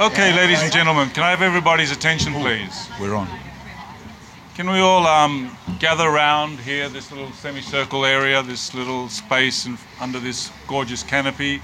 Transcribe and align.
Okay, 0.00 0.32
ladies 0.32 0.62
and 0.62 0.70
gentlemen, 0.70 1.10
can 1.10 1.24
I 1.24 1.30
have 1.30 1.42
everybody's 1.42 1.90
attention, 1.90 2.32
please? 2.32 2.88
We're 3.00 3.16
on. 3.16 3.28
Can 4.54 4.70
we 4.70 4.78
all 4.78 5.04
um, 5.04 5.56
gather 5.80 6.06
around 6.06 6.60
here, 6.60 6.88
this 6.88 7.10
little 7.10 7.32
semicircle 7.32 8.04
area, 8.04 8.40
this 8.44 8.72
little 8.74 9.08
space 9.08 9.66
in, 9.66 9.76
under 10.00 10.20
this 10.20 10.52
gorgeous 10.68 11.02
canopy 11.02 11.60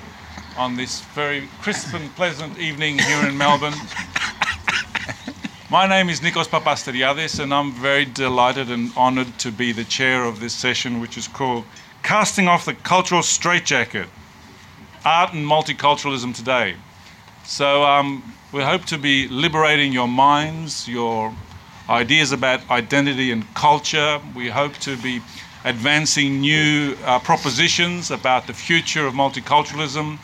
on 0.59 0.75
this 0.75 1.01
very 1.15 1.49
crisp 1.63 1.95
and 1.95 2.13
pleasant 2.17 2.59
evening 2.59 2.99
here 2.99 3.25
in 3.25 3.39
Melbourne? 3.39 3.75
My 5.71 5.87
name 5.87 6.09
is 6.09 6.19
Nikos 6.19 6.49
Papastergiadis, 6.49 7.39
and 7.39 7.55
I'm 7.55 7.71
very 7.71 8.05
delighted 8.05 8.69
and 8.69 8.91
honoured 8.97 9.39
to 9.39 9.53
be 9.53 9.71
the 9.71 9.85
chair 9.85 10.25
of 10.25 10.41
this 10.41 10.55
session, 10.55 10.99
which 10.99 11.17
is 11.17 11.29
called 11.29 11.67
Casting 12.03 12.49
Off 12.49 12.65
the 12.65 12.75
Cultural 12.75 13.23
Straitjacket 13.23 14.09
Art 15.05 15.35
and 15.35 15.47
Multiculturalism 15.47 16.35
Today. 16.35 16.75
So 17.47 17.85
um, 17.85 18.35
we 18.53 18.63
hope 18.63 18.87
to 18.87 18.97
be 18.97 19.29
liberating 19.29 19.93
your 19.93 20.09
minds, 20.09 20.89
your 20.89 21.35
ideas 21.91 22.33
about 22.33 22.69
identity 22.71 23.31
and 23.31 23.53
culture. 23.55 24.19
We 24.35 24.49
hope 24.49 24.75
to 24.79 24.97
be 24.97 25.21
advancing 25.63 26.41
new 26.41 26.97
uh, 27.05 27.19
propositions 27.19 28.11
about 28.11 28.47
the 28.47 28.55
future 28.55 29.07
of 29.07 29.13
multiculturalism, 29.13 30.19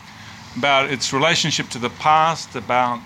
about 0.57 0.91
its 0.91 1.13
relationship 1.13 1.69
to 1.71 1.79
the 1.79 1.91
past, 1.91 2.57
about 2.57 3.01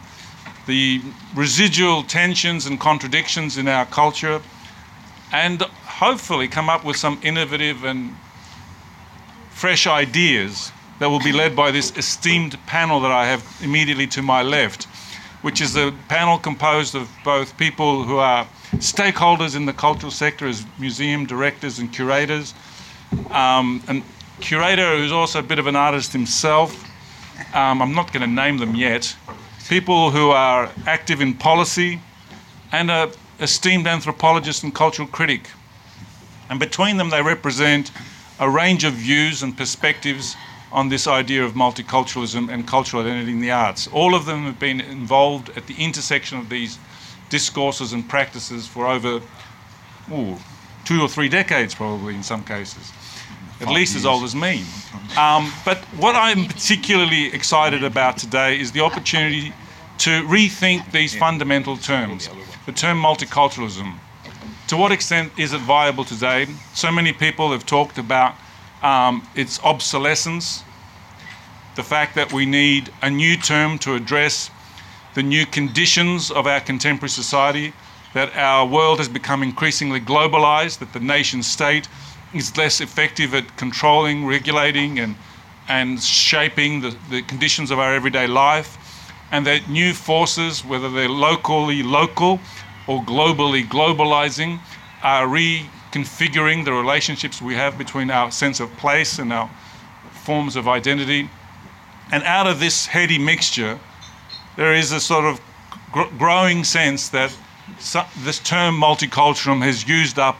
the 0.66 1.02
residual 1.34 2.04
tensions 2.04 2.66
and 2.66 2.78
contradictions 2.78 3.58
in 3.58 3.66
our 3.66 3.84
culture, 3.84 4.40
and 5.32 5.60
hopefully 5.62 6.46
come 6.46 6.70
up 6.70 6.84
with 6.84 6.96
some 6.96 7.18
innovative 7.24 7.82
and 7.82 8.14
fresh 9.50 9.88
ideas 9.88 10.70
that 10.98 11.08
will 11.08 11.20
be 11.20 11.32
led 11.32 11.56
by 11.56 11.70
this 11.70 11.96
esteemed 11.96 12.58
panel 12.66 13.00
that 13.00 13.10
I 13.10 13.26
have 13.26 13.44
immediately 13.62 14.06
to 14.08 14.22
my 14.22 14.42
left, 14.42 14.84
which 15.42 15.60
is 15.60 15.76
a 15.76 15.92
panel 16.08 16.38
composed 16.38 16.94
of 16.94 17.08
both 17.24 17.56
people 17.56 18.04
who 18.04 18.18
are 18.18 18.46
stakeholders 18.76 19.56
in 19.56 19.66
the 19.66 19.72
cultural 19.72 20.12
sector 20.12 20.46
as 20.46 20.64
museum 20.78 21.26
directors 21.26 21.78
and 21.78 21.92
curators, 21.92 22.54
um, 23.30 23.82
and 23.88 24.02
curator 24.40 24.96
who's 24.96 25.12
also 25.12 25.38
a 25.38 25.42
bit 25.42 25.58
of 25.58 25.66
an 25.66 25.76
artist 25.76 26.12
himself. 26.12 26.84
Um, 27.54 27.82
I'm 27.82 27.94
not 27.94 28.12
going 28.12 28.22
to 28.22 28.34
name 28.34 28.58
them 28.58 28.74
yet. 28.74 29.16
People 29.68 30.10
who 30.10 30.30
are 30.30 30.70
active 30.86 31.20
in 31.20 31.34
policy, 31.34 32.00
and 32.72 32.90
a 32.90 33.10
esteemed 33.40 33.86
anthropologist 33.86 34.62
and 34.62 34.74
cultural 34.74 35.08
critic. 35.08 35.50
And 36.50 36.60
between 36.60 36.96
them, 36.96 37.10
they 37.10 37.22
represent 37.22 37.90
a 38.38 38.48
range 38.48 38.84
of 38.84 38.94
views 38.94 39.42
and 39.42 39.56
perspectives 39.56 40.36
on 40.74 40.88
this 40.88 41.06
idea 41.06 41.44
of 41.44 41.52
multiculturalism 41.52 42.52
and 42.52 42.66
cultural 42.66 43.02
identity 43.04 43.30
in 43.30 43.40
the 43.40 43.52
arts. 43.52 43.86
All 43.92 44.14
of 44.14 44.26
them 44.26 44.44
have 44.44 44.58
been 44.58 44.80
involved 44.80 45.56
at 45.56 45.68
the 45.68 45.74
intersection 45.78 46.36
of 46.38 46.48
these 46.48 46.78
discourses 47.30 47.92
and 47.92 48.06
practices 48.08 48.66
for 48.66 48.88
over 48.88 49.22
ooh, 50.12 50.36
two 50.84 51.00
or 51.00 51.08
three 51.08 51.28
decades, 51.28 51.76
probably 51.76 52.16
in 52.16 52.24
some 52.24 52.44
cases, 52.44 52.92
at 53.60 53.68
least 53.68 53.94
years. 53.94 54.02
as 54.02 54.06
old 54.06 54.24
as 54.24 54.34
me. 54.34 54.64
Um, 55.16 55.52
but 55.64 55.78
what 55.96 56.16
I'm 56.16 56.46
particularly 56.46 57.32
excited 57.32 57.84
about 57.84 58.18
today 58.18 58.58
is 58.58 58.72
the 58.72 58.80
opportunity 58.80 59.54
to 59.98 60.22
rethink 60.24 60.90
these 60.90 61.16
fundamental 61.16 61.76
terms. 61.76 62.28
The 62.66 62.72
term 62.72 63.00
multiculturalism. 63.00 63.94
To 64.68 64.76
what 64.76 64.90
extent 64.90 65.32
is 65.38 65.52
it 65.52 65.60
viable 65.60 66.04
today? 66.04 66.46
So 66.72 66.90
many 66.90 67.12
people 67.12 67.52
have 67.52 67.64
talked 67.64 67.96
about 67.96 68.34
um, 68.84 69.26
its 69.34 69.58
obsolescence, 69.64 70.62
the 71.74 71.82
fact 71.82 72.14
that 72.14 72.32
we 72.32 72.46
need 72.46 72.92
a 73.02 73.10
new 73.10 73.36
term 73.36 73.78
to 73.78 73.94
address 73.94 74.50
the 75.14 75.22
new 75.22 75.46
conditions 75.46 76.30
of 76.30 76.46
our 76.46 76.60
contemporary 76.60 77.08
society, 77.08 77.72
that 78.12 78.36
our 78.36 78.66
world 78.66 78.98
has 78.98 79.08
become 79.08 79.42
increasingly 79.42 80.00
globalized, 80.00 80.78
that 80.78 80.92
the 80.92 81.00
nation 81.00 81.42
state 81.42 81.88
is 82.34 82.56
less 82.56 82.80
effective 82.80 83.34
at 83.34 83.56
controlling, 83.56 84.26
regulating, 84.26 84.98
and, 84.98 85.16
and 85.68 86.00
shaping 86.02 86.80
the, 86.80 86.94
the 87.10 87.22
conditions 87.22 87.70
of 87.70 87.78
our 87.78 87.94
everyday 87.94 88.26
life, 88.26 88.76
and 89.32 89.46
that 89.46 89.68
new 89.68 89.94
forces, 89.94 90.64
whether 90.64 90.90
they're 90.90 91.08
locally 91.08 91.82
local 91.82 92.38
or 92.86 93.02
globally 93.02 93.64
globalizing, 93.64 94.60
are 95.02 95.26
reconfiguring 95.94 96.64
the 96.64 96.72
relationships 96.72 97.40
we 97.40 97.54
have 97.54 97.78
between 97.78 98.10
our 98.10 98.30
sense 98.30 98.60
of 98.60 98.74
place 98.76 99.18
and 99.18 99.32
our 99.32 99.50
forms 100.10 100.56
of 100.56 100.66
identity. 100.68 101.28
And 102.12 102.22
out 102.24 102.46
of 102.46 102.60
this 102.60 102.86
heady 102.86 103.18
mixture, 103.18 103.78
there 104.56 104.74
is 104.74 104.92
a 104.92 105.00
sort 105.00 105.24
of 105.24 105.40
gr- 105.92 106.02
growing 106.18 106.64
sense 106.64 107.08
that 107.10 107.36
this 108.18 108.38
term 108.40 108.74
multiculturalism 108.80 109.62
has 109.62 109.88
used 109.88 110.18
up 110.18 110.36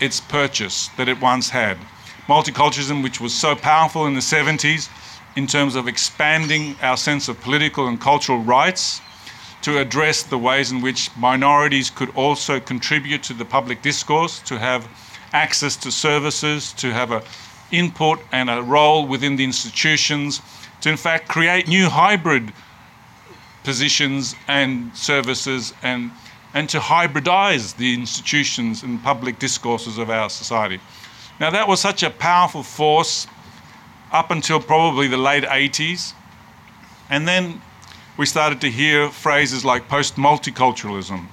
its 0.00 0.20
purchase 0.20 0.88
that 0.96 1.08
it 1.08 1.20
once 1.20 1.50
had. 1.50 1.78
Multiculturalism, 2.26 3.02
which 3.02 3.20
was 3.20 3.34
so 3.34 3.54
powerful 3.54 4.06
in 4.06 4.14
the 4.14 4.20
70s 4.20 4.88
in 5.36 5.46
terms 5.46 5.74
of 5.74 5.88
expanding 5.88 6.76
our 6.82 6.96
sense 6.96 7.28
of 7.28 7.40
political 7.40 7.88
and 7.88 8.00
cultural 8.00 8.38
rights, 8.38 9.00
to 9.62 9.78
address 9.78 10.22
the 10.22 10.38
ways 10.38 10.70
in 10.70 10.80
which 10.80 11.10
minorities 11.16 11.90
could 11.90 12.10
also 12.14 12.60
contribute 12.60 13.22
to 13.24 13.34
the 13.34 13.44
public 13.44 13.82
discourse, 13.82 14.40
to 14.40 14.58
have 14.58 14.88
access 15.32 15.76
to 15.76 15.90
services, 15.90 16.72
to 16.74 16.92
have 16.92 17.10
a 17.10 17.22
input 17.72 18.20
and 18.32 18.48
a 18.48 18.62
role 18.62 19.06
within 19.06 19.36
the 19.36 19.44
institutions, 19.44 20.40
to 20.80 20.88
in 20.88 20.96
fact 20.96 21.28
create 21.28 21.66
new 21.66 21.88
hybrid 21.88 22.52
positions 23.64 24.36
and 24.46 24.96
services 24.96 25.74
and 25.82 26.10
and 26.54 26.70
to 26.70 26.78
hybridize 26.78 27.76
the 27.76 27.92
institutions 27.92 28.82
and 28.82 29.02
public 29.02 29.38
discourses 29.38 29.98
of 29.98 30.08
our 30.08 30.30
society. 30.30 30.80
Now 31.38 31.50
that 31.50 31.68
was 31.68 31.80
such 31.80 32.02
a 32.02 32.08
powerful 32.08 32.62
force 32.62 33.26
up 34.12 34.30
until 34.30 34.60
probably 34.60 35.08
the 35.08 35.16
late 35.16 35.44
80s. 35.44 36.14
And 37.10 37.26
then 37.28 37.60
we 38.16 38.24
started 38.24 38.60
to 38.62 38.70
hear 38.70 39.10
phrases 39.10 39.64
like 39.64 39.88
post 39.88 40.16
multiculturalism, 40.16 41.26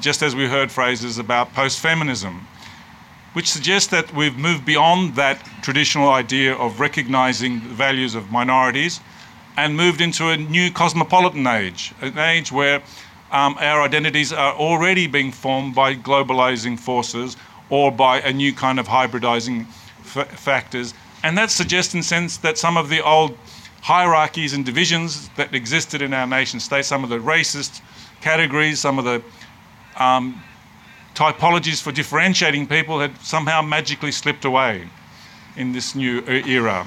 just 0.00 0.22
as 0.22 0.34
we 0.34 0.46
heard 0.46 0.70
phrases 0.70 1.18
about 1.18 1.54
post 1.54 1.80
feminism, 1.80 2.46
which 3.32 3.50
suggests 3.50 3.88
that 3.90 4.12
we've 4.14 4.36
moved 4.36 4.64
beyond 4.66 5.14
that 5.14 5.42
traditional 5.62 6.10
idea 6.10 6.54
of 6.54 6.80
recognizing 6.80 7.60
the 7.60 7.74
values 7.74 8.14
of 8.14 8.30
minorities 8.30 9.00
and 9.56 9.76
moved 9.76 10.00
into 10.00 10.28
a 10.28 10.36
new 10.36 10.70
cosmopolitan 10.70 11.46
age, 11.46 11.94
an 12.00 12.18
age 12.18 12.52
where 12.52 12.82
um, 13.30 13.56
our 13.58 13.82
identities 13.82 14.32
are 14.32 14.54
already 14.54 15.06
being 15.06 15.32
formed 15.32 15.74
by 15.74 15.94
globalizing 15.94 16.78
forces 16.78 17.36
or 17.70 17.90
by 17.90 18.20
a 18.20 18.32
new 18.32 18.52
kind 18.52 18.78
of 18.78 18.88
hybridizing 18.88 19.66
f- 20.00 20.30
factors. 20.38 20.94
And 21.22 21.36
that 21.36 21.50
suggests, 21.50 21.94
in 21.94 22.00
a 22.00 22.02
sense, 22.02 22.36
that 22.38 22.56
some 22.56 22.76
of 22.76 22.88
the 22.88 23.02
old 23.02 23.36
hierarchies 23.80 24.52
and 24.52 24.64
divisions 24.64 25.28
that 25.36 25.54
existed 25.54 26.02
in 26.02 26.12
our 26.12 26.26
nation 26.26 26.60
state, 26.60 26.84
some 26.84 27.04
of 27.04 27.10
the 27.10 27.18
racist 27.18 27.80
categories, 28.20 28.80
some 28.80 28.98
of 28.98 29.04
the 29.04 29.22
um, 29.96 30.42
typologies 31.14 31.82
for 31.82 31.92
differentiating 31.92 32.66
people 32.66 33.00
had 33.00 33.16
somehow 33.18 33.62
magically 33.62 34.12
slipped 34.12 34.44
away 34.44 34.88
in 35.56 35.72
this 35.72 35.94
new 35.94 36.22
era. 36.26 36.86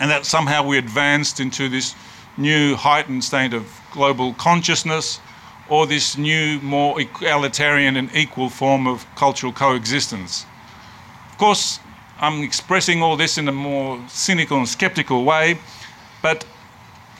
And 0.00 0.10
that 0.10 0.26
somehow 0.26 0.66
we 0.66 0.78
advanced 0.78 1.38
into 1.38 1.68
this 1.68 1.94
new 2.36 2.74
heightened 2.74 3.22
state 3.22 3.54
of 3.54 3.64
global 3.92 4.34
consciousness 4.34 5.20
or 5.68 5.86
this 5.86 6.18
new, 6.18 6.60
more 6.60 7.00
egalitarian 7.00 7.96
and 7.96 8.14
equal 8.14 8.50
form 8.50 8.86
of 8.86 9.06
cultural 9.14 9.52
coexistence. 9.52 10.44
Of 11.30 11.38
course, 11.38 11.78
I'm 12.20 12.42
expressing 12.42 13.02
all 13.02 13.16
this 13.16 13.38
in 13.38 13.48
a 13.48 13.52
more 13.52 14.00
cynical 14.08 14.58
and 14.58 14.68
skeptical 14.68 15.24
way, 15.24 15.58
but 16.24 16.46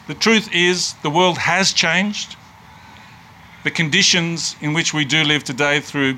the 0.06 0.15
truth 0.15 0.48
is 0.50 0.94
the 1.03 1.10
world 1.10 1.37
has 1.37 1.75
changed. 1.75 2.37
The 3.62 3.70
conditions 3.70 4.56
in 4.62 4.73
which 4.73 4.94
we 4.94 5.05
do 5.05 5.23
live 5.23 5.44
today, 5.44 5.81
through 5.81 6.17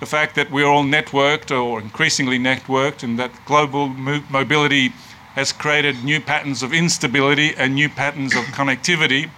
the 0.00 0.06
fact 0.06 0.34
that 0.36 0.50
we're 0.50 0.64
all 0.64 0.84
networked 0.84 1.50
or 1.50 1.82
increasingly 1.82 2.38
networked, 2.38 3.02
and 3.02 3.18
that 3.18 3.30
global 3.44 3.88
mo- 3.88 4.24
mobility 4.30 4.94
has 5.34 5.52
created 5.52 6.02
new 6.02 6.18
patterns 6.18 6.62
of 6.62 6.72
instability 6.72 7.54
and 7.58 7.74
new 7.74 7.90
patterns 7.90 8.34
of 8.34 8.44
connectivity. 8.56 9.30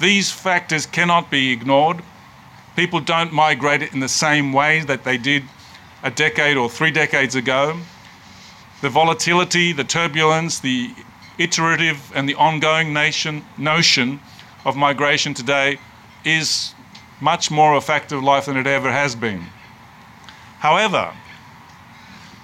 These 0.00 0.32
factors 0.32 0.86
cannot 0.86 1.30
be 1.30 1.52
ignored. 1.52 2.02
People 2.74 2.98
don't 2.98 3.32
migrate 3.32 3.92
in 3.92 4.00
the 4.00 4.08
same 4.08 4.52
way 4.52 4.80
that 4.80 5.04
they 5.04 5.18
did 5.18 5.44
a 6.02 6.10
decade 6.10 6.56
or 6.56 6.68
three 6.68 6.90
decades 6.90 7.36
ago. 7.36 7.78
The 8.80 8.88
volatility, 8.88 9.72
the 9.72 9.84
turbulence, 9.84 10.58
the 10.58 10.90
iterative 11.40 12.12
and 12.14 12.28
the 12.28 12.34
ongoing 12.34 12.92
nation, 12.92 13.42
notion 13.56 14.20
of 14.66 14.76
migration 14.76 15.32
today 15.32 15.78
is 16.22 16.74
much 17.20 17.50
more 17.50 17.76
a 17.76 17.80
fact 17.80 18.12
of 18.12 18.22
life 18.22 18.44
than 18.44 18.58
it 18.58 18.66
ever 18.66 18.92
has 18.92 19.14
been. 19.16 19.42
However, 20.58 21.12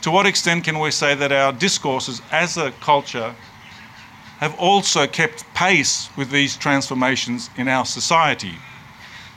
to 0.00 0.10
what 0.10 0.24
extent 0.24 0.64
can 0.64 0.78
we 0.78 0.90
say 0.90 1.14
that 1.14 1.30
our 1.30 1.52
discourses 1.52 2.22
as 2.32 2.56
a 2.56 2.70
culture 2.80 3.34
have 4.38 4.58
also 4.58 5.06
kept 5.06 5.44
pace 5.52 6.08
with 6.16 6.30
these 6.30 6.56
transformations 6.56 7.50
in 7.58 7.68
our 7.68 7.84
society? 7.84 8.54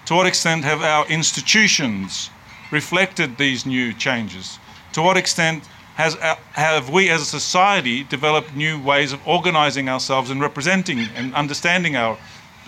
To 0.05 0.15
what 0.15 0.25
extent 0.25 0.63
have 0.63 0.81
our 0.81 1.05
institutions 1.07 2.29
reflected 2.71 3.37
these 3.37 3.65
new 3.65 3.91
changes? 3.93 4.57
To 4.93 5.01
what 5.01 5.17
extent 5.17 5.67
has, 5.99 6.15
uh, 6.15 6.35
have 6.53 6.89
we 6.89 7.09
as 7.09 7.21
a 7.21 7.25
society 7.25 8.05
developed 8.05 8.55
new 8.55 8.81
ways 8.81 9.11
of 9.11 9.19
organizing 9.27 9.89
ourselves 9.89 10.29
and 10.29 10.39
representing 10.39 10.99
and 11.13 11.35
understanding 11.35 11.97
our 11.97 12.17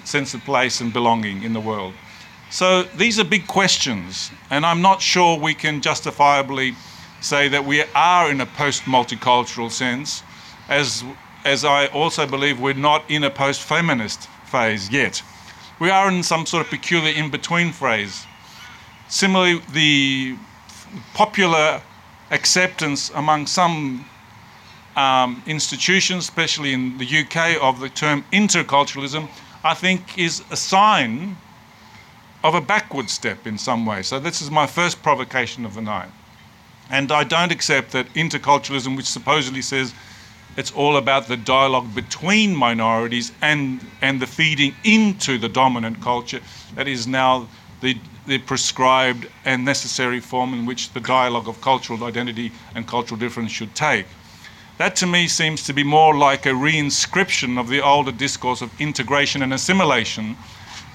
sense 0.04 0.34
of 0.34 0.42
place 0.42 0.82
and 0.82 0.92
belonging 0.92 1.42
in 1.44 1.54
the 1.54 1.60
world? 1.62 1.94
So 2.50 2.84
these 2.84 3.22
are 3.22 3.24
big 3.24 3.48
questions, 3.48 4.32
and 4.50 4.66
I'm 4.66 4.82
not 4.82 5.02
sure 5.02 5.40
we 5.40 5.54
can 5.54 5.80
justifiably 5.80 6.76
say 7.22 7.48
that 7.48 7.64
we 7.64 7.86
are 7.96 8.30
in 8.30 8.42
a 8.42 8.46
post 8.46 8.84
multicultural 8.84 9.72
sense, 9.72 10.24
as, 10.68 11.06
as 11.46 11.64
I 11.64 11.86
also 11.88 12.28
believe 12.28 12.60
we're 12.60 12.74
not 12.74 13.10
in 13.10 13.24
a 13.24 13.30
post 13.30 13.62
feminist 13.62 14.28
phase 14.44 14.90
yet. 14.92 15.24
We 15.80 15.90
are 15.90 16.10
in 16.10 16.22
some 16.22 16.46
sort 16.46 16.66
of 16.66 16.70
peculiar 16.70 17.14
in 17.16 17.32
between 17.32 17.72
phase. 17.72 18.26
Similarly, 19.08 19.62
the 19.72 20.36
popular 21.14 21.82
acceptance 22.32 23.12
among 23.14 23.46
some 23.46 24.06
um, 24.96 25.44
institutions, 25.46 26.24
especially 26.24 26.74
in 26.74 26.98
the 26.98 27.06
UK, 27.06 27.62
of 27.62 27.80
the 27.80 27.90
term 27.90 28.24
interculturalism, 28.34 29.30
I 29.64 29.74
think 29.74 30.18
is 30.18 30.44
a 30.50 30.58
sign 30.58 31.38
of 32.44 32.56
a 32.56 32.62
backward 32.62 33.10
step 33.10 33.46
in 33.46 33.58
some 33.58 33.86
way. 33.86 34.02
So, 34.02 34.20
this 34.20 34.42
is 34.42 34.50
my 34.50 34.66
first 34.66 35.04
provocation 35.04 35.66
of 35.66 35.76
the 35.76 35.82
night. 35.82 36.10
And 36.90 37.12
I 37.12 37.24
don't 37.24 37.52
accept 37.52 37.92
that 37.92 38.12
interculturalism, 38.16 38.98
which 38.98 39.06
supposedly 39.06 39.62
says 39.62 39.94
it's 40.58 40.72
all 40.72 40.98
about 40.98 41.28
the 41.28 41.38
dialogue 41.38 41.96
between 41.96 42.54
minorities 42.56 43.32
and, 43.42 43.86
and 44.02 44.22
the 44.22 44.28
feeding 44.28 44.76
into 44.84 45.38
the 45.38 45.48
dominant 45.48 46.02
culture, 46.02 46.42
that 46.76 46.88
is 46.88 47.08
now 47.08 47.48
the 47.80 47.98
the 48.28 48.38
prescribed 48.38 49.28
and 49.46 49.66
necessary 49.66 50.20
form 50.20 50.54
in 50.54 50.66
which 50.66 50.94
the 50.94 51.00
dialogue 51.00 51.48
of 51.48 51.62
cultural 51.62 52.04
identity 52.04 52.52
and 52.76 52.88
cultural 52.88 53.20
difference 53.20 53.52
should 53.52 53.74
take. 53.76 54.06
That 54.78 54.96
to 54.98 55.08
me 55.08 55.28
seems 55.28 55.64
to 55.66 55.74
be 55.74 55.84
more 55.84 56.16
like 56.16 56.46
a 56.46 56.50
reinscription 56.50 57.60
of 57.60 57.68
the 57.68 57.82
older 57.82 58.12
discourse 58.12 58.62
of 58.62 58.72
integration 58.82 59.42
and 59.42 59.54
assimilation, 59.54 60.36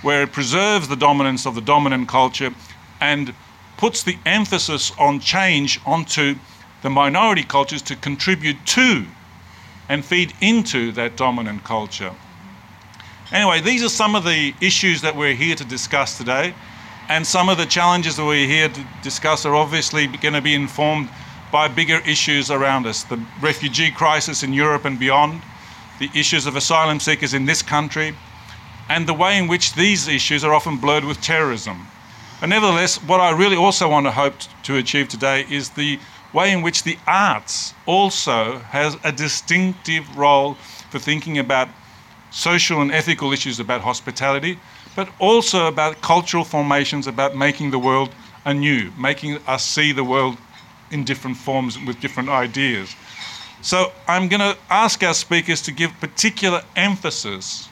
where 0.03 0.23
it 0.23 0.33
preserves 0.33 0.89
the 0.89 0.97
dominance 0.97 1.47
of 1.47 1.55
the 1.55 1.61
dominant 1.61 2.09
culture 2.09 2.53
and 3.01 3.35
puts 3.77 4.03
the 4.03 4.19
emphasis 4.25 4.93
on 4.99 5.21
change 5.21 5.81
onto 5.87 6.37
the 6.83 6.91
minority 6.91 7.43
cultures 7.43 7.83
to 7.83 7.97
contribute 7.97 8.57
to 8.67 9.05
and 9.89 10.05
feed 10.05 10.33
into 10.41 10.93
that 10.93 11.17
dominant 11.17 11.63
culture. 11.65 12.15
Anyway, 13.33 13.61
these 13.61 13.83
are 13.83 13.89
some 13.89 14.15
of 14.15 14.25
the 14.25 14.55
issues 14.61 15.03
that 15.03 15.17
we're 15.17 15.35
here 15.35 15.55
to 15.55 15.65
discuss 15.65 16.17
today. 16.17 16.55
And 17.09 17.25
some 17.25 17.49
of 17.49 17.57
the 17.57 17.67
challenges 17.67 18.17
that 18.17 18.25
we're 18.25 18.49
here 18.49 18.69
to 18.69 18.87
discuss 19.03 19.47
are 19.47 19.55
obviously 19.55 20.09
going 20.09 20.35
to 20.35 20.41
be 20.41 20.55
informed 20.55 21.09
by 21.53 21.69
bigger 21.69 22.01
issues 22.01 22.51
around 22.51 22.85
us 22.85 23.05
the 23.05 23.25
refugee 23.41 23.93
crisis 23.93 24.43
in 24.43 24.53
Europe 24.53 24.85
and 24.85 24.99
beyond, 24.99 25.41
the 26.01 26.11
issues 26.15 26.47
of 26.47 26.57
asylum 26.57 26.99
seekers 26.99 27.33
in 27.33 27.47
this 27.47 27.63
country, 27.63 28.13
and 28.89 29.07
the 29.07 29.15
way 29.15 29.39
in 29.39 29.47
which 29.47 29.75
these 29.75 30.09
issues 30.09 30.43
are 30.43 30.53
often 30.53 30.79
blurred 30.79 31.05
with 31.05 31.21
terrorism. 31.21 31.87
But 32.41 32.49
nevertheless, 32.49 32.97
what 32.97 33.21
I 33.21 33.31
really 33.31 33.57
also 33.57 33.89
want 33.89 34.07
to 34.07 34.11
hope 34.11 34.35
to 34.65 34.77
achieve 34.77 35.09
today 35.09 35.47
is 35.49 35.71
the 35.71 36.01
way 36.33 36.53
in 36.53 36.61
which 36.61 36.83
the 36.83 36.99
arts 37.07 37.73
also 37.87 38.59
has 38.59 38.97
a 39.05 39.13
distinctive 39.13 40.17
role 40.17 40.55
for 40.91 40.99
thinking 40.99 41.39
about 41.39 41.69
social 42.33 42.83
and 42.83 42.91
ethical 42.91 43.33
issues 43.33 43.61
about 43.61 43.81
hospitality, 43.81 44.59
but 44.97 45.09
also 45.21 45.67
about 45.67 46.01
cultural 46.01 46.43
formations, 46.43 47.07
about 47.07 47.37
making 47.37 47.71
the 47.71 47.79
world 47.79 48.13
anew, 48.47 48.91
making 48.99 49.37
us 49.47 49.65
see 49.65 49.93
the 49.93 50.03
world 50.03 50.39
in 50.91 51.05
different 51.05 51.37
forms 51.37 51.79
with 51.87 52.01
different 52.01 52.31
ideas. 52.31 52.97
So 53.61 53.93
I'm 54.09 54.29
going 54.29 54.41
to 54.41 54.57
ask 54.71 55.03
our 55.03 55.15
speakers 55.15 55.61
to 55.63 55.73
give 55.73 55.93
particular 56.01 56.63
emphasis 56.77 57.69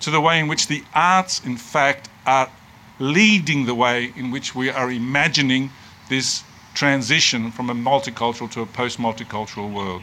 to 0.00 0.10
the 0.10 0.20
way 0.20 0.38
in 0.38 0.46
which 0.46 0.66
the 0.66 0.84
arts, 0.94 1.44
in 1.44 1.56
fact, 1.56 2.10
are 2.26 2.50
leading 2.98 3.66
the 3.66 3.74
way 3.74 4.12
in 4.16 4.30
which 4.30 4.54
we 4.54 4.68
are 4.70 4.90
imagining 4.90 5.70
this 6.08 6.42
transition 6.74 7.50
from 7.50 7.70
a 7.70 7.74
multicultural 7.74 8.50
to 8.50 8.60
a 8.60 8.66
post 8.66 8.98
multicultural 8.98 9.72
world. 9.72 10.02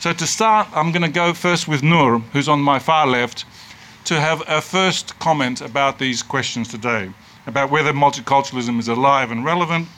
So, 0.00 0.12
to 0.12 0.26
start, 0.26 0.68
I'm 0.74 0.92
going 0.92 1.02
to 1.02 1.08
go 1.08 1.34
first 1.34 1.68
with 1.68 1.82
Nur, 1.82 2.18
who's 2.32 2.48
on 2.48 2.60
my 2.60 2.78
far 2.78 3.06
left, 3.06 3.44
to 4.06 4.20
have 4.20 4.42
a 4.46 4.60
first 4.60 5.18
comment 5.18 5.60
about 5.60 5.98
these 5.98 6.22
questions 6.22 6.68
today 6.68 7.10
about 7.46 7.70
whether 7.70 7.92
multiculturalism 7.92 8.78
is 8.78 8.86
alive 8.86 9.32
and 9.32 9.44
relevant, 9.44 9.88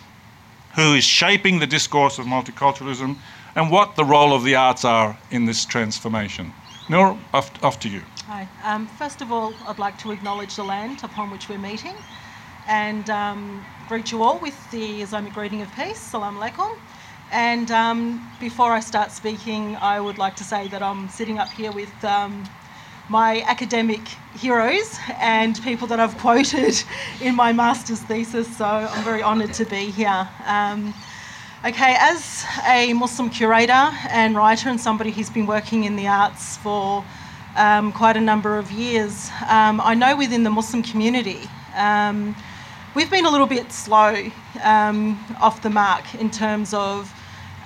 who 0.77 0.95
is 0.95 1.05
shaping 1.05 1.59
the 1.59 1.67
discourse 1.67 2.19
of 2.19 2.25
multiculturalism, 2.25 3.17
and 3.55 3.71
what 3.71 3.97
the 3.97 4.05
role 4.05 4.33
of 4.33 4.45
the 4.45 4.55
arts 4.55 4.85
are 4.85 5.19
in 5.31 5.45
this 5.45 5.65
transformation. 5.67 6.53
Nur, 6.89 7.19
off, 7.35 7.63
off 7.63 7.79
to 7.81 7.89
you. 7.89 8.01
Hi. 8.27 8.49
Um, 8.65 8.87
first 8.87 9.21
of 9.21 9.31
all, 9.31 9.53
I'd 9.67 9.79
like 9.79 9.99
to 9.99 10.13
acknowledge 10.13 10.57
the 10.57 10.65
land 10.65 11.05
upon 11.05 11.31
which 11.31 11.51
we're 11.51 11.59
meeting 11.59 11.95
and 12.67 13.11
um, 13.11 13.65
greet 13.89 14.11
you 14.11 14.23
all 14.23 14.39
with 14.39 14.71
the 14.71 15.03
Islamic 15.03 15.35
greeting 15.35 15.61
of 15.61 15.71
peace. 15.75 15.99
Salam 15.99 16.37
alaikum. 16.37 16.79
And 17.31 17.71
um, 17.71 18.31
before 18.41 18.73
I 18.73 18.81
start 18.81 19.11
speaking, 19.11 19.77
I 19.77 20.01
would 20.01 20.17
like 20.17 20.35
to 20.37 20.45
say 20.45 20.69
that 20.69 20.83
I'm 20.83 21.11
sitting 21.11 21.39
up 21.39 21.49
here 21.49 21.73
with 21.73 21.93
um, 22.05 22.45
my 23.09 23.43
academic 23.43 24.01
heroes 24.39 24.99
and 25.19 25.61
people 25.63 25.87
that 25.89 25.99
I've 25.99 26.17
quoted 26.27 26.75
in 27.21 27.35
my 27.35 27.53
master's 27.53 28.01
thesis, 28.01 28.55
so 28.57 28.65
I'm 28.65 29.05
very 29.05 29.23
honoured 29.23 29.55
to 29.55 29.65
be 29.65 29.91
here. 29.91 30.29
Um, 30.47 30.93
okay, 31.65 31.97
as 31.99 32.45
a 32.67 32.93
Muslim 32.93 33.31
curator 33.31 33.73
and 34.11 34.37
writer 34.37 34.69
and 34.69 34.81
somebody 34.81 35.11
who's 35.11 35.31
been 35.31 35.47
working 35.47 35.85
in 35.85 35.97
the 35.97 36.07
arts 36.07 36.59
for 36.59 37.05
um, 37.57 37.93
quite 37.93 38.17
a 38.17 38.21
number 38.21 38.59
of 38.59 38.71
years, 38.71 39.31
um, 39.49 39.81
I 39.81 39.95
know 39.95 40.17
within 40.17 40.43
the 40.43 40.51
Muslim 40.51 40.83
community 40.83 41.49
um, 41.77 42.37
we've 42.95 43.11
been 43.11 43.25
a 43.25 43.31
little 43.31 43.47
bit 43.47 43.73
slow 43.73 44.31
um, 44.63 45.19
off 45.41 45.63
the 45.63 45.71
mark 45.71 46.15
in 46.17 46.31
terms 46.31 46.75
of 46.75 47.11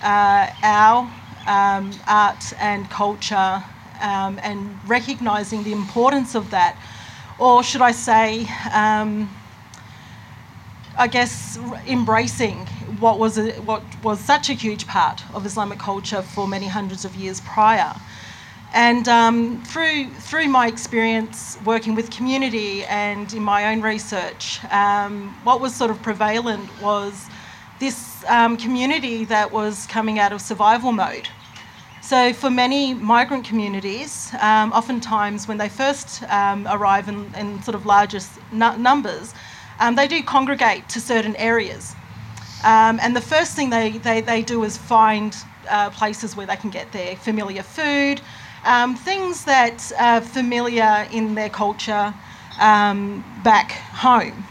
uh, 0.05 0.49
our 0.63 1.11
um, 1.49 1.91
art 2.07 2.53
and 2.61 2.89
culture 2.91 3.63
um, 4.03 4.39
and 4.43 4.79
recognizing 4.87 5.63
the 5.63 5.73
importance 5.73 6.35
of 6.35 6.51
that. 6.51 6.77
Or 7.39 7.63
should 7.63 7.81
I 7.81 7.93
say, 7.93 8.47
um, 8.73 9.31
I 10.99 11.09
guess, 11.09 11.59
embracing 11.87 12.67
what 13.01 13.19
was, 13.19 13.39
a, 13.39 13.53
what 13.63 13.83
was 14.05 14.21
such 14.21 14.51
a 14.51 14.53
huge 14.53 14.87
part 14.87 15.23
of 15.35 15.47
Islamic 15.47 15.79
culture 15.79 16.23
for 16.23 16.47
many 16.47 16.67
hundreds 16.67 17.05
of 17.05 17.17
years 17.17 17.41
prior. 17.41 17.95
And 18.75 19.07
um, 19.09 19.63
through, 19.65 20.09
through 20.11 20.49
my 20.49 20.67
experience 20.67 21.59
working 21.65 21.95
with 21.95 22.11
community 22.11 22.85
and 22.85 23.33
in 23.33 23.43
my 23.43 23.73
own 23.73 23.83
research, 23.83 24.61
um, 24.71 25.35
what 25.45 25.61
was 25.61 25.75
sort 25.75 25.91
of 25.91 26.01
prevalent 26.03 26.71
was 26.81 27.27
this 27.81 28.25
um, 28.29 28.57
community 28.57 29.25
that 29.27 29.51
was 29.53 29.87
coming 29.89 30.19
out 30.19 30.33
of 30.33 30.41
survival 30.41 30.93
mode. 30.93 31.29
So, 32.03 32.33
for 32.33 32.51
many 32.51 32.95
migrant 32.95 33.45
communities, 33.45 34.33
um, 34.41 34.73
oftentimes 34.73 35.47
when 35.47 35.57
they 35.57 35.69
first 35.69 36.25
um, 36.25 36.67
arrive 36.69 37.09
in, 37.09 37.33
in, 37.37 37.63
sort 37.63 37.77
of 37.77 37.87
largest 37.87 38.29
numbers, 38.53 39.35
um, 39.79 39.95
they 39.95 40.09
do 40.09 40.21
congregate 40.21 40.89
to 40.89 41.01
certain 41.01 41.37
areas. 41.37 41.95
Um, 42.65 42.99
and 43.01 43.15
the 43.15 43.21
first 43.21 43.55
thing 43.55 43.71
they, 43.71 43.91
they, 43.99 44.21
they 44.21 44.43
do 44.43 44.65
is 44.65 44.77
find 44.77 45.37
uh, 45.71 45.91
places 45.91 46.37
where 46.37 46.45
they 46.45 46.57
can 46.57 46.71
get 46.71 46.91
their 46.91 47.15
familiar 47.15 47.63
food, 47.63 48.21
um, 48.65 48.97
things 48.97 49.45
that 49.45 49.93
are 49.99 50.21
familiar 50.21 51.07
in 51.13 51.37
their 51.37 51.51
culture 51.51 52.13
um, 52.61 53.25
back 53.45 53.71
home. 53.71 54.45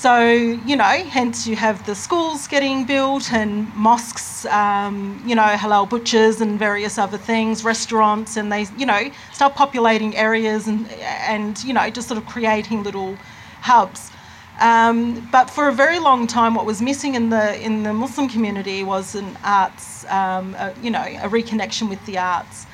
So, 0.00 0.30
you 0.30 0.76
know, 0.76 1.04
hence 1.18 1.46
you 1.46 1.56
have 1.56 1.84
the 1.84 1.94
schools 1.94 2.48
getting 2.48 2.86
built 2.86 3.34
and 3.34 3.68
mosques, 3.74 4.46
um, 4.46 5.22
you 5.26 5.34
know, 5.34 5.42
halal 5.42 5.90
butchers 5.90 6.40
and 6.40 6.58
various 6.58 6.96
other 6.96 7.18
things, 7.18 7.64
restaurants, 7.64 8.38
and 8.38 8.50
they, 8.50 8.64
you 8.78 8.86
know, 8.86 9.10
start 9.30 9.54
populating 9.56 10.16
areas 10.16 10.68
and, 10.68 10.90
and 11.28 11.62
you 11.64 11.74
know, 11.74 11.90
just 11.90 12.08
sort 12.08 12.16
of 12.16 12.24
creating 12.24 12.82
little 12.82 13.14
hubs. 13.60 14.10
Um, 14.58 15.28
but 15.30 15.50
for 15.50 15.68
a 15.68 15.72
very 15.72 15.98
long 15.98 16.26
time, 16.26 16.54
what 16.54 16.64
was 16.64 16.80
missing 16.80 17.14
in 17.14 17.28
the 17.28 17.60
in 17.60 17.82
the 17.82 17.92
Muslim 17.92 18.26
community 18.26 18.82
was 18.82 19.14
an 19.14 19.36
arts, 19.44 20.06
um, 20.06 20.54
a, 20.54 20.72
you 20.82 20.90
know, 20.90 21.04
a 21.26 21.28
reconnection 21.28 21.90
with 21.90 22.02
the 22.06 22.16
arts. 22.16 22.64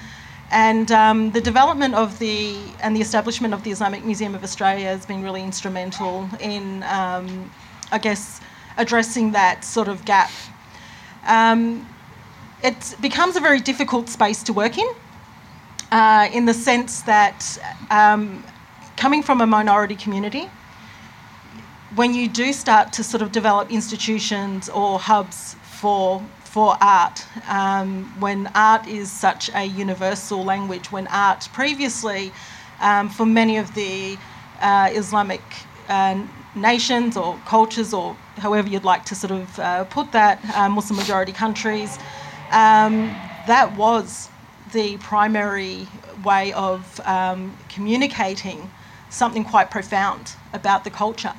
And 0.51 0.91
um, 0.93 1.33
the 1.33 1.41
development 1.41 1.95
of 1.95 2.19
the 2.19 2.57
and 2.83 2.95
the 2.97 3.01
establishment 3.01 3.55
of 3.55 3.63
the 3.65 3.71
Islamic 3.71 4.05
Museum 4.05 4.35
of 4.35 4.45
Australia 4.45 4.87
has 4.87 5.05
been 5.07 5.23
really 5.23 5.43
instrumental 5.43 6.29
in, 6.41 6.83
um, 6.85 7.51
I 7.93 7.99
guess, 7.99 8.41
addressing 8.77 9.33
that 9.33 9.65
sort 9.65 9.89
of 9.89 10.05
gap. 10.05 10.31
Um, 11.27 11.87
it 12.63 12.97
becomes 13.01 13.37
a 13.37 13.41
very 13.41 13.61
difficult 13.61 14.09
space 14.09 14.43
to 14.45 14.53
work 14.53 14.79
in. 14.79 14.89
uh, 15.93 16.29
in 16.33 16.45
the 16.47 16.55
sense 16.55 17.03
that 17.03 17.59
um, 17.91 18.43
coming 18.97 19.23
from 19.23 19.41
a 19.41 19.47
minority 19.47 19.95
community, 19.95 20.51
when 21.95 22.13
you 22.13 22.29
do 22.29 22.53
start 22.53 22.93
to 22.93 23.05
sort 23.05 23.23
of 23.23 23.33
develop 23.33 23.71
institutions 23.71 24.69
or 24.69 24.99
hubs 24.99 25.55
for 25.63 26.23
for 26.57 26.75
art, 26.81 27.23
um, 27.49 28.05
when 28.19 28.51
art 28.55 28.89
is 28.89 29.11
such 29.11 29.51
a 29.55 29.65
universal 29.65 30.43
language, 30.43 30.91
when 30.91 31.07
art 31.09 31.47
previously, 31.53 32.33
um, 32.81 33.11
for 33.11 33.27
many 33.27 33.59
of 33.59 33.75
the 33.75 34.17
uh, 34.63 34.89
Islamic 34.91 35.43
uh, 35.91 36.19
nations 36.55 37.15
or 37.15 37.39
cultures 37.45 37.93
or 37.93 38.17
however 38.39 38.69
you'd 38.71 38.85
like 38.85 39.05
to 39.05 39.15
sort 39.15 39.33
of 39.33 39.59
uh, 39.59 39.85
put 39.85 40.13
that, 40.13 40.43
uh, 40.57 40.67
Muslim 40.71 40.97
majority 40.97 41.31
countries, 41.31 41.99
um, 42.53 43.15
that 43.47 43.77
was 43.77 44.31
the 44.73 44.97
primary 44.97 45.87
way 46.25 46.55
of 46.55 46.99
um, 47.05 47.55
communicating 47.69 48.71
something 49.11 49.45
quite 49.45 49.71
profound 49.71 50.33
about 50.55 50.85
the 50.85 50.91
culture. 50.91 51.35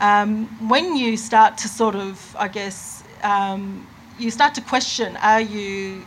Um, 0.00 0.46
when 0.66 0.96
you 0.96 1.18
start 1.18 1.58
to 1.58 1.68
sort 1.68 1.94
of, 1.94 2.34
I 2.38 2.48
guess, 2.48 3.04
um, 3.22 3.86
you 4.18 4.30
start 4.30 4.54
to 4.54 4.60
question 4.60 5.16
are 5.18 5.40
you 5.40 6.04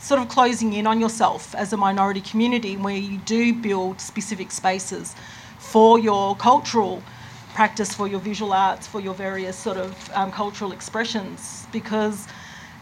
sort 0.00 0.20
of 0.20 0.28
closing 0.28 0.72
in 0.72 0.86
on 0.86 1.00
yourself 1.00 1.54
as 1.54 1.72
a 1.72 1.76
minority 1.76 2.20
community 2.20 2.76
where 2.76 2.96
you 2.96 3.18
do 3.18 3.52
build 3.52 4.00
specific 4.00 4.50
spaces 4.50 5.14
for 5.58 5.98
your 5.98 6.34
cultural 6.36 7.02
practice, 7.54 7.92
for 7.92 8.08
your 8.08 8.20
visual 8.20 8.52
arts, 8.52 8.86
for 8.86 9.00
your 9.00 9.12
various 9.12 9.56
sort 9.56 9.76
of 9.76 10.10
um, 10.14 10.32
cultural 10.32 10.72
expressions. 10.72 11.66
Because 11.72 12.26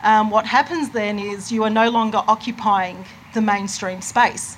um, 0.05 0.31
what 0.31 0.47
happens 0.47 0.91
then 0.91 1.19
is 1.19 1.51
you 1.51 1.65
are 1.65 1.71
no 1.71 1.91
longer 1.91 2.23
occupying 2.29 3.05
the 3.35 3.41
mainstream 3.41 4.01
space. 4.01 4.57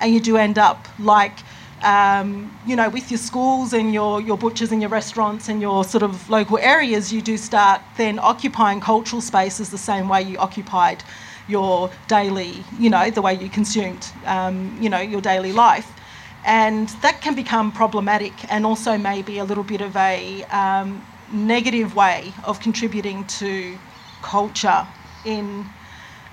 And 0.00 0.14
you 0.14 0.20
do 0.20 0.36
end 0.36 0.58
up 0.58 0.88
like, 0.98 1.40
um, 1.82 2.56
you 2.66 2.76
know, 2.76 2.88
with 2.88 3.10
your 3.10 3.18
schools 3.18 3.72
and 3.72 3.92
your, 3.92 4.20
your 4.20 4.38
butchers 4.38 4.72
and 4.72 4.80
your 4.80 4.90
restaurants 4.90 5.48
and 5.48 5.60
your 5.60 5.84
sort 5.84 6.02
of 6.02 6.30
local 6.30 6.58
areas, 6.58 7.12
you 7.12 7.20
do 7.20 7.36
start 7.36 7.80
then 7.96 8.18
occupying 8.18 8.80
cultural 8.80 9.20
spaces 9.20 9.70
the 9.70 9.78
same 9.78 10.08
way 10.08 10.22
you 10.22 10.38
occupied 10.38 11.02
your 11.48 11.90
daily, 12.06 12.54
you 12.78 12.88
know, 12.88 13.10
the 13.10 13.20
way 13.20 13.34
you 13.34 13.48
consumed, 13.48 14.12
um, 14.26 14.76
you 14.80 14.88
know, 14.88 15.00
your 15.00 15.20
daily 15.20 15.52
life. 15.52 15.90
And 16.44 16.88
that 17.02 17.20
can 17.20 17.34
become 17.34 17.72
problematic 17.72 18.32
and 18.52 18.64
also 18.64 18.96
maybe 18.96 19.38
a 19.38 19.44
little 19.44 19.64
bit 19.64 19.80
of 19.80 19.96
a 19.96 20.44
um, 20.44 21.04
negative 21.32 21.94
way 21.96 22.32
of 22.44 22.60
contributing 22.60 23.24
to 23.26 23.76
culture 24.22 24.86
in 25.24 25.66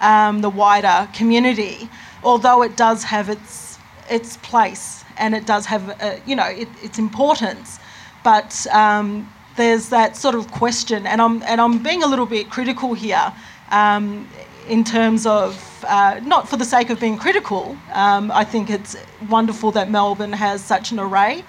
um, 0.02 0.42
the 0.42 0.50
wider 0.50 1.08
community, 1.14 1.90
although 2.24 2.62
it 2.64 2.78
does 2.78 3.04
have 3.04 3.30
its 3.30 3.78
its 4.10 4.38
place 4.38 5.04
and 5.20 5.36
it 5.36 5.46
does 5.46 5.66
have 5.68 5.90
uh, 6.02 6.16
you 6.26 6.36
know 6.36 6.48
it, 6.48 6.68
its 6.82 6.98
importance, 6.98 7.80
but 8.24 8.66
um, 8.72 9.32
there's 9.56 9.90
that 9.90 10.16
sort 10.18 10.36
of 10.36 10.52
question, 10.52 11.06
and 11.06 11.22
I'm 11.22 11.44
and 11.44 11.62
I'm 11.62 11.84
being 11.84 12.04
a 12.04 12.08
little 12.08 12.26
bit 12.26 12.50
critical 12.50 12.94
here 12.94 13.34
um, 13.72 14.28
in 14.68 14.84
terms 14.84 15.26
of 15.26 15.86
uh, 15.88 16.20
not 16.24 16.48
for 16.50 16.58
the 16.58 16.66
sake 16.66 16.90
of 16.90 17.00
being 17.00 17.18
critical. 17.18 17.78
Um, 17.94 18.32
I 18.32 18.44
think 18.44 18.70
it's 18.70 18.96
wonderful 19.30 19.72
that 19.72 19.90
Melbourne 19.90 20.34
has 20.34 20.64
such 20.64 20.92
an 20.92 21.00
array 21.00 21.44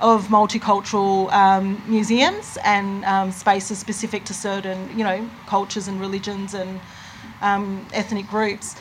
of 0.00 0.28
multicultural 0.28 1.32
um, 1.32 1.82
museums 1.86 2.58
and 2.64 3.04
um, 3.04 3.32
spaces 3.32 3.78
specific 3.78 4.24
to 4.24 4.34
certain, 4.34 4.90
you 4.96 5.02
know, 5.02 5.28
cultures 5.46 5.88
and 5.88 6.00
religions 6.00 6.54
and 6.54 6.80
um, 7.40 7.86
ethnic 7.94 8.26
groups. 8.28 8.76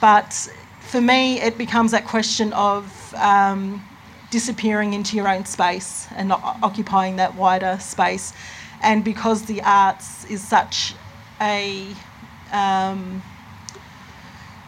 But 0.00 0.32
for 0.80 1.00
me, 1.00 1.40
it 1.40 1.58
becomes 1.58 1.90
that 1.90 2.06
question 2.06 2.52
of 2.52 3.14
um, 3.14 3.84
disappearing 4.30 4.94
into 4.94 5.16
your 5.16 5.28
own 5.28 5.44
space 5.44 6.06
and 6.16 6.28
not 6.28 6.58
occupying 6.62 7.16
that 7.16 7.34
wider 7.34 7.78
space. 7.80 8.32
And 8.82 9.04
because 9.04 9.42
the 9.42 9.60
arts 9.62 10.24
is 10.30 10.46
such 10.46 10.94
a 11.40 11.86
um, 12.52 13.22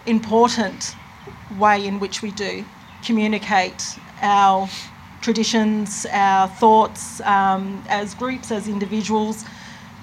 important 0.06 0.94
way 1.58 1.86
in 1.86 2.00
which 2.00 2.22
we 2.22 2.30
do 2.30 2.64
communicate 3.04 3.98
our 4.20 4.68
traditions, 5.20 6.06
our 6.10 6.48
thoughts 6.48 7.20
um, 7.22 7.82
as 7.88 8.14
groups, 8.14 8.50
as 8.50 8.68
individuals. 8.68 9.44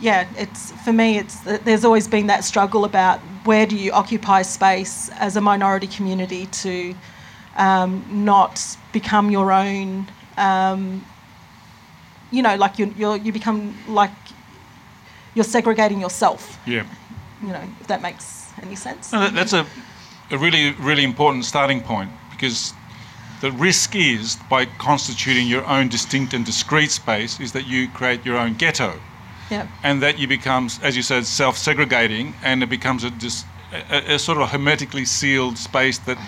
Yeah, 0.01 0.27
it's 0.37 0.71
for 0.83 0.93
me. 0.93 1.17
It's 1.17 1.39
there's 1.39 1.83
always 1.83 2.07
been 2.07 2.27
that 2.27 2.43
struggle 2.43 2.85
about 2.85 3.19
where 3.43 3.65
do 3.65 3.75
you 3.75 3.91
occupy 3.91 4.41
space 4.43 5.09
as 5.15 5.35
a 5.35 5.41
minority 5.41 5.87
community 5.87 6.45
to 6.47 6.95
um, 7.57 8.05
not 8.09 8.77
become 8.91 9.29
your 9.31 9.51
own. 9.51 10.07
Um, 10.37 11.05
you 12.31 12.41
know, 12.41 12.55
like 12.55 12.79
you 12.79 12.93
you 12.97 13.15
you 13.15 13.31
become 13.31 13.75
like 13.87 14.11
you're 15.33 15.43
segregating 15.45 15.99
yourself. 16.01 16.59
Yeah. 16.65 16.85
You 17.41 17.49
know, 17.49 17.63
if 17.79 17.87
that 17.87 18.01
makes 18.01 18.51
any 18.61 18.75
sense. 18.75 19.11
No, 19.13 19.29
that's 19.29 19.53
a, 19.53 19.65
a 20.31 20.37
really 20.37 20.73
really 20.73 21.03
important 21.03 21.45
starting 21.45 21.81
point 21.81 22.11
because 22.31 22.73
the 23.41 23.51
risk 23.53 23.95
is 23.95 24.37
by 24.49 24.65
constituting 24.65 25.47
your 25.47 25.65
own 25.65 25.87
distinct 25.87 26.33
and 26.33 26.45
discrete 26.45 26.91
space 26.91 27.39
is 27.39 27.51
that 27.53 27.65
you 27.65 27.87
create 27.89 28.25
your 28.25 28.37
own 28.37 28.53
ghetto. 28.55 28.99
Yeah. 29.49 29.67
And 29.81 30.01
that 30.03 30.19
you 30.19 30.27
become, 30.27 30.69
as 30.83 30.95
you 30.95 31.01
said, 31.01 31.25
self-segregating, 31.25 32.35
and 32.43 32.61
it 32.61 32.69
becomes 32.69 33.03
a, 33.03 33.09
dis, 33.09 33.45
a, 33.89 34.13
a 34.13 34.19
sort 34.19 34.37
of 34.37 34.49
hermetically 34.49 35.05
sealed 35.05 35.57
space 35.57 35.97
that, 35.99 36.19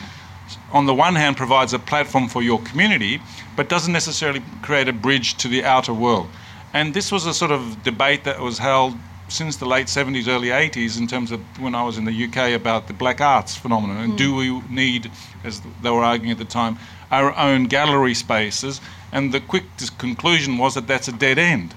on 0.73 0.85
the 0.85 0.93
one 0.93 1.15
hand, 1.15 1.37
provides 1.37 1.73
a 1.73 1.79
platform 1.79 2.27
for 2.27 2.41
your 2.41 2.59
community, 2.61 3.21
but 3.55 3.69
doesn't 3.69 3.93
necessarily 3.93 4.41
create 4.61 4.87
a 4.87 4.93
bridge 4.93 5.35
to 5.37 5.47
the 5.47 5.63
outer 5.63 5.93
world. 5.93 6.27
And 6.73 6.93
this 6.93 7.11
was 7.11 7.25
a 7.25 7.33
sort 7.33 7.51
of 7.51 7.83
debate 7.83 8.23
that 8.23 8.39
was 8.39 8.57
held 8.59 8.95
since 9.27 9.57
the 9.57 9.65
late 9.65 9.87
70s, 9.87 10.27
early 10.27 10.49
80s, 10.49 10.97
in 10.97 11.07
terms 11.07 11.31
of 11.31 11.39
when 11.59 11.73
I 11.75 11.83
was 11.83 11.97
in 11.97 12.05
the 12.05 12.11
UK 12.25 12.53
about 12.53 12.87
the 12.87 12.93
black 12.93 13.21
arts 13.21 13.55
phenomenon. 13.55 13.97
And 13.97 14.13
Mm. 14.13 14.17
do 14.17 14.35
we 14.35 14.61
need, 14.69 15.09
as 15.43 15.61
they 15.81 15.89
were 15.89 16.03
arguing 16.03 16.31
at 16.31 16.37
the 16.37 16.45
time, 16.45 16.77
our 17.11 17.33
own 17.37 17.65
gallery 17.65 18.13
spaces? 18.13 18.81
And 19.11 19.33
the 19.33 19.39
quick 19.39 19.63
dis- 19.77 19.89
conclusion 19.89 20.57
was 20.57 20.73
that 20.75 20.87
that's 20.87 21.07
a 21.07 21.11
dead 21.13 21.37
end 21.37 21.73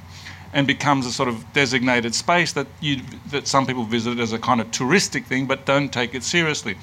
and 0.53 0.67
becomes 0.69 1.05
a 1.07 1.13
sort 1.13 1.29
of 1.29 1.53
designated 1.53 2.15
space 2.15 2.53
that 2.53 2.67
you 2.81 3.01
that 3.31 3.49
some 3.49 3.67
people 3.67 3.83
visit 3.85 4.21
as 4.21 4.33
a 4.33 4.39
kind 4.39 4.61
of 4.61 4.71
touristic 4.71 5.25
thing 5.25 5.47
but 5.47 5.65
don't 5.67 5.93
take 5.93 6.15
it 6.15 6.23
seriously. 6.23 6.77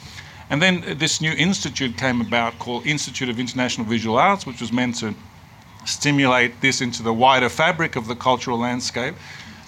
And 0.52 0.62
then 0.62 0.84
this 0.98 1.22
new 1.22 1.32
institute 1.32 1.96
came 1.98 2.20
about 2.20 2.60
called 2.60 2.86
Institute 2.86 3.30
of 3.30 3.40
International 3.40 3.88
Visual 3.88 4.18
Arts, 4.18 4.46
which 4.46 4.60
was 4.60 4.74
meant 4.74 4.96
to 4.98 5.16
stimulate 5.86 6.60
this 6.60 6.82
into 6.82 7.02
the 7.02 7.14
wider 7.14 7.48
fabric 7.48 7.96
of 7.96 8.08
the 8.08 8.16
cultural 8.16 8.58
landscape 8.58 9.16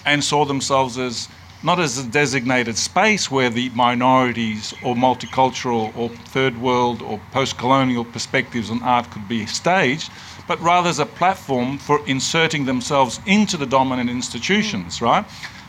and 0.05 0.21
saw 0.21 0.43
themselves 0.43 0.97
as 0.97 1.29
not 1.63 1.79
as 1.79 1.97
a 1.97 2.03
designated 2.03 2.77
space 2.77 3.31
where 3.31 3.49
the 3.49 3.69
minorities 3.69 4.73
or 4.83 4.93
multicultural 4.93 5.95
or 5.95 6.09
third 6.09 6.61
world 6.61 7.01
or 7.01 7.17
post 7.31 7.57
colonial 7.57 8.03
perspectives 8.03 8.69
on 8.69 8.83
art 8.83 9.09
could 9.09 9.25
be 9.29 9.45
staged, 9.45 10.11
but 10.49 10.59
rather 10.59 10.89
as 10.89 10.99
a 10.99 11.05
platform 11.05 11.77
for 11.77 12.05
inserting 12.05 12.65
themselves 12.65 13.21
into 13.25 13.55
the 13.55 13.65
dominant 13.65 14.09
institutions, 14.09 15.01
right? 15.01 15.23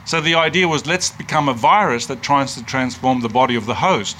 So 0.06 0.20
the 0.20 0.34
idea 0.34 0.66
was 0.66 0.84
let's 0.84 1.10
become 1.10 1.48
a 1.48 1.54
virus 1.54 2.06
that 2.06 2.20
tries 2.20 2.56
to 2.56 2.64
transform 2.64 3.20
the 3.20 3.28
body 3.28 3.54
of 3.54 3.66
the 3.66 3.76
host. 3.76 4.16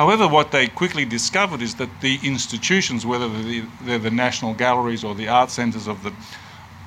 However, 0.00 0.26
what 0.26 0.50
they 0.50 0.66
quickly 0.66 1.04
discovered 1.04 1.60
is 1.60 1.74
that 1.74 1.90
the 2.00 2.18
institutions, 2.22 3.04
whether 3.04 3.28
they're 3.82 3.98
the, 3.98 4.10
national 4.10 4.54
galleries 4.54 5.04
or 5.04 5.14
the 5.14 5.28
art 5.28 5.50
centres 5.50 5.86
of 5.86 6.02
the, 6.02 6.12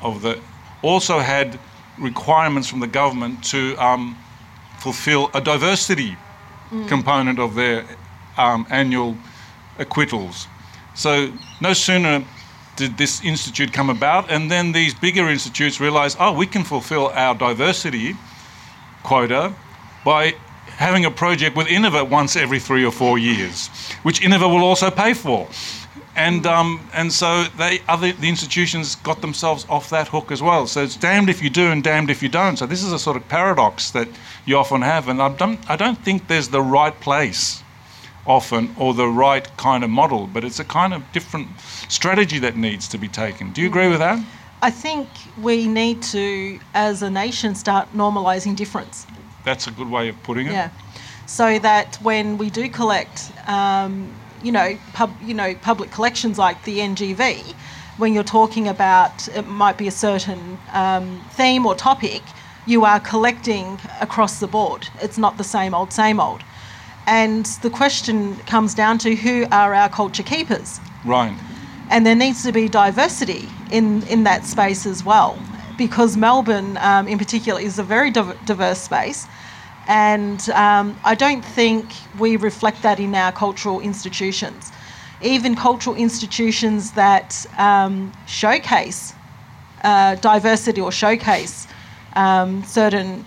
of 0.02 0.24
the, 0.24 0.42
also 0.82 1.20
had 1.20 1.60
requirements 2.00 2.68
from 2.68 2.80
the 2.80 2.88
government 2.88 3.44
to 3.44 3.76
um, 3.78 4.18
fulfil 4.80 5.30
a 5.36 5.42
diversity 5.42 6.18
component 6.88 7.38
of 7.38 7.54
their 7.54 7.86
um, 8.40 8.66
annual 8.72 9.16
acquittals. 9.78 10.48
So 10.96 11.32
no 11.62 11.74
sooner 11.74 12.26
did 12.78 12.98
this 12.98 13.24
institute 13.24 13.72
come 13.72 13.92
about, 13.92 14.32
and 14.32 14.50
then 14.50 14.72
these 14.72 14.96
bigger 14.96 15.30
institutes 15.30 15.80
realised, 15.80 16.18
oh, 16.20 16.34
we 16.34 16.48
can 16.48 16.64
fulfil 16.64 17.10
our 17.10 17.36
diversity 17.36 18.16
quota 19.04 19.54
by 20.04 20.34
having 20.78 21.06
a 21.06 21.12
project 21.12 21.56
with 21.56 21.68
Iniva 21.68 22.04
once 22.04 22.36
every 22.36 22.60
three 22.60 22.86
or 22.86 22.92
four 22.92 23.18
years, 23.18 23.68
which 24.04 24.22
Iniva 24.22 24.48
will 24.48 24.64
also 24.64 24.90
pay 24.90 25.14
for. 25.14 25.48
And, 26.16 26.46
um, 26.46 26.88
and 26.94 27.12
so 27.12 27.46
they, 27.58 27.80
other, 27.88 28.12
the 28.12 28.30
institutions 28.30 28.96
got 28.98 29.22
themselves 29.22 29.66
off 29.68 29.90
that 29.90 30.08
hook 30.08 30.32
as 30.32 30.44
well. 30.44 30.68
So 30.68 30.84
it's 30.84 30.96
damned 30.96 31.30
if 31.30 31.42
you 31.42 31.50
do 31.50 31.72
and 31.72 31.84
damned 31.84 32.12
if 32.12 32.22
you 32.22 32.30
don't. 32.30 32.58
So 32.58 32.68
this 32.68 32.84
is 32.84 32.92
a 32.92 33.00
sort 33.00 33.18
of 33.18 33.28
paradox 33.30 33.90
that 33.92 34.08
you 34.46 34.58
often 34.58 34.82
have. 34.82 35.08
And 35.08 35.22
I 35.22 35.30
don't, 35.30 35.60
I 35.70 35.76
don't 35.76 35.98
think 35.98 36.28
there's 36.28 36.50
the 36.50 36.62
right 36.62 36.98
place 37.00 37.64
often 38.28 38.74
or 38.78 38.94
the 38.94 39.08
right 39.08 39.46
kind 39.58 39.84
of 39.84 39.90
model, 39.90 40.28
but 40.28 40.44
it's 40.44 40.60
a 40.60 40.64
kind 40.64 40.94
of 40.94 41.04
different 41.14 41.48
strategy 41.90 42.40
that 42.40 42.56
needs 42.56 42.88
to 42.90 42.98
be 42.98 43.08
taken. 43.08 43.52
Do 43.52 43.62
you 43.62 43.68
agree 43.68 43.90
with 43.90 44.00
that? 44.00 44.24
I 44.62 44.70
think 44.70 45.10
we 45.42 45.68
need 45.68 46.02
to, 46.04 46.60
as 46.74 47.02
a 47.02 47.10
nation, 47.10 47.54
start 47.54 47.92
normalising 47.94 48.56
difference. 48.56 49.06
That's 49.44 49.68
a 49.68 49.72
good 49.72 49.90
way 49.90 50.10
of 50.10 50.22
putting 50.24 50.48
it. 50.48 50.52
Yeah. 50.52 50.70
so 51.26 51.60
that 51.60 51.96
when 52.02 52.38
we 52.38 52.50
do 52.50 52.70
collect, 52.70 53.32
um, 53.48 54.14
you 54.42 54.52
know, 54.52 54.78
pub, 54.94 55.12
you 55.22 55.34
know, 55.34 55.56
public 55.56 55.92
collections 55.92 56.38
like 56.38 56.64
the 56.64 56.80
NGV, 56.80 57.54
when 57.98 58.14
you're 58.14 58.24
talking 58.24 58.68
about 58.68 59.28
it 59.30 59.48
might 59.48 59.78
be 59.78 59.88
a 59.88 59.92
certain 59.92 60.58
um, 60.74 61.24
theme 61.32 61.66
or 61.66 61.76
topic, 61.76 62.22
you 62.66 62.86
are 62.86 63.00
collecting 63.00 63.80
across 64.02 64.40
the 64.40 64.48
board. 64.48 64.88
It's 65.02 65.18
not 65.18 65.38
the 65.38 65.44
same 65.44 65.74
old, 65.74 65.92
same 65.94 66.20
old. 66.20 66.44
And 67.06 67.46
the 67.62 67.70
question 67.70 68.38
comes 68.48 68.74
down 68.74 68.98
to 69.00 69.16
who 69.16 69.46
are 69.52 69.74
our 69.74 69.90
culture 69.90 70.24
keepers? 70.24 70.80
Right. 71.06 71.38
And 71.90 72.06
there 72.06 72.16
needs 72.16 72.44
to 72.44 72.52
be 72.52 72.70
diversity 72.70 73.50
in, 73.72 74.04
in 74.08 74.24
that 74.24 74.46
space 74.46 74.86
as 74.86 75.04
well, 75.04 75.38
because 75.78 76.18
Melbourne, 76.18 76.78
um, 76.78 77.08
in 77.08 77.18
particular, 77.18 77.60
is 77.60 77.80
a 77.80 77.84
very 77.84 78.12
diverse 78.12 78.80
space. 78.80 79.28
And 79.88 80.50
um, 80.52 80.98
I 81.04 81.16
don't 81.16 81.44
think 81.44 81.86
we 82.18 82.38
reflect 82.38 82.82
that 82.84 83.00
in 83.00 83.14
our 83.16 83.32
cultural 83.32 83.80
institutions. 83.82 84.72
Even 85.22 85.56
cultural 85.56 85.96
institutions 85.96 86.92
that 86.92 87.46
um, 87.58 88.12
showcase 88.28 89.14
uh, 89.84 90.16
diversity 90.16 90.82
or 90.82 90.92
showcase 90.92 91.68
um, 92.16 92.64
certain 92.64 93.26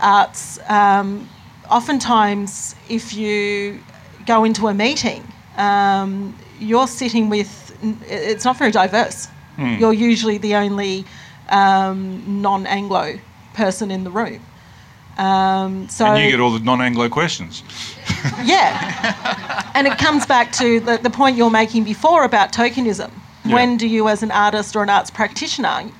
arts, 0.00 0.58
um, 0.68 1.28
oftentimes, 1.70 2.74
if 2.88 3.14
you 3.14 3.80
go 4.26 4.44
into 4.44 4.68
a 4.68 4.74
meeting, 4.74 5.22
um, 5.56 6.36
you're 6.58 6.88
sitting 6.88 7.28
with, 7.28 7.76
it's 8.08 8.44
not 8.44 8.56
very 8.56 8.70
diverse. 8.70 9.28
Hmm. 9.56 9.76
You're 9.78 9.92
usually 9.92 10.38
the 10.38 10.54
only 10.56 11.04
um, 11.48 12.42
non 12.42 12.66
Anglo 12.66 13.18
person 13.54 13.90
in 13.90 14.04
the 14.04 14.10
room. 14.10 14.40
Um, 15.16 15.88
so 15.88 16.06
And 16.06 16.24
you 16.24 16.30
get 16.30 16.40
all 16.40 16.50
the 16.50 16.58
non-Anglo 16.58 17.08
questions. 17.08 17.62
yeah. 18.44 19.70
and 19.74 19.86
it 19.86 19.96
comes 19.98 20.26
back 20.26 20.52
to 20.52 20.80
the, 20.80 20.98
the 20.98 21.10
point 21.10 21.36
you're 21.36 21.50
making 21.50 21.84
before 21.84 22.24
about 22.24 22.52
tokenism. 22.52 23.10
Yeah. 23.44 23.54
When 23.54 23.76
do 23.76 23.86
you, 23.86 24.08
as 24.08 24.22
an 24.22 24.30
artist 24.30 24.74
or 24.74 24.82
an 24.82 24.90
arts 24.90 25.10
practitioner, 25.10 25.90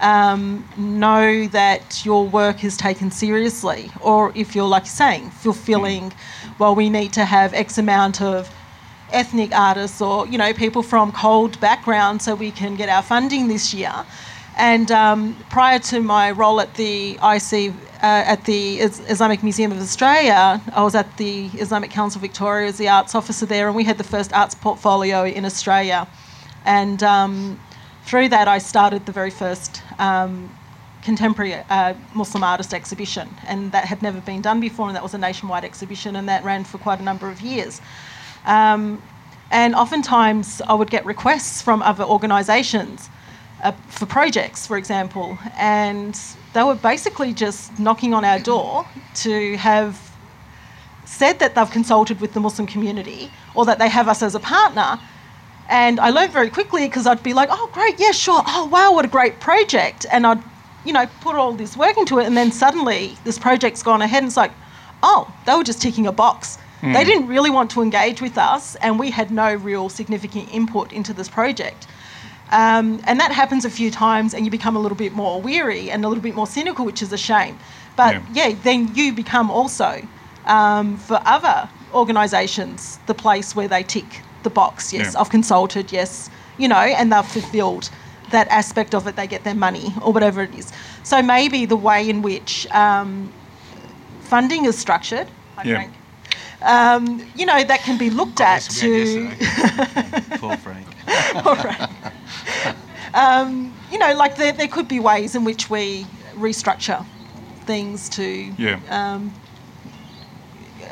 um, 0.00 0.66
know 0.76 1.46
that 1.48 2.04
your 2.04 2.26
work 2.26 2.64
is 2.64 2.76
taken 2.76 3.10
seriously? 3.10 3.90
Or 4.00 4.32
if 4.34 4.56
you're, 4.56 4.66
like 4.66 4.84
you're 4.84 4.90
saying, 4.90 5.30
fulfilling, 5.30 6.12
well, 6.58 6.74
we 6.74 6.90
need 6.90 7.12
to 7.12 7.24
have 7.24 7.54
X 7.54 7.78
amount 7.78 8.20
of 8.20 8.52
ethnic 9.12 9.54
artists 9.54 10.00
or, 10.00 10.26
you 10.26 10.38
know, 10.38 10.52
people 10.52 10.82
from 10.82 11.12
CALD 11.12 11.60
backgrounds 11.60 12.24
so 12.24 12.34
we 12.34 12.50
can 12.50 12.74
get 12.74 12.88
our 12.88 13.02
funding 13.02 13.46
this 13.46 13.72
year. 13.72 13.92
And 14.56 14.90
um, 14.92 15.36
prior 15.50 15.78
to 15.80 16.00
my 16.00 16.30
role 16.30 16.60
at 16.60 16.74
the 16.74 17.12
IC, 17.14 17.72
uh, 17.72 17.72
at 18.02 18.44
the 18.44 18.78
Is- 18.78 19.00
Islamic 19.08 19.42
Museum 19.42 19.72
of 19.72 19.80
Australia, 19.80 20.62
I 20.72 20.82
was 20.84 20.94
at 20.94 21.16
the 21.16 21.46
Islamic 21.54 21.90
Council 21.90 22.20
Victoria 22.20 22.68
as 22.68 22.78
the 22.78 22.88
arts 22.88 23.16
officer 23.16 23.46
there, 23.46 23.66
and 23.66 23.74
we 23.74 23.82
had 23.82 23.98
the 23.98 24.04
first 24.04 24.32
arts 24.32 24.54
portfolio 24.54 25.24
in 25.24 25.44
Australia. 25.44 26.06
And 26.64 27.02
um, 27.02 27.60
through 28.04 28.28
that, 28.28 28.46
I 28.46 28.58
started 28.58 29.06
the 29.06 29.12
very 29.12 29.30
first 29.30 29.82
um, 29.98 30.56
contemporary 31.02 31.54
uh, 31.68 31.94
Muslim 32.14 32.44
artist 32.44 32.72
exhibition, 32.72 33.28
and 33.48 33.72
that 33.72 33.86
had 33.86 34.02
never 34.02 34.20
been 34.20 34.40
done 34.40 34.60
before, 34.60 34.86
and 34.86 34.94
that 34.94 35.02
was 35.02 35.14
a 35.14 35.18
nationwide 35.18 35.64
exhibition, 35.64 36.14
and 36.14 36.28
that 36.28 36.44
ran 36.44 36.62
for 36.62 36.78
quite 36.78 37.00
a 37.00 37.02
number 37.02 37.28
of 37.28 37.40
years. 37.40 37.80
Um, 38.46 39.02
and 39.50 39.74
oftentimes, 39.74 40.62
I 40.68 40.74
would 40.74 40.90
get 40.90 41.04
requests 41.04 41.60
from 41.60 41.82
other 41.82 42.04
organisations 42.04 43.10
uh, 43.64 43.72
for 43.88 44.06
projects, 44.06 44.66
for 44.66 44.76
example, 44.76 45.38
and 45.56 46.20
they 46.52 46.62
were 46.62 46.76
basically 46.76 47.32
just 47.32 47.76
knocking 47.78 48.14
on 48.14 48.24
our 48.24 48.38
door 48.38 48.86
to 49.14 49.56
have 49.56 49.98
said 51.04 51.38
that 51.38 51.54
they've 51.54 51.70
consulted 51.70 52.20
with 52.20 52.32
the 52.34 52.40
Muslim 52.40 52.66
community 52.66 53.30
or 53.54 53.64
that 53.64 53.78
they 53.78 53.88
have 53.88 54.06
us 54.08 54.22
as 54.22 54.34
a 54.34 54.40
partner. 54.40 55.00
And 55.68 55.98
I 55.98 56.10
learned 56.10 56.32
very 56.32 56.50
quickly 56.50 56.86
because 56.86 57.06
I'd 57.06 57.22
be 57.22 57.32
like, 57.32 57.48
oh, 57.50 57.70
great, 57.72 57.98
yeah, 57.98 58.12
sure. 58.12 58.42
Oh, 58.46 58.66
wow, 58.66 58.92
what 58.92 59.04
a 59.04 59.08
great 59.08 59.40
project. 59.40 60.06
And 60.12 60.26
I'd, 60.26 60.42
you 60.84 60.92
know, 60.92 61.06
put 61.20 61.34
all 61.34 61.52
this 61.52 61.76
work 61.76 61.96
into 61.96 62.18
it. 62.18 62.26
And 62.26 62.36
then 62.36 62.52
suddenly 62.52 63.16
this 63.24 63.38
project's 63.38 63.82
gone 63.82 64.02
ahead 64.02 64.22
and 64.22 64.28
it's 64.28 64.36
like, 64.36 64.52
oh, 65.02 65.32
they 65.46 65.54
were 65.54 65.64
just 65.64 65.80
ticking 65.80 66.06
a 66.06 66.12
box. 66.12 66.58
They 66.92 67.02
didn't 67.02 67.28
really 67.28 67.48
want 67.48 67.70
to 67.70 67.80
engage 67.80 68.20
with 68.20 68.36
us, 68.36 68.74
and 68.76 68.98
we 68.98 69.10
had 69.10 69.30
no 69.30 69.54
real 69.54 69.88
significant 69.88 70.52
input 70.52 70.92
into 70.92 71.14
this 71.14 71.30
project. 71.30 71.86
Um, 72.50 73.00
and 73.04 73.18
that 73.20 73.32
happens 73.32 73.64
a 73.64 73.70
few 73.70 73.90
times, 73.90 74.34
and 74.34 74.44
you 74.44 74.50
become 74.50 74.76
a 74.76 74.78
little 74.78 74.96
bit 74.96 75.12
more 75.12 75.40
weary 75.40 75.90
and 75.90 76.04
a 76.04 76.08
little 76.08 76.22
bit 76.22 76.34
more 76.34 76.46
cynical, 76.46 76.84
which 76.84 77.02
is 77.02 77.12
a 77.12 77.18
shame. 77.18 77.58
But 77.96 78.14
Yeah. 78.34 78.48
yeah, 78.48 78.54
then 78.62 78.94
you 78.94 79.12
become 79.12 79.50
also, 79.50 80.06
um, 80.46 80.96
for 80.96 81.20
other 81.24 81.68
organisations, 81.92 82.98
the 83.06 83.14
place 83.14 83.54
where 83.56 83.68
they 83.68 83.82
tick 83.82 84.22
the 84.42 84.50
box. 84.50 84.92
Yes, 84.92 85.14
Yeah. 85.14 85.20
I've 85.20 85.30
consulted. 85.30 85.90
Yes, 85.92 86.28
you 86.58 86.68
know, 86.68 86.76
and 86.98 87.12
they've 87.12 87.26
fulfilled 87.26 87.90
that 88.30 88.46
aspect 88.48 88.94
of 88.94 89.06
it. 89.06 89.16
They 89.16 89.26
get 89.26 89.44
their 89.44 89.54
money 89.54 89.94
or 90.02 90.12
whatever 90.12 90.42
it 90.42 90.54
is. 90.54 90.72
So 91.02 91.22
maybe 91.22 91.64
the 91.66 91.76
way 91.76 92.08
in 92.08 92.20
which 92.22 92.66
um, 92.72 93.32
funding 94.20 94.64
is 94.66 94.76
structured, 94.78 95.28
I 95.56 95.62
Yeah. 95.64 95.78
think, 95.78 95.92
um, 96.62 97.22
you 97.34 97.46
know, 97.46 97.62
that 97.64 97.82
can 97.84 97.96
be 97.96 98.10
looked 98.10 98.40
at 98.40 98.62
Yes, 98.62 98.80
to. 98.80 99.30
For 100.38 100.56
Frank. 100.64 100.86
All 101.46 101.56
right. 101.56 101.88
Um, 103.14 103.72
you 103.92 103.98
know, 104.00 104.12
like 104.14 104.34
there, 104.36 104.50
there 104.52 104.66
could 104.66 104.88
be 104.88 104.98
ways 104.98 105.36
in 105.36 105.44
which 105.44 105.70
we 105.70 106.04
restructure 106.34 107.06
things 107.64 108.08
to 108.08 108.52
Yeah. 108.58 108.80
um, 108.90 109.32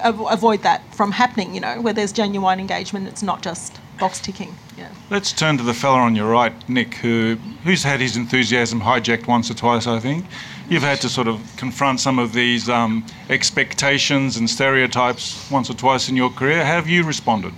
av- 0.04 0.24
avoid 0.30 0.62
that 0.62 0.82
from 0.94 1.10
happening, 1.10 1.52
you 1.52 1.60
know, 1.60 1.80
where 1.80 1.92
there's 1.92 2.12
genuine 2.12 2.60
engagement, 2.60 3.08
it's 3.08 3.24
not 3.24 3.42
just 3.42 3.80
box 3.98 4.20
ticking. 4.20 4.54
Yeah. 4.78 4.88
Let's 5.10 5.32
turn 5.32 5.56
to 5.58 5.64
the 5.64 5.74
fella 5.74 5.98
on 5.98 6.14
your 6.14 6.30
right, 6.30 6.52
Nick, 6.68 6.94
who 6.94 7.36
who's 7.64 7.82
had 7.82 7.98
his 7.98 8.16
enthusiasm 8.16 8.80
hijacked 8.80 9.26
once 9.26 9.50
or 9.50 9.54
twice, 9.54 9.88
I 9.88 9.98
think. 9.98 10.24
You've 10.68 10.82
had 10.84 11.00
to 11.00 11.08
sort 11.08 11.26
of 11.26 11.40
confront 11.56 11.98
some 11.98 12.20
of 12.20 12.32
these 12.32 12.68
um, 12.68 13.04
expectations 13.30 14.36
and 14.36 14.48
stereotypes 14.48 15.50
once 15.50 15.68
or 15.68 15.74
twice 15.74 16.08
in 16.08 16.14
your 16.16 16.30
career. 16.30 16.64
How 16.64 16.74
have 16.74 16.88
you 16.88 17.02
responded? 17.04 17.52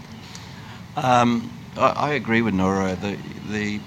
Um, 0.96 1.50
I, 1.77 1.89
I 1.89 2.11
agree 2.13 2.43
with 2.43 2.55
Nora. 2.55 2.95
The, 2.97 3.17
the 3.51 3.81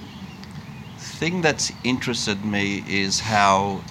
thing 0.98 1.42
that's 1.42 1.72
interested 1.84 2.44
me 2.44 2.84
is 2.88 3.20
how 3.20 3.82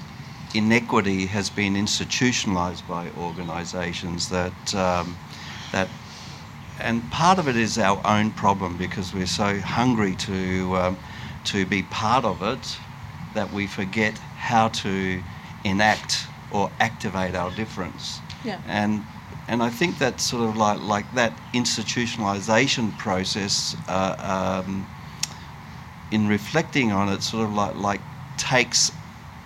inequity 0.54 1.26
has 1.26 1.50
been 1.50 1.76
institutionalized 1.76 2.86
by 2.88 3.10
organizations 3.10 4.28
that, 4.30 4.74
um, 4.74 5.16
that 5.72 5.88
and 6.80 7.10
part 7.10 7.38
of 7.38 7.48
it 7.48 7.56
is 7.56 7.78
our 7.78 8.00
own 8.04 8.30
problem 8.30 8.76
because 8.76 9.14
we're 9.14 9.26
so 9.26 9.60
hungry 9.60 10.14
to, 10.14 10.76
um, 10.76 10.96
to 11.44 11.64
be 11.66 11.82
part 11.82 12.24
of 12.24 12.42
it 12.42 12.78
that 13.34 13.52
we 13.52 13.66
forget 13.66 14.18
how 14.36 14.68
to 14.68 15.22
enact 15.64 16.28
or 16.50 16.70
activate 16.80 17.34
our 17.34 17.50
difference. 17.50 18.20
Yeah. 18.44 18.60
And 18.66 19.04
and 19.48 19.62
I 19.62 19.70
think 19.70 19.98
that 19.98 20.20
sort 20.20 20.48
of 20.48 20.56
like 20.56 20.80
like 20.80 21.12
that 21.14 21.32
institutionalization 21.52 22.96
process, 22.98 23.76
uh, 23.88 24.62
um, 24.64 24.86
in 26.10 26.28
reflecting 26.28 26.92
on 26.92 27.08
it, 27.08 27.22
sort 27.22 27.44
of 27.44 27.54
like 27.54 27.74
like 27.76 28.00
takes 28.36 28.92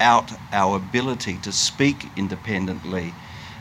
out 0.01 0.33
our 0.53 0.77
ability 0.77 1.37
to 1.39 1.53
speak 1.53 2.07
independently. 2.17 3.13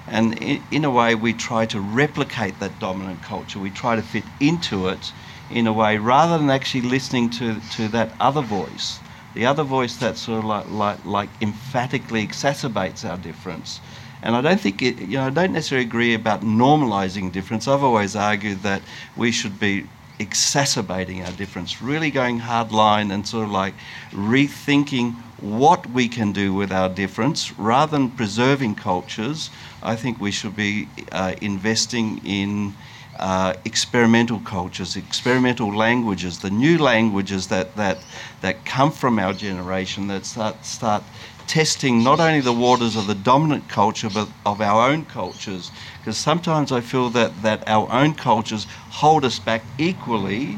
And 0.08 0.42
in, 0.42 0.64
in 0.72 0.86
a 0.86 0.90
way, 0.90 1.14
we 1.14 1.34
try 1.34 1.66
to 1.68 1.80
replicate 1.80 2.60
that 2.60 2.80
dominant 2.80 3.22
culture. 3.22 3.60
We 3.60 3.70
try 3.70 3.96
to 3.96 4.02
fit 4.02 4.24
into 4.40 4.88
it 4.88 5.12
in 5.52 5.68
a 5.68 5.74
way 5.74 5.98
rather 5.98 6.38
than 6.38 6.50
actually 6.50 6.82
listening 6.82 7.30
to, 7.32 7.60
to 7.72 7.88
that 7.90 8.12
other 8.20 8.42
voice. 8.42 9.00
The 9.36 9.46
other 9.46 9.64
voice 9.64 9.98
that 9.98 10.18
sort 10.18 10.40
of 10.40 10.46
like, 10.46 10.70
like, 10.72 11.06
like 11.06 11.30
emphatically 11.42 12.26
exacerbates 12.26 13.08
our 13.08 13.18
difference. 13.18 13.80
And 14.22 14.36
I 14.36 14.42
don't 14.42 14.60
think 14.60 14.82
it, 14.82 15.00
you 15.00 15.18
know, 15.18 15.28
I 15.28 15.30
don't 15.30 15.54
necessarily 15.54 15.86
agree 15.86 16.14
about 16.14 16.42
normalizing 16.42 17.32
difference. 17.32 17.68
I've 17.68 17.84
always 17.84 18.16
argued 18.16 18.64
that 18.64 18.82
we 19.16 19.32
should 19.32 19.60
be 19.60 19.88
exacerbating 20.20 21.24
our 21.24 21.32
difference, 21.32 21.82
really 21.82 22.12
going 22.12 22.40
hard 22.40 22.72
line 22.72 23.10
and 23.12 23.26
sort 23.26 23.46
of 23.46 23.52
like 23.52 23.74
rethinking 24.12 25.14
what 25.40 25.90
we 25.92 26.10
can 26.10 26.34
do 26.34 26.54
with 26.54 26.72
our 26.72 26.90
difference 26.90 27.58
rather 27.58 27.92
than 27.98 28.12
preserving 28.12 28.76
cultures. 28.76 29.50
I 29.82 29.96
think 29.96 30.20
we 30.20 30.32
should 30.32 30.56
be 30.56 30.90
uh, 31.14 31.36
investing 31.42 32.20
in 32.26 32.74
uh, 33.18 33.54
experimental 33.64 34.40
cultures, 34.40 34.96
experimental 34.96 35.74
languages, 35.74 36.40
the 36.40 36.50
new 36.50 36.78
languages 36.78 37.48
that, 37.48 37.76
that, 37.78 38.00
that 38.42 38.66
come 38.66 38.92
from 38.92 39.20
our 39.20 39.34
generation 39.34 40.08
that 40.08 40.26
start, 40.26 40.66
start 40.66 41.04
testing 41.50 42.04
not 42.04 42.20
only 42.20 42.40
the 42.40 42.54
waters 42.54 42.96
of 42.96 43.08
the 43.08 43.16
dominant 43.16 43.68
culture 43.68 44.08
but 44.14 44.30
of 44.46 44.62
our 44.62 44.90
own 44.90 45.04
cultures. 45.06 45.72
Because 45.98 46.16
sometimes 46.16 46.72
I 46.72 46.80
feel 46.80 47.10
that, 47.10 47.42
that 47.42 47.68
our 47.68 47.92
own 47.92 48.14
cultures 48.14 48.68
hold 48.92 49.26
us 49.26 49.40
back 49.40 49.64
equally, 49.80 50.58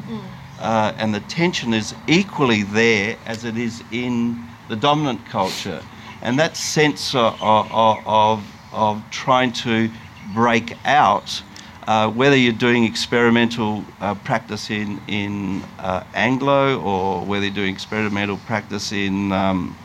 uh, 0.59 0.93
and 0.97 1.15
the 1.15 1.21
tension 1.21 1.73
is 1.73 1.95
equally 2.07 2.63
there 2.63 3.17
as 3.25 3.45
it 3.45 3.57
is 3.57 3.81
in 3.91 4.43
the 4.67 4.75
dominant 4.75 5.25
culture. 5.25 5.81
And 6.21 6.37
that 6.39 6.57
sense 6.57 7.15
of, 7.15 7.41
of, 7.41 8.05
of, 8.05 8.43
of 8.73 9.01
trying 9.09 9.53
to 9.53 9.89
break 10.35 10.77
out. 10.85 11.41
Uh, 11.87 12.07
whether 12.11 12.35
you're 12.35 12.53
doing 12.53 12.83
experimental 12.83 13.83
uh, 14.01 14.13
practice 14.13 14.69
in, 14.69 15.01
in 15.07 15.63
uh, 15.79 16.03
Anglo 16.13 16.79
or 16.79 17.25
whether 17.25 17.45
you're 17.45 17.55
doing 17.55 17.73
experimental 17.73 18.37
practice 18.45 18.91
in 18.91 19.31
um, 19.31 19.75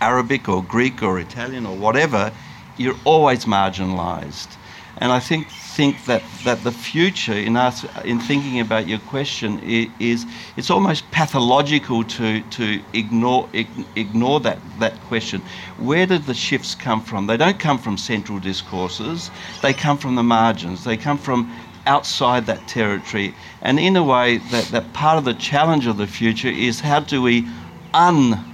Arabic 0.00 0.48
or 0.48 0.62
Greek 0.62 1.02
or 1.02 1.18
Italian 1.18 1.66
or 1.66 1.76
whatever, 1.76 2.32
you're 2.76 2.96
always 3.04 3.44
marginalized. 3.44 4.56
And 4.98 5.10
I 5.10 5.20
think 5.20 5.48
think 5.48 6.04
that, 6.04 6.22
that 6.44 6.62
the 6.62 6.70
future 6.70 7.32
in 7.32 7.56
us 7.56 7.84
in 8.04 8.20
thinking 8.20 8.60
about 8.60 8.86
your 8.86 9.00
question 9.00 9.58
is, 9.98 10.24
it's 10.56 10.70
almost 10.70 11.10
pathological 11.10 12.04
to, 12.04 12.40
to 12.42 12.80
ignore 12.92 13.48
ignore 13.96 14.38
that, 14.40 14.58
that 14.78 14.94
question. 15.08 15.42
Where 15.78 16.06
did 16.06 16.26
the 16.26 16.34
shifts 16.34 16.76
come 16.76 17.02
from? 17.02 17.26
They 17.26 17.36
don't 17.36 17.58
come 17.58 17.78
from 17.78 17.98
central 17.98 18.38
discourses, 18.38 19.32
they 19.62 19.72
come 19.72 19.98
from 19.98 20.14
the 20.14 20.22
margins, 20.22 20.84
they 20.84 20.96
come 20.96 21.18
from 21.18 21.52
outside 21.86 22.46
that 22.46 22.66
territory. 22.68 23.34
And 23.60 23.80
in 23.80 23.96
a 23.96 24.04
way 24.04 24.38
that, 24.38 24.66
that 24.66 24.92
part 24.92 25.18
of 25.18 25.24
the 25.24 25.34
challenge 25.34 25.86
of 25.86 25.96
the 25.96 26.06
future 26.06 26.48
is 26.48 26.80
how 26.80 27.00
do 27.00 27.20
we 27.20 27.46
un 27.92 28.53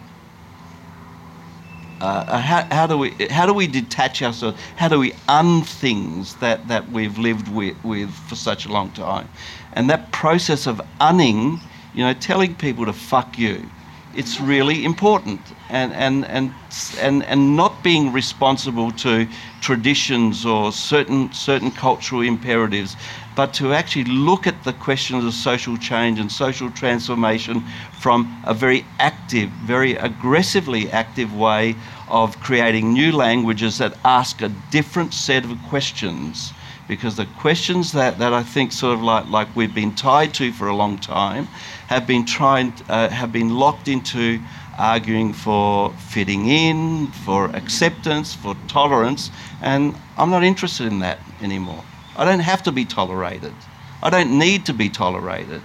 uh, 2.00 2.38
how, 2.38 2.66
how, 2.70 2.86
do 2.86 2.96
we 2.96 3.10
how 3.30 3.46
do 3.46 3.52
we 3.52 3.66
detach 3.66 4.22
ourselves? 4.22 4.58
How 4.76 4.88
do 4.88 4.98
we 4.98 5.12
un 5.28 5.62
things 5.62 6.36
that, 6.36 6.66
that 6.68 6.90
we've 6.90 7.18
lived 7.18 7.48
with, 7.48 7.76
with 7.84 8.10
for 8.10 8.36
such 8.36 8.64
a 8.66 8.72
long 8.72 8.90
time? 8.92 9.28
And 9.74 9.90
that 9.90 10.10
process 10.10 10.66
of 10.66 10.80
unning, 11.00 11.60
you 11.94 12.04
know, 12.04 12.14
telling 12.14 12.54
people 12.54 12.86
to 12.86 12.92
fuck 12.92 13.38
you, 13.38 13.68
it's 14.14 14.40
really 14.40 14.84
important. 14.84 15.40
And 15.68 15.92
and 15.92 16.24
and 16.26 16.52
and, 17.00 17.22
and 17.24 17.56
not 17.56 17.82
being 17.84 18.12
responsible 18.12 18.90
to 18.92 19.28
traditions 19.60 20.46
or 20.46 20.72
certain 20.72 21.32
certain 21.32 21.70
cultural 21.70 22.22
imperatives, 22.22 22.96
but 23.40 23.55
to 23.55 23.72
actually 23.72 24.05
look 24.05 24.46
at 24.46 24.64
the 24.64 24.72
questions 24.74 25.24
of 25.24 25.33
social 25.33 25.74
change 25.79 26.20
and 26.20 26.31
social 26.31 26.70
transformation 26.72 27.64
from 27.98 28.38
a 28.44 28.53
very 28.53 28.85
active, 28.98 29.48
very 29.64 29.94
aggressively 29.94 30.90
active 30.90 31.35
way 31.35 31.74
of 32.11 32.38
creating 32.40 32.92
new 32.92 33.11
languages 33.11 33.79
that 33.79 33.96
ask 34.05 34.42
a 34.42 34.50
different 34.70 35.14
set 35.14 35.42
of 35.46 35.57
questions. 35.70 36.53
Because 36.87 37.16
the 37.16 37.24
questions 37.38 37.92
that, 37.92 38.18
that 38.18 38.35
I 38.35 38.42
think 38.42 38.72
sort 38.72 38.92
of 38.92 39.03
like, 39.03 39.26
like 39.31 39.48
we've 39.57 39.74
been 39.74 39.94
tied 39.94 40.35
to 40.35 40.53
for 40.53 40.68
a 40.68 40.76
long 40.76 40.98
time 40.98 41.46
have 41.88 42.07
been 42.07 42.26
trying 42.26 42.74
uh, 42.90 43.09
have 43.09 43.33
been 43.33 43.48
locked 43.48 43.88
into 43.88 44.38
arguing 44.76 45.33
for 45.33 45.94
fitting 46.11 46.46
in, 46.48 47.07
for 47.24 47.46
acceptance, 47.57 48.35
for 48.35 48.55
tolerance, 48.68 49.31
and 49.62 49.94
I'm 50.18 50.29
not 50.29 50.44
interested 50.44 50.88
in 50.88 50.98
that 50.98 51.20
anymore. 51.40 51.85
I 52.16 52.25
don't 52.25 52.40
have 52.40 52.62
to 52.64 52.73
be 52.73 52.85
tolerated. 52.85 53.55
I 54.03 54.11
don't 54.11 54.38
need 54.38 54.66
to 54.66 54.73
be 54.73 54.88
tolerated. 54.88 55.62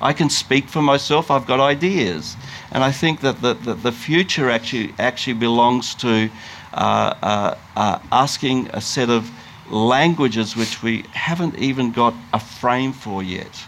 I 0.00 0.12
can 0.12 0.30
speak 0.30 0.68
for 0.68 0.80
myself. 0.80 1.30
I've 1.30 1.46
got 1.46 1.60
ideas, 1.60 2.36
and 2.72 2.82
I 2.82 2.90
think 2.92 3.20
that 3.20 3.42
the, 3.42 3.54
the, 3.54 3.74
the 3.74 3.92
future 3.92 4.48
actually 4.48 4.94
actually 4.98 5.34
belongs 5.34 5.94
to 5.96 6.30
uh, 6.72 7.14
uh, 7.22 7.58
uh, 7.76 7.98
asking 8.10 8.68
a 8.72 8.80
set 8.80 9.10
of 9.10 9.30
languages 9.70 10.56
which 10.56 10.82
we 10.82 11.02
haven't 11.12 11.58
even 11.58 11.92
got 11.92 12.14
a 12.32 12.40
frame 12.40 12.92
for 12.92 13.22
yet 13.22 13.66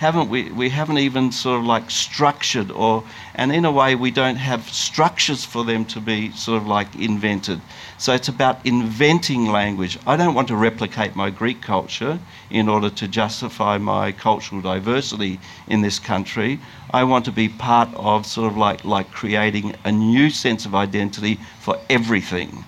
haven't 0.00 0.30
we, 0.30 0.50
we 0.52 0.70
haven't 0.70 0.96
even 0.96 1.30
sort 1.30 1.60
of 1.60 1.66
like 1.66 1.90
structured 1.90 2.70
or 2.70 3.04
and 3.34 3.52
in 3.52 3.66
a 3.66 3.70
way 3.70 3.94
we 3.94 4.10
don't 4.10 4.36
have 4.36 4.66
structures 4.70 5.44
for 5.44 5.62
them 5.62 5.84
to 5.84 6.00
be 6.00 6.30
sort 6.30 6.56
of 6.56 6.66
like 6.66 6.94
invented 6.96 7.60
so 8.00 8.14
it's 8.14 8.28
about 8.28 8.64
inventing 8.64 9.44
language 9.52 9.98
i 10.06 10.16
don't 10.16 10.34
want 10.34 10.48
to 10.48 10.56
replicate 10.56 11.14
my 11.14 11.28
greek 11.28 11.60
culture 11.60 12.18
in 12.48 12.66
order 12.66 12.88
to 12.88 13.06
justify 13.06 13.76
my 13.76 14.10
cultural 14.10 14.62
diversity 14.62 15.38
in 15.68 15.82
this 15.82 15.98
country 15.98 16.58
i 16.92 17.04
want 17.04 17.26
to 17.26 17.30
be 17.30 17.46
part 17.46 17.90
of 17.94 18.24
sort 18.24 18.50
of 18.50 18.56
like 18.56 18.82
like 18.86 19.10
creating 19.10 19.74
a 19.84 19.92
new 19.92 20.30
sense 20.30 20.64
of 20.64 20.74
identity 20.74 21.38
for 21.60 21.78
everything 21.90 22.64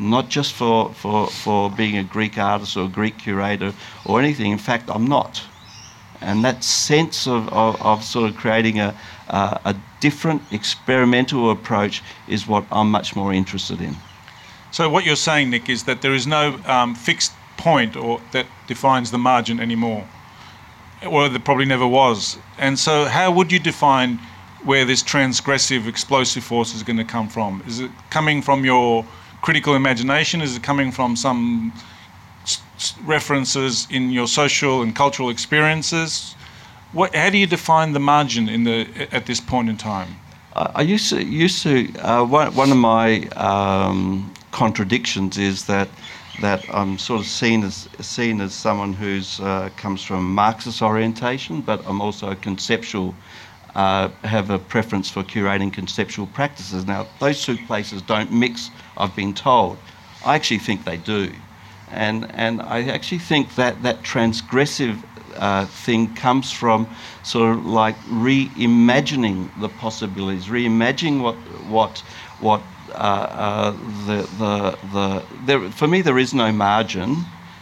not 0.00 0.28
just 0.28 0.52
for, 0.52 0.94
for, 0.94 1.26
for 1.26 1.68
being 1.70 1.96
a 1.98 2.04
Greek 2.04 2.38
artist 2.38 2.76
or 2.76 2.84
a 2.84 2.88
Greek 2.88 3.18
curator 3.18 3.72
or 4.06 4.20
anything. 4.20 4.52
In 4.52 4.58
fact, 4.58 4.88
I'm 4.88 5.08
not. 5.08 5.42
And 6.20 6.44
that 6.44 6.62
sense 6.62 7.26
of, 7.26 7.48
of, 7.48 7.82
of 7.82 8.04
sort 8.04 8.30
of 8.30 8.36
creating 8.36 8.78
a, 8.78 8.96
uh, 9.28 9.58
a 9.64 9.74
different 9.98 10.42
experimental 10.52 11.50
approach 11.50 12.00
is 12.28 12.46
what 12.46 12.64
I'm 12.70 12.92
much 12.92 13.16
more 13.16 13.32
interested 13.32 13.80
in. 13.80 13.96
So 14.70 14.88
what 14.88 15.04
you're 15.04 15.16
saying, 15.16 15.50
Nick, 15.50 15.68
is 15.68 15.84
that 15.84 16.02
there 16.02 16.14
is 16.14 16.26
no 16.26 16.58
um, 16.66 16.94
fixed 16.94 17.32
point 17.56 17.96
or 17.96 18.20
that 18.32 18.46
defines 18.66 19.10
the 19.10 19.18
margin 19.18 19.60
anymore, 19.60 20.06
or 21.06 21.28
there 21.28 21.38
probably 21.38 21.64
never 21.64 21.86
was. 21.86 22.38
And 22.58 22.78
so, 22.78 23.06
how 23.06 23.30
would 23.32 23.50
you 23.50 23.58
define 23.58 24.20
where 24.64 24.84
this 24.84 25.02
transgressive, 25.02 25.86
explosive 25.86 26.44
force 26.44 26.74
is 26.74 26.82
going 26.82 26.98
to 26.98 27.04
come 27.04 27.28
from? 27.28 27.62
Is 27.66 27.80
it 27.80 27.90
coming 28.10 28.42
from 28.42 28.64
your 28.64 29.04
critical 29.42 29.74
imagination? 29.74 30.40
Is 30.40 30.56
it 30.56 30.62
coming 30.62 30.92
from 30.92 31.16
some 31.16 31.72
references 33.04 33.86
in 33.90 34.10
your 34.10 34.26
social 34.26 34.82
and 34.82 34.94
cultural 34.94 35.30
experiences. 35.30 36.34
What, 36.92 37.14
how 37.14 37.30
do 37.30 37.38
you 37.38 37.46
define 37.46 37.92
the 37.92 38.00
margin 38.00 38.48
in 38.48 38.64
the, 38.64 38.86
at 39.12 39.26
this 39.26 39.40
point 39.40 39.68
in 39.68 39.76
time? 39.76 40.16
I 40.54 40.82
used 40.82 41.10
to, 41.10 41.22
used 41.22 41.62
to 41.64 41.92
uh, 41.98 42.24
one, 42.24 42.52
one, 42.54 42.72
of 42.72 42.76
my 42.78 43.28
um, 43.36 44.32
contradictions 44.50 45.38
is 45.38 45.66
that 45.66 45.88
that 46.40 46.64
I'm 46.72 46.98
sort 46.98 47.20
of 47.20 47.26
seen 47.26 47.64
as 47.64 47.88
seen 48.00 48.40
as 48.40 48.54
someone 48.54 48.92
who's 48.92 49.40
uh, 49.40 49.70
comes 49.76 50.04
from 50.04 50.34
Marxist 50.34 50.82
orientation, 50.82 51.60
but 51.60 51.84
I'm 51.86 52.00
also 52.00 52.30
a 52.30 52.36
conceptual. 52.36 53.14
Uh, 53.74 54.08
have 54.24 54.50
a 54.50 54.58
preference 54.58 55.08
for 55.08 55.22
curating 55.22 55.72
conceptual 55.72 56.26
practices. 56.26 56.84
Now, 56.86 57.06
those 57.20 57.44
two 57.44 57.56
places 57.66 58.02
don't 58.02 58.32
mix. 58.32 58.70
I've 58.96 59.14
been 59.14 59.34
told. 59.34 59.76
I 60.24 60.34
actually 60.34 60.58
think 60.58 60.84
they 60.84 60.96
do. 60.96 61.30
And, 61.90 62.30
and 62.34 62.60
I 62.60 62.88
actually 62.88 63.18
think 63.18 63.54
that 63.54 63.82
that 63.82 64.02
transgressive 64.02 65.00
uh, 65.36 65.66
thing 65.66 66.14
comes 66.14 66.50
from 66.50 66.88
sort 67.22 67.56
of 67.56 67.66
like 67.66 67.96
reimagining 68.06 69.48
the 69.60 69.68
possibilities, 69.68 70.46
reimagining 70.46 71.22
what, 71.22 71.36
what, 71.68 71.98
what 72.40 72.62
uh, 72.90 72.94
uh, 72.94 73.70
the, 74.06 74.22
the, 74.38 74.78
the, 74.92 75.24
there, 75.44 75.70
for 75.70 75.86
me, 75.86 76.02
there 76.02 76.18
is 76.18 76.34
no 76.34 76.52
margin, 76.52 77.16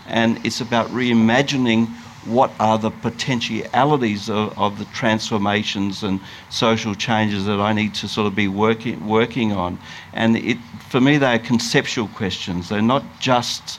and 0.06 0.44
it's 0.44 0.60
about 0.60 0.88
reimagining 0.88 1.88
what 2.26 2.50
are 2.58 2.78
the 2.78 2.90
potentialities 2.90 4.28
of, 4.28 4.58
of, 4.58 4.78
the 4.78 4.84
transformations 4.86 6.02
and 6.02 6.20
social 6.50 6.94
changes 6.94 7.44
that 7.44 7.60
I 7.60 7.72
need 7.72 7.94
to 7.94 8.08
sort 8.08 8.26
of 8.26 8.34
be 8.34 8.48
working 8.48 9.06
working 9.06 9.52
on. 9.52 9.78
And 10.12 10.36
it, 10.36 10.58
for 10.88 11.00
me, 11.00 11.18
they 11.18 11.34
are 11.34 11.38
conceptual 11.38 12.08
questions. 12.08 12.68
They're 12.68 12.82
not 12.82 13.04
just 13.20 13.78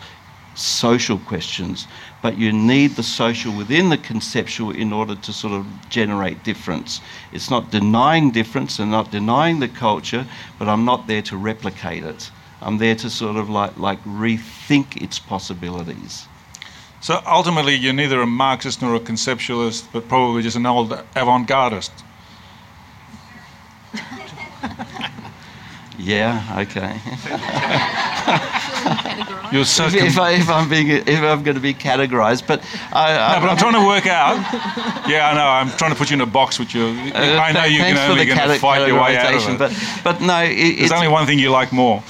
social 0.55 1.19
questions, 1.19 1.87
but 2.27 2.37
you 2.37 2.51
need 2.51 2.91
the 2.97 3.03
social 3.03 3.53
within 3.53 3.87
the 3.87 3.97
conceptual 3.97 4.71
in 4.71 4.91
order 4.91 5.15
to 5.15 5.31
sort 5.31 5.53
of 5.53 5.65
generate 5.87 6.43
difference. 6.43 6.99
It's 7.31 7.49
not 7.49 7.71
denying 7.71 8.31
difference 8.31 8.79
and 8.79 8.91
not 8.91 9.11
denying 9.11 9.61
the 9.61 9.69
culture, 9.69 10.27
but 10.59 10.67
I'm 10.67 10.83
not 10.83 11.07
there 11.07 11.21
to 11.21 11.37
replicate 11.37 12.03
it. 12.03 12.29
I'm 12.61 12.79
there 12.79 12.95
to 12.95 13.09
sort 13.09 13.37
of 13.37 13.49
like, 13.49 13.77
like 13.77 14.03
rethink 14.03 15.01
its 15.01 15.19
possibilities. 15.19 16.27
So 16.99 17.21
ultimately, 17.25 17.75
you're 17.75 17.93
neither 17.93 18.19
a 18.19 18.27
Marxist 18.27 18.81
nor 18.81 18.95
a 18.95 18.99
conceptualist, 18.99 19.87
but 19.93 20.09
probably 20.09 20.41
just 20.41 20.57
an 20.57 20.65
old 20.65 20.91
avant 21.15 21.47
gardist. 21.47 21.91
yeah, 25.97 26.65
okay. 26.67 26.99
You're 29.51 29.65
so 29.65 29.85
if, 29.87 29.95
if, 29.95 30.19
I, 30.19 30.31
if 30.31 30.49
I'm 30.49 30.69
being 30.69 30.89
if 30.89 31.21
I'm 31.21 31.43
going 31.43 31.55
to 31.55 31.61
be 31.61 31.73
categorized, 31.73 32.45
but 32.45 32.63
I, 32.91 33.35
no, 33.35 33.41
but 33.41 33.49
I'm 33.49 33.57
trying 33.57 33.73
to 33.73 33.87
work 33.87 34.05
out. 34.07 34.37
Yeah, 35.07 35.29
I 35.29 35.33
know. 35.35 35.47
I'm 35.47 35.69
trying 35.77 35.91
to 35.91 35.97
put 35.97 36.09
you 36.09 36.15
in 36.15 36.21
a 36.21 36.25
box 36.25 36.59
with 36.59 36.75
you. 36.75 36.83
Uh, 36.83 37.39
I 37.41 37.53
know 37.53 37.63
you 37.63 37.79
can 37.79 37.97
only 38.11 38.25
going 38.25 38.37
to 38.37 38.59
fight 38.59 38.85
your 38.85 39.01
way 39.01 39.15
out 39.15 39.33
of 39.33 39.49
it. 39.49 39.57
But 39.57 39.71
but 40.03 40.21
no, 40.21 40.43
it, 40.43 40.79
there's 40.79 40.91
only 40.91 41.07
one 41.07 41.25
thing 41.25 41.39
you 41.39 41.49
like 41.49 41.71
more. 41.71 42.03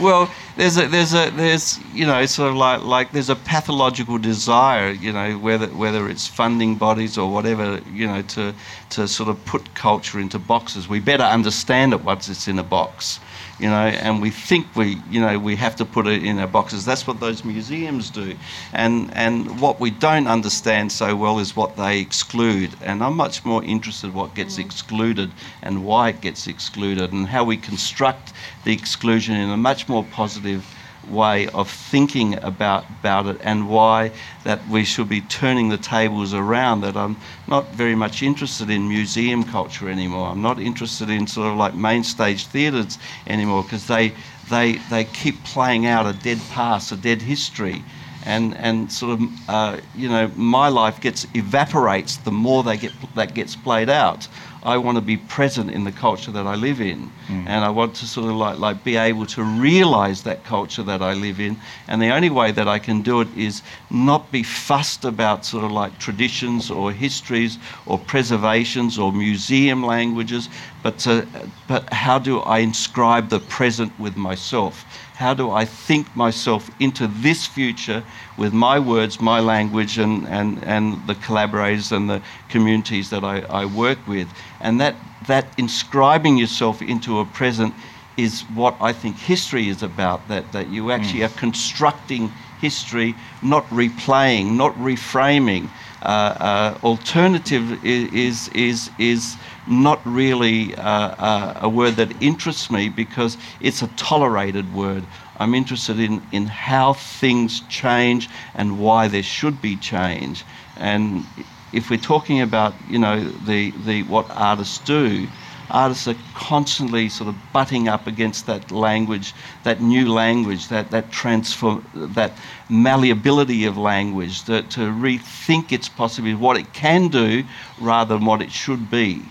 Well, 0.00 0.30
there's 0.56 0.76
a 0.78 0.86
there's 0.86 1.14
a 1.14 1.30
there's 1.30 1.80
you 1.92 2.06
know 2.06 2.20
it's 2.20 2.34
sort 2.34 2.50
of 2.50 2.56
like 2.56 2.82
like 2.82 3.10
there's 3.10 3.28
a 3.28 3.34
pathological 3.34 4.18
desire 4.18 4.90
you 4.90 5.12
know 5.12 5.36
whether 5.38 5.66
whether 5.68 6.08
it's 6.08 6.28
funding 6.28 6.76
bodies 6.76 7.18
or 7.18 7.28
whatever 7.30 7.80
you 7.92 8.06
know 8.06 8.22
to 8.22 8.54
to 8.90 9.08
sort 9.08 9.28
of 9.28 9.44
put 9.44 9.74
culture 9.74 10.20
into 10.20 10.38
boxes. 10.38 10.88
We 10.88 11.00
better 11.00 11.24
understand 11.24 11.92
it 11.92 12.04
once 12.04 12.28
it's 12.28 12.46
in 12.46 12.58
a 12.58 12.62
box 12.62 13.18
you 13.58 13.68
know, 13.68 13.86
and 13.86 14.20
we 14.20 14.30
think 14.30 14.66
we, 14.74 15.00
you 15.10 15.20
know, 15.20 15.38
we 15.38 15.54
have 15.56 15.76
to 15.76 15.84
put 15.84 16.06
it 16.06 16.24
in 16.24 16.38
our 16.38 16.46
boxes. 16.46 16.84
That's 16.84 17.06
what 17.06 17.20
those 17.20 17.44
museums 17.44 18.10
do. 18.10 18.36
And, 18.72 19.14
and 19.14 19.60
what 19.60 19.78
we 19.78 19.90
don't 19.90 20.26
understand 20.26 20.90
so 20.90 21.14
well 21.14 21.38
is 21.38 21.54
what 21.54 21.76
they 21.76 22.00
exclude. 22.00 22.70
And 22.82 23.02
I'm 23.02 23.16
much 23.16 23.44
more 23.44 23.62
interested 23.62 24.08
in 24.08 24.14
what 24.14 24.34
gets 24.34 24.56
mm. 24.56 24.64
excluded 24.64 25.30
and 25.62 25.84
why 25.84 26.08
it 26.08 26.20
gets 26.20 26.46
excluded 26.48 27.12
and 27.12 27.28
how 27.28 27.44
we 27.44 27.56
construct 27.56 28.32
the 28.64 28.72
exclusion 28.72 29.36
in 29.36 29.50
a 29.50 29.56
much 29.56 29.88
more 29.88 30.04
positive 30.04 30.66
way 31.08 31.48
of 31.48 31.70
thinking 31.70 32.34
about, 32.42 32.84
about 33.00 33.26
it 33.26 33.38
and 33.42 33.68
why 33.68 34.10
that 34.44 34.66
we 34.68 34.84
should 34.84 35.08
be 35.08 35.20
turning 35.20 35.68
the 35.68 35.78
tables 35.78 36.34
around 36.34 36.80
that 36.82 36.96
I'm 36.96 37.16
not 37.46 37.68
very 37.72 37.94
much 37.94 38.22
interested 38.22 38.70
in 38.70 38.88
museum 38.88 39.44
culture 39.44 39.88
anymore. 39.88 40.28
I'm 40.28 40.42
not 40.42 40.58
interested 40.58 41.10
in 41.10 41.26
sort 41.26 41.48
of 41.48 41.56
like 41.56 41.74
main 41.74 42.04
stage 42.04 42.46
theatres 42.46 42.98
anymore 43.26 43.62
because 43.62 43.86
they, 43.86 44.12
they, 44.50 44.72
they 44.90 45.04
keep 45.04 45.42
playing 45.44 45.86
out 45.86 46.06
a 46.06 46.12
dead 46.12 46.40
past, 46.50 46.92
a 46.92 46.96
dead 46.96 47.22
history. 47.22 47.82
And, 48.26 48.56
and 48.56 48.90
sort 48.90 49.20
of, 49.20 49.48
uh, 49.48 49.80
you 49.94 50.08
know, 50.08 50.30
my 50.34 50.68
life 50.68 50.98
gets 51.00 51.26
evaporates 51.34 52.16
the 52.16 52.30
more 52.30 52.62
they 52.62 52.78
get, 52.78 52.92
that 53.14 53.34
gets 53.34 53.54
played 53.54 53.90
out. 53.90 54.28
I 54.64 54.78
want 54.78 54.96
to 54.96 55.02
be 55.02 55.18
present 55.18 55.70
in 55.70 55.84
the 55.84 55.92
culture 55.92 56.32
that 56.32 56.46
I 56.46 56.54
live 56.54 56.80
in, 56.80 57.12
mm. 57.28 57.44
and 57.46 57.64
I 57.64 57.68
want 57.68 57.94
to 57.96 58.06
sort 58.06 58.30
of 58.30 58.36
like 58.36 58.58
like 58.58 58.82
be 58.82 58.96
able 58.96 59.26
to 59.26 59.42
realise 59.42 60.22
that 60.22 60.42
culture 60.44 60.82
that 60.84 61.02
I 61.02 61.12
live 61.12 61.38
in. 61.38 61.58
And 61.86 62.00
the 62.00 62.10
only 62.10 62.30
way 62.30 62.50
that 62.52 62.66
I 62.66 62.78
can 62.78 63.02
do 63.02 63.20
it 63.20 63.28
is 63.36 63.60
not 63.90 64.32
be 64.32 64.42
fussed 64.42 65.04
about 65.04 65.44
sort 65.44 65.64
of 65.64 65.70
like 65.70 65.98
traditions 65.98 66.70
or 66.70 66.92
histories 66.92 67.58
or 67.84 67.98
preservations 67.98 68.98
or 68.98 69.12
museum 69.12 69.84
languages, 69.84 70.48
but 70.82 70.96
to, 71.00 71.26
but 71.68 71.92
how 71.92 72.18
do 72.18 72.40
I 72.40 72.60
inscribe 72.60 73.28
the 73.28 73.40
present 73.40 73.92
with 74.00 74.16
myself? 74.16 74.86
How 75.14 75.32
do 75.32 75.50
I 75.50 75.64
think 75.64 76.14
myself 76.16 76.68
into 76.80 77.06
this 77.06 77.46
future 77.46 78.02
with 78.36 78.52
my 78.52 78.80
words, 78.80 79.20
my 79.20 79.38
language, 79.38 79.96
and, 79.96 80.26
and, 80.26 80.62
and 80.64 81.06
the 81.06 81.14
collaborators 81.14 81.92
and 81.92 82.10
the 82.10 82.20
communities 82.48 83.10
that 83.10 83.22
I, 83.22 83.40
I 83.42 83.64
work 83.64 83.98
with? 84.08 84.28
And 84.60 84.80
that, 84.80 84.96
that 85.28 85.46
inscribing 85.56 86.36
yourself 86.36 86.82
into 86.82 87.20
a 87.20 87.24
present 87.24 87.74
is 88.16 88.42
what 88.54 88.76
I 88.80 88.92
think 88.92 89.16
history 89.16 89.68
is 89.68 89.82
about, 89.82 90.26
that, 90.28 90.50
that 90.52 90.68
you 90.68 90.90
actually 90.90 91.20
mm. 91.20 91.26
are 91.26 91.38
constructing 91.38 92.32
history, 92.60 93.14
not 93.42 93.64
replaying, 93.68 94.52
not 94.52 94.74
reframing. 94.74 95.68
Uh, 96.04 96.06
uh, 96.06 96.78
alternative 96.84 97.82
is, 97.84 98.48
is, 98.48 98.90
is 98.98 99.36
not 99.66 100.00
really 100.04 100.74
uh, 100.74 101.54
a 101.62 101.68
word 101.68 101.96
that 101.96 102.22
interests 102.22 102.70
me 102.70 102.90
because 102.90 103.38
it's 103.60 103.80
a 103.80 103.86
tolerated 103.96 104.74
word. 104.74 105.04
I'm 105.38 105.54
interested 105.54 105.98
in, 105.98 106.22
in 106.30 106.46
how 106.46 106.92
things 106.92 107.60
change 107.68 108.28
and 108.54 108.78
why 108.78 109.08
there 109.08 109.22
should 109.22 109.62
be 109.62 109.76
change. 109.76 110.44
And 110.76 111.24
if 111.72 111.90
we're 111.90 111.96
talking 111.96 112.40
about, 112.42 112.74
you 112.88 112.98
know, 112.98 113.24
the, 113.24 113.70
the, 113.70 114.02
what 114.04 114.30
artists 114.30 114.78
do, 114.78 115.26
artists 115.70 116.08
are 116.08 116.16
constantly 116.34 117.08
sort 117.08 117.28
of 117.28 117.36
butting 117.52 117.88
up 117.88 118.06
against 118.06 118.46
that 118.46 118.70
language, 118.70 119.34
that 119.62 119.80
new 119.80 120.12
language, 120.12 120.68
that 120.68 120.90
that 120.90 121.10
transform, 121.10 121.84
that 121.94 122.32
malleability 122.68 123.64
of 123.64 123.76
language, 123.76 124.44
that 124.44 124.70
to 124.70 124.80
rethink 124.80 125.72
its 125.72 125.88
possibilities, 125.88 126.40
what 126.40 126.56
it 126.56 126.72
can 126.72 127.08
do 127.08 127.44
rather 127.80 128.16
than 128.16 128.26
what 128.26 128.42
it 128.42 128.52
should 128.52 128.90
be. 128.90 129.22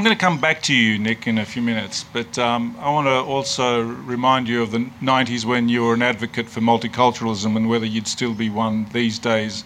I'm 0.00 0.04
going 0.04 0.16
to 0.16 0.20
come 0.20 0.40
back 0.40 0.62
to 0.62 0.74
you, 0.74 0.98
Nick, 0.98 1.26
in 1.26 1.36
a 1.36 1.44
few 1.44 1.60
minutes, 1.60 2.04
but 2.04 2.38
um, 2.38 2.74
I 2.80 2.90
want 2.90 3.06
to 3.06 3.20
also 3.20 3.82
remind 3.82 4.48
you 4.48 4.62
of 4.62 4.70
the 4.70 4.88
90s 5.02 5.44
when 5.44 5.68
you 5.68 5.84
were 5.84 5.92
an 5.92 6.00
advocate 6.00 6.48
for 6.48 6.60
multiculturalism 6.60 7.54
and 7.54 7.68
whether 7.68 7.84
you'd 7.84 8.08
still 8.08 8.32
be 8.32 8.48
one 8.48 8.86
these 8.94 9.18
days, 9.18 9.62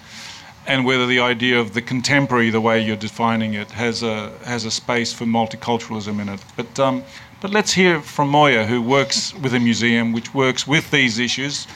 and 0.67 0.85
whether 0.85 1.07
the 1.07 1.21
idea 1.21 1.59
of 1.61 1.75
the 1.75 1.83
contemporary, 1.83 2.51
the 2.51 2.61
way 2.61 2.81
you're 2.81 2.97
defining 2.97 3.55
it, 3.55 3.71
has 3.71 4.03
a 4.03 4.31
has 4.45 4.65
a 4.65 4.71
space 4.71 5.13
for 5.13 5.25
multiculturalism 5.25 6.21
in 6.21 6.29
it. 6.29 6.41
But 6.57 6.79
um, 6.79 7.05
but 7.41 7.51
let's 7.51 7.73
hear 7.73 8.01
from 8.01 8.29
Moya, 8.29 8.65
who 8.67 8.81
works 8.81 9.35
with 9.35 9.55
a 9.55 9.61
museum 9.61 10.13
which 10.13 10.33
works 10.35 10.67
with 10.67 10.91
these 10.91 11.19
issues, 11.19 11.67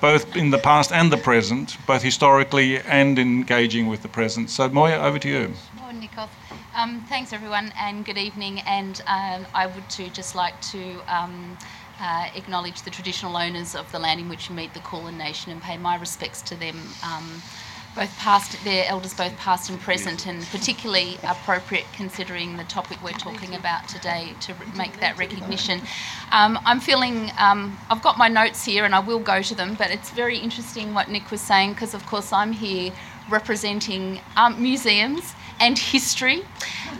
both 0.00 0.36
in 0.36 0.50
the 0.50 0.58
past 0.58 0.92
and 0.92 1.10
the 1.10 1.16
present, 1.16 1.76
both 1.86 2.02
historically 2.02 2.78
and 2.80 3.18
engaging 3.18 3.88
with 3.88 4.02
the 4.02 4.08
present. 4.08 4.50
So 4.50 4.68
Moya, 4.68 4.98
over 4.98 5.18
to 5.18 5.28
you. 5.28 5.54
Nikos. 6.00 6.28
Um, 6.74 7.00
thanks, 7.08 7.32
everyone, 7.32 7.72
and 7.78 8.04
good 8.04 8.18
evening. 8.18 8.60
And 8.60 9.00
um, 9.06 9.46
I 9.54 9.66
would 9.66 9.88
too 9.88 10.08
just 10.10 10.34
like 10.34 10.60
to 10.72 11.00
um, 11.08 11.56
uh, 12.00 12.28
acknowledge 12.34 12.82
the 12.82 12.90
traditional 12.90 13.36
owners 13.36 13.74
of 13.74 13.90
the 13.92 13.98
land 13.98 14.20
in 14.20 14.28
which 14.28 14.50
we 14.50 14.56
meet, 14.56 14.74
the 14.74 14.80
Kulin 14.80 15.16
Nation, 15.16 15.52
and 15.52 15.62
pay 15.62 15.76
my 15.76 15.96
respects 15.96 16.42
to 16.42 16.54
them, 16.54 16.78
um, 17.02 17.42
both 17.96 18.14
past, 18.18 18.62
their 18.62 18.84
elders, 18.86 19.14
both 19.14 19.34
past 19.38 19.70
and 19.70 19.80
present, 19.80 20.26
and 20.26 20.42
particularly 20.48 21.16
appropriate 21.24 21.86
considering 21.94 22.58
the 22.58 22.64
topic 22.64 23.02
we're 23.02 23.12
talking 23.12 23.54
about 23.54 23.88
today 23.88 24.34
to 24.42 24.54
make 24.76 25.00
that 25.00 25.16
recognition. 25.18 25.80
Um, 26.30 26.58
I'm 26.66 26.78
feeling, 26.78 27.32
um, 27.38 27.76
I've 27.90 28.02
got 28.02 28.18
my 28.18 28.28
notes 28.28 28.64
here, 28.64 28.84
and 28.84 28.94
I 28.94 29.00
will 29.00 29.18
go 29.18 29.40
to 29.40 29.54
them, 29.54 29.74
but 29.74 29.90
it's 29.90 30.10
very 30.10 30.38
interesting 30.38 30.92
what 30.92 31.08
Nick 31.08 31.30
was 31.30 31.40
saying 31.40 31.72
because, 31.72 31.94
of 31.94 32.04
course, 32.06 32.32
I'm 32.32 32.52
here 32.52 32.92
representing 33.30 34.20
museums 34.58 35.34
and 35.60 35.78
history, 35.78 36.42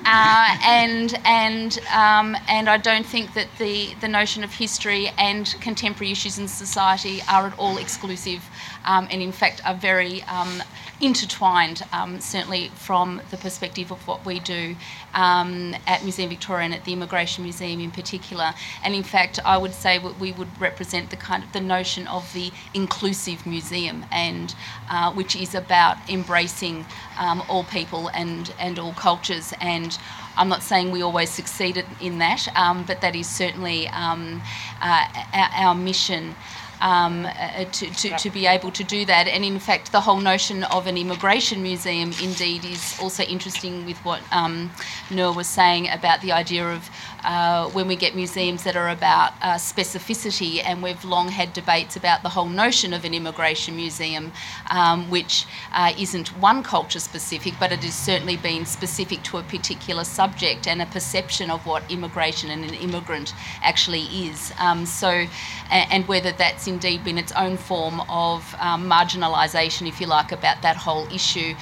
uh, 0.04 0.56
and 0.64 1.18
and 1.24 1.78
um, 1.94 2.37
and 2.48 2.68
I 2.68 2.78
don't 2.78 3.06
think 3.06 3.35
that 3.35 3.48
the 3.59 3.94
the 4.00 4.09
notion 4.09 4.44
of 4.44 4.52
history 4.52 5.11
and 5.18 5.54
contemporary 5.61 6.12
issues 6.12 6.38
in 6.38 6.48
society 6.48 7.20
are 7.30 7.48
at 7.48 7.59
all 7.59 7.78
exclusive, 7.78 8.48
um, 8.85 9.09
and 9.11 9.22
in 9.22 9.32
fact 9.32 9.61
are 9.64 9.74
very 9.74 10.22
um, 10.24 10.62
intertwined, 11.00 11.82
um, 11.92 12.20
certainly 12.20 12.70
from 12.74 13.20
the 13.30 13.37
perspective 13.37 13.90
of 13.90 14.06
what 14.06 14.24
we 14.24 14.40
do 14.40 14.74
um, 15.14 15.74
at 15.87 16.02
Museum 16.02 16.30
Victoria 16.30 16.64
and 16.64 16.74
at 16.74 16.85
the 16.85 16.92
Immigration 16.92 17.44
Museum 17.44 17.80
in 17.80 17.90
particular. 17.90 18.52
And 18.82 18.94
in 18.94 19.02
fact, 19.02 19.38
I 19.44 19.59
would 19.59 19.74
say 19.74 19.98
we 19.98 20.32
would 20.32 20.61
represent 20.61 21.11
the 21.11 21.16
kind 21.16 21.44
of 21.44 21.52
the 21.52 21.61
notion 21.61 22.06
of 22.06 22.32
the 22.32 22.50
inclusive 22.74 23.46
museum, 23.46 24.06
and 24.11 24.54
uh, 24.90 25.12
which 25.12 25.37
is 25.37 25.54
about 25.54 25.96
embracing 26.09 26.87
um, 27.18 27.42
all 27.48 27.64
people 27.64 28.09
and 28.09 28.52
and 28.59 28.78
all 28.78 28.92
cultures 28.92 29.52
and. 29.61 29.98
I'm 30.38 30.50
not 30.50 30.62
saying 30.62 30.90
we 30.90 31.00
always 31.00 31.30
succeeded 31.30 31.87
in 31.98 32.18
that, 32.18 32.46
um, 32.59 32.85
but 32.87 33.00
that 33.00 33.16
is 33.16 33.26
certainly 33.26 33.88
um, 33.88 34.42
uh, 34.82 35.06
our, 35.32 35.68
our, 35.68 35.74
mission 35.74 36.35
um, 36.80 37.26
uh, 37.26 37.64
to, 37.64 37.90
to, 37.94 38.16
to, 38.18 38.30
be 38.30 38.46
able 38.46 38.70
to 38.70 38.84
do 38.84 39.04
that. 39.06 39.26
And 39.26 39.44
in 39.44 39.58
fact, 39.58 39.92
the 39.92 40.00
whole 40.00 40.20
notion 40.20 40.64
of 40.64 40.86
an 40.86 40.96
immigration 40.96 41.62
museum 41.62 42.12
indeed 42.22 42.64
is 42.64 42.98
also 43.00 43.22
interesting 43.22 43.86
with 43.86 43.98
what 44.04 44.20
um, 44.32 44.70
Nur 45.10 45.32
was 45.32 45.46
saying 45.46 45.88
about 45.90 46.20
the 46.20 46.32
idea 46.32 46.68
of 46.68 46.90
uh, 47.26 47.68
when 47.70 47.88
we 47.88 47.96
get 47.96 48.14
museums 48.14 48.62
that 48.62 48.76
are 48.76 48.88
about 48.88 49.32
uh, 49.42 49.54
specificity, 49.56 50.62
and 50.64 50.82
we've 50.82 51.04
long 51.04 51.28
had 51.28 51.52
debates 51.52 51.96
about 51.96 52.22
the 52.22 52.28
whole 52.28 52.48
notion 52.48 52.94
of 52.94 53.04
an 53.04 53.12
immigration 53.12 53.74
museum, 53.74 54.32
um, 54.70 55.10
which 55.10 55.44
uh, 55.72 55.92
isn't 55.98 56.28
one 56.38 56.62
culture 56.62 57.00
specific, 57.00 57.52
but 57.58 57.72
it 57.72 57.82
has 57.82 57.94
certainly 57.94 58.36
been 58.36 58.64
specific 58.64 59.22
to 59.24 59.38
a 59.38 59.42
particular 59.42 60.04
subject 60.04 60.68
and 60.68 60.80
a 60.80 60.86
perception 60.86 61.50
of 61.50 61.66
what 61.66 61.82
immigration 61.90 62.50
and 62.50 62.64
an 62.64 62.74
immigrant 62.74 63.34
actually 63.62 64.04
is. 64.28 64.52
Um, 64.60 64.86
so, 64.86 65.26
and 65.70 66.06
whether 66.06 66.30
that's 66.30 66.68
indeed 66.68 67.02
been 67.02 67.18
its 67.18 67.32
own 67.32 67.56
form 67.56 68.00
of 68.08 68.54
um, 68.60 68.88
marginalisation, 68.88 69.88
if 69.88 70.00
you 70.00 70.06
like, 70.06 70.30
about 70.30 70.62
that 70.62 70.76
whole 70.76 71.06
issue. 71.12 71.54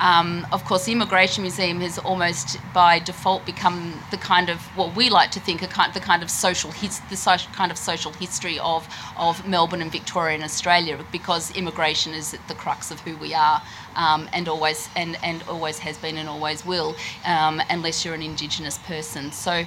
Um, 0.00 0.46
of 0.50 0.64
course, 0.64 0.86
the 0.86 0.92
Immigration 0.92 1.42
Museum 1.42 1.80
has 1.80 1.98
almost 1.98 2.56
by 2.72 2.98
default 2.98 3.44
become 3.44 3.94
the 4.10 4.16
kind 4.16 4.48
of 4.48 4.58
what 4.76 4.96
we 4.96 5.10
like 5.10 5.30
to 5.32 5.40
think 5.40 5.62
a 5.62 5.66
kind, 5.66 5.92
the 5.92 6.00
kind 6.00 6.22
of 6.22 6.30
social 6.30 6.70
his, 6.70 7.00
the 7.10 7.16
kind 7.52 7.70
of 7.70 7.78
social 7.78 8.12
history 8.12 8.58
of 8.58 8.88
of 9.16 9.46
Melbourne 9.46 9.82
and 9.82 9.92
Victoria 9.92 10.34
and 10.34 10.44
Australia, 10.44 10.98
because 11.12 11.54
immigration 11.54 12.14
is 12.14 12.34
at 12.34 12.48
the 12.48 12.54
crux 12.54 12.90
of 12.90 13.00
who 13.00 13.16
we 13.18 13.34
are, 13.34 13.62
um, 13.94 14.28
and 14.32 14.48
always 14.48 14.88
and 14.96 15.18
and 15.22 15.42
always 15.48 15.78
has 15.80 15.98
been 15.98 16.16
and 16.16 16.28
always 16.28 16.64
will, 16.64 16.96
um, 17.26 17.60
unless 17.68 18.04
you're 18.04 18.14
an 18.14 18.22
Indigenous 18.22 18.78
person. 18.78 19.30
So. 19.32 19.64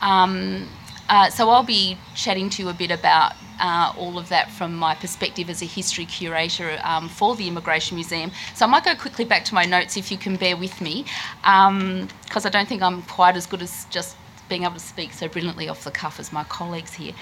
Um, 0.00 0.68
uh, 1.06 1.28
so 1.28 1.50
I'll 1.50 1.62
be 1.62 1.98
chatting 2.14 2.48
to 2.48 2.62
you 2.62 2.70
a 2.70 2.72
bit 2.72 2.90
about 2.90 3.34
uh, 3.60 3.92
all 3.96 4.18
of 4.18 4.28
that 4.28 4.50
from 4.50 4.74
my 4.74 4.94
perspective 4.94 5.50
as 5.50 5.62
a 5.62 5.66
history 5.66 6.04
curator 6.04 6.78
um, 6.84 7.08
for 7.08 7.36
the 7.36 7.48
Immigration 7.48 7.96
Museum. 7.96 8.30
So 8.54 8.66
I 8.66 8.68
might 8.68 8.84
go 8.84 8.94
quickly 8.94 9.24
back 9.24 9.44
to 9.46 9.54
my 9.54 9.64
notes 9.64 9.96
if 9.96 10.10
you 10.10 10.18
can 10.18 10.36
bear 10.36 10.56
with 10.56 10.80
me, 10.80 11.04
because 11.42 11.66
um, 11.68 12.08
I 12.44 12.48
don't 12.48 12.68
think 12.68 12.82
I'm 12.82 13.02
quite 13.02 13.36
as 13.36 13.46
good 13.46 13.62
as 13.62 13.86
just 13.90 14.16
being 14.48 14.64
able 14.64 14.74
to 14.74 14.80
speak 14.80 15.12
so 15.12 15.26
brilliantly 15.28 15.68
off 15.68 15.84
the 15.84 15.90
cuff 15.90 16.20
as 16.20 16.32
my 16.32 16.44
colleagues 16.44 16.92
here. 16.94 17.14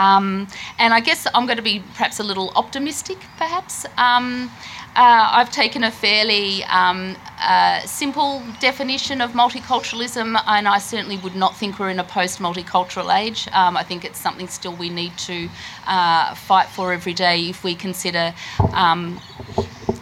Um, 0.00 0.48
and 0.78 0.94
I 0.94 1.00
guess 1.00 1.26
I'm 1.34 1.46
going 1.46 1.58
to 1.58 1.62
be 1.62 1.80
perhaps 1.94 2.20
a 2.20 2.24
little 2.24 2.50
optimistic, 2.56 3.18
perhaps. 3.36 3.84
Um, 3.98 4.50
uh, 4.96 5.28
I've 5.32 5.52
taken 5.52 5.84
a 5.84 5.90
fairly 5.90 6.64
um, 6.64 7.16
uh, 7.40 7.80
simple 7.82 8.42
definition 8.60 9.20
of 9.20 9.32
multiculturalism, 9.32 10.40
and 10.46 10.66
I 10.66 10.78
certainly 10.78 11.18
would 11.18 11.36
not 11.36 11.54
think 11.56 11.78
we're 11.78 11.90
in 11.90 12.00
a 12.00 12.04
post 12.04 12.38
multicultural 12.40 13.14
age. 13.14 13.46
Um, 13.52 13.76
I 13.76 13.84
think 13.84 14.04
it's 14.04 14.18
something 14.18 14.48
still 14.48 14.74
we 14.74 14.88
need 14.88 15.16
to 15.18 15.48
uh, 15.86 16.34
fight 16.34 16.68
for 16.68 16.92
every 16.92 17.14
day 17.14 17.48
if 17.48 17.62
we 17.62 17.74
consider 17.74 18.34
um, 18.72 19.20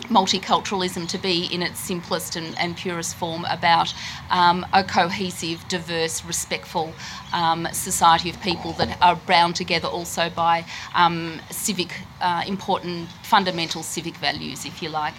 multiculturalism 0.09 1.09
to 1.09 1.19
be 1.19 1.45
in 1.53 1.63
its 1.63 1.79
simplest 1.79 2.37
and, 2.37 2.59
and 2.59 2.77
purest 2.77 3.15
form 3.15 3.45
about 3.51 3.95
um, 4.31 4.67
a 4.73 4.83
cohesive, 4.83 5.67
diverse, 5.69 6.25
respectful 6.25 6.93
um, 7.33 7.69
society 7.73 8.31
of 8.31 8.41
people 8.41 8.73
that 8.73 8.97
are 9.01 9.17
bound 9.27 9.55
together 9.57 9.89
also 9.89 10.31
by 10.31 10.65
um, 10.95 11.41
civic, 11.51 11.95
uh, 12.21 12.43
important, 12.47 13.09
fundamental 13.23 13.83
civic 13.83 14.17
values, 14.17 14.65
if 14.65 14.83
you 14.83 14.89
like. 14.89 15.15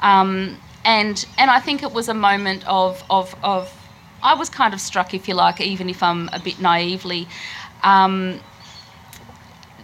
Um, 0.00 0.56
and, 0.84 1.24
and 1.38 1.50
I 1.50 1.60
think 1.60 1.82
it 1.82 1.92
was 1.92 2.08
a 2.08 2.14
moment 2.14 2.66
of, 2.66 3.04
of, 3.08 3.34
of, 3.42 3.72
I 4.22 4.34
was 4.34 4.48
kind 4.48 4.74
of 4.74 4.80
struck, 4.80 5.14
if 5.14 5.28
you 5.28 5.34
like, 5.34 5.60
even 5.60 5.88
if 5.88 6.02
I'm 6.02 6.28
a 6.32 6.40
bit 6.40 6.60
naively, 6.60 7.28
um, 7.82 8.40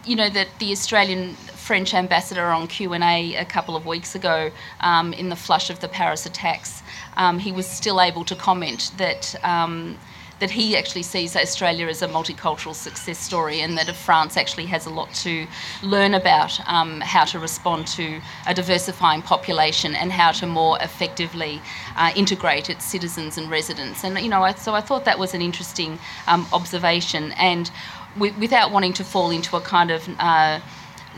you 0.04 0.16
know, 0.16 0.30
that 0.30 0.48
the 0.58 0.72
Australian 0.72 1.36
French 1.68 1.92
ambassador 1.92 2.46
on 2.46 2.66
Q&A 2.66 3.34
a 3.34 3.44
couple 3.44 3.76
of 3.76 3.84
weeks 3.84 4.14
ago 4.14 4.50
um, 4.80 5.12
in 5.12 5.28
the 5.28 5.36
flush 5.36 5.68
of 5.68 5.80
the 5.80 5.88
Paris 5.88 6.24
attacks, 6.24 6.82
um, 7.18 7.38
he 7.38 7.52
was 7.52 7.66
still 7.68 8.00
able 8.00 8.24
to 8.24 8.34
comment 8.34 8.90
that 8.96 9.34
um, 9.44 9.98
that 10.38 10.50
he 10.50 10.78
actually 10.78 11.02
sees 11.02 11.36
Australia 11.36 11.86
as 11.88 12.00
a 12.00 12.08
multicultural 12.08 12.74
success 12.74 13.18
story 13.18 13.60
and 13.60 13.76
that 13.76 13.94
France 13.94 14.38
actually 14.38 14.64
has 14.64 14.86
a 14.86 14.90
lot 14.90 15.12
to 15.12 15.46
learn 15.82 16.14
about 16.14 16.58
um, 16.66 17.02
how 17.02 17.24
to 17.24 17.38
respond 17.38 17.86
to 17.88 18.18
a 18.46 18.54
diversifying 18.54 19.20
population 19.20 19.94
and 19.94 20.10
how 20.10 20.32
to 20.32 20.46
more 20.46 20.78
effectively 20.80 21.60
uh, 21.96 22.12
integrate 22.16 22.70
its 22.70 22.84
citizens 22.84 23.36
and 23.36 23.50
residents. 23.50 24.04
And, 24.04 24.18
you 24.20 24.30
know, 24.30 24.42
I, 24.42 24.54
so 24.54 24.74
I 24.74 24.80
thought 24.80 25.04
that 25.04 25.18
was 25.18 25.34
an 25.34 25.42
interesting 25.42 25.98
um, 26.28 26.46
observation. 26.52 27.32
And 27.32 27.70
without 28.16 28.70
wanting 28.70 28.94
to 28.94 29.04
fall 29.04 29.30
into 29.30 29.56
a 29.56 29.60
kind 29.60 29.90
of 29.90 30.08
uh, 30.18 30.60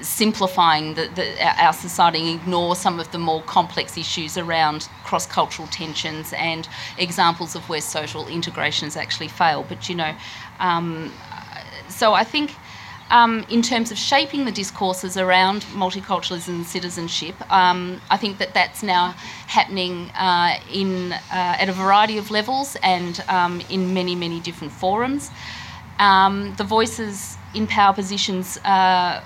simplifying 0.02 0.94
the, 0.94 1.08
the, 1.14 1.62
our 1.62 1.72
society 1.72 2.18
and 2.18 2.40
ignore 2.40 2.76
some 2.76 3.00
of 3.00 3.10
the 3.12 3.18
more 3.18 3.42
complex 3.42 3.96
issues 3.96 4.36
around 4.36 4.88
cross 5.04 5.26
cultural 5.26 5.68
tensions 5.68 6.32
and 6.34 6.68
examples 6.98 7.54
of 7.54 7.68
where 7.68 7.80
social 7.80 8.26
integration 8.28 8.86
has 8.86 8.96
actually 8.96 9.28
failed. 9.28 9.66
But 9.68 9.88
you 9.88 9.94
know, 9.94 10.14
um, 10.58 11.12
so 11.88 12.14
I 12.14 12.24
think. 12.24 12.54
Um, 13.12 13.44
in 13.50 13.60
terms 13.60 13.90
of 13.90 13.98
shaping 13.98 14.44
the 14.44 14.52
discourses 14.52 15.16
around 15.16 15.62
multiculturalism 15.72 16.48
and 16.48 16.64
citizenship, 16.64 17.34
um, 17.50 18.00
I 18.08 18.16
think 18.16 18.38
that 18.38 18.54
that's 18.54 18.84
now 18.84 19.16
happening 19.48 20.10
uh, 20.10 20.60
in 20.72 21.10
uh, 21.12 21.18
at 21.32 21.68
a 21.68 21.72
variety 21.72 22.18
of 22.18 22.30
levels 22.30 22.76
and 22.84 23.20
um, 23.28 23.62
in 23.68 23.92
many 23.94 24.14
many 24.14 24.38
different 24.38 24.72
forums. 24.72 25.32
Um, 25.98 26.54
the 26.56 26.62
voices 26.62 27.36
in 27.52 27.66
power 27.66 27.92
positions 27.92 28.58
uh, 28.58 29.22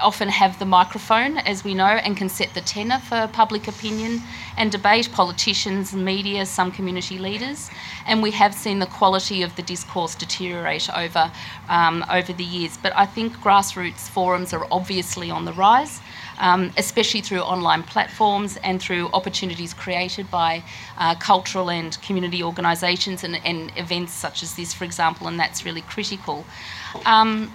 often 0.00 0.28
have 0.28 0.58
the 0.58 0.64
microphone, 0.64 1.38
as 1.38 1.64
we 1.64 1.74
know, 1.74 1.84
and 1.84 2.16
can 2.16 2.28
set 2.28 2.52
the 2.54 2.60
tenor 2.60 2.98
for 2.98 3.28
public 3.32 3.68
opinion 3.68 4.20
and 4.56 4.70
debate, 4.70 5.10
politicians, 5.12 5.94
media, 5.94 6.46
some 6.46 6.70
community 6.70 7.18
leaders. 7.18 7.70
And 8.06 8.22
we 8.22 8.30
have 8.32 8.54
seen 8.54 8.78
the 8.78 8.86
quality 8.86 9.42
of 9.42 9.54
the 9.56 9.62
discourse 9.62 10.14
deteriorate 10.14 10.88
over, 10.96 11.30
um, 11.68 12.04
over 12.10 12.32
the 12.32 12.44
years. 12.44 12.76
But 12.76 12.96
I 12.96 13.06
think 13.06 13.36
grassroots 13.36 14.08
forums 14.08 14.52
are 14.52 14.66
obviously 14.70 15.30
on 15.30 15.44
the 15.44 15.52
rise. 15.52 16.00
Um, 16.36 16.72
especially 16.76 17.20
through 17.20 17.42
online 17.42 17.84
platforms 17.84 18.56
and 18.64 18.82
through 18.82 19.08
opportunities 19.12 19.72
created 19.72 20.28
by 20.32 20.64
uh, 20.98 21.14
cultural 21.14 21.70
and 21.70 21.96
community 22.02 22.42
organisations 22.42 23.22
and, 23.22 23.36
and, 23.44 23.70
events 23.76 24.12
such 24.12 24.42
as 24.42 24.56
this, 24.56 24.74
for 24.74 24.82
example, 24.82 25.28
and 25.28 25.38
that's 25.38 25.64
really 25.64 25.82
critical. 25.82 26.44
Um, 27.06 27.52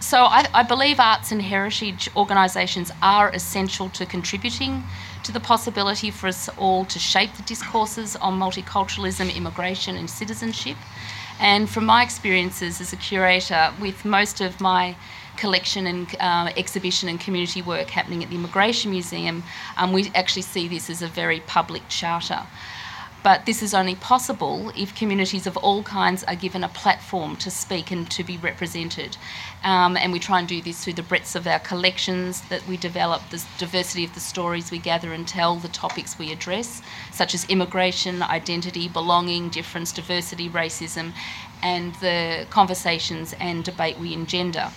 so 0.00 0.24
I, 0.24 0.46
I, 0.54 0.62
believe 0.62 1.00
arts 1.00 1.32
and 1.32 1.42
heritage 1.42 2.08
organisations 2.16 2.92
are 3.02 3.30
essential 3.30 3.88
to 3.90 4.06
contributing 4.06 4.84
to 5.24 5.32
the 5.32 5.40
possibility 5.40 6.10
for 6.10 6.28
us 6.28 6.48
all 6.56 6.84
to 6.86 6.98
shape 6.98 7.32
the 7.34 7.42
discourses 7.42 8.16
on 8.16 8.38
multiculturalism, 8.38 9.34
immigration, 9.34 9.96
and 9.96 10.08
citizenship. 10.08 10.76
And 11.40 11.68
from 11.68 11.84
my 11.84 12.02
experiences 12.02 12.80
as 12.80 12.92
a 12.92 12.96
curator, 12.96 13.72
with 13.80 14.04
most 14.04 14.40
of 14.40 14.60
my 14.60 14.96
collection 15.36 15.86
and 15.86 16.16
uh, 16.20 16.50
exhibition 16.56 17.08
and 17.08 17.20
community 17.20 17.62
work 17.62 17.90
happening 17.90 18.22
at 18.22 18.30
the 18.30 18.36
Immigration 18.36 18.90
Museum, 18.90 19.42
um, 19.76 19.92
we 19.92 20.10
actually 20.14 20.42
see 20.42 20.68
this 20.68 20.90
as 20.90 21.02
a 21.02 21.08
very 21.08 21.40
public 21.40 21.82
charter. 21.88 22.42
But 23.22 23.46
this 23.46 23.62
is 23.62 23.74
only 23.74 23.96
possible 23.96 24.70
if 24.76 24.94
communities 24.94 25.46
of 25.46 25.56
all 25.56 25.82
kinds 25.82 26.22
are 26.24 26.36
given 26.36 26.62
a 26.62 26.68
platform 26.68 27.36
to 27.36 27.50
speak 27.50 27.90
and 27.90 28.08
to 28.12 28.22
be 28.22 28.38
represented. 28.38 29.16
Um, 29.64 29.96
and 29.96 30.12
we 30.12 30.20
try 30.20 30.38
and 30.38 30.46
do 30.46 30.62
this 30.62 30.84
through 30.84 30.92
the 30.94 31.02
breadth 31.02 31.34
of 31.34 31.46
our 31.46 31.58
collections 31.58 32.42
that 32.42 32.66
we 32.68 32.76
develop, 32.76 33.22
the 33.30 33.44
diversity 33.58 34.04
of 34.04 34.14
the 34.14 34.20
stories 34.20 34.70
we 34.70 34.78
gather 34.78 35.12
and 35.12 35.26
tell, 35.26 35.56
the 35.56 35.68
topics 35.68 36.18
we 36.18 36.30
address, 36.30 36.80
such 37.10 37.34
as 37.34 37.44
immigration, 37.46 38.22
identity, 38.22 38.88
belonging, 38.88 39.48
difference, 39.48 39.90
diversity, 39.90 40.48
racism, 40.48 41.12
and 41.62 41.94
the 41.96 42.46
conversations 42.50 43.34
and 43.40 43.64
debate 43.64 43.98
we 43.98 44.12
engender. 44.12 44.70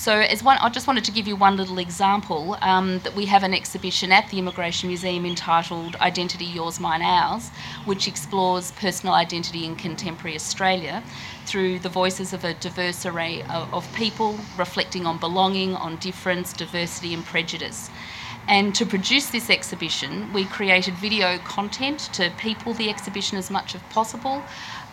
So, 0.00 0.24
one, 0.40 0.56
I 0.62 0.70
just 0.70 0.86
wanted 0.86 1.04
to 1.04 1.12
give 1.12 1.28
you 1.28 1.36
one 1.36 1.58
little 1.58 1.78
example 1.78 2.56
um, 2.62 3.00
that 3.00 3.14
we 3.14 3.26
have 3.26 3.42
an 3.42 3.52
exhibition 3.52 4.10
at 4.12 4.30
the 4.30 4.38
Immigration 4.38 4.88
Museum 4.88 5.26
entitled 5.26 5.94
Identity 5.96 6.46
Yours, 6.46 6.80
Mine, 6.80 7.02
Ours, 7.02 7.50
which 7.84 8.08
explores 8.08 8.70
personal 8.70 9.14
identity 9.14 9.66
in 9.66 9.76
contemporary 9.76 10.36
Australia 10.36 11.02
through 11.44 11.80
the 11.80 11.90
voices 11.90 12.32
of 12.32 12.44
a 12.44 12.54
diverse 12.54 13.04
array 13.04 13.42
of, 13.42 13.74
of 13.74 13.94
people, 13.94 14.38
reflecting 14.56 15.04
on 15.04 15.18
belonging, 15.18 15.74
on 15.74 15.96
difference, 15.96 16.54
diversity, 16.54 17.12
and 17.12 17.26
prejudice. 17.26 17.90
And 18.48 18.74
to 18.76 18.86
produce 18.86 19.30
this 19.30 19.50
exhibition, 19.50 20.32
we 20.32 20.44
created 20.44 20.94
video 20.94 21.38
content 21.38 22.08
to 22.14 22.32
people 22.38 22.72
the 22.72 22.88
exhibition 22.88 23.38
as 23.38 23.50
much 23.50 23.74
as 23.74 23.82
possible, 23.90 24.42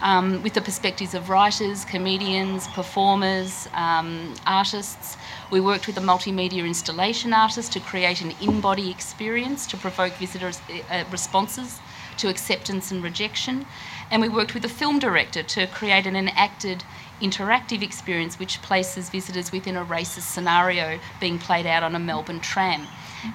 um, 0.01 0.41
with 0.43 0.53
the 0.53 0.61
perspectives 0.61 1.13
of 1.13 1.29
writers, 1.29 1.85
comedians, 1.85 2.67
performers, 2.69 3.67
um, 3.73 4.33
artists. 4.45 5.17
We 5.51 5.59
worked 5.59 5.87
with 5.87 5.97
a 5.97 6.01
multimedia 6.01 6.65
installation 6.65 7.33
artist 7.33 7.73
to 7.73 7.79
create 7.79 8.21
an 8.21 8.33
in 8.41 8.61
body 8.61 8.89
experience 8.89 9.65
to 9.67 9.77
provoke 9.77 10.13
visitors' 10.13 10.61
uh, 10.89 11.03
responses 11.11 11.79
to 12.17 12.29
acceptance 12.29 12.91
and 12.91 13.03
rejection. 13.03 13.65
And 14.09 14.21
we 14.21 14.29
worked 14.29 14.53
with 14.53 14.65
a 14.65 14.69
film 14.69 14.99
director 14.99 15.43
to 15.43 15.67
create 15.67 16.05
an 16.05 16.15
enacted 16.15 16.83
interactive 17.21 17.81
experience 17.81 18.37
which 18.39 18.61
places 18.61 19.09
visitors 19.09 19.51
within 19.51 19.75
a 19.75 19.83
racist 19.83 20.21
scenario 20.33 20.99
being 21.19 21.39
played 21.39 21.65
out 21.65 21.81
on 21.83 21.95
a 21.95 21.99
Melbourne 21.99 22.39
tram 22.39 22.87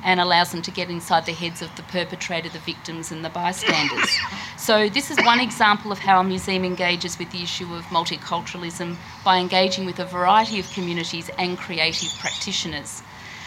and 0.04 0.20
allows 0.20 0.52
them 0.52 0.62
to 0.62 0.70
get 0.70 0.90
inside 0.90 1.26
the 1.26 1.32
heads 1.32 1.62
of 1.62 1.74
the 1.76 1.82
perpetrator, 1.84 2.48
the 2.48 2.58
victims, 2.60 3.12
and 3.12 3.24
the 3.24 3.30
bystanders. 3.30 4.10
So, 4.56 4.88
this 4.88 5.10
is 5.10 5.18
one 5.24 5.40
example 5.40 5.92
of 5.92 5.98
how 5.98 6.20
a 6.20 6.24
museum 6.24 6.64
engages 6.64 7.18
with 7.18 7.30
the 7.30 7.42
issue 7.42 7.74
of 7.74 7.84
multiculturalism 7.86 8.96
by 9.24 9.38
engaging 9.38 9.86
with 9.86 9.98
a 9.98 10.04
variety 10.04 10.60
of 10.60 10.70
communities 10.72 11.30
and 11.38 11.58
creative 11.58 12.10
practitioners. 12.20 13.02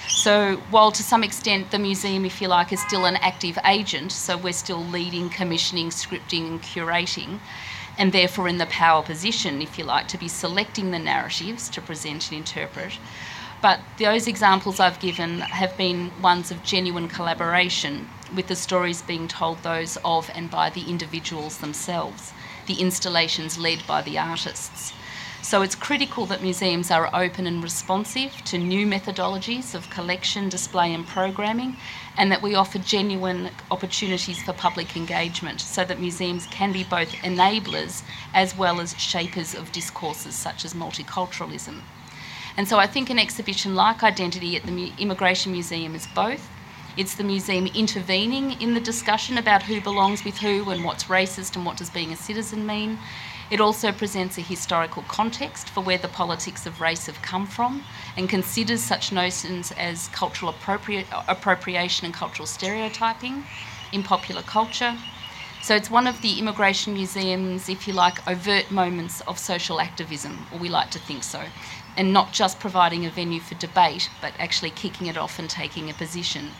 So, 0.07 0.57
while 0.69 0.91
to 0.91 1.03
some 1.03 1.23
extent 1.23 1.71
the 1.71 1.79
museum, 1.79 2.25
if 2.25 2.41
you 2.41 2.47
like, 2.47 2.71
is 2.71 2.81
still 2.81 3.05
an 3.05 3.17
active 3.17 3.57
agent, 3.65 4.11
so 4.11 4.37
we're 4.37 4.53
still 4.53 4.83
leading, 4.83 5.29
commissioning, 5.29 5.89
scripting, 5.89 6.47
and 6.47 6.61
curating, 6.61 7.39
and 7.97 8.11
therefore 8.11 8.47
in 8.47 8.57
the 8.57 8.65
power 8.67 9.03
position, 9.03 9.61
if 9.61 9.77
you 9.77 9.83
like, 9.83 10.07
to 10.09 10.17
be 10.17 10.27
selecting 10.27 10.91
the 10.91 10.99
narratives 10.99 11.69
to 11.69 11.81
present 11.81 12.29
and 12.29 12.37
interpret. 12.39 12.93
But 13.65 13.79
those 13.97 14.27
examples 14.27 14.79
I've 14.79 14.99
given 14.99 15.39
have 15.39 15.75
been 15.75 16.11
ones 16.21 16.51
of 16.51 16.61
genuine 16.61 17.07
collaboration, 17.07 18.07
with 18.35 18.45
the 18.45 18.55
stories 18.55 19.01
being 19.01 19.27
told 19.27 19.63
those 19.63 19.97
of 20.05 20.29
and 20.35 20.51
by 20.51 20.69
the 20.69 20.87
individuals 20.87 21.57
themselves, 21.57 22.31
the 22.67 22.75
installations 22.75 23.57
led 23.57 23.81
by 23.87 24.03
the 24.03 24.19
artists. 24.19 24.93
So 25.41 25.63
it's 25.63 25.73
critical 25.73 26.27
that 26.27 26.43
museums 26.43 26.91
are 26.91 27.09
open 27.11 27.47
and 27.47 27.63
responsive 27.63 28.35
to 28.43 28.59
new 28.59 28.85
methodologies 28.85 29.73
of 29.73 29.89
collection, 29.89 30.47
display, 30.47 30.93
and 30.93 31.07
programming, 31.07 31.77
and 32.19 32.31
that 32.31 32.43
we 32.43 32.53
offer 32.53 32.77
genuine 32.77 33.49
opportunities 33.71 34.43
for 34.43 34.53
public 34.53 34.95
engagement 34.95 35.59
so 35.59 35.83
that 35.85 35.99
museums 35.99 36.45
can 36.51 36.71
be 36.71 36.83
both 36.83 37.09
enablers 37.23 38.03
as 38.31 38.55
well 38.55 38.79
as 38.79 38.95
shapers 38.99 39.55
of 39.55 39.71
discourses 39.71 40.35
such 40.35 40.65
as 40.65 40.75
multiculturalism. 40.75 41.81
And 42.57 42.67
so 42.67 42.77
I 42.77 42.87
think 42.87 43.09
an 43.09 43.19
exhibition 43.19 43.75
like 43.75 44.01
Identity 44.01 44.55
at 44.55 44.63
the 44.63 44.91
Immigration 44.97 45.51
Museum 45.51 45.93
is 45.93 46.07
both. 46.07 46.49
It's 46.95 47.15
the 47.15 47.25
museum 47.25 47.67
intervening 47.67 48.61
in 48.61 48.73
the 48.73 48.79
discussion 48.79 49.37
about 49.37 49.63
who 49.63 49.81
belongs 49.81 50.23
with 50.23 50.37
who 50.37 50.69
and 50.69 50.85
what's 50.85 51.05
racist 51.05 51.57
and 51.57 51.65
what 51.65 51.75
does 51.75 51.89
being 51.89 52.13
a 52.13 52.15
citizen 52.15 52.65
mean. 52.65 52.97
It 53.51 53.59
also 53.59 53.91
presents 53.91 54.37
a 54.37 54.41
historical 54.41 55.03
context 55.09 55.67
for 55.67 55.81
where 55.81 55.97
the 55.97 56.07
politics 56.07 56.65
of 56.65 56.79
race 56.79 57.07
have 57.07 57.21
come 57.21 57.45
from 57.45 57.83
and 58.15 58.29
considers 58.29 58.81
such 58.81 59.11
notions 59.11 59.73
as 59.73 60.07
cultural 60.07 60.53
appropri- 60.53 61.05
appropriation 61.27 62.05
and 62.05 62.13
cultural 62.13 62.47
stereotyping 62.47 63.43
in 63.91 64.01
popular 64.01 64.41
culture. 64.41 64.97
So 65.61 65.75
it's 65.75 65.91
one 65.91 66.07
of 66.07 66.21
the 66.21 66.39
Immigration 66.39 66.93
Museum's, 66.93 67.67
if 67.67 67.87
you 67.87 67.93
like, 67.93 68.25
overt 68.27 68.71
moments 68.71 69.19
of 69.21 69.37
social 69.37 69.81
activism, 69.81 70.47
or 70.53 70.59
we 70.59 70.69
like 70.69 70.91
to 70.91 70.99
think 70.99 71.23
so 71.23 71.43
and 71.97 72.13
not 72.13 72.33
just 72.33 72.59
providing 72.59 73.05
a 73.05 73.09
venue 73.09 73.39
for 73.39 73.55
debate, 73.55 74.09
but 74.21 74.33
actually 74.39 74.71
kicking 74.71 75.07
it 75.07 75.17
off 75.17 75.39
and 75.39 75.49
taking 75.49 75.89
a 75.89 75.93
position. 75.93 76.51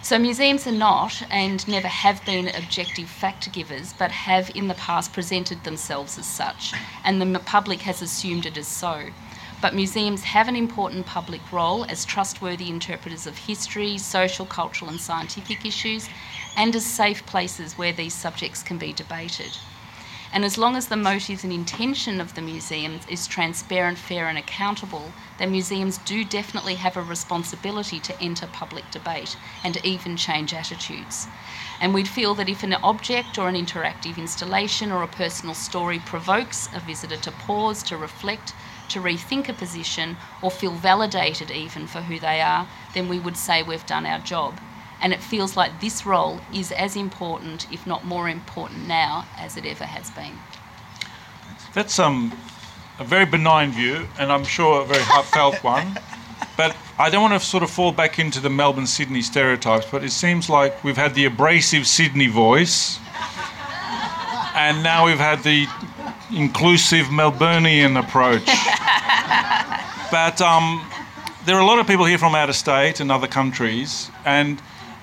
So, 0.00 0.18
museums 0.18 0.66
are 0.66 0.72
not 0.72 1.22
and 1.30 1.66
never 1.66 1.88
have 1.88 2.24
been 2.24 2.48
objective 2.48 3.08
fact 3.08 3.52
givers, 3.52 3.92
but 3.92 4.10
have 4.10 4.50
in 4.54 4.68
the 4.68 4.74
past 4.74 5.12
presented 5.12 5.64
themselves 5.64 6.16
as 6.18 6.26
such, 6.26 6.72
and 7.04 7.20
the 7.20 7.38
public 7.40 7.82
has 7.82 8.00
assumed 8.00 8.46
it 8.46 8.56
as 8.56 8.68
so. 8.68 9.06
But 9.60 9.74
museums 9.74 10.22
have 10.22 10.46
an 10.46 10.54
important 10.54 11.04
public 11.04 11.40
role 11.50 11.84
as 11.86 12.04
trustworthy 12.04 12.70
interpreters 12.70 13.26
of 13.26 13.36
history, 13.36 13.98
social, 13.98 14.46
cultural, 14.46 14.90
and 14.90 15.00
scientific 15.00 15.66
issues, 15.66 16.08
and 16.56 16.74
as 16.76 16.86
safe 16.86 17.26
places 17.26 17.76
where 17.76 17.92
these 17.92 18.14
subjects 18.14 18.62
can 18.62 18.78
be 18.78 18.92
debated. 18.92 19.58
And 20.30 20.44
as 20.44 20.58
long 20.58 20.76
as 20.76 20.88
the 20.88 20.96
motives 20.96 21.42
and 21.42 21.52
intention 21.52 22.20
of 22.20 22.34
the 22.34 22.42
museums 22.42 23.06
is 23.08 23.26
transparent, 23.26 23.96
fair, 23.96 24.28
and 24.28 24.36
accountable, 24.36 25.12
then 25.38 25.52
museums 25.52 25.96
do 25.98 26.22
definitely 26.22 26.74
have 26.74 26.98
a 26.98 27.02
responsibility 27.02 27.98
to 28.00 28.20
enter 28.20 28.46
public 28.46 28.90
debate 28.90 29.36
and 29.64 29.82
even 29.84 30.18
change 30.18 30.52
attitudes. 30.52 31.28
And 31.80 31.94
we'd 31.94 32.08
feel 32.08 32.34
that 32.34 32.48
if 32.48 32.62
an 32.62 32.74
object 32.74 33.38
or 33.38 33.48
an 33.48 33.54
interactive 33.54 34.18
installation 34.18 34.92
or 34.92 35.02
a 35.02 35.08
personal 35.08 35.54
story 35.54 35.98
provokes 35.98 36.68
a 36.74 36.80
visitor 36.80 37.16
to 37.16 37.32
pause, 37.32 37.82
to 37.84 37.96
reflect, 37.96 38.52
to 38.90 39.00
rethink 39.00 39.48
a 39.48 39.54
position, 39.54 40.16
or 40.42 40.50
feel 40.50 40.72
validated 40.72 41.50
even 41.50 41.86
for 41.86 42.02
who 42.02 42.18
they 42.18 42.40
are, 42.42 42.68
then 42.92 43.08
we 43.08 43.18
would 43.18 43.36
say 43.36 43.62
we've 43.62 43.86
done 43.86 44.04
our 44.04 44.18
job. 44.18 44.60
And 45.00 45.12
it 45.12 45.20
feels 45.20 45.56
like 45.56 45.80
this 45.80 46.04
role 46.04 46.40
is 46.52 46.72
as 46.72 46.96
important, 46.96 47.70
if 47.72 47.86
not 47.86 48.04
more 48.04 48.28
important 48.28 48.88
now, 48.88 49.26
as 49.36 49.56
it 49.56 49.64
ever 49.64 49.84
has 49.84 50.10
been. 50.10 50.32
That's 51.74 51.98
um, 51.98 52.32
a 52.98 53.04
very 53.04 53.26
benign 53.26 53.70
view, 53.70 54.06
and 54.18 54.32
I'm 54.32 54.44
sure 54.44 54.82
a 54.82 54.84
very 54.84 55.02
heartfelt 55.02 55.56
one. 55.62 55.98
But 56.56 56.76
I 56.98 57.10
don't 57.10 57.22
want 57.22 57.40
to 57.40 57.46
sort 57.46 57.62
of 57.62 57.70
fall 57.70 57.92
back 57.92 58.18
into 58.18 58.40
the 58.40 58.50
Melbourne 58.50 58.86
Sydney 58.86 59.22
stereotypes, 59.22 59.86
but 59.90 60.02
it 60.02 60.10
seems 60.10 60.50
like 60.50 60.82
we've 60.82 60.96
had 60.96 61.14
the 61.14 61.26
abrasive 61.26 61.86
Sydney 61.86 62.26
voice, 62.26 62.98
and 64.56 64.82
now 64.82 65.06
we've 65.06 65.18
had 65.18 65.42
the 65.44 65.68
inclusive 66.34 67.06
Melburnian 67.06 67.98
approach. 67.98 68.44
but 70.10 70.40
um, 70.40 70.84
there 71.44 71.56
are 71.56 71.60
a 71.60 71.64
lot 71.64 71.78
of 71.78 71.86
people 71.86 72.04
here 72.04 72.18
from 72.18 72.34
out 72.34 72.48
of 72.48 72.56
state 72.56 72.98
and 72.98 73.12
other 73.12 73.28
countries, 73.28 74.10
and 74.24 74.60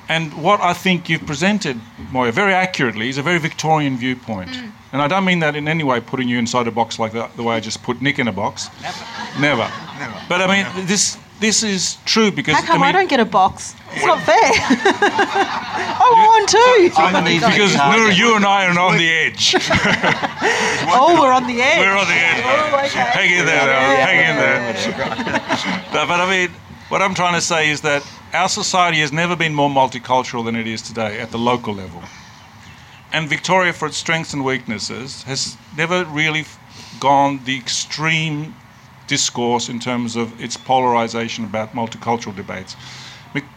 and 0.08 0.34
what 0.42 0.62
I 0.62 0.74
think 0.74 1.10
you've 1.10 1.26
presented, 1.26 1.80
Moya, 2.12 2.32
very 2.32 2.54
accurately, 2.54 3.10
is 3.10 3.18
a 3.18 3.24
very 3.24 3.40
Victorian 3.40 3.98
viewpoint. 3.98 4.52
Mm. 4.52 4.72
And 4.94 5.02
I 5.02 5.08
don't 5.08 5.26
mean 5.26 5.40
that 5.40 5.56
in 5.56 5.68
any 5.68 5.84
way 5.84 6.00
putting 6.00 6.30
you 6.30 6.38
inside 6.38 6.68
a 6.68 6.72
box 6.72 7.00
like 7.00 7.12
that, 7.14 7.36
the 7.36 7.44
way 7.44 7.56
I 7.56 7.60
just 7.60 7.84
put 7.84 8.02
Nick 8.02 8.20
in 8.20 8.28
a 8.28 8.32
box. 8.32 8.70
Never. 8.82 9.06
Never. 9.40 9.72
Never. 10.00 10.22
But 10.30 10.42
I 10.42 10.48
mean, 10.48 10.64
Never. 10.64 10.82
this 10.84 11.18
this 11.40 11.64
is 11.64 11.98
true 12.06 12.32
because. 12.32 12.56
How 12.56 12.62
come 12.62 12.82
I, 12.82 12.88
mean, 12.88 12.96
I 12.96 13.00
don't 13.00 13.10
get 13.10 13.20
a 13.20 13.26
box? 13.26 13.76
It's 13.92 14.06
not 14.06 14.22
fair. 14.22 14.36
I 15.98 16.08
want 16.12 16.32
one 16.32 16.48
too. 16.48 16.90
because 17.52 17.76
Nur, 17.76 18.10
you 18.12 18.36
and 18.36 18.46
I 18.46 18.68
are 18.68 18.80
on 18.80 18.98
the 18.98 19.10
edge. 19.10 19.56
oh, 20.96 21.18
we're 21.20 21.34
on 21.34 21.48
the 21.48 21.62
edge. 21.62 21.80
We're 21.80 21.98
on 21.98 22.08
the 22.08 22.14
edge. 22.14 22.44
Oh, 22.46 22.86
okay. 22.86 23.10
Hang 23.12 23.40
in 23.40 23.46
there, 23.46 23.68
yeah, 23.68 24.06
hang 24.06 24.20
in 24.30 24.38
there. 24.38 25.84
but, 25.92 26.08
but 26.08 26.20
I 26.22 26.30
mean, 26.30 26.50
what 26.90 27.02
I'm 27.02 27.14
trying 27.14 27.34
to 27.34 27.42
say 27.42 27.70
is 27.70 27.82
that 27.82 28.02
our 28.34 28.50
society 28.50 29.00
has 29.00 29.12
never 29.12 29.36
been 29.36 29.54
more 29.54 29.70
multicultural 29.70 30.44
than 30.44 30.56
it 30.56 30.68
is 30.68 30.82
today 30.82 31.20
at 31.20 31.32
the 31.32 31.38
local 31.38 31.74
level. 31.74 32.04
And 33.14 33.30
Victoria, 33.30 33.72
for 33.72 33.88
its 33.88 33.98
strengths 33.98 34.34
and 34.34 34.44
weaknesses, 34.44 35.24
has 35.24 35.58
never 35.78 36.04
really 36.06 36.46
gone 37.00 37.40
the 37.46 37.56
extreme 37.58 38.56
discourse 39.08 39.70
in 39.70 39.80
terms 39.80 40.16
of 40.16 40.40
its 40.42 40.58
polarization 40.58 41.46
about 41.46 41.74
multicultural 41.74 42.36
debates. 42.36 42.76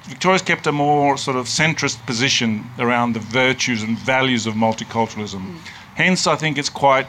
Victoria's 0.07 0.43
kept 0.43 0.67
a 0.67 0.73
more 0.73 1.17
sort 1.17 1.37
of 1.37 1.47
centrist 1.47 2.05
position 2.05 2.65
around 2.79 3.13
the 3.13 3.21
virtues 3.21 3.83
and 3.83 3.97
values 3.99 4.47
of 4.47 4.55
multiculturalism. 4.55 5.41
Mm. 5.41 5.59
Hence, 5.95 6.27
I 6.27 6.37
think 6.37 6.59
it's 6.59 6.69
quite 6.69 7.07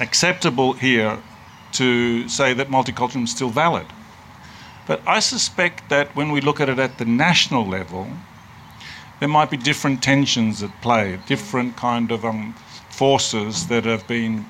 acceptable 0.00 0.74
here 0.74 1.18
to 1.72 2.28
say 2.28 2.52
that 2.52 2.68
multiculturalism 2.68 3.24
is 3.24 3.30
still 3.30 3.48
valid. 3.50 3.86
But 4.86 5.02
I 5.06 5.18
suspect 5.18 5.88
that 5.88 6.14
when 6.14 6.30
we 6.30 6.40
look 6.40 6.60
at 6.60 6.68
it 6.68 6.78
at 6.78 6.98
the 6.98 7.04
national 7.04 7.66
level, 7.66 8.08
there 9.18 9.28
might 9.28 9.50
be 9.50 9.56
different 9.56 10.02
tensions 10.02 10.62
at 10.62 10.80
play, 10.80 11.18
different 11.26 11.76
kind 11.76 12.12
of 12.12 12.24
um, 12.24 12.54
forces 12.90 13.66
that 13.66 13.84
have 13.84 14.06
been 14.06 14.46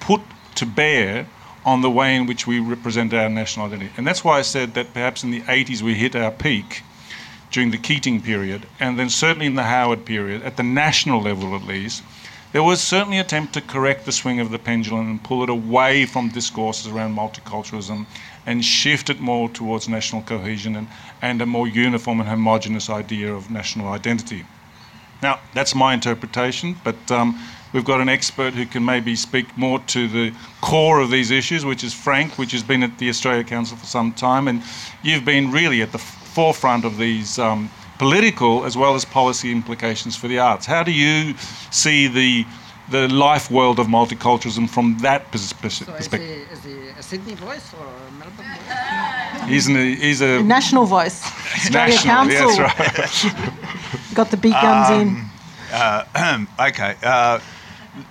put 0.00 0.22
to 0.54 0.66
bear 0.66 1.26
on 1.64 1.82
the 1.82 1.90
way 1.90 2.14
in 2.14 2.26
which 2.26 2.46
we 2.46 2.60
represent 2.60 3.12
our 3.12 3.28
national 3.28 3.66
identity. 3.66 3.90
And 3.96 4.06
that's 4.06 4.24
why 4.24 4.38
I 4.38 4.42
said 4.42 4.74
that 4.74 4.94
perhaps 4.94 5.24
in 5.24 5.30
the 5.30 5.40
80s 5.42 5.82
we 5.82 5.94
hit 5.94 6.14
our 6.14 6.30
peak 6.30 6.82
during 7.50 7.70
the 7.70 7.78
Keating 7.78 8.22
period, 8.22 8.66
and 8.80 8.98
then 8.98 9.10
certainly 9.10 9.46
in 9.46 9.54
the 9.54 9.64
Howard 9.64 10.04
period, 10.04 10.42
at 10.42 10.56
the 10.56 10.62
national 10.62 11.20
level 11.20 11.54
at 11.54 11.62
least, 11.62 12.02
there 12.52 12.62
was 12.62 12.80
certainly 12.80 13.18
an 13.18 13.24
attempt 13.24 13.52
to 13.54 13.60
correct 13.60 14.04
the 14.04 14.12
swing 14.12 14.40
of 14.40 14.50
the 14.50 14.58
pendulum 14.58 15.10
and 15.10 15.22
pull 15.22 15.42
it 15.42 15.50
away 15.50 16.06
from 16.06 16.28
discourses 16.28 16.86
around 16.86 17.14
multiculturalism 17.14 18.06
and 18.46 18.64
shift 18.64 19.10
it 19.10 19.20
more 19.20 19.48
towards 19.48 19.88
national 19.88 20.22
cohesion 20.22 20.76
and, 20.76 20.88
and 21.20 21.42
a 21.42 21.46
more 21.46 21.66
uniform 21.66 22.20
and 22.20 22.28
homogenous 22.28 22.88
idea 22.88 23.32
of 23.34 23.50
national 23.50 23.88
identity. 23.88 24.44
Now, 25.22 25.40
that's 25.54 25.74
my 25.74 25.94
interpretation, 25.94 26.76
but 26.84 27.10
um, 27.10 27.40
we've 27.72 27.84
got 27.84 28.00
an 28.00 28.08
expert 28.08 28.54
who 28.54 28.66
can 28.66 28.84
maybe 28.84 29.16
speak 29.16 29.56
more 29.58 29.80
to 29.80 30.08
the 30.08 30.32
core 30.60 31.00
of 31.00 31.10
these 31.10 31.30
issues, 31.30 31.64
which 31.64 31.82
is 31.82 31.92
Frank, 31.92 32.38
which 32.38 32.52
has 32.52 32.62
been 32.62 32.82
at 32.82 32.98
the 32.98 33.08
Australia 33.08 33.42
Council 33.42 33.76
for 33.76 33.86
some 33.86 34.12
time, 34.12 34.46
and 34.46 34.62
you've 35.02 35.24
been 35.24 35.50
really 35.50 35.82
at 35.82 35.92
the 35.92 35.98
forefront 35.98 36.84
of 36.84 36.98
these 36.98 37.38
um, 37.38 37.70
political 37.98 38.64
as 38.64 38.76
well 38.76 38.94
as 38.94 39.04
policy 39.04 39.50
implications 39.50 40.14
for 40.14 40.28
the 40.28 40.38
arts. 40.38 40.66
How 40.66 40.82
do 40.82 40.92
you 40.92 41.34
see 41.70 42.06
the 42.08 42.44
the 42.88 43.08
life 43.08 43.50
world 43.50 43.78
of 43.78 43.88
multiculturalism 43.88 44.68
from 44.68 44.96
that 44.98 45.30
perspective. 45.32 45.86
So 45.86 45.94
is 45.94 46.06
he, 46.06 46.18
is 46.18 46.66
a 46.66 46.85
Sydney 47.06 47.34
voice 47.34 47.72
or 47.74 47.86
Melbourne 48.18 48.46
voice? 48.66 49.48
He's, 49.48 49.68
an, 49.68 49.76
he's 49.76 50.20
a, 50.20 50.40
a 50.40 50.42
national 50.42 50.86
voice. 50.86 51.22
Australia 51.54 51.94
national, 51.94 52.14
Council. 52.14 52.50
Yes, 52.56 53.24
right. 53.24 54.14
Got 54.14 54.32
the 54.32 54.36
big 54.36 54.52
guns 54.52 54.90
um, 54.90 55.00
in. 55.00 55.26
Uh, 55.72 56.46
okay. 56.68 56.96
Uh, 57.04 57.38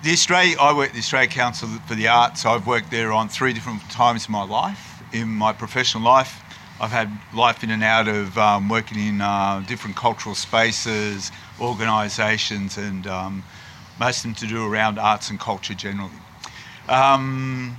the 0.02 0.12
Australia, 0.12 0.56
I 0.58 0.74
work 0.74 0.88
at 0.88 0.92
the 0.94 1.00
Australia 1.00 1.28
Council 1.28 1.68
for 1.86 1.94
the 1.94 2.08
Arts. 2.08 2.46
I've 2.46 2.66
worked 2.66 2.90
there 2.90 3.12
on 3.12 3.28
three 3.28 3.52
different 3.52 3.82
times 3.90 4.26
in 4.28 4.32
my 4.32 4.44
life. 4.44 5.02
In 5.12 5.28
my 5.28 5.52
professional 5.52 6.02
life, 6.02 6.42
I've 6.80 6.90
had 6.90 7.10
life 7.34 7.62
in 7.62 7.70
and 7.70 7.84
out 7.84 8.08
of 8.08 8.38
um, 8.38 8.70
working 8.70 8.98
in 8.98 9.20
uh, 9.20 9.62
different 9.68 9.96
cultural 9.96 10.34
spaces, 10.34 11.30
organisations, 11.60 12.78
and 12.78 13.06
um, 13.06 13.44
most 14.00 14.18
of 14.18 14.22
them 14.22 14.34
to 14.36 14.46
do 14.46 14.64
around 14.64 14.98
arts 14.98 15.28
and 15.28 15.38
culture 15.38 15.74
generally. 15.74 16.10
Um, 16.88 17.76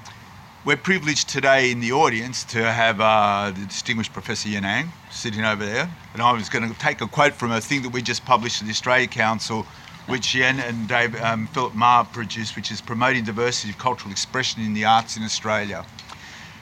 we're 0.67 0.75
privileged 0.75 1.29
today 1.29 1.71
in 1.71 1.79
the 1.79 1.93
audience 1.93 2.43
to 2.43 2.61
have 2.61 2.99
uh, 2.99 3.53
the 3.55 3.65
distinguished 3.67 4.11
Professor 4.11 4.49
Ien 4.49 4.65
Ang 4.65 4.91
sitting 5.09 5.45
over 5.45 5.65
there. 5.65 5.89
And 6.11 6.21
I 6.21 6.33
was 6.33 6.49
going 6.49 6.69
to 6.69 6.77
take 6.77 6.99
a 6.99 7.07
quote 7.07 7.31
from 7.31 7.53
a 7.53 7.61
thing 7.61 7.83
that 7.83 7.93
we 7.93 8.01
just 8.01 8.25
published 8.25 8.61
at 8.61 8.65
the 8.65 8.71
Australia 8.71 9.07
Council, 9.07 9.65
which 10.07 10.35
Ien 10.35 10.59
and 10.59 10.85
Dave, 10.85 11.15
um, 11.21 11.47
Phillip 11.53 11.73
Mar 11.73 12.03
produced, 12.03 12.57
which 12.57 12.69
is 12.69 12.81
Promoting 12.81 13.23
Diversity 13.23 13.69
of 13.69 13.77
Cultural 13.77 14.11
Expression 14.11 14.61
in 14.61 14.73
the 14.73 14.83
Arts 14.83 15.15
in 15.15 15.23
Australia. 15.23 15.85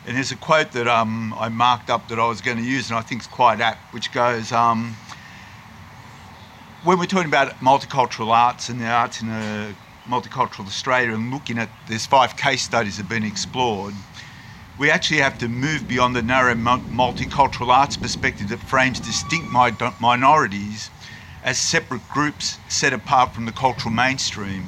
And 0.06 0.16
there's 0.16 0.32
a 0.32 0.36
quote 0.36 0.72
that 0.74 0.88
um, 0.88 1.34
I 1.40 1.50
marked 1.50 1.90
up 1.90 2.08
that 2.10 2.20
I 2.20 2.28
was 2.28 2.42
going 2.42 2.58
to 2.58 2.64
use, 2.64 2.92
and 2.92 3.00
I 3.00 3.02
think 3.02 3.22
it's 3.22 3.28
quite 3.28 3.60
apt, 3.60 3.92
which 3.92 4.14
goes, 4.14 4.52
um, 4.52 4.96
when 6.84 7.00
we're 7.00 7.08
talking 7.08 7.28
about 7.28 7.54
multicultural 7.56 8.28
arts 8.28 8.70
and 8.70 8.80
the 8.80 8.86
arts 8.86 9.24
in 9.24 9.30
a 9.30 9.74
multicultural 10.08 10.68
Australia 10.68 11.14
and 11.14 11.32
looking 11.32 11.58
at 11.58 11.70
there's 11.88 12.06
five 12.06 12.38
case 12.38 12.62
studies 12.62 12.98
that 12.98 13.04
have 13.04 13.10
been 13.10 13.24
explored, 13.24 13.94
we 14.78 14.92
actually 14.92 15.20
have 15.20 15.38
to 15.38 15.48
move 15.48 15.88
beyond 15.88 16.16
the 16.16 16.22
narrow 16.22 16.54
multicultural 16.54 17.70
arts 17.70 17.96
perspective 17.96 18.50
that 18.50 18.60
frames 18.60 19.00
distinct 19.00 19.52
minorities 20.00 20.90
as 21.44 21.58
separate 21.58 22.08
groups 22.10 22.60
set 22.68 22.92
apart 22.92 23.34
from 23.34 23.46
the 23.46 23.52
cultural 23.52 23.94
mainstream. 23.94 24.68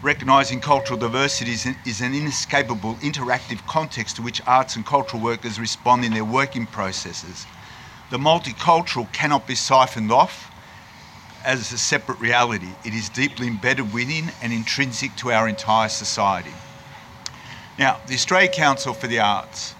Recognising 0.00 0.60
cultural 0.60 0.98
diversity 0.98 1.52
is 1.52 1.66
an, 1.66 1.76
is 1.84 2.00
an 2.00 2.14
inescapable 2.14 2.94
interactive 2.96 3.66
context 3.66 4.16
to 4.16 4.22
which 4.22 4.40
arts 4.46 4.76
and 4.76 4.86
cultural 4.86 5.22
workers 5.22 5.58
respond 5.58 6.04
in 6.04 6.12
their 6.12 6.24
working 6.24 6.66
processes. 6.66 7.46
The 8.10 8.18
multicultural 8.18 9.10
cannot 9.12 9.46
be 9.46 9.54
siphoned 9.54 10.12
off 10.12 10.53
as 11.44 11.72
a 11.72 11.78
separate 11.78 12.18
reality. 12.20 12.70
It 12.84 12.94
is 12.94 13.08
deeply 13.08 13.46
embedded 13.46 13.92
within 13.92 14.32
and 14.42 14.52
intrinsic 14.52 15.14
to 15.16 15.32
our 15.32 15.48
entire 15.48 15.88
society. 15.88 16.52
Now, 17.78 18.00
the 18.06 18.14
Australia 18.14 18.48
Council 18.48 18.94
for 18.94 19.06
the 19.06 19.18
Arts 19.18 19.74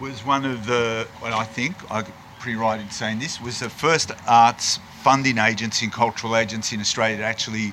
was 0.00 0.24
one 0.24 0.44
of 0.44 0.66
the, 0.66 1.08
well, 1.22 1.34
I 1.34 1.44
think, 1.44 1.74
I'm 1.90 2.06
pretty 2.38 2.56
right 2.56 2.80
in 2.80 2.90
saying 2.90 3.18
this, 3.18 3.40
was 3.40 3.60
the 3.60 3.70
first 3.70 4.12
arts 4.26 4.78
funding 5.02 5.38
agency 5.38 5.86
and 5.86 5.92
cultural 5.92 6.36
agency 6.36 6.76
in 6.76 6.80
Australia 6.80 7.16
to 7.18 7.22
actually 7.22 7.72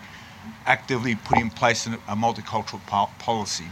actively 0.65 1.15
put 1.15 1.39
in 1.39 1.49
place 1.49 1.85
a 1.85 2.15
multicultural 2.15 2.81
policy. 3.19 3.67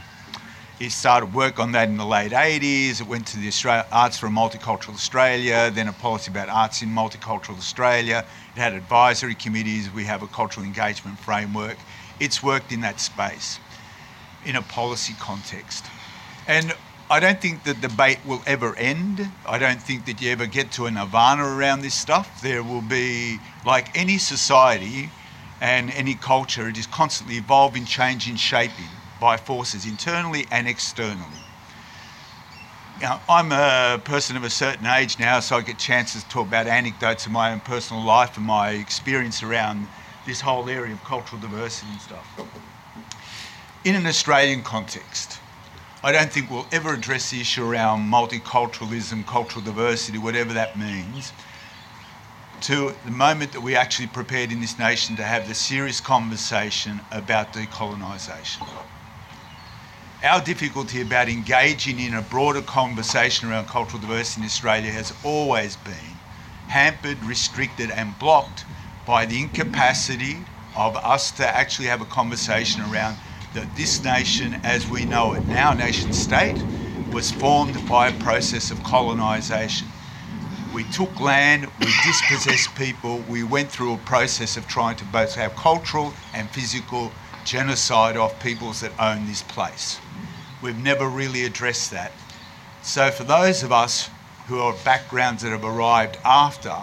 He 0.81 0.89
started 0.89 1.35
work 1.35 1.59
on 1.59 1.73
that 1.73 1.89
in 1.89 1.97
the 1.97 2.05
late 2.07 2.31
80s. 2.31 3.01
It 3.01 3.07
went 3.07 3.27
to 3.27 3.37
the 3.37 3.47
Australia, 3.47 3.85
Arts 3.91 4.17
for 4.17 4.25
a 4.25 4.29
Multicultural 4.31 4.95
Australia, 4.95 5.69
then 5.71 5.87
a 5.87 5.93
policy 5.93 6.31
about 6.31 6.49
arts 6.49 6.81
in 6.81 6.89
multicultural 6.89 7.55
Australia. 7.55 8.25
It 8.55 8.59
had 8.59 8.73
advisory 8.73 9.35
committees. 9.35 9.93
We 9.93 10.05
have 10.05 10.23
a 10.23 10.27
cultural 10.27 10.65
engagement 10.65 11.19
framework. 11.19 11.77
It's 12.19 12.41
worked 12.41 12.71
in 12.71 12.81
that 12.81 12.99
space 12.99 13.59
in 14.43 14.55
a 14.55 14.63
policy 14.63 15.13
context. 15.19 15.85
And 16.47 16.73
I 17.11 17.19
don't 17.19 17.39
think 17.39 17.63
the 17.63 17.75
debate 17.75 18.17
will 18.25 18.41
ever 18.47 18.75
end. 18.75 19.29
I 19.45 19.59
don't 19.59 19.83
think 19.83 20.07
that 20.07 20.19
you 20.19 20.31
ever 20.31 20.47
get 20.47 20.71
to 20.71 20.87
a 20.87 20.91
nirvana 20.91 21.43
around 21.43 21.81
this 21.81 21.93
stuff. 21.93 22.41
There 22.41 22.63
will 22.63 22.81
be, 22.81 23.37
like 23.67 23.95
any 23.95 24.17
society 24.17 25.11
and 25.61 25.91
any 25.91 26.15
culture, 26.15 26.67
it 26.67 26.75
is 26.79 26.87
constantly 26.87 27.35
evolving, 27.35 27.85
changing, 27.85 28.37
shaping 28.37 28.89
by 29.21 29.37
forces 29.37 29.85
internally 29.85 30.47
and 30.51 30.67
externally. 30.67 31.37
Now, 32.99 33.21
I'm 33.29 33.51
a 33.51 34.01
person 34.03 34.35
of 34.35 34.43
a 34.43 34.49
certain 34.49 34.87
age 34.87 35.19
now, 35.19 35.39
so 35.39 35.57
I 35.57 35.61
get 35.61 35.77
chances 35.77 36.23
to 36.23 36.29
talk 36.29 36.47
about 36.47 36.65
anecdotes 36.65 37.27
of 37.27 37.31
my 37.31 37.51
own 37.51 37.59
personal 37.59 38.03
life 38.03 38.35
and 38.35 38.45
my 38.45 38.71
experience 38.71 39.43
around 39.43 39.87
this 40.25 40.41
whole 40.41 40.67
area 40.67 40.93
of 40.93 41.03
cultural 41.03 41.39
diversity 41.39 41.91
and 41.91 42.01
stuff. 42.01 42.27
In 43.83 43.95
an 43.95 44.07
Australian 44.07 44.63
context, 44.63 45.39
I 46.03 46.11
don't 46.11 46.31
think 46.31 46.49
we'll 46.49 46.67
ever 46.71 46.93
address 46.93 47.29
the 47.29 47.41
issue 47.41 47.63
around 47.63 48.11
multiculturalism, 48.11 49.27
cultural 49.27 49.63
diversity, 49.63 50.17
whatever 50.17 50.53
that 50.53 50.77
means, 50.79 51.31
to 52.61 52.95
the 53.05 53.11
moment 53.11 53.51
that 53.51 53.61
we 53.61 53.75
actually 53.75 54.07
prepared 54.07 54.51
in 54.51 54.61
this 54.61 54.79
nation 54.79 55.15
to 55.17 55.23
have 55.23 55.47
the 55.47 55.53
serious 55.53 56.01
conversation 56.01 57.01
about 57.11 57.53
decolonisation 57.53 58.67
our 60.23 60.39
difficulty 60.39 61.01
about 61.01 61.27
engaging 61.29 61.99
in 61.99 62.13
a 62.13 62.21
broader 62.21 62.61
conversation 62.61 63.49
around 63.49 63.67
cultural 63.67 63.99
diversity 63.99 64.41
in 64.41 64.45
Australia 64.45 64.91
has 64.91 65.13
always 65.23 65.75
been 65.77 65.95
hampered, 66.67 67.17
restricted, 67.25 67.89
and 67.89 68.17
blocked 68.19 68.63
by 69.05 69.25
the 69.25 69.41
incapacity 69.41 70.35
of 70.75 70.95
us 70.97 71.31
to 71.31 71.47
actually 71.55 71.87
have 71.87 72.01
a 72.01 72.05
conversation 72.05 72.83
around 72.83 73.17
that 73.53 73.75
this 73.75 74.03
nation, 74.03 74.55
as 74.63 74.89
we 74.89 75.05
know 75.05 75.33
it 75.33 75.41
now, 75.49 75.73
nation 75.73 76.13
state, 76.13 76.63
was 77.11 77.31
formed 77.31 77.75
by 77.87 78.07
a 78.07 78.11
process 78.13 78.69
of 78.71 78.83
colonisation. 78.83 79.87
We 80.71 80.83
took 80.83 81.19
land, 81.19 81.65
we 81.79 81.91
dispossessed 82.05 82.75
people, 82.75 83.19
we 83.27 83.43
went 83.43 83.71
through 83.71 83.93
a 83.93 83.97
process 83.97 84.55
of 84.55 84.67
trying 84.67 84.95
to 84.97 85.05
both 85.05 85.35
have 85.35 85.55
cultural 85.55 86.13
and 86.33 86.47
physical 86.51 87.11
genocide 87.45 88.17
of 88.17 88.37
peoples 88.39 88.81
that 88.81 88.91
own 88.99 89.25
this 89.27 89.41
place. 89.43 89.99
We've 90.61 90.77
never 90.77 91.07
really 91.07 91.45
addressed 91.45 91.91
that. 91.91 92.11
So, 92.81 93.11
for 93.11 93.23
those 93.23 93.63
of 93.63 93.71
us 93.71 94.09
who 94.47 94.59
are 94.59 94.73
backgrounds 94.83 95.43
that 95.43 95.49
have 95.49 95.65
arrived 95.65 96.17
after 96.25 96.75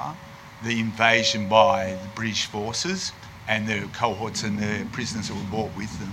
the 0.65 0.81
invasion 0.81 1.49
by 1.49 1.99
the 2.03 2.09
British 2.15 2.47
forces 2.47 3.13
and 3.47 3.67
the 3.67 3.89
cohorts 3.93 4.43
and 4.43 4.59
the 4.59 4.87
prisoners 4.93 5.29
that 5.29 5.35
were 5.35 5.51
brought 5.51 5.77
with 5.77 5.99
them, 5.99 6.13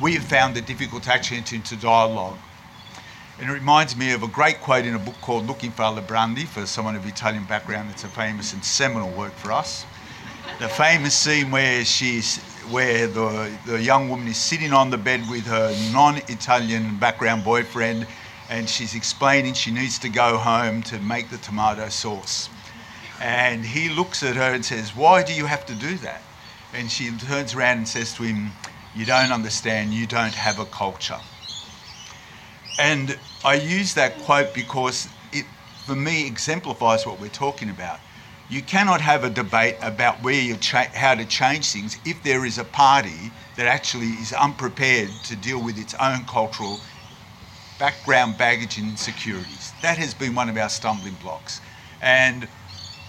we 0.00 0.14
have 0.14 0.24
found 0.24 0.56
it 0.56 0.66
difficult 0.66 1.04
to 1.04 1.12
actually 1.12 1.38
enter 1.38 1.56
into 1.56 1.76
dialogue. 1.76 2.38
And 3.38 3.50
it 3.50 3.52
reminds 3.52 3.96
me 3.96 4.12
of 4.12 4.22
a 4.22 4.28
great 4.28 4.60
quote 4.60 4.86
in 4.86 4.94
a 4.94 4.98
book 4.98 5.16
called 5.20 5.46
Looking 5.46 5.70
for 5.70 5.82
Alibrandi, 5.82 6.46
for 6.46 6.64
someone 6.64 6.96
of 6.96 7.06
Italian 7.06 7.44
background, 7.44 7.90
it's 7.90 8.04
a 8.04 8.08
famous 8.08 8.54
and 8.54 8.64
seminal 8.64 9.10
work 9.10 9.32
for 9.34 9.52
us. 9.52 9.84
The 10.58 10.68
famous 10.68 11.14
scene 11.14 11.50
where 11.50 11.84
she's 11.84 12.40
where 12.70 13.06
the, 13.06 13.50
the 13.66 13.82
young 13.82 14.08
woman 14.08 14.28
is 14.28 14.36
sitting 14.36 14.72
on 14.72 14.90
the 14.90 14.98
bed 14.98 15.28
with 15.30 15.46
her 15.46 15.74
non 15.92 16.18
Italian 16.28 16.98
background 16.98 17.44
boyfriend 17.44 18.06
and 18.48 18.68
she's 18.68 18.94
explaining 18.94 19.54
she 19.54 19.70
needs 19.70 19.98
to 19.98 20.08
go 20.08 20.36
home 20.36 20.82
to 20.84 20.98
make 21.00 21.30
the 21.30 21.38
tomato 21.38 21.88
sauce. 21.88 22.48
And 23.20 23.64
he 23.64 23.88
looks 23.88 24.22
at 24.22 24.36
her 24.36 24.54
and 24.54 24.64
says, 24.64 24.94
Why 24.94 25.22
do 25.22 25.32
you 25.32 25.46
have 25.46 25.66
to 25.66 25.74
do 25.74 25.96
that? 25.96 26.22
And 26.72 26.90
she 26.90 27.10
turns 27.10 27.54
around 27.54 27.78
and 27.78 27.88
says 27.88 28.14
to 28.14 28.22
him, 28.22 28.52
You 28.94 29.06
don't 29.06 29.32
understand, 29.32 29.94
you 29.94 30.06
don't 30.06 30.34
have 30.34 30.58
a 30.58 30.66
culture. 30.66 31.20
And 32.78 33.18
I 33.44 33.54
use 33.54 33.94
that 33.94 34.18
quote 34.18 34.52
because 34.52 35.08
it, 35.32 35.46
for 35.84 35.96
me, 35.96 36.26
exemplifies 36.26 37.06
what 37.06 37.18
we're 37.18 37.28
talking 37.28 37.70
about. 37.70 38.00
You 38.48 38.62
cannot 38.62 39.00
have 39.00 39.24
a 39.24 39.30
debate 39.30 39.76
about 39.82 40.22
where 40.22 40.40
you 40.40 40.56
cha- 40.56 40.90
how 40.94 41.16
to 41.16 41.24
change 41.24 41.72
things 41.72 41.98
if 42.04 42.22
there 42.22 42.44
is 42.44 42.58
a 42.58 42.64
party 42.64 43.32
that 43.56 43.66
actually 43.66 44.10
is 44.10 44.32
unprepared 44.32 45.10
to 45.24 45.34
deal 45.34 45.60
with 45.60 45.76
its 45.76 45.94
own 45.94 46.24
cultural 46.26 46.80
background 47.78 48.38
baggage 48.38 48.78
and 48.78 48.88
insecurities. 48.90 49.72
That 49.82 49.98
has 49.98 50.14
been 50.14 50.36
one 50.36 50.48
of 50.48 50.56
our 50.56 50.68
stumbling 50.68 51.14
blocks. 51.14 51.60
And 52.00 52.46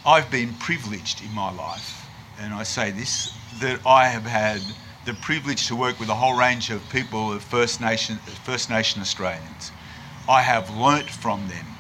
I've 0.06 0.32
been 0.32 0.56
privileged 0.56 1.22
in 1.24 1.32
my 1.34 1.52
life, 1.52 2.10
and 2.40 2.54
I 2.54 2.64
say 2.64 2.90
this, 2.90 3.32
that 3.60 3.80
I 3.86 4.08
have 4.08 4.26
had 4.26 4.62
the 5.06 5.14
privilege 5.14 5.68
to 5.68 5.76
work 5.76 6.00
with 6.00 6.10
a 6.10 6.16
whole 6.16 6.34
range 6.34 6.72
of 6.72 6.90
people 6.90 7.32
of 7.32 7.44
First 7.44 7.80
Nation, 7.80 8.18
First 8.44 8.72
Nation 8.72 9.02
Australians. 9.02 9.72
I 10.28 10.42
have 10.42 10.76
learnt 10.76 11.12
from 11.12 11.48
them 11.48 11.77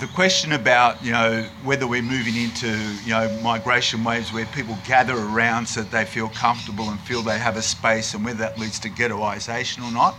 the 0.00 0.06
question 0.08 0.52
about 0.52 1.04
you 1.04 1.10
know 1.10 1.44
whether 1.64 1.84
we're 1.84 2.02
moving 2.02 2.36
into 2.36 2.68
you 3.04 3.10
know 3.10 3.28
migration 3.42 4.04
waves 4.04 4.32
where 4.32 4.46
people 4.46 4.78
gather 4.86 5.14
around 5.14 5.66
so 5.66 5.82
that 5.82 5.90
they 5.90 6.04
feel 6.04 6.28
comfortable 6.28 6.88
and 6.88 7.00
feel 7.00 7.20
they 7.20 7.38
have 7.38 7.56
a 7.56 7.62
space 7.62 8.14
and 8.14 8.24
whether 8.24 8.38
that 8.38 8.58
leads 8.58 8.78
to 8.78 8.88
ghettoisation 8.88 9.82
or 9.82 9.90
not. 9.90 10.14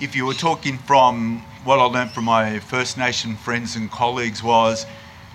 If 0.00 0.14
you 0.14 0.26
were 0.26 0.34
talking 0.34 0.78
from 0.78 1.42
what 1.64 1.80
I 1.80 1.84
learned 1.84 2.12
from 2.12 2.24
my 2.26 2.60
First 2.60 2.96
Nation 2.96 3.34
friends 3.34 3.74
and 3.74 3.90
colleagues 3.90 4.44
was 4.44 4.86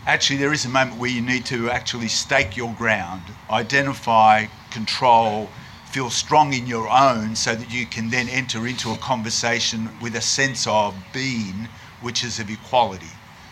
actually 0.07 0.37
there 0.37 0.53
is 0.53 0.63
a 0.63 0.69
moment 0.69 0.97
where 0.97 1.09
you 1.09 1.21
need 1.21 1.45
to 1.47 1.69
actually 1.69 2.07
stake 2.07 2.55
your 2.55 2.73
ground, 2.75 3.23
identify, 3.49 4.45
control, 4.69 5.49
feel 5.91 6.09
strong 6.09 6.53
in 6.53 6.65
your 6.65 6.89
own 6.89 7.35
so 7.35 7.55
that 7.55 7.73
you 7.73 7.85
can 7.85 8.09
then 8.09 8.29
enter 8.29 8.67
into 8.67 8.91
a 8.91 8.97
conversation 8.97 9.89
with 10.01 10.15
a 10.15 10.21
sense 10.21 10.65
of 10.65 10.95
being 11.11 11.67
which 12.01 12.23
is 12.23 12.39
of 12.39 12.49
equality, 12.49 13.11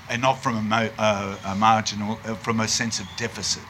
and 0.10 0.22
not 0.22 0.36
from 0.36 0.58
a, 0.58 0.62
mo- 0.62 0.92
uh, 0.98 1.38
a 1.46 1.56
marginal, 1.56 2.20
uh, 2.26 2.36
from 2.36 2.60
a 2.60 2.68
sense 2.68 3.00
of 3.00 3.08
deficit. 3.18 3.64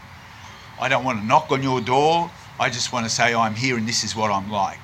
I 0.80 0.88
don't 0.88 1.04
want 1.04 1.20
to 1.20 1.26
knock 1.26 1.52
on 1.52 1.62
your 1.62 1.82
door. 1.82 2.32
I 2.60 2.70
just 2.70 2.94
want 2.94 3.06
to 3.06 3.10
say 3.10 3.34
I'm 3.34 3.56
here 3.56 3.78
and 3.78 3.88
this 3.88 4.04
is 4.04 4.16
what 4.16 4.32
I'm 4.32 4.50
like. 4.50 4.80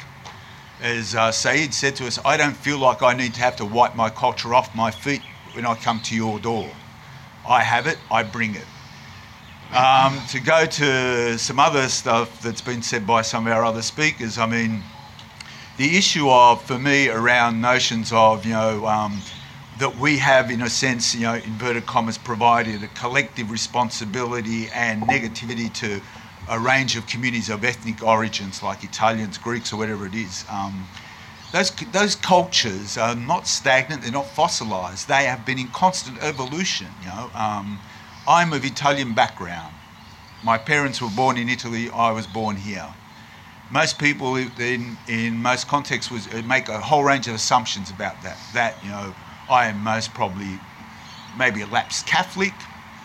As 0.82 1.16
uh, 1.16 1.32
Saeed 1.32 1.74
said 1.74 1.96
to 1.98 2.08
us, 2.08 2.20
I 2.26 2.36
don't 2.36 2.56
feel 2.56 2.78
like 2.78 3.02
I 3.02 3.14
need 3.14 3.34
to 3.36 3.40
have 3.40 3.56
to 3.58 3.66
wipe 3.66 3.96
my 3.96 4.10
culture 4.10 4.54
off 4.54 4.76
my 4.76 4.92
feet 4.92 5.22
when 5.54 5.66
I 5.66 5.76
come 5.76 6.02
to 6.02 6.16
your 6.16 6.40
door. 6.40 6.70
I 7.48 7.62
have 7.62 7.88
it, 7.88 7.98
I 8.12 8.24
bring 8.24 8.56
it. 8.56 8.66
Um, 9.74 10.22
to 10.30 10.40
go 10.40 10.66
to 10.66 11.38
some 11.38 11.60
other 11.60 11.88
stuff 11.88 12.42
that's 12.42 12.62
been 12.62 12.82
said 12.82 13.08
by 13.08 13.22
some 13.22 13.48
of 13.48 13.54
our 13.54 13.64
other 13.64 13.82
speakers, 13.82 14.38
I 14.38 14.46
mean, 14.46 14.84
the 15.78 15.98
issue 15.98 16.30
of, 16.30 16.62
for 16.64 16.78
me, 16.78 17.10
around 17.10 17.62
notions 17.62 18.12
of, 18.14 18.46
you 18.46 18.54
know, 18.54 18.86
um, 18.86 19.22
that 19.80 19.98
we 19.98 20.18
have, 20.18 20.50
in 20.52 20.62
a 20.62 20.70
sense, 20.70 21.14
you 21.14 21.22
know, 21.22 21.36
inverted 21.36 21.86
commas, 21.86 22.18
provided 22.18 22.82
a 22.84 22.88
collective 22.90 23.52
responsibility 23.52 24.70
and 24.74 25.04
negativity 25.04 25.72
to 25.74 26.02
a 26.50 26.60
range 26.60 26.96
of 26.96 27.08
communities 27.08 27.50
of 27.50 27.64
ethnic 27.64 28.02
origins, 28.04 28.64
like 28.64 28.84
Italians, 28.84 29.38
Greeks, 29.38 29.74
or 29.74 29.78
whatever 29.78 30.06
it 30.06 30.14
is. 30.14 30.46
Um, 30.50 30.88
those, 31.52 31.72
those 31.92 32.16
cultures 32.16 32.98
are 32.98 33.16
not 33.16 33.48
stagnant, 33.48 34.04
they're 34.04 34.12
not 34.12 34.28
fossilized, 34.28 35.08
they 35.08 35.26
have 35.26 35.46
been 35.46 35.60
in 35.60 35.68
constant 35.70 36.22
evolution. 36.22 36.88
You 37.02 37.08
know, 37.08 37.30
um, 37.34 37.80
I'm 38.28 38.54
of 38.54 38.64
Italian 38.64 39.14
background. 39.14 39.74
My 40.44 40.58
parents 40.58 41.02
were 41.02 41.10
born 41.10 41.38
in 41.38 41.50
Italy, 41.50 41.90
I 41.90 42.12
was 42.12 42.28
born 42.28 42.56
here. 42.56 42.94
Most 43.72 43.98
people 43.98 44.36
in, 44.36 44.98
in 45.08 45.42
most 45.42 45.68
contexts 45.68 46.12
was, 46.12 46.32
make 46.44 46.70
a 46.70 46.80
whole 46.80 47.04
range 47.04 47.28
of 47.28 47.34
assumptions 47.34 47.90
about 47.90 48.22
that. 48.22 48.38
That, 48.54 48.76
you 48.84 48.90
know, 48.92 49.16
I 49.50 49.68
am 49.68 49.84
most 49.84 50.14
probably 50.14 50.60
maybe 51.38 51.62
a 51.62 51.68
lapsed 51.68 52.08
Catholic, 52.08 52.54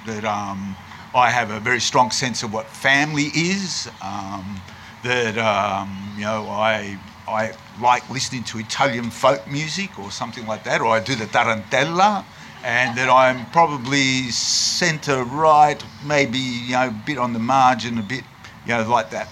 that 0.07 0.25
um, 0.25 0.77
I 1.15 1.31
have 1.31 1.51
a 1.51 1.61
very 1.61 1.81
strong 1.81 2.11
sense 2.11 2.43
of 2.43 2.53
what 2.53 2.67
family 2.67 3.31
is, 3.35 3.91
um, 4.03 4.61
that 5.03 5.37
um, 5.39 6.15
you 6.17 6.25
know 6.25 6.47
I 6.49 6.99
I 7.27 7.53
like 7.81 8.09
listening 8.11 8.45
to 8.45 8.59
Italian 8.59 9.11
folk 9.11 9.47
music 9.47 9.99
or 9.99 10.11
something 10.11 10.47
like 10.47 10.65
that, 10.65 10.81
or 10.81 10.89
I 10.89 11.01
do 11.01 11.15
the 11.15 11.27
tarantella, 11.27 12.25
and 12.65 12.97
that 12.97 13.09
I'm 13.09 13.47
probably 13.51 14.31
centre 14.31 15.25
right, 15.25 15.83
maybe 16.07 16.39
you 16.39 16.73
know 16.73 16.89
a 16.89 17.03
bit 17.07 17.19
on 17.19 17.33
the 17.33 17.39
margin, 17.39 17.99
a 17.99 18.03
bit 18.03 18.25
you 18.67 18.75
know 18.75 18.89
like 18.89 19.11
that. 19.11 19.29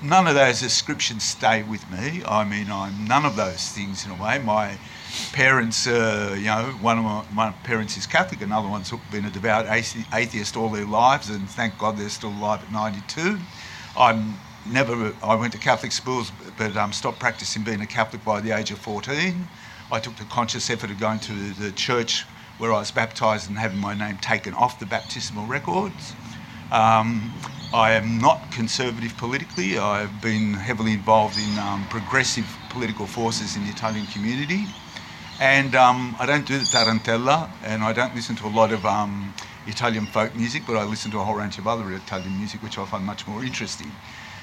None 0.00 0.28
of 0.28 0.36
those 0.36 0.60
descriptions 0.60 1.24
stay 1.24 1.64
with 1.64 1.88
me. 1.90 2.22
I 2.24 2.44
mean, 2.44 2.70
I'm 2.70 3.04
none 3.06 3.24
of 3.24 3.36
those 3.36 3.68
things 3.68 4.06
in 4.06 4.12
a 4.12 4.22
way. 4.22 4.38
My 4.38 4.78
parents, 5.32 5.86
uh, 5.86 6.34
you 6.36 6.46
know, 6.46 6.64
one 6.80 6.98
of 6.98 7.04
my, 7.04 7.24
my, 7.32 7.50
parents 7.64 7.96
is 7.96 8.06
Catholic, 8.06 8.40
another 8.40 8.68
one's 8.68 8.92
been 9.10 9.24
a 9.24 9.30
devout 9.30 9.66
atheist 9.68 10.56
all 10.56 10.68
their 10.68 10.84
lives, 10.84 11.30
and 11.30 11.48
thank 11.48 11.78
God 11.78 11.96
they're 11.96 12.08
still 12.08 12.30
alive 12.30 12.62
at 12.62 12.72
92. 12.72 13.38
I'm 13.96 14.34
never. 14.66 15.14
I 15.22 15.34
went 15.34 15.52
to 15.52 15.58
Catholic 15.58 15.92
schools, 15.92 16.32
but 16.56 16.76
um, 16.76 16.92
stopped 16.92 17.18
practicing 17.18 17.62
being 17.62 17.80
a 17.80 17.86
Catholic 17.86 18.24
by 18.24 18.40
the 18.40 18.52
age 18.52 18.70
of 18.70 18.78
14. 18.78 19.48
I 19.90 20.00
took 20.00 20.16
the 20.16 20.24
conscious 20.24 20.68
effort 20.70 20.90
of 20.90 21.00
going 21.00 21.20
to 21.20 21.32
the 21.54 21.72
church 21.72 22.24
where 22.58 22.72
I 22.72 22.78
was 22.78 22.90
baptised 22.90 23.48
and 23.48 23.58
having 23.58 23.78
my 23.78 23.94
name 23.94 24.18
taken 24.18 24.52
off 24.54 24.78
the 24.78 24.86
baptismal 24.86 25.46
records. 25.46 26.12
Um, 26.70 27.32
I 27.72 27.92
am 27.92 28.18
not 28.18 28.50
conservative 28.50 29.16
politically. 29.16 29.78
I've 29.78 30.20
been 30.20 30.54
heavily 30.54 30.92
involved 30.92 31.38
in 31.38 31.58
um, 31.58 31.86
progressive 31.88 32.46
political 32.70 33.06
forces 33.06 33.56
in 33.56 33.64
the 33.64 33.70
Italian 33.70 34.06
community. 34.06 34.64
And 35.40 35.76
um, 35.76 36.16
I 36.18 36.26
don't 36.26 36.46
do 36.46 36.58
the 36.58 36.64
tarantella 36.64 37.48
and 37.62 37.84
I 37.84 37.92
don't 37.92 38.12
listen 38.14 38.34
to 38.36 38.46
a 38.46 38.48
lot 38.48 38.72
of 38.72 38.84
um, 38.84 39.32
Italian 39.68 40.06
folk 40.06 40.34
music, 40.34 40.64
but 40.66 40.76
I 40.76 40.82
listen 40.82 41.12
to 41.12 41.20
a 41.20 41.24
whole 41.24 41.36
range 41.36 41.58
of 41.58 41.68
other 41.68 41.92
Italian 41.92 42.36
music, 42.36 42.60
which 42.60 42.76
I 42.76 42.84
find 42.84 43.04
much 43.04 43.26
more 43.28 43.44
interesting. 43.44 43.92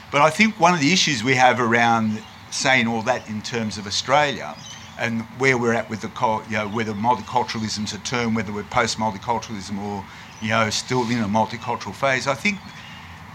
But 0.09 0.21
I 0.21 0.29
think 0.29 0.57
one 0.57 0.73
of 0.73 0.79
the 0.79 0.93
issues 0.93 1.21
we 1.21 1.35
have 1.35 1.59
around 1.59 2.21
saying 2.49 2.87
all 2.87 3.01
that 3.01 3.27
in 3.27 3.41
terms 3.41 3.77
of 3.77 3.85
Australia 3.85 4.55
and 4.97 5.23
where 5.37 5.57
we're 5.57 5.73
at 5.73 5.89
with 5.89 5.99
the, 5.99 6.07
you 6.49 6.55
know, 6.55 6.69
whether 6.69 6.91
a 6.91 7.97
term, 8.05 8.33
whether 8.33 8.53
we're 8.53 8.63
post 8.63 8.97
multiculturalism 8.97 9.77
or, 9.83 10.05
you 10.41 10.49
know, 10.49 10.69
still 10.69 11.03
in 11.09 11.19
a 11.19 11.27
multicultural 11.27 11.93
phase, 11.93 12.25
I 12.25 12.35
think 12.35 12.57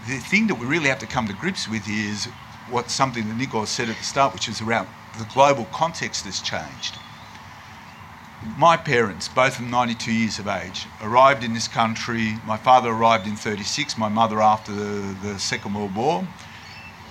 the 0.07 0.17
thing 0.17 0.47
that 0.47 0.55
we 0.55 0.65
really 0.65 0.89
have 0.89 0.97
to 0.99 1.05
come 1.05 1.27
to 1.27 1.33
grips 1.33 1.69
with 1.69 1.87
is 1.87 2.25
what 2.71 2.89
something 2.89 3.27
that 3.27 3.37
Nico 3.37 3.65
said 3.65 3.89
at 3.89 3.97
the 3.97 4.03
start, 4.03 4.33
which 4.33 4.49
is 4.49 4.61
around 4.61 4.87
the 5.19 5.27
global 5.31 5.65
context 5.65 6.25
has 6.25 6.41
changed. 6.41 6.97
My 8.57 8.75
parents, 8.75 9.27
both 9.27 9.53
of 9.53 9.61
them 9.61 9.69
92 9.69 10.11
years 10.11 10.39
of 10.39 10.47
age, 10.47 10.87
arrived 11.03 11.43
in 11.43 11.53
this 11.53 11.67
country. 11.67 12.35
My 12.45 12.57
father 12.57 12.89
arrived 12.89 13.27
in 13.27 13.35
36, 13.35 13.97
my 13.97 14.09
mother 14.09 14.41
after 14.41 14.71
the, 14.71 15.15
the 15.21 15.39
Second 15.39 15.75
World 15.75 15.95
War. 15.95 16.27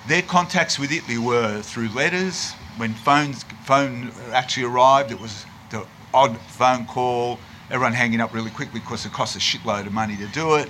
Their 0.09 0.23
contacts 0.23 0.79
with 0.79 0.91
Italy 0.91 1.19
were 1.19 1.63
through 1.63 1.89
letters. 1.91 2.53
When 2.77 2.95
phones 2.95 3.45
phone 3.65 4.11
actually 4.33 4.65
arrived, 4.65 5.13
it 5.13 5.21
was 5.21 5.47
the 5.71 5.87
odd 6.13 6.37
phone 6.39 6.87
call, 6.87 7.39
everyone 7.71 7.93
hanging 7.93 8.21
up 8.21 8.35
really 8.35 8.51
quickly 8.51 8.81
because 8.81 9.07
it 9.07 9.13
cost 9.13 9.37
a 9.37 9.39
shitload 9.39 9.87
of 9.87 9.93
money 9.93 10.17
to 10.17 10.27
do 10.29 10.57
it 10.57 10.69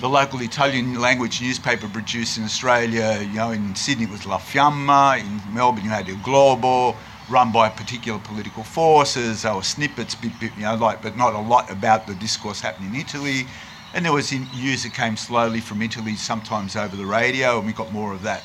the 0.00 0.08
local 0.08 0.40
Italian 0.40 0.98
language 0.98 1.42
newspaper 1.42 1.86
produced 1.86 2.38
in 2.38 2.44
Australia. 2.44 3.18
You 3.20 3.34
know, 3.34 3.50
in 3.50 3.74
Sydney 3.74 4.04
it 4.04 4.10
was 4.10 4.24
La 4.24 4.38
Fiamma, 4.38 5.20
in 5.20 5.54
Melbourne 5.54 5.84
you 5.84 5.90
had 5.90 6.08
Il 6.08 6.16
Globo, 6.24 6.96
run 7.30 7.52
by 7.52 7.68
particular 7.68 8.18
political 8.18 8.64
forces. 8.64 9.42
There 9.42 9.54
were 9.54 9.62
snippets, 9.62 10.14
bit, 10.14 10.32
bit, 10.40 10.52
you 10.56 10.62
know, 10.62 10.74
like, 10.74 11.02
but 11.02 11.16
not 11.16 11.34
a 11.34 11.40
lot 11.40 11.70
about 11.70 12.06
the 12.06 12.14
discourse 12.14 12.60
happening 12.60 12.94
in 12.94 13.00
Italy. 13.00 13.46
And 13.94 14.04
there 14.04 14.12
was 14.12 14.32
news 14.32 14.82
that 14.84 14.94
came 14.94 15.16
slowly 15.16 15.60
from 15.60 15.82
Italy, 15.82 16.14
sometimes 16.16 16.76
over 16.76 16.96
the 16.96 17.06
radio, 17.06 17.58
and 17.58 17.66
we 17.66 17.72
got 17.72 17.92
more 17.92 18.12
of 18.12 18.22
that. 18.22 18.42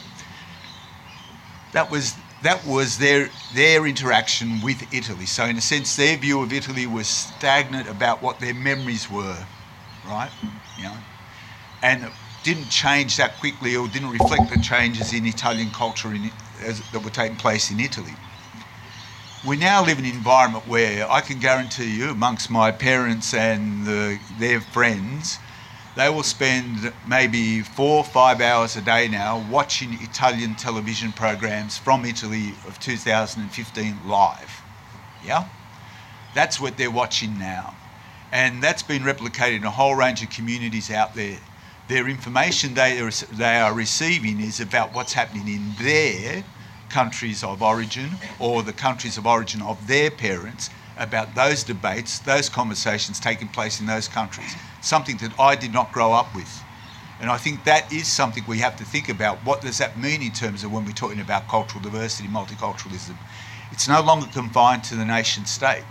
That 1.73 1.91
was 1.91 2.15
that 2.43 2.65
was 2.65 2.97
their 2.97 3.29
their 3.53 3.85
interaction 3.85 4.61
with 4.61 4.81
Italy. 4.93 5.25
So 5.25 5.45
in 5.45 5.57
a 5.57 5.61
sense, 5.61 5.95
their 5.95 6.17
view 6.17 6.41
of 6.41 6.53
Italy 6.53 6.87
was 6.87 7.07
stagnant 7.07 7.87
about 7.89 8.21
what 8.21 8.39
their 8.39 8.53
memories 8.53 9.09
were, 9.09 9.37
right? 10.07 10.31
You 10.77 10.85
know 10.85 10.97
and 11.85 12.11
didn't 12.43 12.69
change 12.69 13.17
that 13.17 13.37
quickly 13.39 13.75
or 13.75 13.87
didn't 13.87 14.09
reflect 14.09 14.51
the 14.51 14.59
changes 14.59 15.13
in 15.13 15.25
Italian 15.25 15.69
culture 15.69 16.13
in, 16.13 16.31
as, 16.63 16.81
that 16.91 17.03
were 17.03 17.11
taking 17.11 17.37
place 17.37 17.69
in 17.69 17.79
Italy. 17.79 18.13
We 19.45 19.57
now 19.57 19.85
live 19.85 19.99
in 19.99 20.05
an 20.05 20.11
environment 20.11 20.67
where 20.67 21.07
I 21.07 21.21
can 21.21 21.37
guarantee 21.37 21.95
you, 21.97 22.09
amongst 22.09 22.49
my 22.49 22.71
parents 22.71 23.31
and 23.31 23.85
the, 23.85 24.19
their 24.39 24.59
friends, 24.59 25.37
they 25.95 26.09
will 26.09 26.23
spend 26.23 26.91
maybe 27.07 27.61
four 27.61 27.97
or 27.97 28.03
five 28.03 28.41
hours 28.41 28.75
a 28.75 28.81
day 28.81 29.07
now 29.07 29.45
watching 29.51 29.93
Italian 30.01 30.55
television 30.55 31.11
programs 31.11 31.77
from 31.77 32.05
Italy 32.05 32.53
of 32.67 32.79
2015 32.79 33.99
live. 34.07 34.61
Yeah? 35.23 35.47
That's 36.33 36.59
what 36.59 36.77
they're 36.77 36.89
watching 36.89 37.37
now. 37.37 37.75
And 38.31 38.63
that's 38.63 38.81
been 38.81 39.03
replicated 39.03 39.57
in 39.57 39.63
a 39.63 39.69
whole 39.69 39.93
range 39.93 40.23
of 40.23 40.31
communities 40.31 40.89
out 40.89 41.13
there 41.13 41.37
their 41.87 42.07
information 42.07 42.73
they 42.73 42.99
are, 42.99 43.11
they 43.11 43.57
are 43.57 43.71
receiving 43.71 44.39
is 44.39 44.59
about 44.59 44.95
what's 44.95 45.13
happening 45.13 45.47
in 45.47 45.71
their 45.79 46.43
countries 46.89 47.43
of 47.43 47.61
origin 47.61 48.17
or 48.39 48.63
the 48.63 48.73
countries 48.73 49.17
of 49.17 49.25
origin 49.25 49.61
of 49.61 49.87
their 49.87 50.09
parents 50.11 50.69
about 50.97 51.35
those 51.35 51.63
debates, 51.63 52.19
those 52.19 52.49
conversations 52.49 53.19
taking 53.19 53.47
place 53.47 53.79
in 53.79 53.85
those 53.85 54.07
countries. 54.07 54.55
Something 54.81 55.17
that 55.17 55.37
I 55.39 55.55
did 55.55 55.73
not 55.73 55.91
grow 55.91 56.13
up 56.13 56.33
with. 56.35 56.63
And 57.19 57.29
I 57.29 57.37
think 57.37 57.63
that 57.63 57.91
is 57.91 58.07
something 58.07 58.43
we 58.47 58.59
have 58.59 58.75
to 58.77 58.83
think 58.83 59.09
about. 59.09 59.43
What 59.43 59.61
does 59.61 59.77
that 59.77 59.97
mean 59.97 60.21
in 60.21 60.31
terms 60.31 60.63
of 60.63 60.71
when 60.71 60.85
we're 60.85 60.91
talking 60.91 61.19
about 61.19 61.47
cultural 61.47 61.81
diversity, 61.81 62.27
multiculturalism? 62.27 63.15
It's 63.71 63.87
no 63.87 64.01
longer 64.01 64.27
confined 64.27 64.83
to 64.85 64.95
the 64.95 65.05
nation 65.05 65.45
state. 65.45 65.85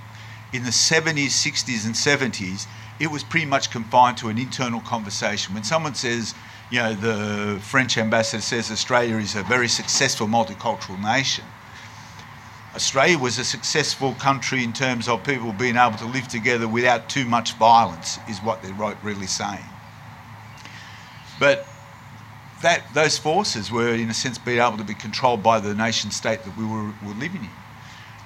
In 0.52 0.62
the 0.64 0.70
70s, 0.70 1.32
60s, 1.32 1.84
and 1.84 1.94
70s, 1.94 2.66
it 3.00 3.10
was 3.10 3.24
pretty 3.24 3.46
much 3.46 3.70
confined 3.70 4.18
to 4.18 4.28
an 4.28 4.38
internal 4.38 4.80
conversation. 4.80 5.54
When 5.54 5.64
someone 5.64 5.94
says, 5.94 6.34
you 6.74 6.80
know, 6.80 6.92
the 6.92 7.60
French 7.60 7.96
ambassador 7.98 8.42
says 8.42 8.68
Australia 8.68 9.16
is 9.18 9.36
a 9.36 9.44
very 9.44 9.68
successful 9.68 10.26
multicultural 10.26 11.00
nation, 11.00 11.44
Australia 12.74 13.16
was 13.16 13.38
a 13.38 13.44
successful 13.44 14.14
country 14.14 14.64
in 14.64 14.72
terms 14.72 15.06
of 15.06 15.22
people 15.22 15.52
being 15.52 15.76
able 15.76 15.96
to 15.96 16.06
live 16.06 16.26
together 16.26 16.66
without 16.66 17.08
too 17.08 17.26
much 17.26 17.52
violence, 17.52 18.18
is 18.28 18.40
what 18.40 18.60
they're 18.60 18.96
really 19.04 19.28
saying. 19.28 19.64
But 21.38 21.64
that, 22.62 22.82
those 22.92 23.18
forces 23.18 23.70
were, 23.70 23.94
in 23.94 24.10
a 24.10 24.14
sense, 24.14 24.36
being 24.36 24.58
able 24.58 24.78
to 24.78 24.84
be 24.84 24.94
controlled 24.94 25.44
by 25.44 25.60
the 25.60 25.74
nation 25.74 26.10
state 26.10 26.42
that 26.42 26.58
we 26.58 26.64
were, 26.64 26.92
were 27.06 27.14
living 27.20 27.42
in. 27.42 27.50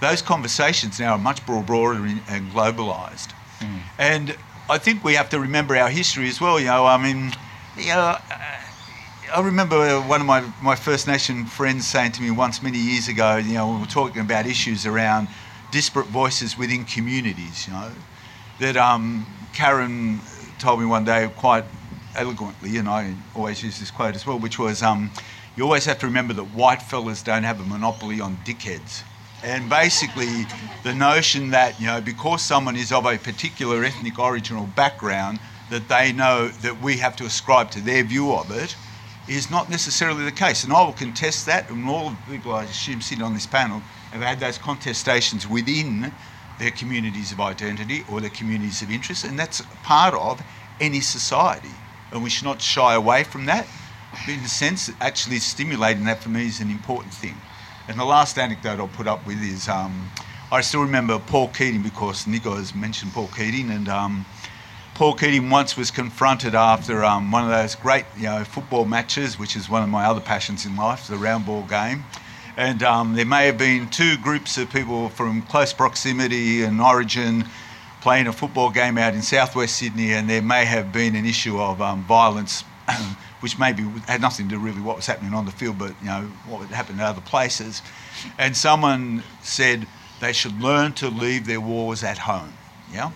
Those 0.01 0.23
conversations 0.23 0.99
now 0.99 1.13
are 1.13 1.19
much 1.19 1.45
broader 1.45 2.03
and 2.03 2.51
globalised. 2.53 3.35
Mm. 3.59 3.81
And 3.99 4.37
I 4.71 4.79
think 4.79 5.05
we 5.05 5.17
have 5.17 5.29
to 5.31 5.41
remember 5.41 5.77
our 5.77 5.91
history 5.91 6.29
as 6.29 6.41
well. 6.41 6.59
You 6.59 6.67
know, 6.67 6.87
I 6.87 6.97
mean, 6.97 7.33
know, 7.87 8.01
uh, 8.01 8.21
I 9.35 9.41
remember 9.41 10.01
one 10.01 10.21
of 10.21 10.27
my, 10.27 10.41
my 10.63 10.75
First 10.75 11.07
Nation 11.07 11.45
friends 11.45 11.87
saying 11.87 12.13
to 12.13 12.23
me 12.23 12.31
once 12.31 12.63
many 12.63 12.79
years 12.79 13.09
ago, 13.09 13.37
you 13.37 13.55
know, 13.55 13.73
we 13.73 13.81
were 13.81 13.87
talking 13.87 14.23
about 14.23 14.47
issues 14.47 14.87
around 14.87 15.29
disparate 15.71 16.07
voices 16.07 16.57
within 16.57 16.85
communities, 16.85 17.67
you 17.67 17.75
know, 17.75 17.91
that 18.59 18.77
um, 18.77 19.27
Karen 19.53 20.21
told 20.59 20.81
me 20.81 20.87
one 20.87 21.05
day 21.05 21.31
quite 21.37 21.65
eloquently, 22.17 22.79
and 22.79 22.89
I 22.89 23.15
always 23.35 23.63
use 23.63 23.79
this 23.79 23.91
quote 23.91 24.17
as 24.17 24.27
well, 24.27 24.39
which 24.39 24.59
was, 24.59 24.83
um, 24.83 25.11
you 25.57 25.65
always 25.65 25.85
have 25.85 25.99
to 26.01 26.07
remember 26.07 26.33
that 26.35 26.45
white 26.45 26.83
fellas 26.83 27.23
don't 27.23 27.45
have 27.45 27.61
a 27.61 27.65
monopoly 27.65 28.21
on 28.21 28.37
dickheads. 28.45 29.03
And 29.43 29.69
basically, 29.71 30.47
the 30.83 30.95
notion 30.95 31.51
that, 31.51 31.79
you 31.79 31.87
know, 31.87 32.01
because 32.01 32.43
someone 32.43 32.77
is 32.77 32.93
of 32.93 33.07
a 33.07 33.19
particular 33.19 33.85
ethnic 33.85 34.19
origin 34.19 34.57
or 34.57 34.67
background, 34.69 35.39
that 35.71 35.89
they 35.89 36.13
know 36.13 36.49
that 36.49 36.81
we 36.81 36.97
have 36.99 37.17
to 37.17 37.25
ascribe 37.25 37.71
to 37.73 37.81
their 37.81 38.03
view 38.03 38.33
of 38.33 38.51
it 38.51 38.77
is 39.29 39.51
not 39.51 39.69
necessarily 39.69 40.25
the 40.25 40.33
case. 40.33 40.65
And 40.65 40.73
I 40.73 40.83
will 40.83 40.93
contest 40.93 41.47
that, 41.47 41.71
and 41.71 41.89
all 41.89 42.11
the 42.11 42.17
people 42.31 42.55
I 42.55 42.65
assume 42.65 43.01
sitting 43.01 43.25
on 43.25 43.35
this 43.35 43.47
panel 43.47 43.81
have 44.13 44.23
had 44.23 44.41
those 44.41 44.59
contestations 44.59 45.47
within 45.47 46.13
their 46.59 46.71
communities 46.71 47.31
of 47.31 47.41
identity 47.41 48.05
or 48.11 48.21
their 48.21 48.31
communities 48.31 48.83
of 48.83 48.91
interest, 48.91 49.25
and 49.25 49.39
that's 49.39 49.63
part 49.83 50.15
of 50.15 50.43
any 50.81 51.01
society. 51.01 51.71
And 52.11 52.23
we 52.23 52.31
should 52.31 52.45
not 52.45 52.63
shy 52.63 52.95
away 52.95 53.25
from 53.25 53.47
that. 53.47 53.67
But 54.13 54.35
in 54.35 54.41
a 54.41 54.49
sense, 54.49 54.91
actually 55.01 55.39
stimulating 55.39 56.05
that 56.05 56.23
for 56.23 56.31
me 56.31 56.47
is 56.47 56.61
an 56.61 56.71
important 56.71 57.13
thing. 57.13 57.37
And 57.87 57.99
the 57.99 58.05
last 58.05 58.39
anecdote 58.39 58.81
I'll 58.81 58.89
put 58.89 59.07
up 59.07 59.27
with 59.27 59.43
is 59.43 59.69
um, 59.69 60.11
I 60.51 60.63
still 60.63 60.81
remember 60.81 61.19
Paul 61.19 61.49
Keating 61.49 61.83
because 61.83 62.27
Nico 62.27 62.55
has 62.55 62.75
mentioned 62.75 63.13
Paul 63.13 63.29
Keating, 63.37 63.71
and 63.71 63.89
um, 63.89 64.25
Paul 64.99 65.15
Keating 65.15 65.49
once 65.49 65.77
was 65.77 65.93
confronted 65.93 66.57
after 66.57 67.05
um, 67.05 67.31
one 67.31 67.45
of 67.45 67.51
those 67.51 67.77
great 67.77 68.05
you 68.17 68.25
know 68.25 68.43
football 68.43 68.85
matches, 68.85 69.39
which 69.39 69.55
is 69.55 69.71
one 69.71 69.81
of 69.81 69.89
my 69.89 70.05
other 70.05 70.21
passions 70.21 70.67
in 70.67 70.75
life, 70.75 71.07
the 71.07 71.17
round 71.17 71.47
ball 71.47 71.63
game. 71.63 72.03
And 72.57 72.83
um, 72.83 73.15
there 73.15 73.25
may 73.25 73.47
have 73.47 73.57
been 73.57 73.89
two 73.91 74.17
groups 74.17 74.59
of 74.59 74.73
people 74.73 75.09
from 75.11 75.43
close 75.43 75.73
proximity 75.73 76.65
and 76.65 76.81
origin 76.81 77.45
playing 78.01 78.27
a 78.27 78.33
football 78.33 78.71
game 78.71 78.99
out 78.99 79.15
in 79.15 79.23
southwest 79.23 79.77
Sydney, 79.77 80.15
and 80.15 80.29
there 80.29 80.43
may 80.43 80.65
have 80.65 80.93
been 80.93 81.15
an 81.15 81.27
issue 81.27 81.61
of 81.61 81.81
um, 81.81 82.03
violence 82.03 82.63
which 83.39 83.57
maybe 83.57 83.85
had 84.09 84.21
nothing 84.21 84.49
to 84.49 84.57
do 84.57 84.61
really 84.61 84.81
what 84.81 84.97
was 84.97 85.07
happening 85.07 85.33
on 85.33 85.47
the 85.47 85.53
field, 85.53 85.79
but 85.79 85.95
you 86.01 86.09
know 86.09 86.23
what 86.49 86.59
would 86.59 86.71
happen 86.71 86.99
at 86.99 87.07
other 87.07 87.21
places. 87.21 87.83
And 88.37 88.57
someone 88.57 89.23
said 89.43 89.87
they 90.21 90.33
should 90.33 90.61
learn 90.61 90.93
to 90.95 91.09
leave 91.09 91.47
their 91.47 91.61
wars 91.61 92.03
at 92.03 92.19
home. 92.19 92.55
Yeah. 92.93 93.13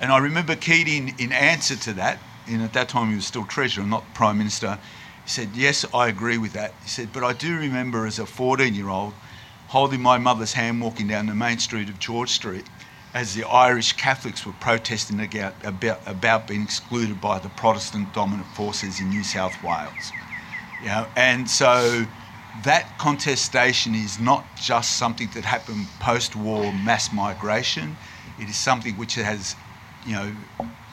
And 0.00 0.12
I 0.12 0.18
remember 0.18 0.56
Keating, 0.56 1.14
in 1.18 1.32
answer 1.32 1.76
to 1.76 1.92
that, 1.94 2.18
and 2.46 2.62
at 2.62 2.72
that 2.74 2.88
time 2.88 3.10
he 3.10 3.16
was 3.16 3.26
still 3.26 3.44
treasurer, 3.44 3.84
not 3.84 4.04
prime 4.14 4.38
minister. 4.38 4.78
He 5.24 5.30
said, 5.30 5.50
"Yes, 5.54 5.84
I 5.94 6.08
agree 6.08 6.36
with 6.38 6.52
that." 6.52 6.74
He 6.82 6.88
said, 6.88 7.12
"But 7.12 7.24
I 7.24 7.32
do 7.32 7.56
remember 7.56 8.06
as 8.06 8.18
a 8.18 8.26
14-year-old 8.26 9.14
holding 9.68 10.02
my 10.02 10.18
mother's 10.18 10.52
hand 10.52 10.80
walking 10.80 11.08
down 11.08 11.26
the 11.26 11.34
main 11.34 11.58
street 11.58 11.88
of 11.88 11.98
George 11.98 12.30
Street." 12.30 12.66
as 13.14 13.34
the 13.34 13.44
Irish 13.44 13.92
Catholics 13.92 14.44
were 14.44 14.52
protesting 14.54 15.20
about, 15.20 15.54
about 16.04 16.48
being 16.48 16.62
excluded 16.62 17.20
by 17.20 17.38
the 17.38 17.48
Protestant 17.48 18.12
dominant 18.12 18.48
forces 18.48 19.00
in 19.00 19.08
New 19.08 19.22
South 19.22 19.62
Wales. 19.62 20.12
You 20.82 20.88
know, 20.88 21.06
and 21.14 21.48
so 21.48 22.06
that 22.64 22.98
contestation 22.98 23.94
is 23.94 24.18
not 24.18 24.44
just 24.56 24.96
something 24.96 25.28
that 25.34 25.44
happened 25.44 25.86
post-war 26.00 26.72
mass 26.72 27.12
migration. 27.12 27.96
It 28.40 28.48
is 28.48 28.56
something 28.56 28.96
which 28.96 29.14
has, 29.14 29.54
you 30.06 30.12
know, 30.12 30.32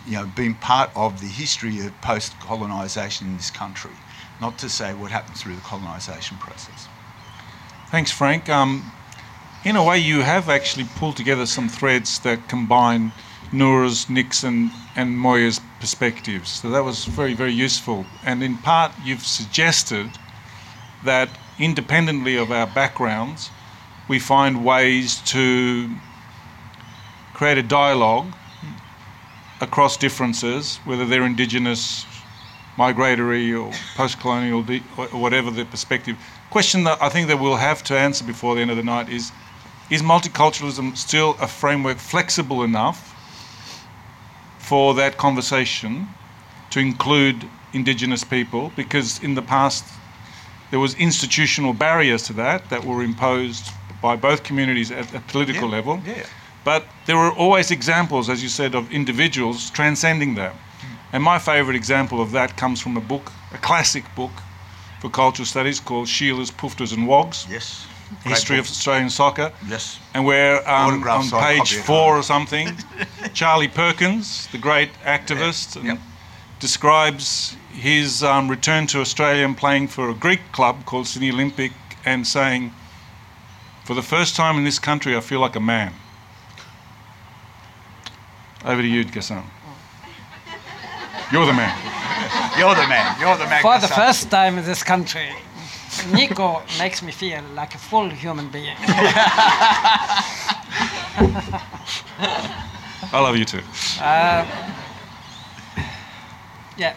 you 0.07 0.13
know, 0.13 0.25
been 0.25 0.55
part 0.55 0.89
of 0.95 1.19
the 1.19 1.27
history 1.27 1.79
of 1.85 2.01
post-colonisation 2.01 3.27
in 3.27 3.37
this 3.37 3.51
country. 3.51 3.91
Not 4.39 4.57
to 4.59 4.69
say 4.69 4.93
what 4.93 5.11
happened 5.11 5.37
through 5.37 5.55
the 5.55 5.61
colonisation 5.61 6.37
process. 6.37 6.87
Thanks, 7.89 8.11
Frank. 8.11 8.49
Um, 8.49 8.91
in 9.63 9.75
a 9.75 9.83
way, 9.83 9.99
you 9.99 10.21
have 10.21 10.49
actually 10.49 10.85
pulled 10.95 11.17
together 11.17 11.45
some 11.45 11.69
threads 11.69 12.19
that 12.19 12.49
combine 12.49 13.11
Noura's, 13.51 14.09
Nick's, 14.09 14.43
and, 14.43 14.71
and 14.95 15.15
Moya's 15.15 15.61
perspectives. 15.79 16.49
So 16.49 16.69
that 16.71 16.83
was 16.83 17.05
very, 17.05 17.35
very 17.35 17.51
useful. 17.51 18.05
And 18.25 18.41
in 18.41 18.57
part, 18.57 18.91
you've 19.03 19.25
suggested 19.25 20.09
that 21.03 21.29
independently 21.59 22.37
of 22.37 22.51
our 22.51 22.65
backgrounds, 22.65 23.51
we 24.07 24.17
find 24.17 24.65
ways 24.65 25.21
to 25.25 25.89
create 27.33 27.57
a 27.57 27.63
dialogue 27.63 28.33
across 29.61 29.95
differences, 29.97 30.77
whether 30.85 31.05
they're 31.05 31.25
indigenous, 31.25 32.05
migratory, 32.77 33.53
or 33.53 33.71
post-colonial, 33.95 34.65
or 34.97 35.19
whatever 35.19 35.51
the 35.51 35.65
perspective. 35.65 36.17
Question 36.49 36.83
that 36.83 37.01
I 37.01 37.09
think 37.09 37.27
that 37.29 37.39
we'll 37.39 37.55
have 37.55 37.83
to 37.85 37.97
answer 37.97 38.25
before 38.25 38.55
the 38.55 38.61
end 38.61 38.71
of 38.71 38.77
the 38.77 38.83
night 38.83 39.07
is: 39.09 39.31
Is 39.89 40.01
multiculturalism 40.01 40.97
still 40.97 41.37
a 41.39 41.47
framework 41.47 41.97
flexible 41.97 42.63
enough 42.63 42.99
for 44.59 44.93
that 44.95 45.17
conversation 45.17 46.07
to 46.71 46.79
include 46.79 47.47
indigenous 47.73 48.23
people? 48.23 48.71
Because 48.75 49.23
in 49.23 49.35
the 49.35 49.41
past, 49.41 49.85
there 50.71 50.79
was 50.79 50.93
institutional 50.95 51.73
barriers 51.73 52.23
to 52.23 52.33
that 52.33 52.69
that 52.69 52.83
were 52.83 53.03
imposed 53.03 53.69
by 54.01 54.15
both 54.15 54.43
communities 54.43 54.89
at 54.91 55.13
a 55.13 55.19
political 55.19 55.69
Yeah, 55.69 55.75
level. 55.75 56.01
yeah. 56.05 56.25
But 56.63 56.85
there 57.05 57.17
were 57.17 57.31
always 57.31 57.71
examples, 57.71 58.29
as 58.29 58.43
you 58.43 58.49
said, 58.49 58.75
of 58.75 58.91
individuals 58.91 59.69
transcending 59.71 60.35
that. 60.35 60.53
And 61.13 61.23
my 61.23 61.39
favourite 61.39 61.75
example 61.75 62.21
of 62.21 62.31
that 62.31 62.55
comes 62.55 62.79
from 62.79 62.95
a 62.97 63.01
book, 63.01 63.31
a 63.53 63.57
classic 63.57 64.03
book 64.15 64.31
for 65.01 65.09
cultural 65.09 65.45
studies 65.45 65.79
called 65.79 66.07
Sheila's, 66.07 66.51
Poofters 66.51 66.93
and 66.93 67.07
Wogs, 67.07 67.47
Yes. 67.49 67.85
History 68.23 68.59
of 68.59 68.65
Australian 68.65 69.09
Soccer. 69.09 69.51
Yes. 69.67 69.97
And 70.13 70.25
where 70.25 70.57
um, 70.69 71.01
on 71.07 71.29
page 71.29 71.75
four 71.75 72.17
or 72.17 72.23
something, 72.23 72.69
Charlie 73.33 73.67
Perkins, 73.69 74.47
the 74.51 74.57
great 74.57 74.89
activist, 75.05 75.75
and 75.77 75.85
Yep. 75.85 75.99
describes 76.59 77.55
his 77.73 78.21
um, 78.23 78.49
return 78.49 78.85
to 78.87 78.99
Australia 78.99 79.45
and 79.45 79.57
playing 79.57 79.87
for 79.87 80.09
a 80.09 80.13
Greek 80.13 80.41
club 80.51 80.85
called 80.85 81.07
Sydney 81.07 81.31
Olympic 81.31 81.71
and 82.05 82.27
saying, 82.27 82.71
For 83.85 83.93
the 83.95 84.01
first 84.03 84.35
time 84.35 84.57
in 84.57 84.63
this 84.65 84.79
country, 84.79 85.15
I 85.15 85.21
feel 85.21 85.39
like 85.39 85.55
a 85.55 85.59
man. 85.61 85.93
Over 88.63 88.81
to 88.81 88.87
you, 88.87 89.03
Ghassan. 89.05 89.43
You're 91.31 91.45
the 91.45 91.53
man. 91.53 91.75
You're 92.57 92.75
the 92.75 92.87
man. 92.87 93.19
You're 93.19 93.37
the 93.37 93.45
man. 93.45 93.61
For 93.61 93.79
the 93.79 93.87
first 93.87 94.29
time 94.29 94.57
in 94.57 94.65
this 94.65 94.83
country, 94.83 95.29
Nico 96.13 96.61
makes 96.77 97.01
me 97.01 97.11
feel 97.11 97.41
like 97.55 97.73
a 97.73 97.77
full 97.77 98.09
human 98.09 98.49
being. 98.49 98.75
I 103.13 103.19
love 103.19 103.35
you 103.35 103.45
too. 103.45 103.61
Yeah. 106.77 106.95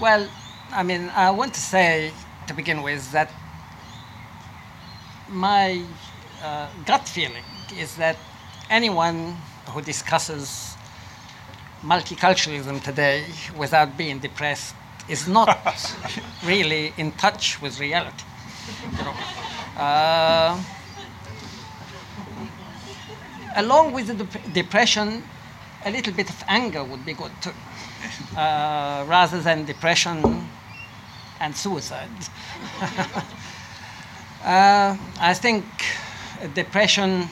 Well, 0.00 0.28
I 0.72 0.82
mean, 0.82 1.10
I 1.10 1.30
want 1.30 1.54
to 1.54 1.60
say 1.60 2.12
to 2.46 2.54
begin 2.54 2.82
with 2.82 3.10
that 3.12 3.30
my 5.28 5.82
uh, 6.42 6.68
gut 6.84 7.08
feeling 7.08 7.42
is 7.76 7.96
that 7.96 8.16
anyone 8.70 9.36
who 9.68 9.82
discusses 9.82 10.75
multiculturalism 11.86 12.82
today 12.82 13.24
without 13.56 13.96
being 13.96 14.18
depressed 14.18 14.74
is 15.08 15.28
not 15.28 15.56
really 16.44 16.92
in 16.96 17.12
touch 17.12 17.62
with 17.62 17.78
reality. 17.78 18.24
You 18.98 19.04
know? 19.04 19.14
Uh, 19.80 20.60
along 23.54 23.92
with 23.92 24.08
the 24.08 24.14
dep- 24.14 24.52
depression, 24.52 25.22
a 25.84 25.90
little 25.90 26.12
bit 26.12 26.28
of 26.28 26.42
anger 26.48 26.82
would 26.82 27.04
be 27.06 27.12
good 27.12 27.30
too 27.40 27.52
uh, 28.36 29.04
rather 29.06 29.40
than 29.40 29.64
depression 29.64 30.48
and 31.40 31.56
suicide. 31.56 32.10
uh, 34.44 34.96
I 35.20 35.34
think 35.34 35.64
depression, 36.54 37.28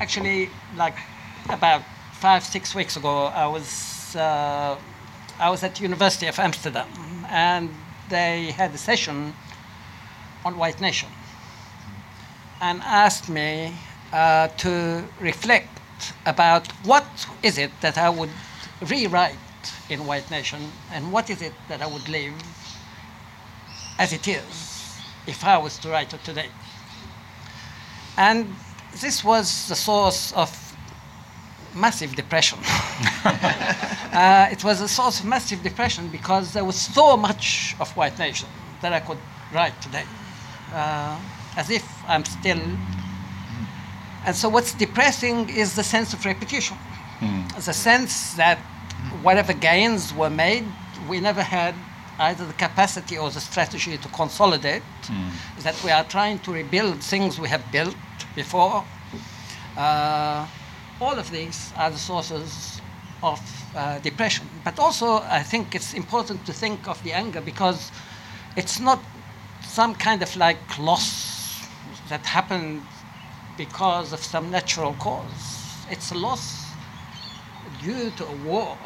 actually, 0.00 0.50
like 0.76 0.94
about 1.48 1.82
five, 2.12 2.44
six 2.44 2.74
weeks 2.74 2.96
ago, 2.96 3.26
I 3.26 3.46
was, 3.46 4.16
uh, 4.16 4.76
I 5.38 5.50
was 5.50 5.62
at 5.62 5.80
University 5.80 6.26
of 6.26 6.38
Amsterdam 6.38 6.88
and 7.28 7.70
they 8.08 8.50
had 8.52 8.74
a 8.74 8.78
session 8.78 9.34
on 10.44 10.56
white 10.56 10.80
nation 10.80 11.08
and 12.60 12.80
asked 12.82 13.28
me 13.28 13.74
uh, 14.12 14.48
to 14.48 15.04
reflect 15.20 16.12
about 16.26 16.66
what 16.84 17.06
is 17.42 17.58
it 17.58 17.70
that 17.80 17.98
I 17.98 18.08
would 18.08 18.30
rewrite 18.88 19.36
in 19.90 20.06
White 20.06 20.30
Nation 20.30 20.60
and 20.92 21.12
what 21.12 21.30
is 21.30 21.42
it 21.42 21.52
that 21.68 21.82
I 21.82 21.86
would 21.86 22.08
leave 22.08 22.34
as 23.98 24.12
it 24.12 24.28
is 24.28 24.98
if 25.26 25.44
I 25.44 25.58
was 25.58 25.78
to 25.78 25.88
write 25.90 26.12
it 26.14 26.24
today. 26.24 26.48
And 28.16 28.54
this 29.00 29.22
was 29.22 29.68
the 29.68 29.76
source 29.76 30.32
of 30.32 30.67
massive 31.78 32.14
depression. 32.14 32.58
uh, 33.24 34.48
it 34.50 34.62
was 34.64 34.80
a 34.80 34.88
source 34.88 35.20
of 35.20 35.26
massive 35.26 35.62
depression 35.62 36.08
because 36.08 36.52
there 36.52 36.64
was 36.64 36.76
so 36.76 37.16
much 37.16 37.76
of 37.80 37.88
White 37.96 38.18
Nation 38.18 38.48
that 38.82 38.92
I 38.92 39.00
could 39.00 39.18
write 39.54 39.80
today, 39.80 40.04
uh, 40.72 41.18
as 41.56 41.70
if 41.70 41.84
I'm 42.06 42.24
still 42.24 42.60
and 44.28 44.36
so, 44.36 44.48
what's 44.48 44.74
depressing 44.74 45.48
is 45.48 45.74
the 45.74 45.82
sense 45.82 46.12
of 46.12 46.24
repetition, 46.26 46.76
the 47.64 47.72
sense 47.72 48.34
that 48.34 48.58
whatever 49.22 49.54
gains 49.54 50.12
were 50.12 50.28
made, 50.28 50.64
we 51.08 51.20
never 51.20 51.42
had 51.42 51.74
either 52.18 52.44
the 52.44 52.52
capacity 52.52 53.16
or 53.16 53.30
the 53.30 53.40
strategy 53.40 53.96
to 53.96 54.08
consolidate, 54.08 54.82
that 55.60 55.82
we 55.84 55.90
are 55.90 56.04
trying 56.04 56.40
to 56.40 56.52
rebuild 56.52 57.02
things 57.02 57.40
we 57.40 57.48
have 57.48 57.64
built 57.72 57.96
before. 58.34 58.84
Uh, 59.76 60.46
all 61.00 61.18
of 61.18 61.30
these 61.30 61.72
are 61.76 61.90
the 61.90 61.98
sources 61.98 62.80
of 63.22 63.40
uh, 63.76 63.98
depression. 64.00 64.46
But 64.64 64.78
also, 64.78 65.18
I 65.18 65.42
think 65.42 65.74
it's 65.74 65.94
important 65.94 66.44
to 66.46 66.52
think 66.52 66.88
of 66.88 67.02
the 67.04 67.12
anger 67.12 67.40
because 67.40 67.90
it's 68.56 68.80
not 68.80 69.00
some 69.62 69.94
kind 69.94 70.22
of 70.22 70.34
like 70.36 70.78
loss 70.78 71.66
that 72.08 72.24
happened 72.26 72.82
because 73.56 74.12
of 74.12 74.20
some 74.20 74.50
natural 74.50 74.94
cause. 74.94 75.86
It's 75.90 76.10
a 76.12 76.14
loss 76.14 76.66
due 77.82 78.10
to 78.10 78.26
a 78.26 78.36
war 78.44 78.76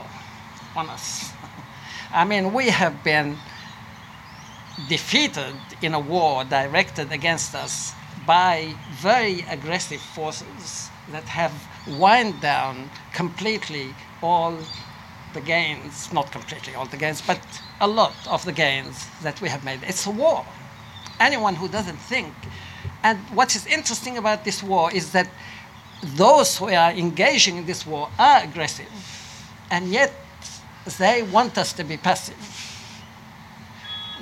on 0.76 0.88
us. 0.88 1.32
I 2.12 2.24
mean, 2.24 2.52
we 2.52 2.68
have 2.68 3.02
been 3.04 3.36
defeated 4.88 5.54
in 5.82 5.94
a 5.94 6.00
war 6.00 6.44
directed 6.44 7.12
against 7.12 7.54
us 7.54 7.92
by 8.26 8.74
very 8.92 9.44
aggressive 9.50 10.00
forces 10.00 10.88
that 11.10 11.24
have 11.24 11.52
wind 11.86 12.40
down 12.40 12.90
completely 13.12 13.94
all 14.22 14.56
the 15.34 15.40
gains, 15.40 16.12
not 16.12 16.30
completely 16.30 16.74
all 16.74 16.86
the 16.86 16.96
gains, 16.96 17.22
but 17.22 17.40
a 17.80 17.88
lot 17.88 18.14
of 18.28 18.44
the 18.44 18.52
gains 18.52 19.06
that 19.22 19.40
we 19.40 19.48
have 19.48 19.64
made. 19.64 19.80
It's 19.82 20.06
a 20.06 20.10
war. 20.10 20.44
Anyone 21.18 21.54
who 21.54 21.68
doesn't 21.68 21.96
think 21.96 22.32
and 23.02 23.18
what 23.34 23.56
is 23.56 23.66
interesting 23.66 24.16
about 24.16 24.44
this 24.44 24.62
war 24.62 24.92
is 24.92 25.12
that 25.12 25.28
those 26.02 26.56
who 26.58 26.68
are 26.68 26.92
engaging 26.92 27.56
in 27.56 27.66
this 27.66 27.86
war 27.86 28.08
are 28.18 28.42
aggressive, 28.42 28.90
and 29.70 29.88
yet 29.88 30.12
they 30.98 31.22
want 31.22 31.58
us 31.58 31.72
to 31.74 31.84
be 31.84 31.96
passive. 31.96 32.36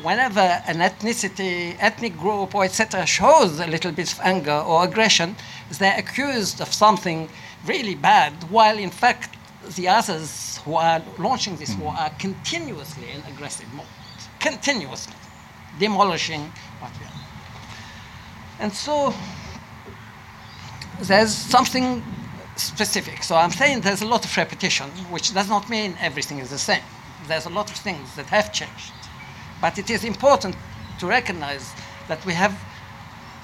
Whenever 0.03 0.41
an 0.41 0.79
ethnicity, 0.79 1.77
ethnic 1.79 2.17
group, 2.17 2.55
or 2.55 2.65
etc., 2.65 3.05
shows 3.07 3.61
a 3.61 3.67
little 3.67 3.93
bit 3.93 4.13
of 4.13 4.21
anger 4.21 4.63
or 4.67 4.85
aggression, 4.85 5.37
they're 5.79 5.99
accused 5.99 6.61
of 6.61 6.73
something 6.73 7.29
really 7.67 7.95
bad, 7.95 8.33
while 8.51 8.79
in 8.79 8.91
fact 8.91 9.37
the 9.77 9.89
others 9.89 10.59
who 10.65 10.75
are 10.75 11.03
launching 11.19 11.57
this 11.57 11.75
war 11.77 11.95
are 11.97 12.11
continuously 12.19 13.11
in 13.11 13.23
aggressive 13.33 13.73
mode, 13.75 13.87
continuously 14.39 15.15
demolishing 15.79 16.53
what 16.81 16.93
we 16.99 17.07
are. 17.07 17.13
And 18.61 18.73
so 18.73 19.15
there's 21.03 21.35
something 21.35 22.03
specific. 22.57 23.23
So 23.23 23.37
I'm 23.37 23.51
saying 23.51 23.81
there's 23.81 24.03
a 24.03 24.07
lot 24.07 24.25
of 24.25 24.37
repetition, 24.37 24.89
which 25.11 25.33
does 25.33 25.49
not 25.49 25.69
mean 25.71 25.97
everything 26.01 26.39
is 26.39 26.51
the 26.51 26.59
same. 26.59 26.83
There's 27.27 27.47
a 27.47 27.51
lot 27.51 27.71
of 27.71 27.77
things 27.77 28.15
that 28.17 28.27
have 28.27 28.53
changed. 28.53 28.93
But 29.61 29.79
it 29.79 29.91
is 29.91 30.05
important 30.05 30.57
to 30.99 31.07
recognize 31.07 31.73
that 32.09 32.25
we 32.27 32.33
have, 32.33 32.53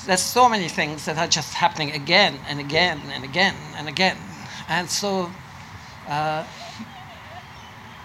there's 0.06 0.22
so 0.22 0.48
many 0.48 0.68
things 0.68 1.04
that 1.04 1.18
are 1.18 1.26
just 1.26 1.52
happening 1.54 1.90
again 1.90 2.38
and 2.48 2.60
again 2.60 3.00
and 3.12 3.24
again 3.24 3.56
and 3.76 3.88
again. 3.88 4.16
And 4.68 4.88
so, 4.88 5.30
uh, 6.08 6.44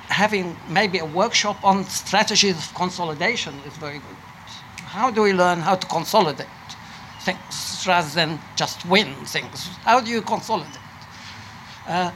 having 0.07 0.57
maybe 0.67 0.97
a 0.97 1.05
workshop 1.05 1.63
on 1.63 1.85
strategies 1.85 2.57
of 2.57 2.73
consolidation 2.75 3.53
is 3.65 3.77
very 3.77 3.99
good. 3.99 4.17
How 4.85 5.11
do 5.11 5.21
we 5.21 5.31
learn 5.31 5.59
how 5.59 5.75
to 5.75 5.87
consolidate 5.87 6.47
things 7.21 7.85
rather 7.87 8.09
than 8.09 8.39
just 8.55 8.85
win 8.85 9.13
things? 9.25 9.67
How 9.85 10.01
do 10.01 10.09
you 10.11 10.21
consolidate? 10.21 10.77
Uh, 11.87 12.11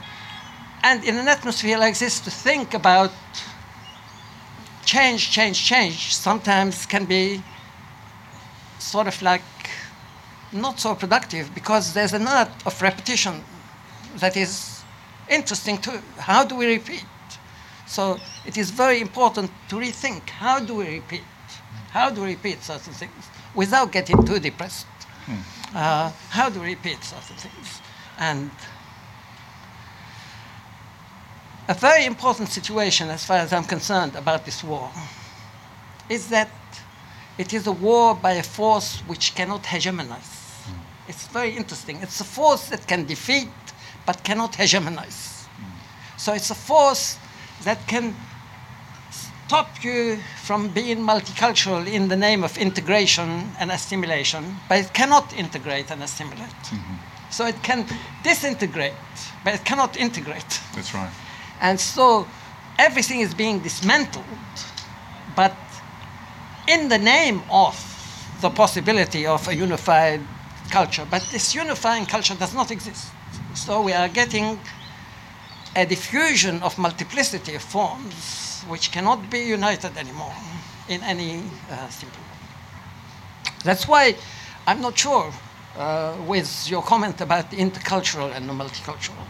and 0.82 1.04
in 1.04 1.16
an 1.16 1.28
atmosphere 1.28 1.78
like 1.78 1.98
this, 1.98 2.20
to 2.20 2.30
think 2.30 2.74
about 2.74 3.12
change, 4.84 5.30
change, 5.30 5.64
change 5.64 6.14
sometimes 6.14 6.86
can 6.86 7.04
be 7.04 7.42
sort 8.78 9.06
of 9.06 9.20
like 9.22 9.42
not 10.56 10.80
so 10.80 10.94
productive 10.94 11.54
because 11.54 11.92
there's 11.94 12.12
an 12.12 12.26
art 12.26 12.50
of 12.64 12.80
repetition 12.82 13.42
that 14.16 14.36
is 14.36 14.82
interesting 15.28 15.78
too. 15.78 16.00
How 16.18 16.44
do 16.44 16.56
we 16.56 16.66
repeat? 16.66 17.04
So 17.86 18.18
it 18.44 18.56
is 18.56 18.70
very 18.70 19.00
important 19.00 19.50
to 19.68 19.76
rethink 19.76 20.28
how 20.28 20.60
do 20.60 20.76
we 20.76 20.96
repeat? 20.96 21.22
How 21.90 22.10
do 22.10 22.22
we 22.22 22.28
repeat 22.28 22.62
certain 22.62 22.92
things 22.92 23.30
without 23.54 23.92
getting 23.92 24.24
too 24.24 24.38
depressed? 24.38 24.86
Uh, 25.74 26.10
how 26.30 26.48
do 26.50 26.60
we 26.60 26.68
repeat 26.68 27.02
certain 27.02 27.36
things? 27.36 27.80
And 28.18 28.50
a 31.68 31.74
very 31.74 32.04
important 32.04 32.48
situation, 32.48 33.08
as 33.08 33.24
far 33.24 33.38
as 33.38 33.52
I'm 33.52 33.64
concerned, 33.64 34.14
about 34.14 34.44
this 34.44 34.62
war 34.62 34.90
is 36.08 36.28
that 36.28 36.48
it 37.38 37.52
is 37.52 37.66
a 37.66 37.72
war 37.72 38.14
by 38.14 38.32
a 38.32 38.42
force 38.42 39.00
which 39.08 39.34
cannot 39.34 39.64
hegemonize. 39.64 40.35
It's 41.08 41.26
very 41.28 41.56
interesting. 41.56 41.98
It's 42.02 42.20
a 42.20 42.24
force 42.24 42.68
that 42.68 42.86
can 42.86 43.06
defeat 43.06 43.48
but 44.04 44.22
cannot 44.24 44.52
hegemonize. 44.52 45.46
So 46.16 46.32
it's 46.32 46.50
a 46.50 46.54
force 46.54 47.18
that 47.64 47.78
can 47.86 48.14
stop 49.10 49.84
you 49.84 50.18
from 50.42 50.68
being 50.68 50.98
multicultural 50.98 51.86
in 51.86 52.08
the 52.08 52.16
name 52.16 52.42
of 52.42 52.56
integration 52.58 53.48
and 53.60 53.70
assimilation, 53.70 54.56
but 54.68 54.78
it 54.78 54.92
cannot 54.92 55.32
integrate 55.38 55.90
and 55.90 56.02
assimilate. 56.02 56.48
Mm-hmm. 56.48 56.94
So 57.30 57.46
it 57.46 57.62
can 57.62 57.86
disintegrate, 58.22 58.92
but 59.44 59.54
it 59.54 59.64
cannot 59.64 59.96
integrate. 59.96 60.60
That's 60.74 60.94
right. 60.94 61.10
And 61.60 61.78
so 61.78 62.26
everything 62.78 63.20
is 63.20 63.34
being 63.34 63.60
dismantled, 63.60 64.24
but 65.36 65.56
in 66.68 66.88
the 66.88 66.98
name 66.98 67.42
of 67.50 67.76
the 68.40 68.50
possibility 68.50 69.26
of 69.26 69.46
a 69.48 69.54
unified 69.54 70.20
culture. 70.70 71.06
But 71.10 71.22
this 71.32 71.54
unifying 71.54 72.06
culture 72.06 72.34
does 72.34 72.54
not 72.54 72.70
exist. 72.70 73.08
So 73.54 73.82
we 73.82 73.92
are 73.92 74.08
getting 74.08 74.58
a 75.74 75.84
diffusion 75.84 76.62
of 76.62 76.78
multiplicity 76.78 77.54
of 77.54 77.62
forms 77.62 78.62
which 78.68 78.90
cannot 78.90 79.30
be 79.30 79.40
united 79.40 79.96
anymore 79.96 80.34
in 80.88 81.02
any 81.02 81.42
uh, 81.70 81.88
simple 81.88 82.20
way. 82.20 83.52
That's 83.64 83.86
why 83.86 84.16
I'm 84.66 84.80
not 84.80 84.98
sure 84.98 85.32
uh, 85.76 86.16
with 86.26 86.68
your 86.70 86.82
comment 86.82 87.20
about 87.20 87.50
the 87.50 87.58
intercultural 87.58 88.34
and 88.34 88.48
the 88.48 88.52
multicultural. 88.52 89.26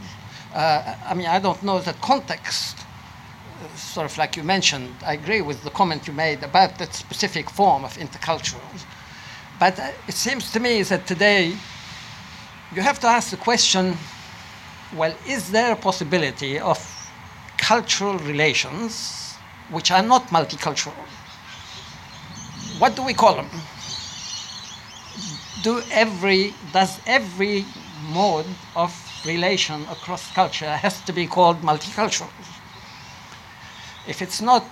Uh, 0.55 0.95
I 1.05 1.15
mean, 1.15 1.27
I 1.27 1.39
don't 1.39 1.63
know 1.63 1.81
the 1.81 1.93
context, 1.95 2.79
sort 3.75 4.07
of 4.11 4.17
like 4.17 4.37
you 4.37 4.43
mentioned. 4.43 4.95
I 5.05 5.15
agree 5.15 5.43
with 5.43 5.63
the 5.65 5.71
comment 5.71 6.07
you 6.07 6.13
made 6.13 6.43
about 6.43 6.79
that 6.79 6.95
specific 6.95 7.51
form 7.51 7.85
of 7.85 7.97
intercultural. 7.99 8.63
But 9.59 9.79
it 10.07 10.15
seems 10.15 10.53
to 10.53 10.61
me 10.61 10.83
that 10.83 11.07
today 11.07 11.57
you 12.75 12.83
have 12.83 12.99
to 13.01 13.07
ask 13.07 13.31
the 13.31 13.37
question 13.39 13.97
well, 14.95 15.15
is 15.27 15.51
there 15.51 15.73
a 15.73 15.77
possibility 15.77 16.61
of 16.61 16.79
cultural 17.59 18.19
relations 18.19 19.35
which 19.71 19.91
are 19.91 20.03
not 20.03 20.29
multicultural? 20.29 20.95
What 22.79 22.95
do 22.95 23.03
we 23.03 23.15
call 23.15 23.35
them? 23.35 23.51
Do 25.63 25.83
every, 25.91 26.55
does 26.73 27.01
every 27.07 27.65
mode 28.13 28.47
of 28.77 28.93
relation 29.27 29.83
across 29.91 30.31
culture 30.33 30.71
has 30.71 31.01
to 31.03 31.13
be 31.13 31.27
called 31.27 31.63
multicultural? 31.63 32.31
If 34.07 34.23
it's 34.23 34.41
not, 34.41 34.65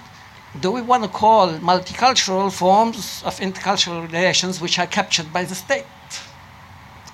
do 0.60 0.70
we 0.70 0.80
want 0.80 1.02
to 1.02 1.08
call 1.08 1.48
multicultural 1.54 2.52
forms 2.52 3.22
of 3.24 3.38
intercultural 3.40 4.02
relations 4.06 4.60
which 4.60 4.78
are 4.78 4.86
captured 4.86 5.32
by 5.32 5.44
the 5.44 5.54
state 5.54 5.84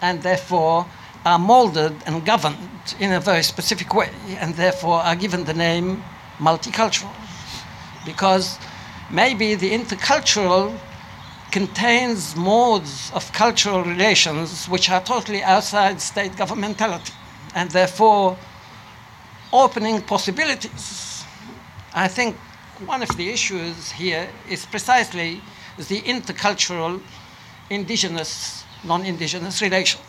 and 0.03 0.23
therefore 0.23 0.87
are 1.25 1.39
molded 1.39 1.95
and 2.07 2.25
governed 2.25 2.57
in 2.99 3.13
a 3.13 3.21
very 3.21 3.43
specific 3.43 3.95
way 3.95 4.11
and 4.39 4.55
therefore 4.55 5.01
are 5.01 5.17
given 5.17 5.45
the 5.45 5.55
name 5.55 6.03
multicultural? 6.39 7.13
Because 8.05 8.59
maybe 9.11 9.55
the 9.55 9.71
intercultural 9.71 10.79
contains 11.51 12.37
modes 12.37 13.11
of 13.15 13.33
cultural 13.33 13.83
relations 13.83 14.69
which 14.69 14.91
are 14.91 15.01
totally 15.01 15.43
outside 15.43 16.01
state 16.01 16.33
governmentality 16.33 17.13
and 17.55 17.71
therefore 17.71 18.37
opening 19.53 20.01
possibilities. 20.03 21.25
I 21.93 22.07
think 22.07 22.37
one 22.87 23.03
of 23.03 23.17
the 23.17 23.29
issues 23.29 23.93
here 23.93 24.29
is 24.49 24.65
precisely 24.67 25.41
the 25.77 26.01
intercultural 26.03 27.01
indigenous 27.69 28.65
non 28.85 29.05
indigenous 29.05 29.61
relation. 29.61 30.01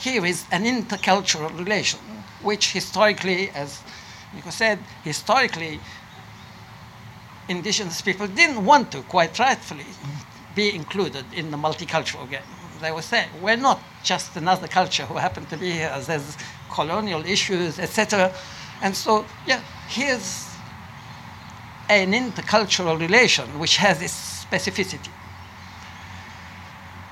Here 0.00 0.24
is 0.24 0.44
an 0.52 0.64
intercultural 0.64 1.56
relation, 1.58 1.98
which 2.42 2.72
historically, 2.72 3.50
as 3.50 3.82
Nico 4.34 4.50
said, 4.50 4.78
historically, 5.02 5.80
indigenous 7.48 8.02
people 8.02 8.26
didn't 8.26 8.64
want 8.64 8.92
to, 8.92 9.02
quite 9.02 9.38
rightfully, 9.38 9.86
be 10.54 10.74
included 10.74 11.24
in 11.32 11.50
the 11.50 11.56
multicultural 11.56 12.28
game. 12.30 12.42
They 12.80 12.92
were 12.92 13.02
saying, 13.02 13.28
we're 13.42 13.56
not 13.56 13.80
just 14.04 14.36
another 14.36 14.68
culture 14.68 15.04
who 15.04 15.14
happened 15.14 15.48
to 15.50 15.56
be 15.56 15.72
here, 15.72 15.92
there's 16.06 16.36
colonial 16.70 17.24
issues, 17.24 17.78
etc. 17.78 18.32
And 18.82 18.94
so, 18.94 19.24
yeah, 19.46 19.60
here's 19.88 20.47
an 21.88 22.12
intercultural 22.12 22.98
relation 22.98 23.58
which 23.58 23.76
has 23.76 24.02
its 24.02 24.44
specificity. 24.44 25.10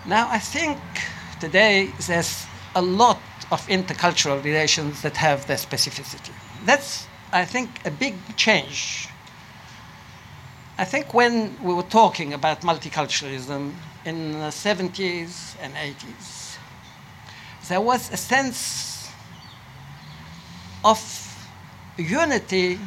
Now, 0.07 0.29
I 0.31 0.39
think 0.39 0.79
today 1.41 1.91
there's 2.07 2.47
a 2.75 2.83
lot 2.83 3.21
of 3.51 3.67
intercultural 3.69 4.43
relations 4.45 5.03
that 5.03 5.17
have 5.17 5.47
their 5.47 5.57
specificity. 5.57 6.33
That's, 6.65 7.07
I 7.33 7.45
think, 7.45 7.71
a 7.85 7.91
big 7.91 8.15
change. 8.37 9.09
I 10.79 10.85
think 10.85 11.15
when 11.15 11.57
we 11.63 11.73
were 11.73 11.83
talking 11.83 12.35
about 12.35 12.61
multiculturalism 12.61 13.73
in 14.05 14.33
the 14.33 14.51
70s 14.51 15.57
and 15.61 15.75
80s, 15.75 16.59
there 17.69 17.81
was 17.81 18.13
a 18.13 18.17
sense 18.17 19.11
of 20.85 21.01
unity 21.97 22.79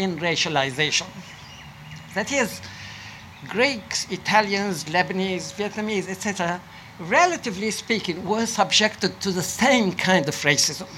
in 0.00 0.16
racialization. 0.18 1.06
That 2.14 2.32
is, 2.32 2.60
Greeks, 3.48 4.06
Italians, 4.10 4.84
Lebanese, 4.84 5.52
Vietnamese, 5.54 6.08
etc., 6.08 6.60
relatively 6.98 7.70
speaking, 7.70 8.26
were 8.26 8.46
subjected 8.46 9.20
to 9.20 9.30
the 9.30 9.42
same 9.42 9.92
kind 9.92 10.26
of 10.28 10.34
racism. 10.36 10.88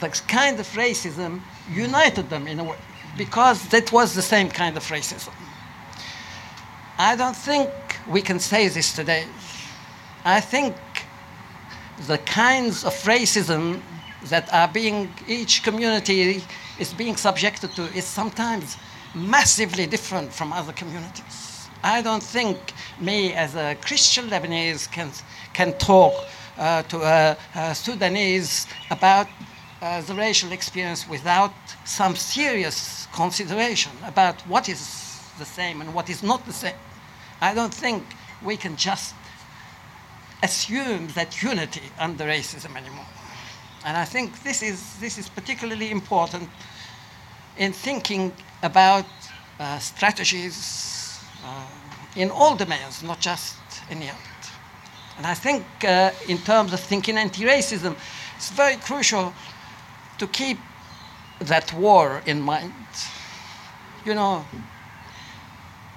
The 0.00 0.08
kind 0.28 0.58
of 0.58 0.66
racism 0.72 1.40
united 1.72 2.28
them 2.30 2.46
in 2.46 2.58
a 2.60 2.64
way, 2.64 2.78
because 3.16 3.68
that 3.68 3.92
was 3.92 4.14
the 4.14 4.22
same 4.22 4.48
kind 4.48 4.76
of 4.76 4.84
racism. 4.88 5.32
I 6.98 7.16
don't 7.16 7.36
think 7.36 7.70
we 8.08 8.22
can 8.22 8.38
say 8.38 8.68
this 8.68 8.92
today. 8.92 9.24
I 10.24 10.40
think 10.40 10.74
the 12.06 12.18
kinds 12.18 12.84
of 12.84 12.92
racism 13.04 13.80
that 14.24 14.52
are 14.52 14.68
being, 14.68 15.12
each 15.28 15.62
community 15.62 16.42
is 16.78 16.92
being 16.92 17.16
subjected 17.16 17.70
to 17.72 17.82
is 17.94 18.04
sometimes 18.04 18.76
massively 19.14 19.86
different 19.86 20.32
from 20.32 20.52
other 20.52 20.72
communities. 20.72 21.68
I 21.82 22.02
don't 22.02 22.22
think 22.22 22.58
me 23.00 23.34
as 23.34 23.54
a 23.54 23.76
Christian 23.82 24.28
Lebanese 24.28 24.90
can, 24.90 25.10
can 25.52 25.72
talk 25.74 26.14
uh, 26.58 26.82
to 26.84 26.98
a, 27.02 27.36
a, 27.54 27.74
Sudanese 27.74 28.66
about 28.90 29.28
uh, 29.82 30.00
the 30.00 30.14
racial 30.14 30.52
experience 30.52 31.08
without 31.08 31.52
some 31.84 32.16
serious 32.16 33.06
consideration 33.12 33.92
about 34.04 34.40
what 34.42 34.68
is 34.68 35.20
the 35.38 35.44
same 35.44 35.80
and 35.80 35.92
what 35.92 36.08
is 36.08 36.22
not 36.22 36.44
the 36.46 36.52
same. 36.52 36.76
I 37.40 37.54
don't 37.54 37.74
think 37.74 38.02
we 38.42 38.56
can 38.56 38.76
just 38.76 39.14
assume 40.42 41.08
that 41.08 41.42
unity 41.42 41.82
under 41.98 42.24
racism 42.24 42.76
anymore. 42.76 43.06
And 43.84 43.96
I 43.96 44.04
think 44.06 44.42
this 44.42 44.62
is, 44.62 44.96
this 44.98 45.18
is 45.18 45.28
particularly 45.28 45.90
important 45.90 46.48
in 47.58 47.72
thinking 47.72 48.32
about 48.62 49.04
uh, 49.60 49.78
strategies 49.78 51.20
uh, 51.44 51.66
in 52.16 52.30
all 52.30 52.56
domains, 52.56 53.02
not 53.02 53.20
just 53.20 53.56
in 53.90 54.00
the 54.00 54.08
art. 54.08 54.18
And 55.18 55.26
I 55.26 55.34
think, 55.34 55.64
uh, 55.84 56.10
in 56.28 56.38
terms 56.38 56.72
of 56.72 56.80
thinking 56.80 57.18
anti 57.18 57.44
racism, 57.44 57.94
it's 58.36 58.50
very 58.50 58.76
crucial 58.76 59.32
to 60.18 60.26
keep 60.28 60.58
that 61.40 61.72
war 61.74 62.22
in 62.26 62.40
mind. 62.40 62.72
You 64.04 64.14
know, 64.14 64.44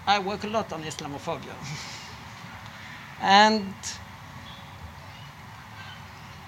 I 0.05 0.19
work 0.19 0.43
a 0.43 0.47
lot 0.47 0.73
on 0.73 0.83
Islamophobia. 0.83 1.55
and 3.21 3.73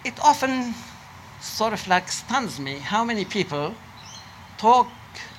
it 0.03 0.19
often 0.21 0.73
sort 1.41 1.73
of 1.73 1.87
like 1.87 2.11
stuns 2.11 2.59
me 2.59 2.75
how 2.75 3.03
many 3.03 3.25
people 3.25 3.73
talk 4.57 4.87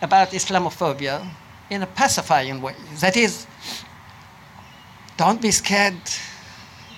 about 0.03 0.31
Islamophobia 0.31 1.27
in 1.71 1.83
a 1.83 1.87
pacifying 1.87 2.61
way. 2.61 2.75
That 3.01 3.17
is, 3.17 3.47
don't 5.17 5.41
be 5.41 5.51
scared. 5.51 6.01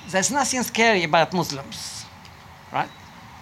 There's 0.09 0.31
nothing 0.31 0.63
scary 0.63 1.05
about 1.05 1.33
Muslims, 1.33 2.05
right? 2.73 2.89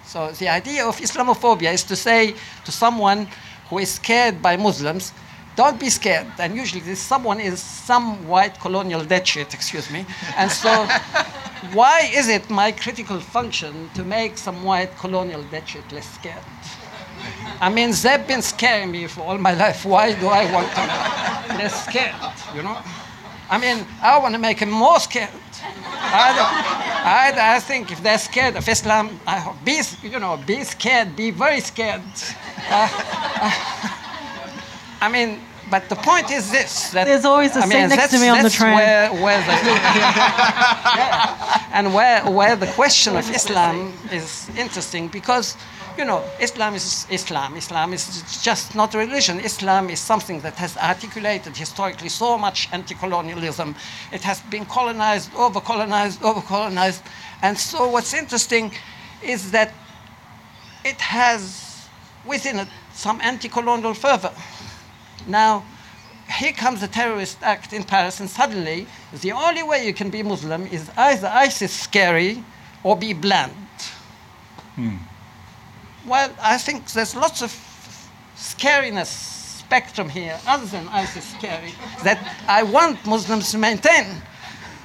So 0.05 0.31
the 0.31 0.49
idea 0.49 0.85
of 0.85 0.97
Islamophobia 0.97 1.73
is 1.73 1.83
to 1.83 1.95
say 1.95 2.35
to 2.65 2.71
someone 2.71 3.27
who 3.69 3.79
is 3.79 3.91
scared 3.91 4.41
by 4.41 4.57
Muslims, 4.57 5.13
don't 5.55 5.79
be 5.79 5.89
scared. 5.89 6.27
And 6.39 6.55
usually 6.55 6.81
this 6.81 6.99
someone 6.99 7.39
is 7.39 7.59
some 7.59 8.27
white 8.27 8.59
colonial 8.59 9.03
dead 9.03 9.27
shit, 9.27 9.53
excuse 9.53 9.89
me. 9.91 10.05
And 10.37 10.51
so 10.51 10.69
why 11.73 12.09
is 12.13 12.27
it 12.27 12.49
my 12.49 12.71
critical 12.71 13.19
function 13.19 13.89
to 13.95 14.03
make 14.03 14.37
some 14.37 14.63
white 14.63 14.97
colonial 14.97 15.43
dead 15.51 15.67
shit 15.67 15.91
less 15.91 16.09
scared? 16.13 16.43
I 17.59 17.69
mean, 17.69 17.91
they've 17.91 18.27
been 18.27 18.41
scaring 18.41 18.91
me 18.91 19.07
for 19.07 19.21
all 19.21 19.37
my 19.37 19.53
life. 19.53 19.85
Why 19.85 20.13
do 20.19 20.27
I 20.27 20.51
want 20.51 20.67
to 20.71 21.53
be 21.53 21.57
less 21.61 21.85
scared, 21.85 22.15
you 22.55 22.63
know? 22.63 22.77
I 23.49 23.57
mean, 23.57 23.85
I 24.01 24.17
want 24.17 24.33
to 24.33 24.39
make 24.39 24.59
them 24.59 24.71
more 24.71 24.99
scared. 24.99 25.29
I, 25.63 27.33
I, 27.35 27.55
I, 27.55 27.59
think 27.59 27.91
if 27.91 28.01
they're 28.01 28.17
scared 28.17 28.55
of 28.55 28.67
Islam, 28.67 29.19
I, 29.27 29.53
be, 29.63 29.81
you 30.03 30.19
know, 30.19 30.37
be 30.47 30.63
scared, 30.63 31.15
be 31.15 31.31
very 31.31 31.59
scared. 31.59 32.01
Uh, 32.69 32.87
uh, 33.41 34.00
I 35.01 35.09
mean, 35.09 35.39
but 35.69 35.89
the 35.89 35.95
point 35.95 36.31
is 36.31 36.51
this: 36.51 36.91
that 36.91 37.05
there's 37.05 37.25
always 37.25 37.55
a 37.55 37.59
I 37.59 37.67
seat 37.67 37.87
next 37.87 38.11
to 38.11 38.19
me 38.19 38.29
on 38.29 38.43
the 38.43 38.49
train. 38.49 38.75
Where, 38.75 39.11
where 39.13 39.39
the, 39.47 39.53
yeah. 39.65 41.57
And 41.73 41.93
where, 41.93 42.29
where 42.29 42.57
the 42.57 42.67
question 42.67 43.15
of 43.15 43.29
Islam 43.33 43.93
is 44.11 44.49
interesting 44.57 45.07
because, 45.07 45.55
you 45.97 46.03
know, 46.03 46.21
Islam 46.39 46.75
is 46.75 47.07
Islam. 47.09 47.55
Islam 47.55 47.93
is 47.93 48.03
just 48.43 48.75
not 48.75 48.93
a 48.93 48.97
religion. 48.97 49.39
Islam 49.39 49.89
is 49.89 49.99
something 50.01 50.41
that 50.41 50.55
has 50.55 50.75
articulated 50.75 51.55
historically 51.55 52.09
so 52.09 52.37
much 52.37 52.67
anti-colonialism. 52.73 53.73
It 54.11 54.21
has 54.23 54.41
been 54.41 54.65
colonized, 54.65 55.33
over-colonized, 55.35 56.21
over-colonized, 56.21 57.03
and 57.41 57.57
so 57.57 57.87
what's 57.87 58.13
interesting 58.13 58.73
is 59.23 59.51
that 59.51 59.73
it 60.83 60.99
has 60.99 61.87
within 62.25 62.59
it 62.59 62.67
some 62.93 63.21
anti-colonial 63.21 63.93
fervor. 63.93 64.33
Now, 65.27 65.63
here 66.39 66.53
comes 66.53 66.81
a 66.83 66.87
terrorist 66.87 67.37
act 67.41 67.73
in 67.73 67.83
Paris, 67.83 68.19
and 68.19 68.29
suddenly 68.29 68.87
the 69.21 69.31
only 69.31 69.63
way 69.63 69.85
you 69.85 69.93
can 69.93 70.09
be 70.09 70.23
Muslim 70.23 70.65
is 70.67 70.89
either 70.97 71.27
ISIS 71.27 71.71
scary 71.71 72.43
or 72.83 72.95
be 72.95 73.13
bland. 73.13 73.53
Hmm. 74.75 74.97
Well, 76.07 76.31
I 76.41 76.57
think 76.57 76.91
there's 76.91 77.15
lots 77.15 77.41
of 77.41 77.51
scariness 78.35 79.39
spectrum 79.71 80.09
here, 80.09 80.39
other 80.47 80.65
than 80.65 80.87
ISIS 80.89 81.25
scary, 81.37 81.73
that 82.03 82.19
I 82.47 82.63
want 82.63 83.05
Muslims 83.05 83.51
to 83.51 83.57
maintain. 83.57 84.21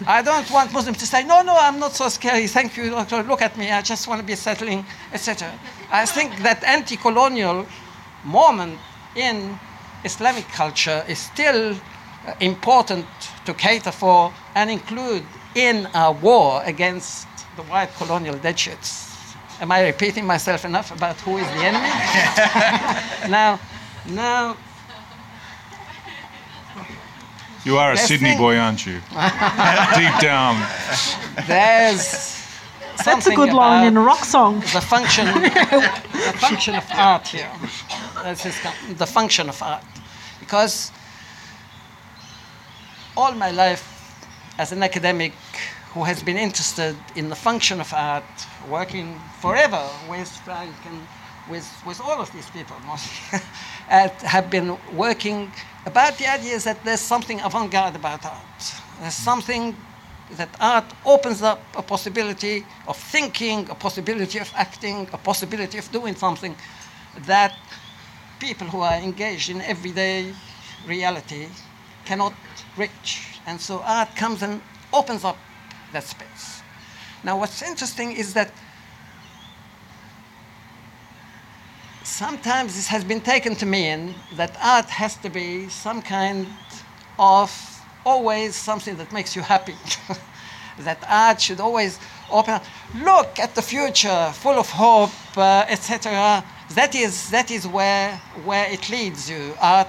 I 0.06 0.20
don't 0.20 0.50
want 0.50 0.72
Muslims 0.72 0.98
to 0.98 1.06
say, 1.06 1.24
no, 1.24 1.42
no, 1.42 1.56
I'm 1.58 1.80
not 1.80 1.94
so 1.94 2.08
scary, 2.08 2.46
thank 2.46 2.76
you, 2.76 2.90
doctor, 2.90 3.22
look 3.22 3.40
at 3.40 3.56
me, 3.56 3.70
I 3.70 3.80
just 3.80 4.06
want 4.06 4.20
to 4.20 4.26
be 4.26 4.34
settling, 4.34 4.84
etc. 5.12 5.50
I 5.90 6.04
think 6.04 6.36
that 6.42 6.62
anti 6.64 6.96
colonial 6.96 7.66
moment 8.24 8.78
in 9.14 9.58
Islamic 10.06 10.46
culture 10.48 11.04
is 11.08 11.18
still 11.18 11.72
uh, 11.72 12.34
important 12.40 13.06
to 13.44 13.52
cater 13.52 13.90
for 13.90 14.32
and 14.54 14.70
include 14.70 15.24
in 15.56 15.86
our 15.94 16.12
war 16.12 16.62
against 16.64 17.26
the 17.56 17.62
white 17.62 17.92
colonial 17.96 18.36
deadshits. 18.36 19.12
Am 19.60 19.72
I 19.72 19.80
repeating 19.86 20.24
myself 20.24 20.64
enough 20.64 20.92
about 20.92 21.16
who 21.22 21.38
is 21.38 21.46
the 21.48 21.64
enemy? 21.70 21.88
now, 23.28 23.58
now. 24.08 24.56
You 27.64 27.78
are 27.78 27.92
a 27.92 27.96
Sydney 27.96 28.30
thing, 28.30 28.38
boy, 28.38 28.58
aren't 28.58 28.86
you? 28.86 29.00
Deep 30.00 30.20
down. 30.20 30.64
There's 31.48 32.45
that's 33.04 33.26
a 33.26 33.34
good 33.34 33.52
line 33.52 33.86
in 33.86 33.96
a 33.96 34.00
rock 34.00 34.24
song. 34.24 34.60
The 34.60 34.80
function, 34.80 35.26
the 35.42 36.34
function 36.38 36.74
of 36.74 36.84
art 36.92 37.28
here. 37.28 37.50
The 38.98 39.06
function 39.06 39.48
of 39.48 39.62
art, 39.62 39.84
because 40.40 40.92
all 43.16 43.32
my 43.32 43.50
life, 43.50 43.84
as 44.58 44.72
an 44.72 44.82
academic 44.82 45.32
who 45.92 46.04
has 46.04 46.22
been 46.22 46.36
interested 46.36 46.96
in 47.14 47.28
the 47.28 47.34
function 47.34 47.80
of 47.80 47.92
art, 47.94 48.24
working 48.68 49.18
forever 49.40 49.88
with 50.10 50.28
Frank 50.44 50.74
and 50.86 51.00
with, 51.48 51.66
with 51.86 52.00
all 52.00 52.20
of 52.20 52.30
these 52.32 52.50
people, 52.50 52.76
have 53.88 54.50
been 54.50 54.76
working 54.92 55.50
about 55.86 56.18
the 56.18 56.30
ideas 56.30 56.64
that 56.64 56.82
there's 56.84 57.00
something 57.00 57.40
avant-garde 57.40 57.96
about 57.96 58.24
art. 58.26 58.74
There's 59.00 59.14
something 59.14 59.76
that 60.32 60.48
art 60.60 60.84
opens 61.04 61.42
up 61.42 61.60
a 61.76 61.82
possibility 61.82 62.64
of 62.88 62.96
thinking, 62.96 63.68
a 63.70 63.74
possibility 63.74 64.38
of 64.38 64.50
acting, 64.54 65.08
a 65.12 65.18
possibility 65.18 65.78
of 65.78 65.90
doing 65.92 66.14
something 66.14 66.56
that 67.26 67.54
people 68.38 68.66
who 68.66 68.80
are 68.80 68.96
engaged 68.96 69.50
in 69.50 69.60
everyday 69.62 70.32
reality 70.86 71.48
cannot 72.04 72.34
reach. 72.76 73.40
And 73.46 73.60
so 73.60 73.80
art 73.84 74.14
comes 74.16 74.42
and 74.42 74.60
opens 74.92 75.24
up 75.24 75.38
that 75.92 76.04
space. 76.04 76.62
Now, 77.22 77.38
what's 77.38 77.62
interesting 77.62 78.12
is 78.12 78.34
that 78.34 78.52
sometimes 82.02 82.74
this 82.74 82.86
has 82.88 83.04
been 83.04 83.20
taken 83.20 83.54
to 83.56 83.66
mean 83.66 84.14
that 84.36 84.56
art 84.62 84.86
has 84.86 85.16
to 85.16 85.28
be 85.28 85.68
some 85.68 86.02
kind 86.02 86.46
of 87.18 87.75
always 88.06 88.54
something 88.54 88.96
that 88.96 89.12
makes 89.12 89.36
you 89.36 89.42
happy. 89.42 89.74
that 90.78 90.98
art 91.08 91.40
should 91.40 91.60
always 91.60 91.98
open 92.30 92.54
up. 92.54 92.64
look 93.02 93.38
at 93.38 93.54
the 93.54 93.62
future 93.62 94.30
full 94.34 94.58
of 94.58 94.68
hope 94.68 95.10
uh, 95.36 95.64
etc 95.68 96.44
that 96.74 96.94
is 96.94 97.30
that 97.30 97.50
is 97.50 97.66
where 97.66 98.16
where 98.44 98.70
it 98.70 98.90
leads 98.90 99.30
you 99.30 99.54
art 99.60 99.88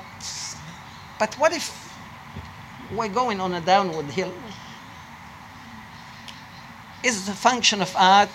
but 1.19 1.33
what 1.35 1.51
if 1.51 1.65
we're 2.95 3.09
going 3.09 3.39
on 3.41 3.53
a 3.55 3.61
downward 3.61 4.05
hill 4.05 4.31
is 7.03 7.25
the 7.25 7.33
function 7.33 7.81
of 7.81 7.93
art 7.97 8.29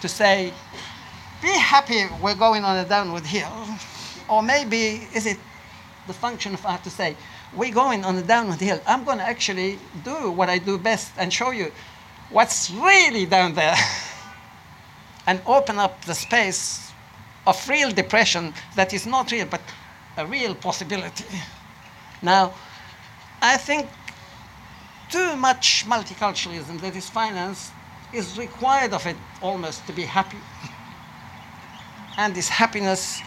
to 0.00 0.08
say 0.08 0.52
be 1.42 1.52
happy 1.52 2.06
we're 2.22 2.34
going 2.34 2.64
on 2.64 2.76
a 2.78 2.88
downward 2.88 3.24
hill 3.24 3.52
or 4.28 4.42
maybe 4.42 5.06
is 5.14 5.26
it 5.26 5.38
the 6.08 6.12
function 6.12 6.54
of 6.54 6.64
art 6.66 6.82
to 6.82 6.90
say 6.90 7.16
we're 7.56 7.72
going 7.72 8.04
on 8.04 8.16
a 8.16 8.22
downward 8.22 8.60
hill. 8.60 8.80
I'm 8.86 9.04
going 9.04 9.18
to 9.18 9.24
actually 9.24 9.78
do 10.04 10.30
what 10.30 10.48
I 10.48 10.58
do 10.58 10.78
best 10.78 11.12
and 11.18 11.32
show 11.32 11.50
you 11.50 11.70
what's 12.30 12.70
really 12.70 13.26
down 13.26 13.54
there 13.54 13.76
and 15.26 15.40
open 15.46 15.78
up 15.78 16.04
the 16.04 16.14
space 16.14 16.92
of 17.46 17.68
real 17.68 17.90
depression 17.90 18.54
that 18.76 18.92
is 18.92 19.06
not 19.06 19.30
real, 19.30 19.46
but 19.46 19.60
a 20.16 20.26
real 20.26 20.54
possibility. 20.54 21.24
Now, 22.22 22.54
I 23.42 23.56
think 23.56 23.86
too 25.10 25.36
much 25.36 25.84
multiculturalism 25.86 26.80
that 26.80 26.96
is 26.96 27.08
financed 27.08 27.72
is 28.12 28.38
required 28.38 28.92
of 28.92 29.06
it 29.06 29.16
almost 29.42 29.86
to 29.86 29.92
be 29.92 30.02
happy. 30.02 30.38
And 32.16 32.32
this 32.32 32.48
happiness 32.48 33.20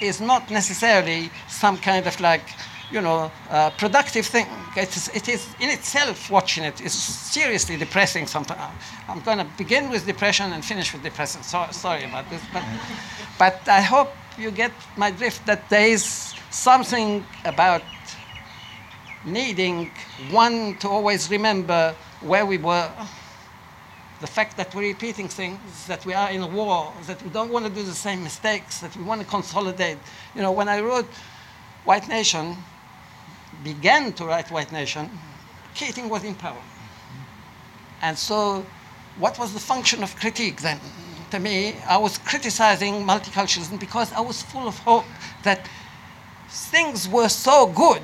is 0.00 0.20
not 0.20 0.50
necessarily 0.50 1.30
some 1.48 1.78
kind 1.78 2.06
of 2.06 2.20
like 2.20 2.46
you 2.90 3.00
know, 3.00 3.30
uh, 3.50 3.70
productive 3.70 4.26
thing. 4.26 4.46
It 4.76 4.96
is, 4.96 5.08
it 5.14 5.28
is 5.28 5.46
in 5.60 5.70
itself 5.70 6.30
watching 6.30 6.64
it 6.64 6.80
is 6.80 6.92
seriously 6.92 7.76
depressing. 7.76 8.26
Sometimes 8.26 8.60
I'm 9.08 9.20
going 9.20 9.38
to 9.38 9.46
begin 9.58 9.90
with 9.90 10.06
depression 10.06 10.52
and 10.52 10.64
finish 10.64 10.92
with 10.92 11.02
depression. 11.02 11.42
So, 11.42 11.66
sorry 11.70 12.04
about 12.04 12.28
this, 12.30 12.42
but 12.52 12.62
but 13.38 13.68
I 13.68 13.80
hope 13.80 14.10
you 14.38 14.50
get 14.50 14.72
my 14.96 15.10
drift 15.10 15.46
that 15.46 15.68
there 15.68 15.88
is 15.88 16.34
something 16.50 17.24
about 17.44 17.82
needing 19.24 19.90
one 20.30 20.76
to 20.78 20.88
always 20.88 21.30
remember 21.30 21.94
where 22.20 22.46
we 22.46 22.58
were. 22.58 22.90
The 24.20 24.26
fact 24.26 24.56
that 24.56 24.74
we're 24.74 24.88
repeating 24.88 25.28
things, 25.28 25.86
that 25.88 26.06
we 26.06 26.14
are 26.14 26.30
in 26.30 26.40
a 26.40 26.46
war, 26.46 26.90
that 27.06 27.22
we 27.22 27.28
don't 27.28 27.50
want 27.50 27.66
to 27.66 27.70
do 27.70 27.82
the 27.82 27.94
same 27.94 28.22
mistakes, 28.22 28.80
that 28.80 28.96
we 28.96 29.02
want 29.02 29.20
to 29.20 29.26
consolidate. 29.26 29.98
You 30.34 30.40
know, 30.40 30.52
when 30.52 30.68
I 30.68 30.80
wrote 30.80 31.08
White 31.84 32.08
Nation, 32.08 32.56
began 33.72 34.12
to 34.12 34.22
write 34.24 34.48
White 34.56 34.72
Nation, 34.80 35.04
Keating 35.74 36.08
was 36.08 36.22
in 36.24 36.34
power. 36.34 36.64
And 38.00 38.16
so, 38.16 38.64
what 39.18 39.38
was 39.40 39.52
the 39.52 39.64
function 39.72 40.02
of 40.02 40.10
critique 40.22 40.58
then? 40.68 40.80
To 41.32 41.38
me, 41.38 41.58
I 41.96 41.98
was 42.06 42.18
criticizing 42.30 42.94
multiculturalism 43.12 43.78
because 43.86 44.08
I 44.12 44.22
was 44.30 44.36
full 44.52 44.66
of 44.72 44.76
hope 44.90 45.08
that 45.42 45.60
things 46.72 47.08
were 47.08 47.28
so 47.28 47.56
good 47.84 48.02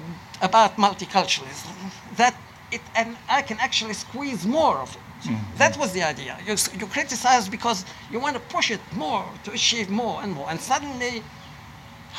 about 0.49 0.71
multiculturalism 0.87 1.75
that 2.17 2.35
it, 2.73 2.83
and 2.97 3.17
I 3.39 3.41
can 3.49 3.59
actually 3.67 3.95
squeeze 3.95 4.43
more 4.45 4.77
of 4.85 4.91
it. 4.97 5.03
Mm-hmm. 5.03 5.59
That 5.59 5.79
was 5.79 5.93
the 5.93 6.03
idea. 6.03 6.33
You, 6.47 6.57
you 6.81 6.87
criticize 6.97 7.49
because 7.49 7.85
you 8.11 8.19
want 8.25 8.35
to 8.39 8.43
push 8.57 8.69
it 8.77 8.81
more 9.05 9.25
to 9.45 9.51
achieve 9.53 9.89
more 9.89 10.17
and 10.23 10.33
more. 10.33 10.49
And 10.51 10.59
suddenly, 10.61 11.23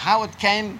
Howard 0.06 0.34
came 0.46 0.80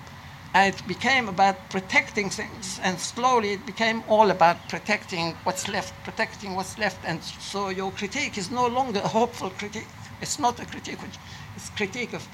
and 0.54 0.74
it 0.74 0.88
became 0.88 1.28
about 1.30 1.70
protecting 1.70 2.30
things. 2.30 2.80
And 2.84 3.00
slowly 3.00 3.54
it 3.54 3.66
became 3.66 4.04
all 4.08 4.30
about 4.30 4.70
protecting 4.70 5.36
what's 5.44 5.68
left, 5.68 5.94
protecting 6.04 6.56
what's 6.56 6.78
left. 6.78 7.04
And 7.06 7.24
so 7.24 7.70
your 7.70 7.92
critique 7.92 8.38
is 8.38 8.52
no 8.52 8.68
longer 8.68 9.00
a 9.00 9.08
hopeful 9.08 9.50
critique. 9.50 9.88
It's 10.22 10.40
not 10.40 10.60
a 10.60 10.66
critique, 10.66 11.02
which, 11.02 11.18
it's 11.56 11.70
critique 11.72 12.14
of, 12.14 12.28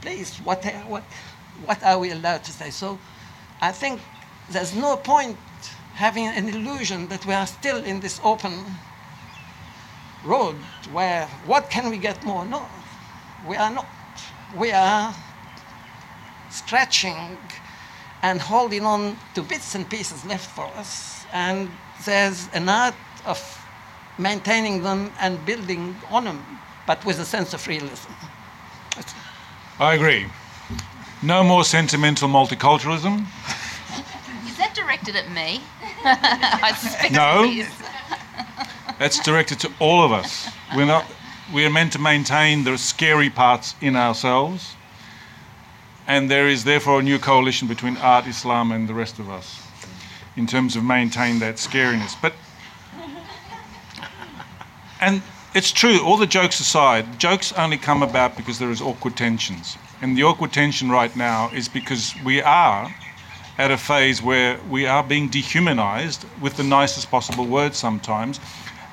please, 0.00 0.38
what, 0.38 0.64
what, 0.88 1.04
what 1.66 1.82
are 1.82 1.98
we 1.98 2.10
allowed 2.10 2.42
to 2.44 2.52
say? 2.52 2.70
So 2.70 2.98
I 3.60 3.70
think 3.70 4.00
there's 4.50 4.74
no 4.74 4.96
point 4.96 5.36
having 5.94 6.26
an 6.26 6.48
illusion 6.48 7.06
that 7.08 7.26
we 7.26 7.34
are 7.34 7.46
still 7.46 7.84
in 7.84 8.00
this 8.00 8.18
open 8.24 8.64
road 10.24 10.56
where 10.92 11.26
what 11.46 11.68
can 11.68 11.90
we 11.90 11.98
get 11.98 12.24
more? 12.24 12.44
No, 12.46 12.66
we 13.46 13.56
are 13.56 13.70
not. 13.70 13.86
We 14.56 14.72
are 14.72 15.14
stretching 16.52 17.36
and 18.22 18.40
holding 18.40 18.84
on 18.84 19.16
to 19.34 19.42
bits 19.42 19.74
and 19.74 19.88
pieces 19.88 20.24
left 20.24 20.48
for 20.50 20.66
us. 20.78 21.24
And 21.32 21.70
there's 22.04 22.48
an 22.54 22.68
art 22.68 22.94
of 23.26 23.38
maintaining 24.18 24.82
them 24.82 25.10
and 25.20 25.44
building 25.44 25.96
on 26.10 26.24
them, 26.24 26.44
but 26.86 27.04
with 27.04 27.18
a 27.18 27.24
sense 27.24 27.54
of 27.54 27.66
realism. 27.66 28.12
I 29.78 29.94
agree. 29.94 30.26
No 31.22 31.42
more 31.42 31.64
sentimental 31.64 32.28
multiculturalism. 32.28 33.26
Is 34.46 34.56
that 34.58 34.74
directed 34.74 35.16
at 35.16 35.30
me? 35.30 35.60
no. 37.12 37.64
That's 38.98 39.22
directed 39.22 39.58
to 39.60 39.72
all 39.78 40.04
of 40.04 40.12
us. 40.12 40.48
We're 40.76 40.84
not. 40.84 41.04
We 41.52 41.64
are 41.64 41.70
meant 41.70 41.92
to 41.92 41.98
maintain 41.98 42.64
the 42.64 42.78
scary 42.78 43.30
parts 43.30 43.74
in 43.80 43.96
ourselves, 43.96 44.74
and 46.06 46.30
there 46.30 46.48
is 46.48 46.64
therefore 46.64 47.00
a 47.00 47.02
new 47.02 47.18
coalition 47.18 47.68
between 47.68 47.96
art, 47.98 48.26
Islam, 48.26 48.72
and 48.72 48.88
the 48.88 48.94
rest 48.94 49.18
of 49.18 49.30
us, 49.30 49.60
in 50.36 50.46
terms 50.46 50.76
of 50.76 50.84
maintaining 50.84 51.40
that 51.40 51.56
scariness. 51.56 52.14
But 52.20 52.34
and 55.00 55.22
it's 55.54 55.72
true. 55.72 56.00
All 56.04 56.16
the 56.16 56.26
jokes 56.26 56.60
aside, 56.60 57.18
jokes 57.18 57.52
only 57.52 57.76
come 57.76 58.02
about 58.02 58.36
because 58.36 58.58
there 58.58 58.70
is 58.70 58.80
awkward 58.80 59.16
tensions, 59.16 59.76
and 60.00 60.16
the 60.16 60.22
awkward 60.22 60.52
tension 60.52 60.90
right 60.90 61.14
now 61.16 61.50
is 61.52 61.68
because 61.68 62.14
we 62.24 62.40
are 62.40 62.94
at 63.58 63.70
a 63.70 63.76
phase 63.76 64.22
where 64.22 64.58
we 64.70 64.86
are 64.86 65.02
being 65.02 65.28
dehumanized 65.28 66.24
with 66.40 66.56
the 66.56 66.62
nicest 66.62 67.10
possible 67.10 67.46
words 67.46 67.76
sometimes, 67.76 68.38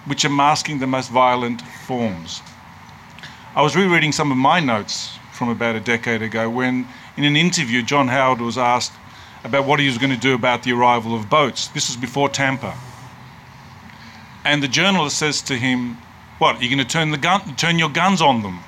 which 0.05 0.25
are 0.25 0.29
masking 0.29 0.79
the 0.79 0.87
most 0.87 1.09
violent 1.09 1.61
forms. 1.61 2.41
I 3.55 3.61
was 3.61 3.75
rereading 3.75 4.11
some 4.11 4.31
of 4.31 4.37
my 4.37 4.59
notes 4.59 5.18
from 5.39 5.47
about 5.47 5.73
a 5.73 5.79
decade 5.79 6.21
ago 6.21 6.49
when, 6.49 6.85
in 7.15 7.23
an 7.23 7.37
interview, 7.37 7.81
John 7.81 8.09
Howard 8.09 8.41
was 8.41 8.57
asked 8.57 8.91
about 9.45 9.65
what 9.65 9.79
he 9.79 9.85
was 9.85 9.97
going 9.97 10.11
to 10.11 10.19
do 10.19 10.33
about 10.35 10.63
the 10.63 10.73
arrival 10.73 11.15
of 11.15 11.29
boats. 11.29 11.69
This 11.69 11.87
was 11.87 11.95
before 11.95 12.27
Tampa. 12.27 12.77
And 14.43 14.61
the 14.61 14.67
journalist 14.67 15.17
says 15.17 15.41
to 15.43 15.55
him, 15.55 15.97
What, 16.39 16.55
you're 16.55 16.63
you 16.69 16.75
going 16.75 16.85
to 16.85 16.93
turn, 16.93 17.11
the 17.11 17.17
gun, 17.17 17.55
turn 17.55 17.79
your 17.79 17.87
guns 17.87 18.21
on 18.21 18.41
them? 18.41 18.59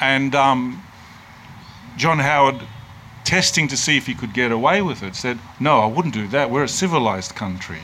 And 0.00 0.34
um, 0.34 0.82
John 1.98 2.18
Howard 2.18 2.62
testing 3.24 3.68
to 3.68 3.76
see 3.76 3.98
if 3.98 4.06
he 4.06 4.14
could 4.14 4.32
get 4.32 4.50
away 4.50 4.80
with 4.80 5.02
it, 5.02 5.14
said, 5.14 5.38
No, 5.60 5.80
I 5.80 5.86
wouldn't 5.86 6.14
do 6.14 6.26
that. 6.28 6.50
We're 6.50 6.64
a 6.64 6.68
civilized 6.68 7.34
country. 7.34 7.80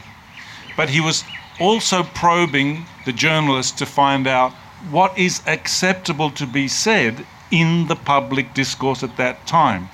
But 0.74 0.88
he 0.88 1.02
was 1.02 1.22
also 1.60 2.02
probing 2.02 2.86
the 3.04 3.12
journalist 3.12 3.76
to 3.76 3.84
find 3.84 4.26
out 4.26 4.52
what 4.90 5.18
is 5.18 5.42
acceptable 5.46 6.30
to 6.30 6.46
be 6.46 6.66
said 6.66 7.26
in 7.52 7.86
the 7.86 7.94
public 7.94 8.54
discourse 8.54 9.04
at 9.04 9.16
that 9.18 9.46
time. 9.46 9.88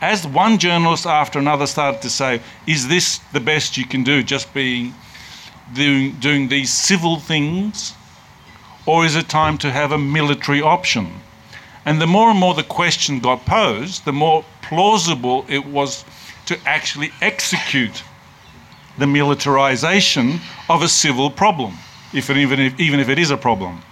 As 0.00 0.26
one 0.26 0.58
journalist 0.58 1.06
after 1.06 1.38
another 1.38 1.66
started 1.66 2.02
to 2.02 2.10
say, 2.10 2.40
Is 2.66 2.88
this 2.88 3.18
the 3.32 3.38
best 3.38 3.76
you 3.76 3.86
can 3.86 4.02
do, 4.02 4.24
just 4.24 4.52
being 4.52 4.92
doing, 5.74 6.12
doing 6.18 6.48
these 6.48 6.70
civil 6.72 7.20
things? 7.20 7.94
Or 8.84 9.04
is 9.04 9.14
it 9.14 9.28
time 9.28 9.58
to 9.58 9.70
have 9.70 9.92
a 9.92 9.98
military 9.98 10.60
option? 10.60 11.06
And 11.84 12.00
the 12.00 12.06
more 12.06 12.30
and 12.30 12.38
more 12.38 12.54
the 12.54 12.64
question 12.64 13.20
got 13.20 13.44
posed, 13.46 14.04
the 14.04 14.12
more 14.12 14.44
plausible 14.62 15.44
it 15.48 15.64
was 15.64 16.04
to 16.46 16.58
actually 16.66 17.12
execute 17.20 18.02
the 18.98 19.06
militarization 19.06 20.40
of 20.68 20.82
a 20.82 20.88
civil 20.88 21.30
problem, 21.30 21.74
if 22.12 22.28
even, 22.28 22.60
if, 22.60 22.80
even 22.80 23.00
if 23.00 23.08
it 23.08 23.18
is 23.18 23.30
a 23.30 23.36
problem. 23.36 23.82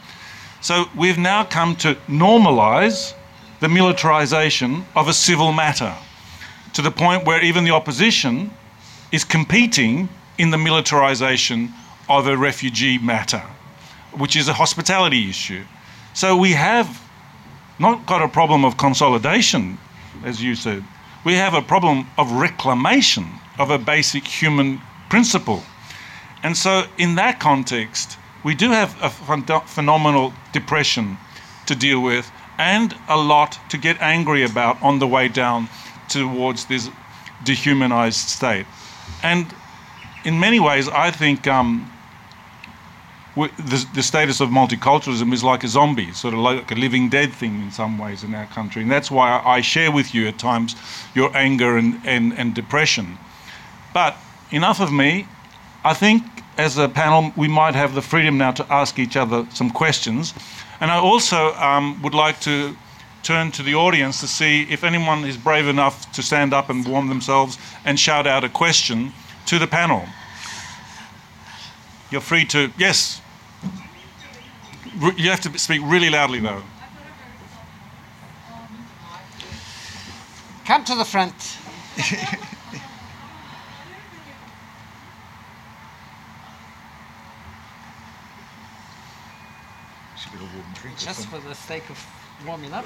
So 0.60 0.86
we've 0.96 1.18
now 1.18 1.44
come 1.44 1.74
to 1.76 1.94
normalize 2.06 3.14
the 3.60 3.68
militarization 3.68 4.84
of 4.94 5.08
a 5.08 5.12
civil 5.12 5.52
matter 5.52 5.94
to 6.74 6.82
the 6.82 6.90
point 6.90 7.26
where 7.26 7.42
even 7.42 7.64
the 7.64 7.70
opposition 7.70 8.50
is 9.12 9.24
competing 9.24 10.08
in 10.38 10.50
the 10.50 10.58
militarization 10.58 11.72
of 12.08 12.26
a 12.26 12.36
refugee 12.36 12.98
matter, 12.98 13.42
which 14.12 14.36
is 14.36 14.48
a 14.48 14.52
hospitality 14.52 15.28
issue. 15.28 15.64
So 16.14 16.36
we 16.36 16.52
have 16.52 17.00
not 17.78 18.06
got 18.06 18.22
a 18.22 18.28
problem 18.28 18.64
of 18.64 18.76
consolidation, 18.76 19.78
as 20.24 20.42
you 20.42 20.54
said. 20.54 20.84
We 21.24 21.34
have 21.34 21.54
a 21.54 21.62
problem 21.62 22.06
of 22.18 22.32
reclamation 22.32 23.26
of 23.58 23.70
a 23.70 23.78
basic 23.78 24.26
human 24.26 24.80
principle. 25.08 25.62
And 26.42 26.56
so, 26.56 26.84
in 26.96 27.16
that 27.16 27.40
context, 27.40 28.16
we 28.44 28.54
do 28.54 28.70
have 28.70 28.96
a 29.02 29.10
phenomenal 29.10 30.32
depression 30.52 31.16
to 31.66 31.74
deal 31.74 32.00
with 32.00 32.30
and 32.58 32.94
a 33.08 33.16
lot 33.16 33.58
to 33.70 33.78
get 33.78 34.00
angry 34.00 34.44
about 34.44 34.82
on 34.82 34.98
the 34.98 35.06
way 35.06 35.28
down 35.28 35.68
towards 36.08 36.66
this 36.66 36.90
dehumanized 37.44 38.28
state. 38.28 38.66
And 39.22 39.46
in 40.24 40.38
many 40.38 40.60
ways, 40.60 40.88
I 40.88 41.10
think 41.10 41.46
um, 41.46 41.90
the, 43.34 43.86
the, 43.94 44.02
status 44.02 44.40
of 44.40 44.50
multiculturalism 44.50 45.32
is 45.32 45.42
like 45.42 45.64
a 45.64 45.68
zombie, 45.68 46.12
sort 46.12 46.34
of 46.34 46.40
like 46.40 46.70
a 46.70 46.74
living 46.74 47.08
dead 47.08 47.32
thing 47.32 47.62
in 47.62 47.70
some 47.70 47.98
ways 47.98 48.24
in 48.24 48.34
our 48.34 48.46
country. 48.46 48.82
And 48.82 48.90
that's 48.90 49.10
why 49.10 49.40
I 49.44 49.60
share 49.62 49.90
with 49.90 50.14
you 50.14 50.28
at 50.28 50.38
times 50.38 50.76
your 51.14 51.34
anger 51.36 51.78
and, 51.78 52.00
and, 52.04 52.34
and 52.34 52.54
depression. 52.54 53.16
But 53.94 54.16
enough 54.50 54.80
of 54.80 54.92
me. 54.92 55.26
I 55.82 55.94
think 55.94 56.24
as 56.60 56.76
a 56.76 56.88
panel, 56.88 57.32
we 57.36 57.48
might 57.48 57.74
have 57.74 57.94
the 57.94 58.02
freedom 58.02 58.36
now 58.36 58.52
to 58.52 58.66
ask 58.70 58.98
each 58.98 59.16
other 59.16 59.46
some 59.50 59.70
questions. 59.70 60.34
And 60.80 60.90
I 60.90 60.98
also 60.98 61.54
um, 61.54 62.00
would 62.02 62.14
like 62.14 62.38
to 62.40 62.76
turn 63.22 63.50
to 63.52 63.62
the 63.62 63.74
audience 63.74 64.20
to 64.20 64.28
see 64.28 64.62
if 64.70 64.84
anyone 64.84 65.24
is 65.24 65.36
brave 65.36 65.66
enough 65.66 66.12
to 66.12 66.22
stand 66.22 66.52
up 66.52 66.68
and 66.68 66.86
warm 66.86 67.08
themselves 67.08 67.58
and 67.84 67.98
shout 67.98 68.26
out 68.26 68.44
a 68.44 68.48
question 68.48 69.12
to 69.46 69.58
the 69.58 69.66
panel. 69.66 70.04
You're 72.10 72.20
free 72.20 72.44
to, 72.46 72.70
yes. 72.76 73.22
You 75.16 75.30
have 75.30 75.40
to 75.40 75.58
speak 75.58 75.80
really 75.84 76.10
loudly 76.10 76.40
though. 76.40 76.62
Come 80.66 80.84
to 80.84 80.94
the 80.94 81.04
front. 81.04 81.34
Just 91.00 91.28
for 91.28 91.38
the 91.38 91.54
sake 91.54 91.88
of 91.88 91.98
warming 92.46 92.74
up. 92.74 92.84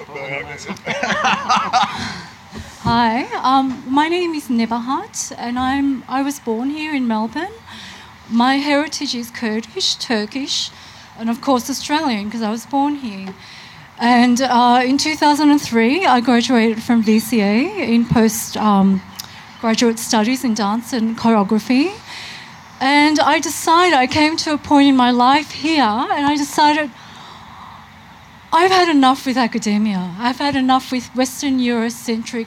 Hi, 2.83 3.25
um, 3.43 3.83
my 3.89 4.07
name 4.07 4.35
is 4.35 4.47
Nebahat, 4.47 5.33
and 5.37 5.59
I'm 5.59 6.05
I 6.09 6.23
was 6.23 6.39
born 6.39 6.71
here 6.71 6.95
in 6.95 7.09
Melbourne. 7.09 7.53
My 8.31 8.59
heritage 8.59 9.17
is 9.17 9.33
Kurdish, 9.33 9.97
Turkish, 9.97 10.71
and 11.19 11.29
of 11.29 11.41
course 11.41 11.69
Australian 11.69 12.27
because 12.27 12.43
I 12.43 12.53
was 12.53 12.65
born 12.67 12.95
here. 12.95 13.35
And 13.99 14.41
uh, 14.41 14.83
in 14.85 14.97
2003, 14.97 16.07
I 16.07 16.21
graduated 16.21 16.85
from 16.85 17.03
VCA 17.03 17.89
in 17.89 18.05
post 18.05 18.57
um, 18.57 19.03
graduate 19.61 19.99
studies 19.99 20.45
in 20.45 20.55
dance 20.55 20.93
and 20.93 21.19
choreography. 21.19 21.91
And 22.81 23.19
I 23.19 23.41
decided, 23.41 23.95
I 23.95 24.07
came 24.07 24.37
to 24.37 24.53
a 24.55 24.59
point 24.59 24.87
in 24.87 24.97
my 24.97 25.11
life 25.11 25.51
here, 25.51 25.83
and 25.83 26.27
I 26.27 26.37
decided 26.37 26.93
I've 28.57 28.71
had 28.71 28.89
enough 28.89 29.27
with 29.27 29.37
academia. 29.37 30.15
I've 30.17 30.39
had 30.39 30.55
enough 30.55 30.93
with 30.93 31.09
Western 31.17 31.59
Eurocentric 31.59 32.47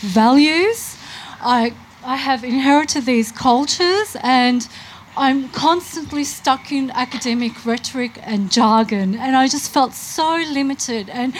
values. 0.00 0.96
I 1.40 1.74
I 2.04 2.14
have 2.14 2.44
inherited 2.44 3.06
these 3.06 3.32
cultures 3.32 4.16
and 4.22 4.68
I'm 5.16 5.48
constantly 5.48 6.22
stuck 6.22 6.70
in 6.70 6.92
academic 6.92 7.66
rhetoric 7.66 8.20
and 8.22 8.52
jargon, 8.52 9.16
and 9.16 9.34
I 9.34 9.48
just 9.48 9.72
felt 9.72 9.94
so 9.94 10.36
limited, 10.58 11.10
and 11.10 11.34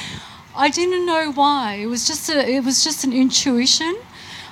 I 0.57 0.69
didn't 0.69 1.07
know 1.07 1.31
why. 1.31 1.75
It 1.75 1.87
was 1.87 2.05
just 2.09 2.29
a, 2.29 2.39
it 2.57 2.65
was 2.65 2.83
just 2.83 3.05
an 3.05 3.13
intuition. 3.13 3.95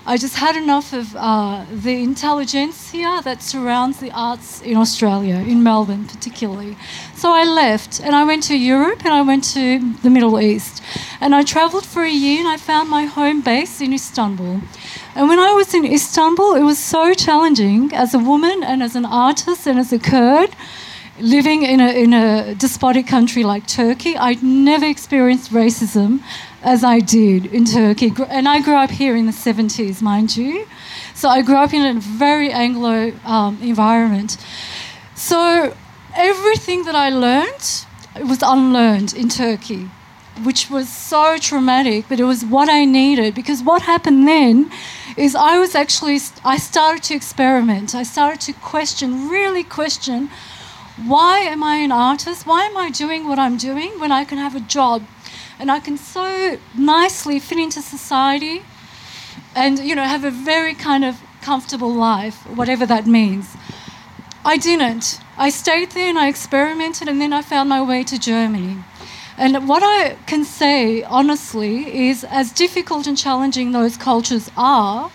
I 0.08 0.16
just 0.16 0.36
had 0.36 0.54
enough 0.54 0.92
of 0.92 1.16
uh, 1.16 1.66
the 1.68 2.00
intelligentsia 2.00 3.22
that 3.24 3.42
surrounds 3.42 3.98
the 3.98 4.12
arts 4.12 4.62
in 4.62 4.76
Australia, 4.76 5.34
in 5.34 5.64
Melbourne 5.64 6.04
particularly. 6.04 6.76
So 7.16 7.32
I 7.32 7.42
left 7.42 8.00
and 8.00 8.14
I 8.14 8.22
went 8.22 8.44
to 8.44 8.56
Europe 8.56 9.04
and 9.04 9.12
I 9.12 9.22
went 9.22 9.42
to 9.54 9.94
the 10.04 10.10
Middle 10.10 10.40
East. 10.40 10.80
And 11.20 11.34
I 11.34 11.42
travelled 11.42 11.84
for 11.84 12.04
a 12.04 12.10
year 12.10 12.38
and 12.38 12.46
I 12.46 12.56
found 12.56 12.88
my 12.88 13.06
home 13.06 13.40
base 13.40 13.80
in 13.80 13.92
Istanbul. 13.92 14.60
And 15.16 15.28
when 15.28 15.40
I 15.40 15.52
was 15.54 15.74
in 15.74 15.84
Istanbul, 15.84 16.54
it 16.54 16.62
was 16.62 16.78
so 16.78 17.12
challenging 17.12 17.92
as 17.92 18.14
a 18.14 18.20
woman 18.20 18.62
and 18.62 18.84
as 18.84 18.94
an 18.94 19.06
artist 19.06 19.66
and 19.66 19.76
as 19.76 19.92
a 19.92 19.98
Kurd 19.98 20.50
living 21.18 21.62
in 21.62 21.80
a, 21.80 21.88
in 21.88 22.12
a 22.12 22.54
despotic 22.54 23.06
country 23.06 23.44
like 23.44 23.66
Turkey. 23.66 24.16
I'd 24.16 24.42
never 24.42 24.86
experienced 24.86 25.50
racism 25.50 26.22
as 26.62 26.84
I 26.84 27.00
did 27.00 27.46
in 27.46 27.64
Turkey. 27.64 28.12
And 28.28 28.48
I 28.48 28.60
grew 28.60 28.74
up 28.74 28.90
here 28.90 29.16
in 29.16 29.26
the 29.26 29.32
70s, 29.32 30.02
mind 30.02 30.36
you. 30.36 30.66
So 31.14 31.28
I 31.28 31.42
grew 31.42 31.56
up 31.56 31.72
in 31.72 31.96
a 31.96 32.00
very 32.00 32.50
Anglo 32.52 33.12
um, 33.24 33.58
environment. 33.62 34.36
So 35.14 35.74
everything 36.14 36.84
that 36.84 36.94
I 36.94 37.08
learned 37.10 37.86
was 38.28 38.42
unlearned 38.42 39.14
in 39.14 39.28
Turkey, 39.28 39.90
which 40.42 40.70
was 40.70 40.88
so 40.88 41.38
traumatic, 41.38 42.06
but 42.08 42.20
it 42.20 42.24
was 42.24 42.44
what 42.44 42.68
I 42.68 42.84
needed 42.84 43.34
because 43.34 43.62
what 43.62 43.82
happened 43.82 44.26
then 44.26 44.70
is 45.16 45.34
I 45.34 45.58
was 45.58 45.74
actually, 45.74 46.18
I 46.44 46.58
started 46.58 47.02
to 47.04 47.14
experiment. 47.14 47.94
I 47.94 48.02
started 48.02 48.40
to 48.42 48.52
question, 48.52 49.28
really 49.28 49.64
question, 49.64 50.30
why 51.04 51.40
am 51.40 51.62
I 51.62 51.76
an 51.76 51.92
artist? 51.92 52.46
Why 52.46 52.64
am 52.64 52.76
I 52.76 52.90
doing 52.90 53.28
what 53.28 53.38
I'm 53.38 53.56
doing 53.56 53.98
when 54.00 54.10
I 54.10 54.24
can 54.24 54.38
have 54.38 54.56
a 54.56 54.60
job 54.60 55.02
and 55.58 55.70
I 55.70 55.80
can 55.80 55.98
so 55.98 56.58
nicely 56.76 57.38
fit 57.38 57.58
into 57.58 57.82
society 57.82 58.62
and 59.54 59.78
you 59.78 59.94
know 59.94 60.04
have 60.04 60.24
a 60.24 60.30
very 60.30 60.74
kind 60.74 61.04
of 61.04 61.20
comfortable 61.42 61.92
life, 61.92 62.44
whatever 62.56 62.84
that 62.86 63.06
means. 63.06 63.56
I 64.44 64.56
didn't. 64.56 65.20
I 65.36 65.50
stayed 65.50 65.90
there 65.90 66.08
and 66.08 66.18
I 66.18 66.28
experimented 66.28 67.08
and 67.08 67.20
then 67.20 67.32
I 67.32 67.42
found 67.42 67.68
my 67.68 67.82
way 67.82 68.02
to 68.04 68.18
Germany. 68.18 68.78
And 69.38 69.68
what 69.68 69.82
I 69.84 70.16
can 70.26 70.44
say 70.44 71.02
honestly 71.02 72.08
is 72.08 72.24
as 72.24 72.52
difficult 72.52 73.06
and 73.06 73.18
challenging 73.18 73.72
those 73.72 73.96
cultures 73.96 74.50
are, 74.56 75.10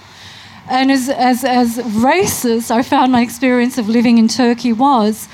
and 0.70 0.92
as, 0.92 1.10
as, 1.10 1.44
as 1.44 1.78
racist 1.80 2.70
I 2.72 2.84
found 2.84 3.12
my 3.12 3.22
experience 3.22 3.78
of 3.78 3.90
living 3.90 4.18
in 4.18 4.28
Turkey 4.28 4.72
was, 4.72 5.28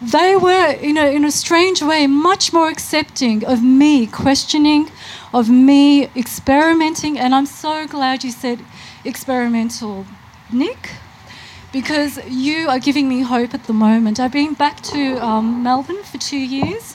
they 0.00 0.36
were, 0.36 0.70
in 0.80 0.96
a, 0.96 1.14
in 1.14 1.24
a 1.24 1.30
strange 1.30 1.82
way, 1.82 2.06
much 2.06 2.52
more 2.52 2.68
accepting 2.68 3.44
of 3.44 3.62
me 3.62 4.06
questioning, 4.06 4.90
of 5.34 5.50
me 5.50 6.04
experimenting. 6.14 7.18
And 7.18 7.34
I'm 7.34 7.46
so 7.46 7.86
glad 7.86 8.22
you 8.22 8.30
said 8.30 8.60
experimental, 9.04 10.06
Nick, 10.52 10.90
because 11.72 12.24
you 12.28 12.68
are 12.68 12.78
giving 12.78 13.08
me 13.08 13.22
hope 13.22 13.54
at 13.54 13.64
the 13.64 13.72
moment. 13.72 14.20
I've 14.20 14.32
been 14.32 14.54
back 14.54 14.80
to 14.82 15.16
um, 15.24 15.62
Melbourne 15.64 16.04
for 16.04 16.18
two 16.18 16.38
years, 16.38 16.94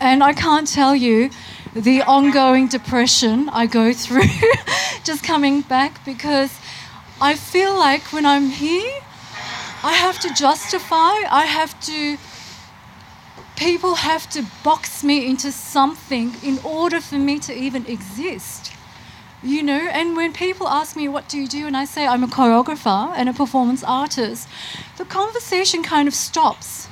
and 0.00 0.22
I 0.24 0.32
can't 0.32 0.66
tell 0.66 0.96
you 0.96 1.30
the 1.74 2.02
ongoing 2.02 2.66
depression 2.66 3.48
I 3.50 3.66
go 3.66 3.92
through 3.92 4.22
just 5.04 5.22
coming 5.22 5.60
back 5.60 6.04
because 6.04 6.58
I 7.20 7.34
feel 7.36 7.76
like 7.76 8.12
when 8.12 8.26
I'm 8.26 8.48
here, 8.50 9.00
I 9.82 9.92
have 9.92 10.18
to 10.20 10.34
justify, 10.34 11.22
I 11.30 11.44
have 11.46 11.78
to, 11.82 12.18
people 13.56 13.94
have 13.94 14.28
to 14.30 14.44
box 14.64 15.04
me 15.04 15.26
into 15.26 15.52
something 15.52 16.34
in 16.42 16.58
order 16.64 17.00
for 17.00 17.16
me 17.16 17.38
to 17.40 17.54
even 17.54 17.86
exist. 17.86 18.72
You 19.40 19.62
know, 19.62 19.78
and 19.92 20.16
when 20.16 20.32
people 20.32 20.66
ask 20.66 20.96
me, 20.96 21.06
What 21.06 21.28
do 21.28 21.38
you 21.38 21.46
do? 21.46 21.68
and 21.68 21.76
I 21.76 21.84
say, 21.84 22.08
I'm 22.08 22.24
a 22.24 22.26
choreographer 22.26 23.12
and 23.16 23.28
a 23.28 23.32
performance 23.32 23.84
artist, 23.84 24.48
the 24.96 25.04
conversation 25.04 25.84
kind 25.84 26.08
of 26.08 26.14
stops. 26.14 26.88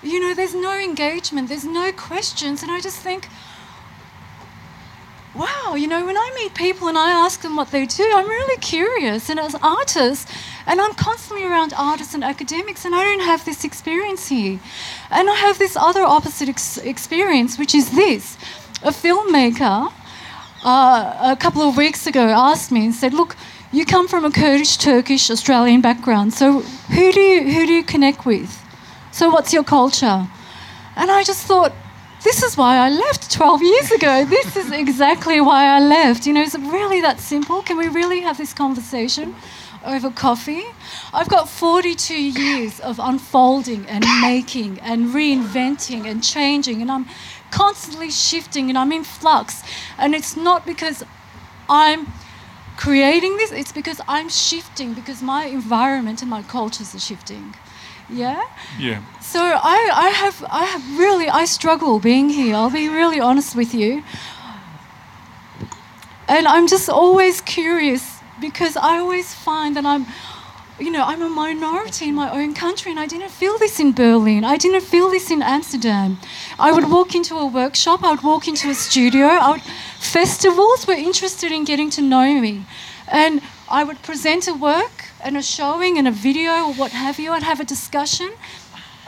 You 0.00 0.20
know, 0.20 0.34
there's 0.34 0.54
no 0.54 0.78
engagement, 0.78 1.48
there's 1.48 1.64
no 1.64 1.90
questions, 1.90 2.62
and 2.62 2.70
I 2.70 2.80
just 2.80 2.98
think, 2.98 3.28
wow, 5.34 5.74
you 5.74 5.88
know, 5.88 6.04
when 6.06 6.16
I 6.16 6.32
meet 6.36 6.54
people 6.54 6.88
and 6.88 6.96
I 6.96 7.10
ask 7.10 7.40
them 7.40 7.56
what 7.56 7.70
they 7.70 7.86
do, 7.86 8.08
I'm 8.14 8.28
really 8.28 8.60
curious. 8.60 9.28
And 9.28 9.40
as 9.40 9.56
artists, 9.56 10.30
and 10.68 10.80
I'm 10.82 10.92
constantly 10.94 11.46
around 11.46 11.72
artists 11.76 12.14
and 12.14 12.22
academics, 12.22 12.84
and 12.84 12.94
I 12.94 13.02
don't 13.02 13.26
have 13.26 13.44
this 13.44 13.64
experience 13.64 14.28
here. 14.28 14.60
And 15.10 15.30
I 15.30 15.34
have 15.34 15.58
this 15.58 15.76
other 15.76 16.02
opposite 16.02 16.48
ex- 16.50 16.76
experience, 16.76 17.58
which 17.58 17.74
is 17.74 17.90
this 17.90 18.36
a 18.82 18.90
filmmaker 18.90 19.90
uh, 20.62 21.32
a 21.32 21.36
couple 21.36 21.62
of 21.62 21.76
weeks 21.76 22.06
ago 22.06 22.28
asked 22.28 22.70
me 22.70 22.84
and 22.84 22.94
said, 22.94 23.14
Look, 23.14 23.34
you 23.72 23.86
come 23.86 24.08
from 24.08 24.26
a 24.26 24.30
Kurdish, 24.30 24.76
Turkish, 24.76 25.30
Australian 25.30 25.80
background, 25.80 26.34
so 26.34 26.60
who 26.60 27.12
do 27.12 27.20
you, 27.20 27.50
who 27.50 27.66
do 27.66 27.72
you 27.72 27.82
connect 27.82 28.26
with? 28.26 28.50
So, 29.10 29.30
what's 29.30 29.54
your 29.54 29.64
culture? 29.64 30.26
And 30.96 31.10
I 31.10 31.22
just 31.24 31.46
thought, 31.46 31.72
this 32.22 32.42
is 32.42 32.56
why 32.56 32.76
I 32.76 32.90
left 32.90 33.30
12 33.30 33.62
years 33.62 33.90
ago. 33.92 34.24
This 34.28 34.56
is 34.56 34.70
exactly 34.70 35.40
why 35.40 35.64
I 35.66 35.80
left. 35.80 36.26
You 36.26 36.34
know, 36.34 36.42
is 36.42 36.54
it 36.54 36.60
really 36.60 37.00
that 37.00 37.20
simple? 37.20 37.62
Can 37.62 37.78
we 37.78 37.88
really 37.88 38.20
have 38.20 38.36
this 38.36 38.52
conversation 38.52 39.34
over 39.88 40.10
coffee? 40.10 40.64
I've 41.12 41.28
got 41.28 41.48
42 41.48 42.14
years 42.14 42.80
of 42.80 42.98
unfolding 42.98 43.86
and 43.86 44.04
making 44.20 44.78
and 44.80 45.08
reinventing 45.08 46.06
and 46.06 46.22
changing, 46.22 46.82
and 46.82 46.90
I'm 46.90 47.06
constantly 47.50 48.10
shifting 48.10 48.68
and 48.68 48.78
I'm 48.78 48.92
in 48.92 49.04
flux. 49.04 49.62
And 49.96 50.14
it's 50.14 50.36
not 50.36 50.66
because 50.66 51.02
I'm 51.68 52.06
creating 52.76 53.36
this, 53.38 53.50
it's 53.50 53.72
because 53.72 54.00
I'm 54.06 54.28
shifting 54.28 54.94
because 54.94 55.22
my 55.22 55.46
environment 55.46 56.22
and 56.22 56.30
my 56.30 56.42
cultures 56.42 56.94
are 56.94 57.00
shifting. 57.00 57.54
Yeah? 58.10 58.42
Yeah. 58.78 59.02
So 59.20 59.40
I, 59.40 59.90
I 59.92 60.08
have 60.10 60.44
I 60.50 60.64
have 60.64 60.98
really 60.98 61.28
I 61.28 61.44
struggle 61.44 61.98
being 61.98 62.30
here. 62.30 62.54
I'll 62.54 62.70
be 62.70 62.88
really 62.88 63.20
honest 63.20 63.54
with 63.54 63.74
you. 63.74 64.02
And 66.26 66.46
I'm 66.46 66.66
just 66.66 66.88
always 66.88 67.40
curious 67.40 68.17
because 68.40 68.76
I 68.76 68.98
always 68.98 69.34
find 69.34 69.76
that 69.76 69.86
I'm 69.86 70.06
you 70.80 70.92
know, 70.92 71.02
I'm 71.04 71.22
a 71.22 71.28
minority 71.28 72.08
in 72.08 72.14
my 72.14 72.30
own 72.30 72.54
country 72.54 72.92
and 72.92 73.00
I 73.00 73.06
didn't 73.06 73.30
feel 73.30 73.58
this 73.58 73.80
in 73.80 73.92
Berlin. 73.92 74.44
I 74.44 74.56
didn't 74.56 74.82
feel 74.82 75.10
this 75.10 75.30
in 75.30 75.42
Amsterdam. 75.42 76.18
I 76.58 76.70
would 76.70 76.88
walk 76.88 77.14
into 77.14 77.36
a 77.36 77.46
workshop, 77.46 78.04
I 78.04 78.12
would 78.12 78.22
walk 78.22 78.46
into 78.46 78.70
a 78.70 78.74
studio, 78.74 79.26
would, 79.50 79.62
festivals 79.98 80.86
were 80.86 80.94
interested 80.94 81.50
in 81.50 81.64
getting 81.64 81.90
to 81.90 82.02
know 82.02 82.40
me. 82.40 82.64
And 83.10 83.40
I 83.68 83.82
would 83.82 84.02
present 84.02 84.46
a 84.46 84.54
work 84.54 85.06
and 85.20 85.36
a 85.36 85.42
showing 85.42 85.98
and 85.98 86.06
a 86.06 86.12
video 86.12 86.52
or 86.66 86.74
what 86.74 86.92
have 86.92 87.18
you, 87.18 87.32
I'd 87.32 87.42
have 87.42 87.60
a 87.60 87.64
discussion. 87.64 88.30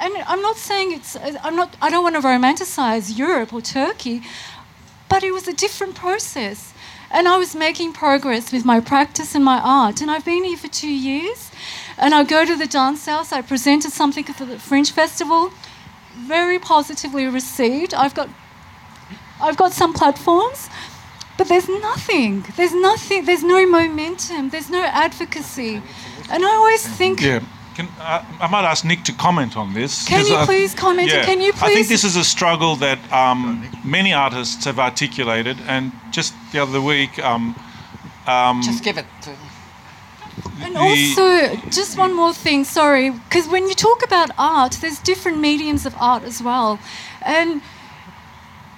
And 0.01 0.12
I'm 0.27 0.43
not 0.43 0.57
saying 0.57 0.93
it's, 0.93 1.16
I'm 1.44 1.55
not, 1.55 1.77
I 1.81 1.90
don't 1.90 2.02
want 2.02 2.16
to 2.16 2.23
romanticize 2.23 3.16
Europe 3.16 3.52
or 3.52 3.61
Turkey, 3.61 4.23
but 5.09 5.23
it 5.23 5.32
was 5.32 5.47
a 5.47 5.52
different 5.52 5.94
process. 5.94 6.73
And 7.10 7.26
I 7.26 7.36
was 7.38 7.54
making 7.54 7.92
progress 7.92 8.52
with 8.52 8.64
my 8.64 8.80
practice 8.80 9.34
and 9.34 9.44
my 9.44 9.60
art. 9.60 10.00
And 10.00 10.10
I've 10.10 10.24
been 10.24 10.44
here 10.44 10.56
for 10.56 10.68
two 10.68 10.92
years. 10.92 11.50
And 11.98 12.14
I 12.14 12.24
go 12.24 12.44
to 12.44 12.56
the 12.56 12.66
dance 12.66 13.06
house, 13.06 13.32
I 13.32 13.42
presented 13.42 13.92
something 13.92 14.24
for 14.24 14.44
the 14.44 14.58
Fringe 14.58 14.90
Festival, 14.90 15.52
very 16.16 16.58
positively 16.58 17.26
received. 17.26 17.92
I've 17.92 18.14
got, 18.14 18.28
I've 19.40 19.56
got 19.56 19.72
some 19.72 19.92
platforms. 19.92 20.68
But 21.36 21.48
there's 21.48 21.68
nothing. 21.68 22.44
There's 22.56 22.74
nothing. 22.74 23.24
There's 23.24 23.42
no 23.42 23.66
momentum. 23.66 24.50
There's 24.50 24.68
no 24.68 24.82
advocacy. 24.82 25.82
And 26.30 26.44
I 26.44 26.48
always 26.48 26.86
think. 26.86 27.22
Yeah. 27.22 27.40
Can, 27.81 27.89
uh, 27.98 28.23
I 28.40 28.47
might 28.48 28.65
ask 28.65 28.85
Nick 28.85 29.05
to 29.05 29.12
comment 29.12 29.57
on 29.57 29.73
this. 29.73 30.07
Can 30.07 30.27
you 30.27 30.36
I- 30.36 30.44
please 30.44 30.74
comment? 30.74 31.09
Yeah. 31.09 31.24
Can 31.24 31.40
you 31.40 31.52
please? 31.52 31.62
I 31.62 31.74
think 31.74 31.89
this 31.89 32.05
is 32.05 32.15
a 32.16 32.24
struggle 32.24 32.77
that 32.77 32.98
um, 33.11 33.66
many 33.85 34.12
artists 34.12 34.65
have 34.66 34.78
articulated, 34.78 35.57
and 35.66 35.93
just 36.11 36.35
the 36.52 36.59
other 36.62 36.82
week, 36.82 37.19
um, 37.24 37.57
um, 38.27 38.61
Just 38.62 38.85
give 38.85 38.98
it 38.98 39.07
to. 39.23 39.31
And 40.62 40.74
the- 40.77 40.78
also, 40.78 41.57
just 41.70 41.97
one 41.97 42.12
more 42.12 42.35
thing, 42.35 42.65
sorry, 42.65 43.11
because 43.11 43.48
when 43.48 43.66
you 43.66 43.74
talk 43.74 44.05
about 44.05 44.31
art, 44.36 44.73
there's 44.82 44.98
different 44.98 45.39
mediums 45.39 45.86
of 45.86 45.94
art 45.98 46.23
as 46.24 46.43
well. 46.43 46.78
And 47.23 47.62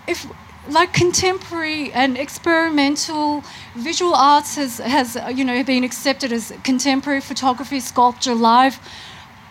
if, 0.06 0.26
like 0.68 0.92
contemporary 0.92 1.92
and 1.92 2.16
experimental 2.16 3.44
visual 3.74 4.14
arts 4.14 4.56
has, 4.56 4.78
has 4.78 5.18
you 5.34 5.44
know, 5.44 5.62
been 5.64 5.84
accepted 5.84 6.32
as 6.32 6.52
contemporary 6.62 7.20
photography, 7.20 7.80
sculpture, 7.80 8.34
live, 8.34 8.78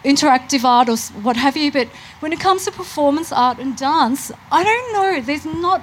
interactive 0.03 0.63
art, 0.63 0.89
or 0.89 0.97
what 1.21 1.37
have 1.37 1.57
you. 1.57 1.71
But 1.71 1.87
when 2.21 2.33
it 2.33 2.39
comes 2.39 2.65
to 2.65 2.71
performance 2.71 3.31
art 3.31 3.59
and 3.59 3.75
dance, 3.75 4.31
I 4.51 4.63
don't 4.63 4.93
know. 4.93 5.21
There's 5.21 5.45
not 5.45 5.81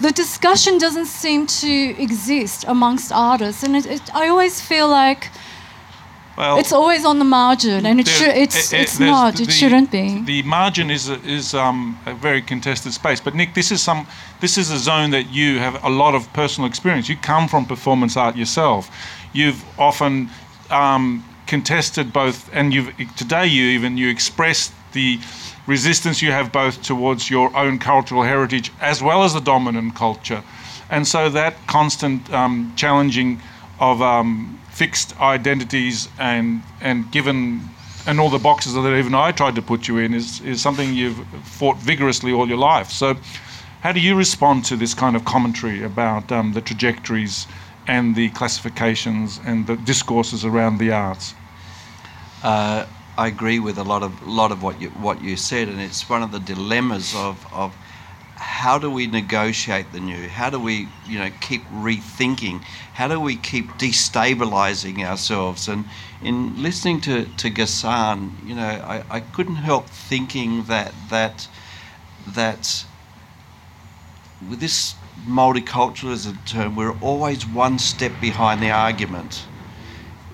the 0.00 0.12
discussion 0.12 0.78
doesn't 0.78 1.06
seem 1.06 1.46
to 1.46 2.00
exist 2.00 2.64
amongst 2.68 3.10
artists, 3.10 3.64
and 3.64 3.74
it, 3.74 3.86
it, 3.86 4.14
I 4.14 4.28
always 4.28 4.60
feel 4.60 4.88
like 4.88 5.30
Well, 6.38 6.58
it's 6.58 6.72
always 6.72 7.04
on 7.04 7.18
the 7.18 7.24
margin, 7.24 7.84
and 7.84 7.98
it 7.98 8.06
There- 8.06 8.30
it's 8.30 8.72
eh, 8.72 8.82
it's 8.82 9.00
not. 9.00 9.34
the- 9.34 9.42
it 9.42 9.52
shouldn't 9.52 9.90
be. 9.90 10.22
The 10.22 10.42
margin 10.42 10.88
is 10.88 11.08
a, 11.10 11.20
is 11.24 11.52
um, 11.52 11.98
a 12.06 12.14
very 12.14 12.40
contested 12.40 12.92
space. 12.92 13.20
But 13.20 13.34
Nick, 13.34 13.54
this 13.54 13.72
is 13.72 13.80
some 13.82 14.06
this 14.38 14.56
is 14.56 14.70
a 14.70 14.78
zone 14.78 15.10
that 15.10 15.26
you 15.32 15.58
have 15.58 15.82
a 15.82 15.88
lot 15.90 16.14
of 16.14 16.32
personal 16.32 16.68
experience. 16.68 17.08
You 17.08 17.16
come 17.16 17.48
from 17.48 17.64
performance 17.66 18.16
art 18.16 18.36
yourself. 18.36 18.88
You've 19.32 19.64
often 19.78 20.30
um, 20.70 21.24
contested 21.48 22.12
both, 22.12 22.48
and 22.52 22.72
you've 22.72 22.92
today 23.16 23.46
you 23.46 23.64
even 23.76 23.96
you 23.98 24.08
expressed 24.08 24.72
the 24.92 25.18
resistance 25.66 26.22
you 26.22 26.30
have 26.30 26.52
both 26.52 26.80
towards 26.82 27.28
your 27.28 27.54
own 27.56 27.78
cultural 27.80 28.22
heritage 28.22 28.70
as 28.80 29.02
well 29.02 29.24
as 29.24 29.32
the 29.34 29.40
dominant 29.40 29.96
culture, 29.96 30.44
and 30.88 31.04
so 31.04 31.28
that 31.30 31.54
constant 31.66 32.32
um, 32.32 32.72
challenging 32.76 33.40
of 33.80 34.00
um, 34.00 34.58
fixed 34.78 35.20
identities 35.20 36.08
and 36.18 36.62
and 36.80 37.10
given 37.10 37.60
and 38.06 38.20
all 38.20 38.30
the 38.30 38.38
boxes 38.38 38.72
that 38.74 38.96
even 38.96 39.14
I 39.14 39.32
tried 39.32 39.56
to 39.56 39.62
put 39.62 39.88
you 39.88 39.98
in 39.98 40.14
is, 40.14 40.40
is 40.40 40.62
something 40.62 40.94
you've 40.94 41.18
fought 41.42 41.76
vigorously 41.76 42.32
all 42.32 42.48
your 42.48 42.62
life. 42.72 42.90
So, 42.90 43.16
how 43.82 43.92
do 43.92 44.00
you 44.00 44.14
respond 44.16 44.64
to 44.66 44.76
this 44.76 44.94
kind 44.94 45.14
of 45.14 45.24
commentary 45.24 45.82
about 45.82 46.32
um, 46.32 46.52
the 46.54 46.62
trajectories 46.62 47.46
and 47.86 48.14
the 48.14 48.30
classifications 48.30 49.40
and 49.44 49.66
the 49.66 49.76
discourses 49.76 50.44
around 50.44 50.78
the 50.78 50.90
arts? 50.92 51.34
Uh, 52.42 52.86
I 53.18 53.26
agree 53.26 53.58
with 53.58 53.78
a 53.78 53.84
lot 53.84 54.02
of 54.02 54.12
lot 54.26 54.52
of 54.52 54.62
what 54.62 54.80
you 54.80 54.90
what 54.90 55.20
you 55.20 55.36
said, 55.36 55.68
and 55.68 55.80
it's 55.80 56.08
one 56.08 56.22
of 56.22 56.30
the 56.30 56.40
dilemmas 56.40 57.14
of 57.14 57.34
of 57.52 57.74
how 58.38 58.78
do 58.78 58.90
we 58.90 59.06
negotiate 59.06 59.92
the 59.92 60.00
new? 60.00 60.28
How 60.28 60.50
do 60.50 60.58
we 60.58 60.88
you 61.06 61.18
know 61.18 61.30
keep 61.40 61.64
rethinking? 61.66 62.62
How 62.94 63.08
do 63.08 63.20
we 63.20 63.36
keep 63.36 63.66
destabilizing 63.72 65.04
ourselves? 65.04 65.68
And 65.68 65.84
in 66.22 66.62
listening 66.62 67.00
to 67.02 67.24
to 67.24 67.50
Ghassan, 67.50 68.46
you 68.46 68.54
know, 68.54 68.62
I, 68.62 69.04
I 69.10 69.20
couldn't 69.20 69.56
help 69.56 69.86
thinking 69.86 70.64
that 70.64 70.92
that 71.10 71.48
that 72.26 72.84
with 74.48 74.60
this 74.60 74.94
multiculturalism 75.26 76.44
term, 76.46 76.76
we're 76.76 76.98
always 77.00 77.44
one 77.46 77.78
step 77.78 78.12
behind 78.20 78.62
the 78.62 78.70
argument 78.70 79.44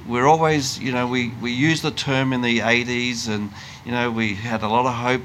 we're 0.06 0.26
always, 0.26 0.78
you 0.78 0.92
know, 0.92 1.06
we, 1.06 1.30
we 1.40 1.50
used 1.50 1.82
the 1.82 1.90
term 1.90 2.32
in 2.32 2.42
the 2.42 2.58
80s 2.58 3.28
and, 3.28 3.50
you 3.84 3.92
know, 3.92 4.10
we 4.10 4.34
had 4.34 4.62
a 4.62 4.68
lot 4.68 4.86
of 4.86 4.94
hope 4.94 5.22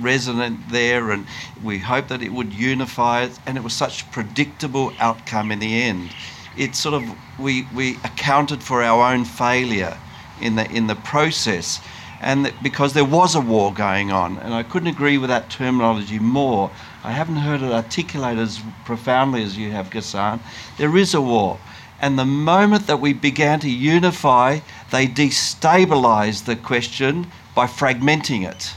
resonant 0.00 0.60
there 0.70 1.10
and 1.10 1.26
we 1.62 1.78
hoped 1.78 2.08
that 2.08 2.22
it 2.22 2.32
would 2.32 2.52
unify 2.52 3.22
it 3.24 3.38
and 3.46 3.56
it 3.56 3.64
was 3.64 3.72
such 3.72 4.10
predictable 4.10 4.92
outcome 4.98 5.50
in 5.50 5.58
the 5.58 5.82
end. 5.82 6.10
It 6.56 6.74
sort 6.74 6.94
of, 6.94 7.04
we, 7.38 7.66
we 7.74 7.96
accounted 8.04 8.62
for 8.62 8.82
our 8.82 9.12
own 9.12 9.24
failure 9.24 9.96
in 10.40 10.56
the, 10.56 10.70
in 10.70 10.86
the 10.86 10.94
process 10.96 11.80
and 12.20 12.52
because 12.62 12.92
there 12.94 13.04
was 13.04 13.34
a 13.34 13.40
war 13.40 13.72
going 13.72 14.10
on 14.10 14.38
and 14.38 14.54
I 14.54 14.62
couldn't 14.62 14.88
agree 14.88 15.18
with 15.18 15.28
that 15.28 15.50
terminology 15.50 16.18
more. 16.18 16.70
I 17.04 17.12
haven't 17.12 17.36
heard 17.36 17.62
it 17.62 17.72
articulated 17.72 18.40
as 18.40 18.60
profoundly 18.84 19.42
as 19.42 19.56
you 19.56 19.70
have, 19.70 19.90
Ghassan. 19.90 20.40
There 20.78 20.96
is 20.96 21.14
a 21.14 21.20
war. 21.20 21.58
And 22.00 22.18
the 22.18 22.26
moment 22.26 22.86
that 22.88 23.00
we 23.00 23.12
began 23.12 23.60
to 23.60 23.70
unify, 23.70 24.60
they 24.90 25.06
destabilized 25.06 26.44
the 26.44 26.56
question 26.56 27.30
by 27.54 27.66
fragmenting 27.66 28.46
it. 28.46 28.74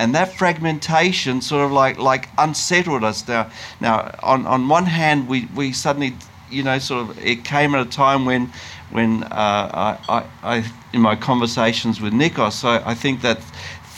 And 0.00 0.14
that 0.14 0.32
fragmentation 0.32 1.42
sort 1.42 1.62
of 1.62 1.72
like, 1.72 1.98
like 1.98 2.30
unsettled 2.38 3.04
us. 3.04 3.28
Now, 3.28 3.50
now 3.82 4.14
on, 4.22 4.46
on 4.46 4.66
one 4.66 4.86
hand, 4.86 5.28
we, 5.28 5.46
we 5.54 5.72
suddenly, 5.72 6.16
you 6.50 6.62
know, 6.62 6.78
sort 6.78 7.10
of, 7.10 7.18
it 7.22 7.44
came 7.44 7.74
at 7.74 7.86
a 7.86 7.90
time 7.90 8.24
when, 8.24 8.50
when 8.90 9.24
uh, 9.24 9.28
I, 9.30 9.98
I, 10.08 10.24
I, 10.42 10.72
in 10.94 11.02
my 11.02 11.16
conversations 11.16 12.00
with 12.00 12.14
Nikos, 12.14 12.64
I, 12.64 12.82
I 12.90 12.94
think 12.94 13.20
that 13.20 13.42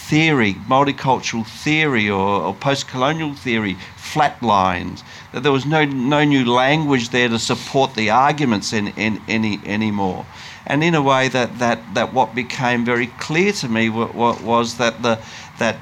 theory, 0.08 0.54
multicultural 0.66 1.46
theory 1.46 2.10
or, 2.10 2.42
or 2.42 2.54
post 2.54 2.88
colonial 2.88 3.34
theory, 3.34 3.76
flatlined. 3.96 5.04
That 5.32 5.44
there 5.44 5.52
was 5.52 5.66
no, 5.66 5.84
no 5.84 6.24
new 6.24 6.44
language 6.52 7.10
there 7.10 7.28
to 7.28 7.38
support 7.38 7.94
the 7.94 8.10
arguments 8.10 8.72
in, 8.72 8.88
in, 8.88 9.22
any 9.28 9.60
anymore. 9.64 10.26
And 10.66 10.82
in 10.82 10.96
a 10.96 11.02
way, 11.02 11.28
that, 11.28 11.60
that, 11.60 11.78
that 11.94 12.12
what 12.12 12.34
became 12.34 12.84
very 12.84 13.06
clear 13.06 13.52
to 13.52 13.68
me 13.68 13.88
wa- 13.88 14.10
wa- 14.12 14.42
was 14.42 14.78
that, 14.78 15.00
the, 15.02 15.20
that 15.58 15.76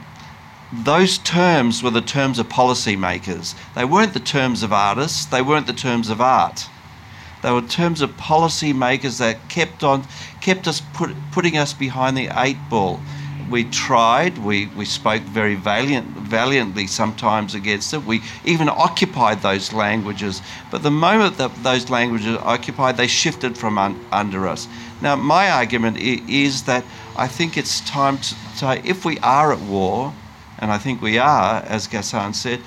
those 0.72 1.18
terms 1.18 1.82
were 1.82 1.90
the 1.90 2.00
terms 2.00 2.38
of 2.38 2.48
policymakers. 2.48 3.54
They 3.74 3.84
weren't 3.84 4.14
the 4.14 4.20
terms 4.20 4.62
of 4.62 4.72
artists, 4.72 5.26
they 5.26 5.42
weren't 5.42 5.66
the 5.66 5.72
terms 5.72 6.08
of 6.08 6.20
art. 6.20 6.68
They 7.42 7.50
were 7.50 7.62
terms 7.62 8.02
of 8.02 8.10
policymakers 8.16 9.18
that 9.18 9.48
kept 9.48 9.82
on, 9.82 10.04
kept 10.40 10.68
us 10.68 10.82
put, 10.92 11.14
putting 11.32 11.56
us 11.56 11.72
behind 11.72 12.16
the 12.16 12.28
eight 12.36 12.58
ball. 12.68 13.00
We 13.50 13.64
tried. 13.64 14.38
We, 14.38 14.66
we 14.68 14.84
spoke 14.84 15.22
very 15.22 15.56
valiant, 15.56 16.06
valiantly 16.06 16.86
sometimes 16.86 17.54
against 17.54 17.92
it. 17.92 18.04
We 18.04 18.22
even 18.44 18.68
occupied 18.68 19.42
those 19.42 19.72
languages. 19.72 20.40
But 20.70 20.84
the 20.84 20.90
moment 20.90 21.36
that 21.38 21.50
those 21.64 21.90
languages 21.90 22.36
occupied, 22.42 22.96
they 22.96 23.08
shifted 23.08 23.58
from 23.58 23.76
un, 23.76 23.98
under 24.12 24.46
us. 24.46 24.68
Now, 25.00 25.16
my 25.16 25.50
argument 25.50 25.96
is 25.96 26.62
that 26.64 26.84
I 27.16 27.26
think 27.26 27.56
it's 27.56 27.80
time 27.80 28.18
to 28.18 28.34
say 28.54 28.82
if 28.84 29.04
we 29.04 29.18
are 29.18 29.52
at 29.52 29.60
war, 29.60 30.12
and 30.60 30.70
I 30.70 30.78
think 30.78 31.00
we 31.00 31.18
are, 31.18 31.62
as 31.66 31.88
Ghassan 31.88 32.34
said, 32.34 32.60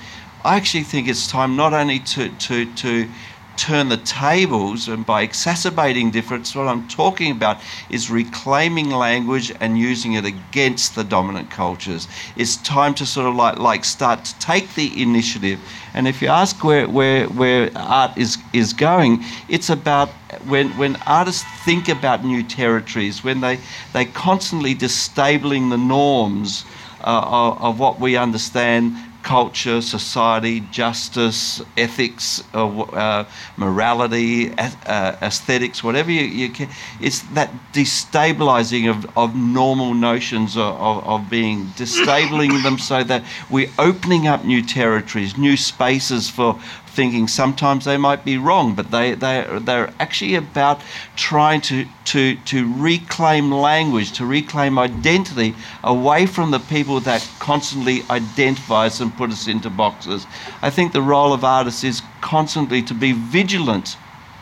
I 0.44 0.56
actually 0.56 0.84
think 0.84 1.08
it's 1.08 1.26
time 1.26 1.56
not 1.56 1.72
only 1.72 2.00
to, 2.00 2.28
to, 2.28 2.74
to 2.74 3.08
turn 3.56 3.88
the 3.88 3.96
tables 3.98 4.88
and 4.88 5.06
by 5.06 5.22
exacerbating 5.22 6.10
difference, 6.10 6.54
what 6.54 6.66
I'm 6.66 6.86
talking 6.88 7.30
about 7.30 7.58
is 7.88 8.10
reclaiming 8.10 8.90
language 8.90 9.52
and 9.60 9.78
using 9.78 10.14
it 10.14 10.24
against 10.24 10.94
the 10.94 11.04
dominant 11.04 11.50
cultures. 11.50 12.08
It's 12.36 12.56
time 12.58 12.94
to 12.94 13.06
sort 13.06 13.26
of 13.26 13.36
like, 13.36 13.58
like 13.58 13.84
start 13.84 14.24
to 14.24 14.38
take 14.38 14.74
the 14.74 15.00
initiative. 15.00 15.60
And 15.94 16.08
if 16.08 16.20
you 16.20 16.28
ask 16.28 16.62
where, 16.64 16.88
where, 16.88 17.26
where 17.28 17.70
art 17.76 18.18
is, 18.18 18.38
is 18.52 18.72
going, 18.72 19.24
it's 19.48 19.70
about 19.70 20.08
when, 20.46 20.70
when 20.76 20.96
artists 21.06 21.44
think 21.64 21.88
about 21.88 22.24
new 22.24 22.42
territories, 22.42 23.22
when 23.22 23.40
they, 23.40 23.58
they 23.92 24.04
constantly 24.04 24.74
disabling 24.74 25.70
the 25.70 25.78
norms 25.78 26.64
uh, 27.04 27.56
of, 27.60 27.78
what 27.78 28.00
we 28.00 28.16
understand 28.16 28.96
culture, 29.22 29.80
society, 29.80 30.60
justice, 30.70 31.62
ethics, 31.76 32.44
uh, 32.52 32.80
uh, 32.80 33.24
morality, 33.56 34.52
uh, 34.58 35.16
aesthetics, 35.22 35.82
whatever 35.82 36.10
you, 36.10 36.22
you 36.22 36.48
can. 36.50 36.68
It's 37.00 37.20
that 37.32 37.50
destabilizing 37.72 38.88
of, 38.88 39.06
of 39.16 39.34
normal 39.34 39.94
notions 39.94 40.56
of, 40.56 40.74
of, 40.76 41.04
of 41.06 41.30
being, 41.30 41.68
disabling 41.76 42.62
them 42.62 42.78
so 42.78 43.02
that 43.04 43.24
we're 43.50 43.70
opening 43.78 44.26
up 44.26 44.44
new 44.44 44.62
territories, 44.62 45.38
new 45.38 45.56
spaces 45.56 46.28
for 46.28 46.60
thinking. 46.94 47.28
Sometimes 47.28 47.84
they 47.84 47.96
might 47.96 48.24
be 48.24 48.38
wrong, 48.38 48.74
but 48.74 48.90
they, 48.90 49.14
they, 49.14 49.46
they're 49.62 49.92
actually 50.00 50.36
about 50.36 50.80
trying 51.16 51.60
to, 51.62 51.86
to, 52.06 52.36
to 52.36 52.72
reclaim 52.74 53.50
language, 53.50 54.12
to 54.12 54.24
reclaim 54.24 54.78
identity 54.78 55.54
away 55.82 56.26
from 56.26 56.50
the 56.50 56.60
people 56.60 57.00
that 57.00 57.28
constantly 57.38 58.02
identify 58.10 58.86
us 58.86 59.00
and 59.00 59.16
put 59.16 59.30
us 59.30 59.48
into 59.48 59.68
boxes. 59.68 60.26
I 60.62 60.70
think 60.70 60.92
the 60.92 61.02
role 61.02 61.32
of 61.32 61.44
artists 61.44 61.84
is 61.84 62.02
constantly 62.20 62.82
to 62.82 62.94
be 62.94 63.12
vigilant 63.12 63.96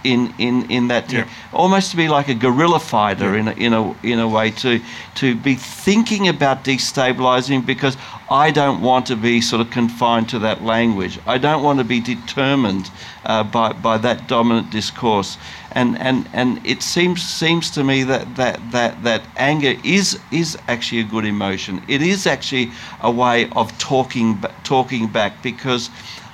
in, 0.05 0.33
in, 0.39 0.71
in 0.71 0.89
that 0.89 1.13
Yeah. 1.13 1.25
almost 1.53 1.91
to 1.91 1.97
be 1.97 2.09
like 2.09 2.29
a 2.29 2.35
guerrilla 2.35 2.79
fighter 2.81 3.37
in 3.37 3.49
a, 3.49 3.53
in 3.53 3.73
a 3.73 3.95
in 4.03 4.19
a 4.19 4.27
way 4.29 4.51
to 4.51 4.81
to 5.15 5.35
be 5.35 5.55
thinking 5.55 6.29
about 6.29 6.65
destabilizing 6.65 7.65
because 7.67 7.97
I 8.31 8.51
don't 8.51 8.81
want 8.81 9.07
to 9.07 9.17
be 9.17 9.41
sort 9.41 9.61
of 9.61 9.71
confined 9.71 10.29
to 10.31 10.39
that 10.41 10.63
language. 10.65 11.19
I 11.27 11.39
don't 11.39 11.63
want 11.63 11.79
to 11.79 11.85
be 11.85 12.01
determined 12.01 12.91
uh, 13.27 13.45
by 13.45 13.73
by 13.73 13.99
that 13.99 14.27
dominant 14.29 14.71
discourse. 14.71 15.37
And 15.75 15.99
and 15.99 16.29
and 16.33 16.61
it 16.65 16.83
seems 16.83 17.23
seems 17.23 17.71
to 17.71 17.85
me 17.85 18.05
that 18.05 18.37
that 18.37 18.59
that 18.73 19.03
that 19.03 19.23
anger 19.37 19.75
is 19.85 20.19
is 20.31 20.57
actually 20.69 21.01
a 21.01 21.05
good 21.11 21.25
emotion. 21.25 21.83
It 21.89 22.03
is 22.03 22.27
actually 22.27 22.71
a 23.01 23.11
way 23.11 23.49
of 23.57 23.77
talking 23.79 24.43
talking 24.65 25.09
back 25.13 25.33
because. 25.43 25.91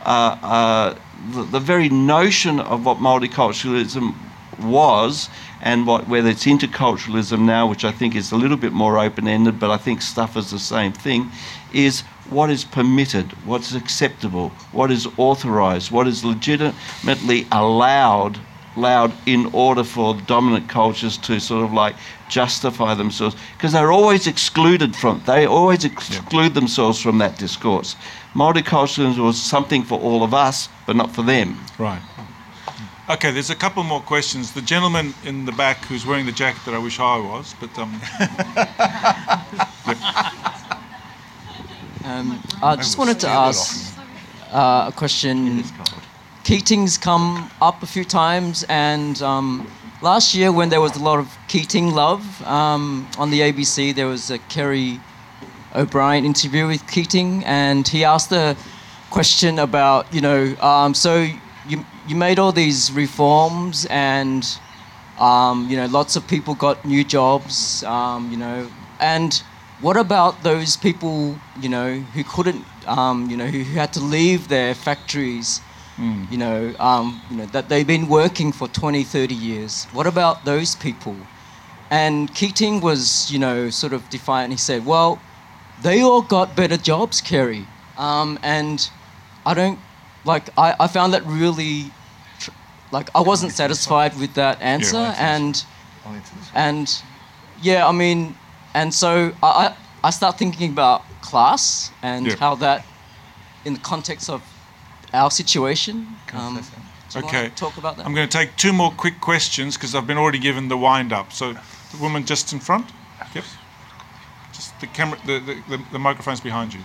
Uh, 0.07 0.37
uh, 0.43 0.95
the, 1.33 1.43
the 1.45 1.61
very 1.61 1.89
notion 1.89 2.61
of 2.61 2.85
what 2.85 2.99
multiculturalism 2.99 4.15
was 4.63 5.29
and 5.61 5.87
what 5.87 6.09
whether 6.09 6.29
it's 6.29 6.45
interculturalism 6.45 7.41
now, 7.41 7.67
which 7.67 7.85
I 7.85 7.93
think 7.93 8.15
is 8.15 8.33
a 8.33 8.37
little 8.37 8.57
bit 8.57 8.73
more 8.73 8.99
open-ended, 8.99 9.59
but 9.59 9.71
I 9.71 9.77
think 9.77 10.03
stuff 10.03 10.37
is 10.37 10.51
the 10.51 10.59
same 10.59 10.93
thing, 10.93 11.31
is 11.73 12.03
what 12.31 12.51
is 12.51 12.65
permitted, 12.65 13.33
what's 13.45 13.75
acceptable, 13.75 14.51
what 14.73 14.91
is 14.91 15.09
authorized, 15.17 15.91
what 15.91 16.07
is 16.07 16.25
legitimately 16.25 17.47
allowed 17.51 18.39
loud 18.77 19.13
in 19.27 19.47
order 19.53 19.83
for 19.83 20.15
dominant 20.27 20.69
cultures 20.69 21.17
to 21.19 21.41
sort 21.41 21.65
of 21.65 21.73
like 21.73 21.97
justify 22.29 22.95
themselves. 22.95 23.35
Because 23.57 23.73
they're 23.73 23.91
always 23.91 24.29
excluded 24.29 24.95
from 24.95 25.21
they 25.27 25.47
always 25.47 25.85
exclude 25.85 26.55
themselves 26.55 27.01
from 27.01 27.19
that 27.19 27.39
discourse 27.39 27.97
multiculturalism 28.35 29.19
was 29.19 29.41
something 29.41 29.83
for 29.83 29.99
all 30.01 30.23
of 30.23 30.35
us 30.35 30.69
but 30.87 30.97
not 30.97 31.15
for 31.15 31.23
them 31.23 31.57
Right. 31.79 32.03
Okay, 33.11 33.31
there's 33.31 33.49
a 33.49 33.55
couple 33.55 33.83
more 33.85 34.03
questions. 34.03 34.53
The 34.53 34.61
gentleman 34.61 35.15
in 35.25 35.47
the 35.47 35.53
back 35.53 35.79
who's 35.87 36.05
wearing 36.05 36.27
the 36.27 36.33
jacket 36.33 36.61
that 36.67 36.75
I 36.75 36.79
wish 36.79 37.01
I 37.01 37.17
was, 37.17 37.55
but 37.59 37.71
um, 37.79 37.99
Um, 42.09 42.43
I 42.63 42.75
just 42.77 42.97
wanted 42.97 43.21
to 43.21 43.29
ask 43.29 43.95
uh, 44.51 44.87
a 44.89 44.93
question. 44.97 45.63
Keating's 46.43 46.97
come 46.97 47.51
up 47.61 47.83
a 47.83 47.87
few 47.87 48.05
times, 48.05 48.65
and 48.71 49.21
um, 49.21 49.71
last 50.01 50.35
year 50.35 50.51
when 50.51 50.71
there 50.71 50.81
was 50.81 50.97
a 50.97 51.03
lot 51.03 51.19
of 51.19 51.37
Keating 51.49 51.91
love 51.91 52.25
um, 52.47 53.07
on 53.19 53.31
the 53.31 53.41
ABC, 53.41 53.95
there 53.95 54.07
was 54.07 54.31
a 54.31 54.39
Kerry 54.39 55.01
O'Brien 55.75 56.25
interview 56.25 56.67
with 56.67 56.87
Keating, 56.87 57.45
and 57.45 57.87
he 57.87 58.05
asked 58.05 58.33
a 58.33 58.57
question 59.11 59.59
about, 59.59 60.13
you 60.13 60.21
know, 60.21 60.57
um, 60.61 60.95
so 60.95 61.27
you 61.69 61.85
you 62.07 62.17
made 62.17 62.39
all 62.39 62.53
these 62.53 62.91
reforms, 62.93 63.87
and 63.91 64.47
um, 65.19 65.69
you 65.69 65.77
know, 65.77 65.87
lots 65.87 66.17
of 66.17 66.27
people 66.27 66.55
got 66.55 66.85
new 66.85 67.05
jobs, 67.05 67.83
um, 67.85 68.31
you 68.31 68.37
know, 68.37 68.69
and 69.01 69.43
what 69.81 69.97
about 69.97 70.43
those 70.43 70.77
people, 70.77 71.37
you 71.61 71.69
know, 71.69 71.95
who 72.15 72.25
couldn't, 72.25 72.65
um, 72.87 73.31
you 73.31 73.37
know, 73.37 73.47
who, 73.47 73.61
who 73.61 73.79
had 73.79 73.93
to 73.93 74.01
leave 74.01 74.49
their 74.49 74.75
factories, 74.75 75.61
you 76.31 76.39
know, 76.39 76.75
um, 76.79 77.21
you 77.31 77.37
know, 77.37 77.47
that 77.47 77.69
they've 77.69 77.87
been 77.87 78.09
working 78.09 78.53
for 78.53 78.69
20, 78.69 79.05
30 79.05 79.35
years? 79.35 79.85
What 79.93 80.07
about 80.07 80.45
those 80.45 80.75
people? 80.77 81.17
And 81.91 82.33
Keating 82.35 82.81
was, 82.81 83.31
you 83.31 83.39
know, 83.39 83.71
sort 83.71 83.93
of 83.93 84.09
defiant. 84.11 84.53
He 84.53 84.59
said, 84.59 84.85
well, 84.85 85.21
they 85.83 86.03
all 86.03 86.23
got 86.23 86.57
better 86.57 86.77
jobs, 86.77 87.21
Kerry. 87.21 87.67
Um, 87.97 88.39
and 88.43 88.89
I 89.45 89.55
don't, 89.55 89.79
like, 90.25 90.49
I, 90.59 90.75
I 90.81 90.87
found 90.89 91.13
that 91.15 91.25
really, 91.27 91.91
tr- 92.41 92.51
like, 92.93 93.11
I 93.15 93.21
wasn't 93.21 93.53
satisfied 93.53 94.19
with 94.19 94.35
that 94.35 94.61
answer. 94.61 94.97
and, 95.19 95.65
and 96.55 97.03
yeah, 97.63 97.87
I 97.87 97.93
mean, 97.93 98.35
and 98.75 98.93
so 98.93 99.33
I, 99.43 99.75
I, 100.05 100.11
start 100.11 100.39
thinking 100.39 100.71
about 100.71 101.03
class 101.23 101.91
and 102.03 102.27
Yeah. 102.27 102.37
how 102.37 102.55
that, 102.57 102.85
in 103.65 103.75
the 103.75 103.81
context 103.81 104.31
of 104.31 104.43
our 105.13 105.31
situation, 105.31 106.07
um, 106.33 106.55
do 106.55 107.19
you 107.19 107.25
wanna 107.25 107.27
Okay. 107.27 107.49
talk 107.57 107.77
about 107.79 107.97
that. 107.97 108.07
I'm 108.07 108.15
going 108.15 108.29
to 108.29 108.39
take 108.39 108.55
two 108.57 108.73
more 108.73 108.93
quick 108.93 109.21
questions 109.21 109.77
because 109.77 109.95
I've 109.95 110.07
been 110.07 110.19
already 110.19 110.39
given 110.39 110.69
the 110.69 110.77
wind 110.77 111.13
up. 111.13 111.33
So, 111.33 111.55
the 111.55 111.97
woman 111.99 112.25
just 112.27 112.53
in 112.53 112.61
front. 112.61 112.91
Yep. 113.35 113.45
Just 114.59 114.81
the 114.81 114.89
camera, 114.89 115.17
the, 115.25 115.39
the, 115.39 115.55
the, 115.69 115.83
the 115.93 115.99
microphone's 116.01 116.41
behind 116.41 116.75
you. 116.75 116.81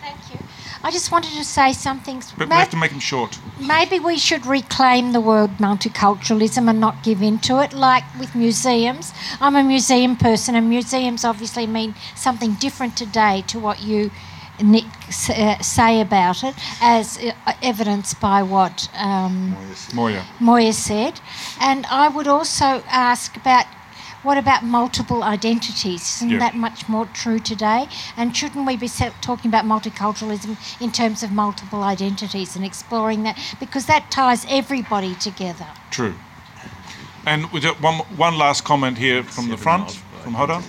Thank 0.00 0.18
you. 0.32 0.46
I 0.82 0.90
just 0.90 1.12
wanted 1.12 1.30
to 1.34 1.44
say 1.44 1.72
something. 1.72 2.20
But 2.36 2.48
we 2.48 2.54
have 2.56 2.70
to 2.70 2.76
make 2.76 2.90
them 2.90 2.98
short. 2.98 3.38
Maybe 3.60 4.00
we 4.00 4.18
should 4.18 4.44
reclaim 4.46 5.12
the 5.12 5.20
word 5.20 5.50
multiculturalism 5.58 6.68
and 6.68 6.80
not 6.80 7.04
give 7.04 7.22
in 7.22 7.38
to 7.48 7.62
it, 7.62 7.72
like 7.72 8.02
with 8.18 8.34
museums. 8.34 9.12
I'm 9.40 9.54
a 9.54 9.62
museum 9.62 10.16
person, 10.16 10.56
and 10.56 10.68
museums 10.68 11.24
obviously 11.24 11.68
mean 11.68 11.94
something 12.16 12.54
different 12.54 12.96
today 12.96 13.44
to 13.46 13.60
what 13.60 13.80
you, 13.80 14.10
Nick, 14.60 14.86
uh, 15.30 15.58
say 15.60 16.00
about 16.00 16.42
it, 16.42 16.56
as 16.82 17.16
uh, 17.16 17.52
evidenced 17.62 18.20
by 18.20 18.42
what 18.42 18.90
um, 18.98 19.56
Moya. 19.94 20.24
Moya 20.40 20.72
said. 20.72 21.20
And 21.60 21.86
I 21.86 22.08
would 22.08 22.26
also 22.26 22.82
ask 22.88 23.36
about 23.36 23.66
what 24.24 24.38
about 24.38 24.64
multiple 24.64 25.22
identities? 25.22 26.16
Isn't 26.16 26.30
Yeah. 26.30 26.38
that 26.38 26.56
much 26.56 26.88
more 26.88 27.06
true 27.06 27.38
today? 27.38 27.86
And 28.16 28.36
shouldn't 28.36 28.66
we 28.66 28.76
be 28.76 28.88
talking 29.20 29.48
about 29.50 29.64
multiculturalism 29.64 30.56
in 30.80 30.90
terms 30.90 31.22
of 31.22 31.30
multiple 31.30 31.82
identities 31.84 32.56
and 32.56 32.64
exploring 32.64 33.22
that? 33.24 33.36
Because 33.60 33.86
that 33.86 34.10
ties 34.10 34.46
everybody 34.48 35.14
together. 35.14 35.66
True. 35.90 36.14
And 37.26 37.50
with 37.52 37.62
that 37.62 37.80
one, 37.80 37.98
one 38.16 38.36
last 38.36 38.64
comment 38.64 38.98
here 38.98 39.22
from 39.22 39.48
the 39.48 39.56
front, 39.56 39.92
from 40.22 40.34
Hoda. 40.34 40.62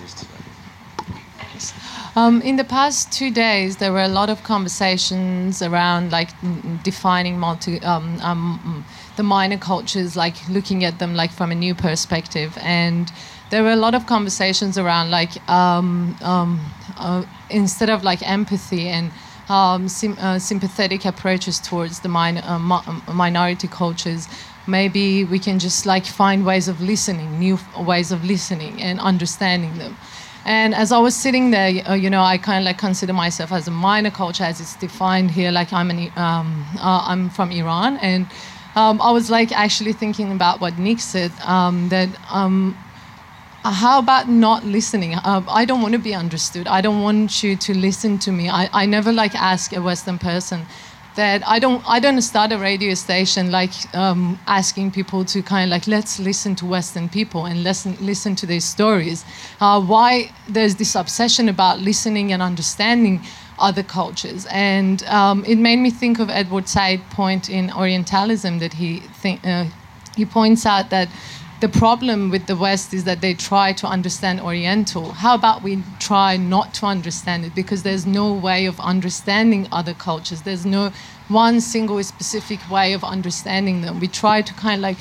Um, 2.14 2.40
in 2.40 2.56
the 2.56 2.64
past 2.64 3.12
two 3.12 3.30
days, 3.30 3.76
there 3.76 3.92
were 3.92 4.02
a 4.02 4.08
lot 4.08 4.30
of 4.30 4.42
conversations 4.42 5.60
around 5.60 6.12
like 6.12 6.30
n- 6.42 6.80
defining 6.82 7.38
multi, 7.38 7.82
um, 7.82 8.18
um, 8.22 8.60
mm, 8.64 9.16
the 9.16 9.22
minor 9.22 9.58
cultures, 9.58 10.16
like 10.16 10.34
looking 10.48 10.82
at 10.82 10.98
them 10.98 11.14
like 11.14 11.30
from 11.30 11.50
a 11.52 11.54
new 11.54 11.74
perspective. 11.74 12.56
And 12.62 13.12
there 13.50 13.62
were 13.62 13.72
a 13.72 13.76
lot 13.76 13.94
of 13.94 14.06
conversations 14.06 14.76
around 14.76 15.10
like 15.10 15.48
um, 15.48 16.16
um, 16.22 16.60
uh, 16.96 17.24
instead 17.50 17.90
of 17.90 18.02
like 18.02 18.28
empathy 18.28 18.88
and 18.88 19.10
um, 19.48 19.88
sim- 19.88 20.18
uh, 20.20 20.38
sympathetic 20.38 21.04
approaches 21.04 21.60
towards 21.60 22.00
the 22.00 22.08
min- 22.08 22.38
uh, 22.38 22.58
mi- 22.58 23.14
minority 23.14 23.68
cultures, 23.68 24.28
maybe 24.66 25.24
we 25.24 25.38
can 25.38 25.58
just 25.58 25.86
like 25.86 26.04
find 26.04 26.44
ways 26.44 26.66
of 26.66 26.80
listening, 26.80 27.38
new 27.38 27.54
f- 27.54 27.78
ways 27.78 28.10
of 28.10 28.24
listening 28.24 28.82
and 28.82 28.98
understanding 28.98 29.78
them. 29.78 29.96
And 30.44 30.74
as 30.74 30.92
I 30.92 30.98
was 30.98 31.14
sitting 31.14 31.50
there, 31.50 31.82
uh, 31.88 31.94
you 31.94 32.10
know, 32.10 32.22
I 32.22 32.38
kind 32.38 32.58
of 32.60 32.64
like 32.64 32.78
consider 32.78 33.12
myself 33.12 33.52
as 33.52 33.66
a 33.66 33.70
minor 33.72 34.10
culture 34.10 34.44
as 34.44 34.60
it's 34.60 34.76
defined 34.76 35.30
here. 35.30 35.50
Like 35.50 35.72
I'm 35.72 35.90
an, 35.90 36.12
um, 36.16 36.64
uh, 36.78 37.04
I'm 37.06 37.30
from 37.30 37.50
Iran, 37.50 37.96
and 37.98 38.26
um, 38.76 39.00
I 39.00 39.10
was 39.10 39.28
like 39.30 39.50
actually 39.52 39.92
thinking 39.92 40.32
about 40.32 40.60
what 40.60 40.78
Nick 40.78 41.00
said 41.00 41.32
um, 41.44 41.88
that. 41.90 42.08
Um, 42.32 42.76
how 43.72 43.98
about 43.98 44.28
not 44.28 44.64
listening? 44.64 45.14
Uh, 45.14 45.42
I 45.48 45.64
don't 45.64 45.82
want 45.82 45.92
to 45.92 45.98
be 45.98 46.14
understood. 46.14 46.66
I 46.66 46.80
don't 46.80 47.02
want 47.02 47.42
you 47.42 47.56
to 47.56 47.76
listen 47.76 48.18
to 48.20 48.32
me. 48.32 48.48
I, 48.48 48.68
I 48.72 48.86
never 48.86 49.12
like 49.12 49.34
ask 49.34 49.72
a 49.74 49.80
Western 49.82 50.18
person 50.18 50.66
that 51.16 51.42
I 51.48 51.58
don't 51.58 51.82
I 51.88 51.98
don't 51.98 52.20
start 52.22 52.52
a 52.52 52.58
radio 52.58 52.94
station 52.94 53.50
like 53.50 53.72
um, 53.94 54.38
asking 54.46 54.92
people 54.92 55.24
to 55.24 55.42
kind 55.42 55.64
of 55.64 55.70
like 55.70 55.86
let's 55.86 56.18
listen 56.18 56.54
to 56.56 56.66
Western 56.66 57.08
people 57.08 57.46
and 57.46 57.64
listen 57.64 57.96
listen 58.00 58.36
to 58.36 58.46
their 58.46 58.60
stories. 58.60 59.24
Uh, 59.60 59.80
why 59.80 60.30
there's 60.48 60.76
this 60.76 60.94
obsession 60.94 61.48
about 61.48 61.80
listening 61.80 62.32
and 62.32 62.42
understanding 62.42 63.22
other 63.58 63.82
cultures, 63.82 64.46
and 64.50 65.02
um, 65.04 65.44
it 65.46 65.56
made 65.56 65.78
me 65.78 65.90
think 65.90 66.18
of 66.18 66.28
Edward 66.28 66.68
Said 66.68 67.00
point 67.10 67.48
in 67.48 67.72
Orientalism 67.72 68.58
that 68.58 68.74
he 68.74 69.00
think, 69.22 69.40
uh, 69.46 69.64
he 70.14 70.26
points 70.26 70.66
out 70.66 70.90
that 70.90 71.08
the 71.60 71.68
problem 71.68 72.30
with 72.30 72.46
the 72.46 72.56
West 72.56 72.92
is 72.92 73.04
that 73.04 73.20
they 73.20 73.32
try 73.32 73.72
to 73.74 73.86
understand 73.86 74.40
Oriental. 74.40 75.12
How 75.12 75.34
about 75.34 75.62
we 75.62 75.82
try 75.98 76.36
not 76.36 76.74
to 76.74 76.86
understand 76.86 77.44
it? 77.46 77.54
Because 77.54 77.82
there's 77.82 78.06
no 78.06 78.32
way 78.32 78.66
of 78.66 78.78
understanding 78.80 79.66
other 79.72 79.94
cultures. 79.94 80.42
There's 80.42 80.66
no 80.66 80.92
one 81.28 81.60
single 81.60 82.02
specific 82.02 82.60
way 82.70 82.92
of 82.92 83.02
understanding 83.02 83.80
them. 83.80 84.00
We 84.00 84.08
try 84.08 84.42
to 84.42 84.54
kind 84.54 84.76
of 84.76 84.82
like 84.82 84.98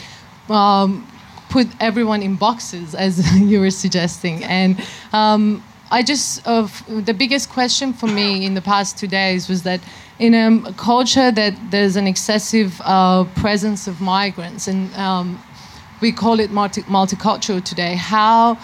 um, 0.50 1.06
put 1.50 1.68
everyone 1.82 2.24
in 2.24 2.36
boxes, 2.36 2.96
as 3.06 3.38
you 3.40 3.60
were 3.60 3.72
suggesting. 3.72 4.44
And 4.46 4.82
um, 5.12 5.62
I 5.92 6.04
just, 6.04 6.46
uh, 6.48 6.68
the 6.88 7.14
biggest 7.14 7.50
question 7.50 7.92
for 7.92 8.08
me 8.08 8.46
in 8.46 8.54
the 8.54 8.62
past 8.62 8.98
two 8.98 9.08
days 9.08 9.50
was 9.50 9.64
that 9.64 9.82
in 10.20 10.34
a 10.34 10.74
culture 10.74 11.32
that 11.32 11.54
there's 11.70 11.98
an 11.98 12.08
excessive 12.08 12.82
uh, 12.86 13.26
presence 13.36 13.88
of 13.88 14.00
migrants 14.00 14.70
and 14.70 14.94
um, 14.96 15.38
we 16.02 16.12
call 16.12 16.40
it 16.40 16.52
multi- 16.52 16.84
multicultural 16.84 17.64
today. 17.64 17.96
How 17.96 18.58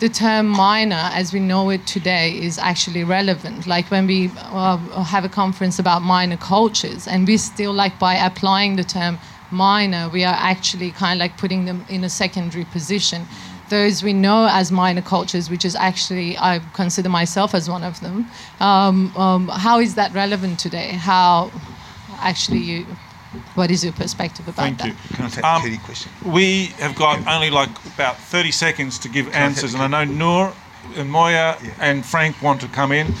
the 0.00 0.08
term 0.08 0.48
minor, 0.48 1.10
as 1.12 1.32
we 1.32 1.38
know 1.38 1.70
it 1.70 1.86
today, 1.86 2.32
is 2.32 2.58
actually 2.58 3.04
relevant. 3.04 3.66
Like 3.66 3.90
when 3.90 4.06
we 4.06 4.30
uh, 4.36 4.76
have 5.04 5.24
a 5.24 5.28
conference 5.28 5.78
about 5.78 6.02
minor 6.02 6.36
cultures, 6.36 7.06
and 7.06 7.26
we 7.26 7.36
still 7.36 7.72
like 7.72 7.98
by 7.98 8.14
applying 8.14 8.76
the 8.76 8.84
term 8.84 9.18
minor, 9.50 10.08
we 10.08 10.24
are 10.24 10.34
actually 10.36 10.90
kind 10.90 11.18
of 11.18 11.20
like 11.20 11.36
putting 11.38 11.66
them 11.66 11.84
in 11.88 12.02
a 12.04 12.08
secondary 12.10 12.64
position. 12.64 13.26
Those 13.68 14.02
we 14.02 14.12
know 14.12 14.48
as 14.50 14.72
minor 14.72 15.02
cultures, 15.02 15.48
which 15.48 15.64
is 15.64 15.76
actually 15.76 16.36
I 16.36 16.60
consider 16.74 17.08
myself 17.08 17.54
as 17.54 17.70
one 17.70 17.84
of 17.84 18.00
them. 18.00 18.26
Um, 18.60 19.16
um, 19.16 19.48
how 19.48 19.78
is 19.78 19.94
that 19.94 20.12
relevant 20.12 20.58
today? 20.58 20.88
How 20.88 21.50
actually 22.18 22.58
you 22.58 22.86
what 23.54 23.70
is 23.70 23.82
your 23.84 23.92
perspective 23.92 24.46
about 24.46 24.56
Thank 24.62 24.78
that? 24.78 24.94
Thank 24.94 25.10
you. 25.10 25.16
Can 25.16 25.24
I 25.24 25.28
take 25.28 25.44
Um, 25.44 25.62
the 25.70 25.78
question? 25.78 26.12
We 26.24 26.66
have 26.78 26.94
got 26.94 27.26
only 27.26 27.50
like 27.50 27.70
about 27.94 28.16
30 28.18 28.50
seconds 28.52 28.98
to 29.00 29.08
give 29.08 29.32
answers, 29.34 29.74
and 29.74 29.82
I 29.82 29.86
know 29.86 30.04
Nur 30.04 30.52
and 30.96 31.10
Moya 31.10 31.56
and 31.80 32.04
Frank 32.04 32.42
want 32.42 32.60
to 32.60 32.68
come 32.68 32.92
in. 32.92 33.14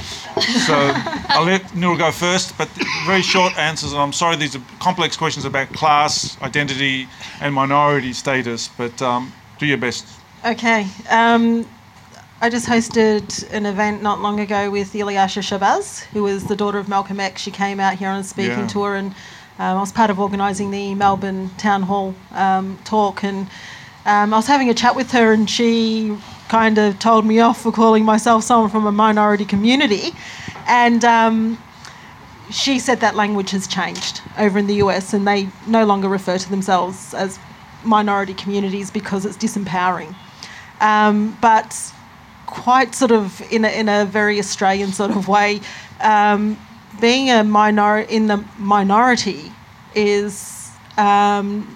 So 0.66 0.74
I'll 1.28 1.44
let 1.44 1.74
Nur 1.74 1.96
go 1.96 2.10
first, 2.10 2.56
but 2.58 2.68
very 3.06 3.22
short 3.22 3.56
answers. 3.58 3.92
And 3.92 4.00
I'm 4.02 4.12
sorry, 4.12 4.36
these 4.36 4.56
are 4.56 4.62
complex 4.80 5.16
questions 5.16 5.44
about 5.44 5.68
class, 5.72 6.36
identity, 6.42 7.08
and 7.40 7.54
minority 7.54 8.12
status, 8.12 8.68
but 8.76 9.00
um, 9.00 9.32
do 9.58 9.66
your 9.66 9.78
best. 9.78 10.06
Okay. 10.44 10.86
Um, 11.08 11.66
I 12.40 12.50
just 12.50 12.66
hosted 12.66 13.48
an 13.52 13.66
event 13.66 14.02
not 14.02 14.20
long 14.20 14.40
ago 14.40 14.68
with 14.68 14.92
Ilyasah 14.92 15.42
Shabazz, 15.42 16.02
who 16.06 16.24
was 16.24 16.44
the 16.46 16.56
daughter 16.56 16.78
of 16.78 16.88
Malcolm 16.88 17.20
X. 17.20 17.40
She 17.40 17.52
came 17.52 17.78
out 17.78 17.94
here 17.94 18.08
on 18.08 18.18
a 18.18 18.24
speaking 18.24 18.58
Yeah. 18.58 18.66
tour 18.66 18.96
and 18.96 19.14
Um, 19.58 19.76
I 19.76 19.80
was 19.80 19.92
part 19.92 20.10
of 20.10 20.18
organising 20.18 20.70
the 20.70 20.94
Melbourne 20.94 21.50
Town 21.58 21.82
Hall 21.82 22.14
um, 22.32 22.78
talk, 22.84 23.22
and 23.22 23.46
um, 24.06 24.32
I 24.32 24.36
was 24.36 24.46
having 24.46 24.70
a 24.70 24.74
chat 24.74 24.96
with 24.96 25.10
her, 25.12 25.32
and 25.32 25.48
she 25.48 26.16
kind 26.48 26.78
of 26.78 26.98
told 26.98 27.26
me 27.26 27.40
off 27.40 27.62
for 27.62 27.70
calling 27.70 28.04
myself 28.04 28.44
someone 28.44 28.70
from 28.70 28.86
a 28.86 28.92
minority 28.92 29.44
community, 29.44 30.10
and 30.66 31.04
um, 31.04 31.58
she 32.50 32.78
said 32.78 33.00
that 33.00 33.14
language 33.14 33.50
has 33.50 33.66
changed 33.66 34.22
over 34.38 34.58
in 34.58 34.66
the 34.66 34.76
US, 34.76 35.12
and 35.12 35.26
they 35.26 35.48
no 35.66 35.84
longer 35.84 36.08
refer 36.08 36.38
to 36.38 36.50
themselves 36.50 37.12
as 37.14 37.38
minority 37.84 38.34
communities 38.34 38.90
because 38.90 39.26
it's 39.26 39.36
disempowering. 39.36 40.14
Um, 40.80 41.36
but 41.40 41.92
quite 42.46 42.94
sort 42.94 43.12
of 43.12 43.40
in 43.52 43.64
a, 43.64 43.68
in 43.68 43.88
a 43.88 44.04
very 44.04 44.38
Australian 44.38 44.92
sort 44.92 45.10
of 45.10 45.28
way, 45.28 45.60
um, 46.00 46.58
being 47.00 47.30
a 47.30 47.42
minor 47.44 47.98
in 48.00 48.26
the 48.26 48.42
minority 48.58 49.52
is 49.94 50.70
um, 50.98 51.66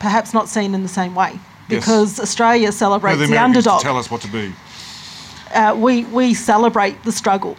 perhaps 0.00 0.32
not 0.34 0.48
seen 0.48 0.74
in 0.74 0.82
the 0.82 0.88
same 0.88 1.14
way 1.14 1.38
Yes. 1.68 1.80
because 1.80 2.20
Australia 2.20 2.66
No, 2.66 2.70
celebrates 2.72 3.18
the 3.18 3.26
the, 3.26 3.32
Americans 3.32 3.66
underdog. 3.66 3.82
tell 3.82 3.96
us 3.96 4.10
what 4.10 4.20
to 4.22 4.28
be. 4.28 4.52
Uh, 5.54 5.74
we 5.76 6.04
we 6.06 6.34
celebrate 6.34 7.02
the 7.04 7.12
struggle. 7.12 7.56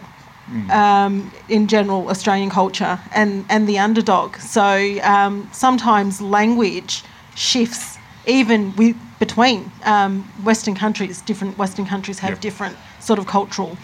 Um, 0.70 1.32
in 1.48 1.66
general, 1.66 2.08
Australian 2.08 2.50
culture 2.50 3.00
and, 3.12 3.44
and 3.48 3.68
the 3.68 3.80
underdog. 3.80 4.36
So 4.36 4.62
um, 5.02 5.48
sometimes 5.52 6.20
language 6.20 7.02
shifts 7.34 7.98
even 8.26 8.72
with, 8.76 8.94
between 9.18 9.72
um, 9.84 10.22
Western 10.44 10.76
countries. 10.76 11.20
Different 11.22 11.58
Western 11.58 11.84
countries 11.84 12.20
have 12.20 12.30
Yep. 12.34 12.40
different 12.42 12.76
sort 13.00 13.18
of 13.18 13.26
cultural 13.26 13.76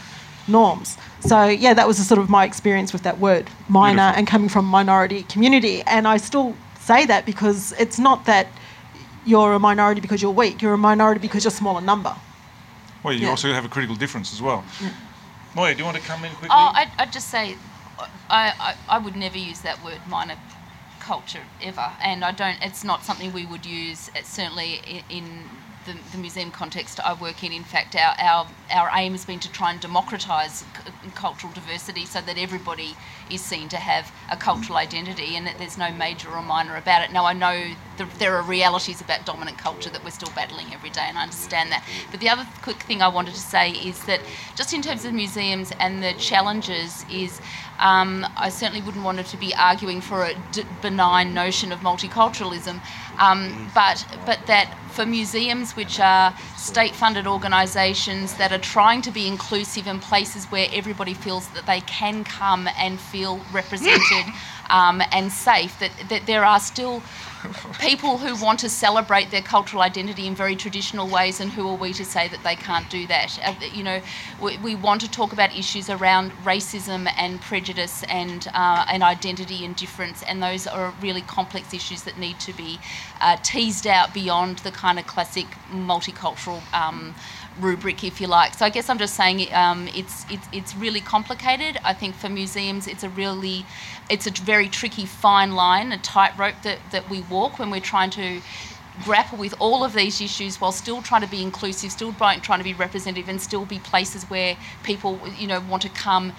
norms. 0.47 0.99
So 1.23 1.44
yeah, 1.47 1.73
that 1.74 1.86
was 1.86 1.99
a 2.01 2.05
sort 2.05 2.20
of 2.20 2.28
my 2.28 2.44
experience 2.44 2.93
with 2.93 3.03
that 3.05 3.19
word, 3.19 3.49
minor, 3.69 3.94
Beautiful. 4.03 4.19
and 4.19 4.27
coming 4.27 4.49
from 4.49 4.66
a 4.66 4.69
minority 4.69 5.23
community. 5.24 5.82
And 5.82 6.07
I 6.09 6.16
still 6.16 6.55
say 6.81 7.07
that 7.07 7.24
because 7.27 7.73
it's 7.78 7.99
not 7.99 8.27
that 8.27 8.49
you're 9.24 9.53
a 9.53 9.59
minority 9.61 10.01
because 10.01 10.20
you're 10.20 10.32
weak. 10.32 10.61
You're 10.61 10.74
a 10.74 10.78
minority 10.78 11.20
because 11.20 11.44
you're 11.44 11.53
a 11.53 11.55
smaller 11.55 11.81
number. 11.81 12.15
Well, 13.05 13.15
you 13.15 13.23
Yeah. 13.27 13.31
also 13.31 13.53
have 13.53 13.65
a 13.65 13.69
critical 13.69 13.94
difference 13.97 14.32
as 14.32 14.43
well. 14.43 14.65
Moya, 15.55 15.74
do 15.74 15.78
you 15.78 15.85
want 15.85 15.97
to 15.97 16.03
come 16.03 16.24
in 16.24 16.31
quickly? 16.32 16.49
Oh, 16.51 16.70
I'd, 16.74 16.90
I'd 16.99 17.12
just 17.12 17.28
say 17.28 17.57
I, 18.28 18.53
I, 18.59 18.74
I 18.89 18.99
would 18.99 19.15
never 19.16 19.39
use 19.39 19.61
that 19.61 19.82
word 19.85 20.01
minor 20.09 20.36
culture 20.99 21.43
ever, 21.62 21.90
and 22.03 22.24
I 22.24 22.32
don't. 22.32 22.57
It's 22.62 22.82
not 22.85 23.05
something 23.05 23.32
we 23.32 23.44
would 23.47 23.66
use. 23.66 24.11
It's 24.16 24.28
certainly 24.28 24.81
i- 24.86 25.05
in 25.11 25.44
the, 25.87 25.97
the 26.13 26.19
museum 26.19 26.51
context 26.51 27.01
I 27.01 27.13
work 27.15 27.43
in. 27.45 27.53
In 27.53 27.65
fact, 27.65 27.97
our, 27.97 28.15
our 28.19 28.47
our 28.71 28.91
aim 28.95 29.13
has 29.13 29.25
been 29.25 29.41
to 29.41 29.51
try 29.53 29.71
and 29.73 29.81
democratise 29.81 30.61
c- 30.61 30.67
cultural 31.15 31.53
diversity 31.53 32.07
so 32.07 32.21
that 32.21 32.39
everybody 32.39 32.97
is 33.33 33.41
seen 33.41 33.69
to 33.69 33.77
have 33.77 34.13
a 34.31 34.37
cultural 34.37 34.77
identity, 34.79 35.37
and 35.37 35.47
that 35.47 35.59
there's 35.59 35.79
no 35.79 35.91
major 35.93 36.29
or 36.31 36.43
minor 36.43 36.77
about 36.77 37.03
it. 37.03 37.13
Now, 37.13 37.25
I 37.25 37.33
know 37.33 37.57
the, 37.99 38.07
there 38.19 38.37
are 38.37 38.43
realities 38.43 39.01
about 39.01 39.27
dominant 39.27 39.59
culture 39.59 39.91
that 39.91 40.05
we're 40.05 40.11
still 40.11 40.33
battling 40.35 40.67
every 40.73 40.91
day, 40.91 41.05
and 41.05 41.19
I 41.19 41.23
understand 41.23 41.71
that. 41.73 41.85
But 42.11 42.21
the 42.21 42.29
other 42.29 42.47
quick 42.63 42.81
thing 42.83 43.03
I 43.03 43.09
wanted 43.09 43.35
to 43.35 43.41
say 43.41 43.71
is 43.71 44.05
that 44.05 44.21
just 44.57 44.73
in 44.73 44.83
terms 44.83 45.05
of 45.05 45.13
museums 45.13 45.73
and 45.81 46.03
the 46.03 46.13
challenges 46.15 47.05
is 47.11 47.41
um, 47.79 48.27
I 48.37 48.49
certainly 48.49 48.83
wouldn't 48.83 49.05
want 49.05 49.25
to 49.27 49.37
be 49.37 49.55
arguing 49.55 50.01
for 50.01 50.25
a 50.25 50.35
d- 50.53 50.65
benign 50.81 51.35
notion 51.35 51.73
of 51.73 51.81
multiculturalism, 51.81 52.81
um, 53.19 53.71
but 53.75 54.07
but 54.25 54.47
that 54.47 54.73
for 54.93 55.07
museums 55.07 55.75
which 55.75 55.99
are 55.99 56.35
state-funded 56.57 57.27
organisations 57.27 58.35
that 58.35 58.53
are 58.53 58.59
trying 58.59 59.01
to 59.03 59.11
be 59.11 59.27
inclusive 59.27 59.87
in 59.87 59.99
places 59.99 60.45
where 60.47 60.69
everybody 60.73 61.15
feels 61.15 61.49
that 61.49 61.67
they 61.67 61.81
can 61.81 62.25
come 62.25 62.69
and 62.79 63.01
feel 63.01 63.22
represented 63.53 64.24
um, 64.70 65.03
and 65.12 65.31
safe, 65.32 65.78
that, 65.81 65.90
that 66.09 66.27
there 66.27 66.44
are 66.44 66.61
still 66.61 67.03
people 67.81 68.19
who 68.19 68.40
want 68.43 68.61
to 68.61 68.69
celebrate 68.69 69.31
their 69.31 69.43
cultural 69.43 69.82
identity 69.82 70.27
in 70.27 70.35
very 70.35 70.55
traditional 70.55 71.09
ways, 71.09 71.40
and 71.40 71.51
who 71.51 71.69
are 71.69 71.74
we 71.74 71.93
to 71.93 72.05
say 72.05 72.28
that 72.28 72.43
they 72.44 72.55
can't 72.55 72.89
do 72.89 73.07
that? 73.07 73.39
Uh, 73.44 73.55
you 73.73 73.82
know, 73.82 74.01
we, 74.40 74.57
we 74.59 74.74
want 74.74 75.01
to 75.01 75.11
talk 75.11 75.32
about 75.32 75.57
issues 75.57 75.90
around 75.90 76.31
racism 76.44 77.12
and 77.19 77.40
prejudice 77.40 78.05
and 78.05 78.49
uh, 78.55 78.86
and 78.89 79.03
identity 79.03 79.65
and 79.65 79.74
difference, 79.77 80.23
and 80.23 80.43
those 80.43 80.66
are 80.66 80.94
really 81.01 81.23
complex 81.23 81.74
issues 81.74 82.03
that 82.03 82.19
need 82.19 82.39
to 82.40 82.53
be 82.53 82.78
uh, 83.20 83.36
teased 83.43 83.86
out 83.86 84.15
beyond 84.15 84.59
the 84.59 84.70
kind 84.70 84.99
of 84.99 85.07
classic 85.07 85.47
multicultural. 85.73 86.61
Um, 86.73 87.15
rubric, 87.61 88.05
if 88.05 88.20
you 88.20 88.27
like. 88.27 88.55
So 88.55 88.65
I 88.65 88.70
guess 88.70 88.89
I'm 88.89 88.99
just 88.99 89.15
saying 89.15 89.53
um, 89.53 89.89
it's 89.95 90.24
it's 90.31 90.47
it's 90.53 90.77
really 90.77 91.01
complicated. 91.01 91.79
I 91.85 91.95
think 91.95 92.15
for 92.15 92.29
museums, 92.29 92.87
it's 92.87 93.05
a 93.05 93.09
really 93.09 93.65
it's 94.11 94.27
a 94.27 94.31
very 94.31 94.69
tricky 94.69 95.07
fine 95.07 95.53
line, 95.53 95.93
a 95.93 95.99
tightrope 95.99 96.62
that 96.62 96.79
that 96.91 97.09
we 97.11 97.20
walk 97.23 97.59
when 97.59 97.70
we're 97.70 97.81
trying 97.81 98.11
to 98.11 98.41
grapple 99.05 99.39
with 99.39 99.55
all 99.59 99.85
of 99.85 99.95
these 99.95 100.20
issues 100.20 100.61
while 100.61 100.73
still 100.73 101.01
trying 101.01 101.23
to 101.23 101.29
be 101.29 101.43
inclusive, 101.43 101.91
still 101.91 102.12
trying 102.12 102.59
to 102.59 102.65
be 102.65 102.74
representative, 102.74 103.29
and 103.29 103.41
still 103.41 103.65
be 103.65 103.79
places 103.79 104.24
where 104.24 104.57
people 104.83 105.19
you 105.39 105.47
know 105.47 105.61
want 105.61 105.83
to 105.83 105.89
come. 105.89 106.33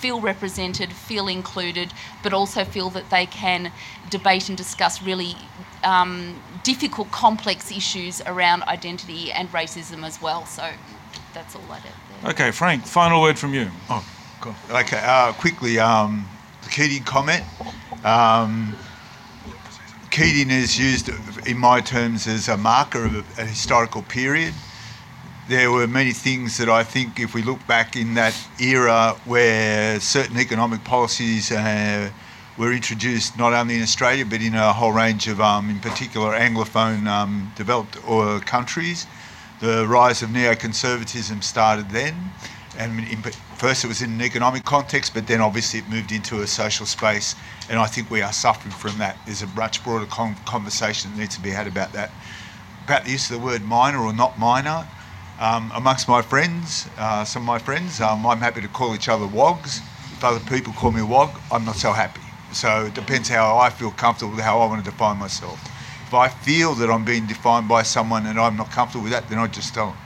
Feel 0.00 0.20
represented, 0.20 0.92
feel 0.92 1.28
included, 1.28 1.92
but 2.22 2.32
also 2.32 2.64
feel 2.64 2.88
that 2.90 3.10
they 3.10 3.26
can 3.26 3.70
debate 4.08 4.48
and 4.48 4.56
discuss 4.56 5.02
really 5.02 5.36
um, 5.84 6.40
difficult, 6.62 7.10
complex 7.10 7.70
issues 7.70 8.22
around 8.22 8.62
identity 8.62 9.30
and 9.30 9.52
racism 9.52 10.02
as 10.04 10.20
well. 10.22 10.46
So 10.46 10.70
that's 11.34 11.54
all 11.54 11.70
I 11.70 11.80
did 11.80 11.92
there. 12.22 12.30
Okay, 12.30 12.50
Frank, 12.50 12.84
final 12.84 13.20
word 13.20 13.38
from 13.38 13.52
you. 13.52 13.68
Oh, 13.90 14.02
cool. 14.40 14.54
Okay, 14.70 15.00
uh, 15.04 15.32
quickly, 15.34 15.78
um, 15.78 16.26
the 16.62 16.70
Keating 16.70 17.04
comment. 17.04 17.44
Um, 18.02 18.74
Keating 20.10 20.50
is 20.50 20.78
used, 20.78 21.10
in 21.46 21.58
my 21.58 21.80
terms, 21.80 22.26
as 22.26 22.48
a 22.48 22.56
marker 22.56 23.04
of 23.04 23.14
a, 23.14 23.42
a 23.42 23.44
historical 23.44 24.02
period. 24.02 24.54
There 25.50 25.72
were 25.72 25.88
many 25.88 26.12
things 26.12 26.58
that 26.58 26.68
I 26.68 26.84
think, 26.84 27.18
if 27.18 27.34
we 27.34 27.42
look 27.42 27.66
back 27.66 27.96
in 27.96 28.14
that 28.14 28.36
era 28.60 29.16
where 29.24 29.98
certain 29.98 30.38
economic 30.38 30.84
policies 30.84 31.50
uh, 31.50 32.08
were 32.56 32.72
introduced 32.72 33.36
not 33.36 33.52
only 33.52 33.74
in 33.74 33.82
Australia 33.82 34.24
but 34.24 34.42
in 34.42 34.54
a 34.54 34.72
whole 34.72 34.92
range 34.92 35.26
of, 35.26 35.40
um, 35.40 35.68
in 35.68 35.80
particular, 35.80 36.38
Anglophone 36.38 37.08
um, 37.08 37.50
developed 37.56 37.98
or 38.06 38.38
countries, 38.38 39.08
the 39.58 39.88
rise 39.88 40.22
of 40.22 40.30
neoconservatism 40.30 41.42
started 41.42 41.90
then. 41.90 42.14
And 42.78 43.00
in, 43.10 43.20
first 43.56 43.82
it 43.82 43.88
was 43.88 44.02
in 44.02 44.12
an 44.12 44.22
economic 44.22 44.64
context, 44.64 45.14
but 45.14 45.26
then 45.26 45.40
obviously 45.40 45.80
it 45.80 45.88
moved 45.88 46.12
into 46.12 46.42
a 46.42 46.46
social 46.46 46.86
space. 46.86 47.34
And 47.68 47.80
I 47.80 47.86
think 47.86 48.08
we 48.08 48.22
are 48.22 48.32
suffering 48.32 48.72
from 48.72 48.98
that. 48.98 49.18
There's 49.26 49.42
a 49.42 49.48
much 49.48 49.82
broader 49.82 50.06
con- 50.06 50.36
conversation 50.46 51.10
that 51.10 51.18
needs 51.18 51.34
to 51.34 51.42
be 51.42 51.50
had 51.50 51.66
about 51.66 51.92
that, 51.94 52.12
about 52.84 53.04
the 53.04 53.10
use 53.10 53.28
of 53.32 53.40
the 53.40 53.44
word 53.44 53.64
minor 53.64 53.98
or 53.98 54.12
not 54.12 54.38
minor. 54.38 54.86
Um, 55.40 55.72
amongst 55.74 56.06
my 56.06 56.20
friends, 56.20 56.86
uh, 56.98 57.24
some 57.24 57.42
of 57.42 57.46
my 57.46 57.58
friends, 57.58 58.00
um, 58.00 58.26
I'm 58.26 58.40
happy 58.40 58.60
to 58.60 58.68
call 58.68 58.94
each 58.94 59.08
other 59.08 59.26
wogs. 59.26 59.80
If 60.12 60.22
other 60.22 60.40
people 60.40 60.74
call 60.74 60.92
me 60.92 61.00
a 61.00 61.06
wog, 61.06 61.30
I'm 61.50 61.64
not 61.64 61.76
so 61.76 61.92
happy. 61.92 62.20
So 62.52 62.86
it 62.86 62.94
depends 62.94 63.28
how 63.30 63.56
I 63.56 63.70
feel 63.70 63.90
comfortable 63.92 64.32
with 64.32 64.40
how 64.44 64.60
I 64.60 64.66
want 64.66 64.84
to 64.84 64.90
define 64.90 65.16
myself. 65.18 65.58
If 66.06 66.12
I 66.12 66.28
feel 66.28 66.74
that 66.74 66.90
I'm 66.90 67.04
being 67.06 67.26
defined 67.26 67.68
by 67.68 67.82
someone 67.84 68.26
and 68.26 68.38
I'm 68.38 68.56
not 68.56 68.70
comfortable 68.70 69.04
with 69.04 69.12
that, 69.12 69.30
then 69.30 69.38
I 69.38 69.46
just 69.46 69.74
don't. 69.74 69.96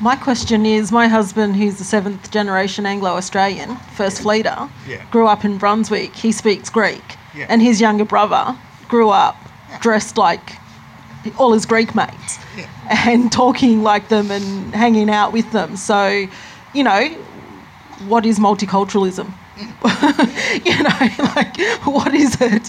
My 0.00 0.16
question 0.16 0.64
is 0.64 0.90
my 0.90 1.06
husband, 1.06 1.56
who's 1.56 1.76
the 1.76 1.84
seventh 1.84 2.30
generation 2.30 2.86
Anglo 2.86 3.10
Australian, 3.10 3.76
first 3.96 4.22
fleeter, 4.22 4.68
Yeah. 4.88 5.04
grew 5.10 5.26
up 5.26 5.44
in 5.44 5.58
Brunswick. 5.58 6.14
He 6.14 6.32
speaks 6.32 6.70
Greek. 6.70 7.02
Yeah. 7.34 7.46
And 7.50 7.60
his 7.60 7.80
younger 7.80 8.04
brother 8.06 8.56
grew 8.88 9.10
up 9.10 9.36
dressed 9.80 10.16
like 10.16 10.58
all 11.38 11.52
his 11.52 11.66
Greek 11.66 11.94
mates 11.94 12.38
Yeah. 12.56 12.66
and 13.06 13.30
talking 13.30 13.82
like 13.82 14.08
them 14.08 14.30
and 14.30 14.74
hanging 14.74 15.10
out 15.10 15.32
with 15.32 15.50
them. 15.52 15.76
So, 15.76 16.26
you 16.74 16.82
know, 16.84 17.08
what 18.08 18.26
is 18.26 18.38
multiculturalism? 18.38 19.32
you 20.64 20.82
know, 20.82 21.24
like, 21.36 21.56
what 21.86 22.14
is 22.14 22.40
it? 22.40 22.68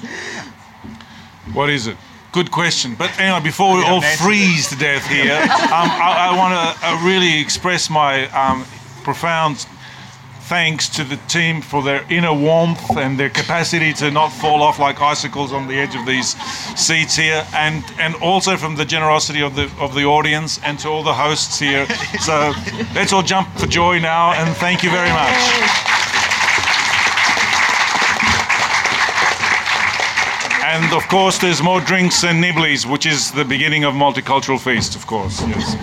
What 1.54 1.70
is 1.70 1.88
it? 1.88 1.98
Good 2.32 2.52
question. 2.52 2.96
But 2.96 3.18
anyway, 3.20 3.42
before 3.42 3.76
we 3.76 3.82
We 3.82 3.88
all 3.90 4.02
freeze 4.02 4.68
to 4.70 4.76
death 4.76 5.06
here, 5.08 5.34
um, 5.42 5.90
I, 6.08 6.30
I 6.32 6.38
want 6.38 6.54
to 6.54 6.88
uh, 6.88 7.06
really 7.06 7.40
express 7.40 7.90
my 7.90 8.28
um, 8.30 8.66
profound 9.04 9.66
thanks 10.44 10.90
to 10.90 11.04
the 11.04 11.18
team 11.28 11.62
for 11.62 11.82
their 11.82 12.06
inner 12.10 12.34
warmth 12.34 12.98
and 12.98 13.18
their 13.20 13.30
capacity 13.30 13.94
to 13.94 14.12
not 14.12 14.30
fall 14.30 14.62
off 14.62 14.78
like 14.80 15.02
icicles 15.02 15.54
on 15.54 15.68
the 15.68 15.76
edge 15.76 15.96
of 15.96 16.06
these 16.06 16.36
seats 16.80 17.16
here, 17.16 17.46
and 17.54 17.84
and 18.00 18.16
also 18.16 18.58
from 18.58 18.76
the 18.76 18.86
generosity 18.86 19.42
of 19.42 19.56
the 19.56 19.72
of 19.80 19.96
the 19.96 20.04
audience 20.04 20.60
and 20.64 20.78
to 20.80 20.90
all 20.90 21.04
the 21.04 21.14
hosts 21.14 21.60
here. 21.60 21.88
So 22.24 22.54
let's 22.96 23.12
all 23.12 23.24
jump 23.24 23.50
for 23.58 23.68
joy 23.68 24.00
now, 24.00 24.32
and 24.34 24.56
thank 24.58 24.82
you 24.82 24.90
very 24.90 25.10
much. 25.10 25.94
And 30.74 30.94
of 30.94 31.08
course, 31.10 31.38
there's 31.38 31.62
more 31.62 31.82
drinks 31.82 32.24
and 32.24 32.42
nibblies, 32.42 32.86
which 32.86 33.06
is 33.06 33.32
the 33.32 33.46
beginning 33.46 33.84
of 33.84 33.94
Multicultural 33.94 34.60
Feast, 34.60 34.96
of 34.96 35.06
course. 35.06 35.42
Yes. 35.42 35.76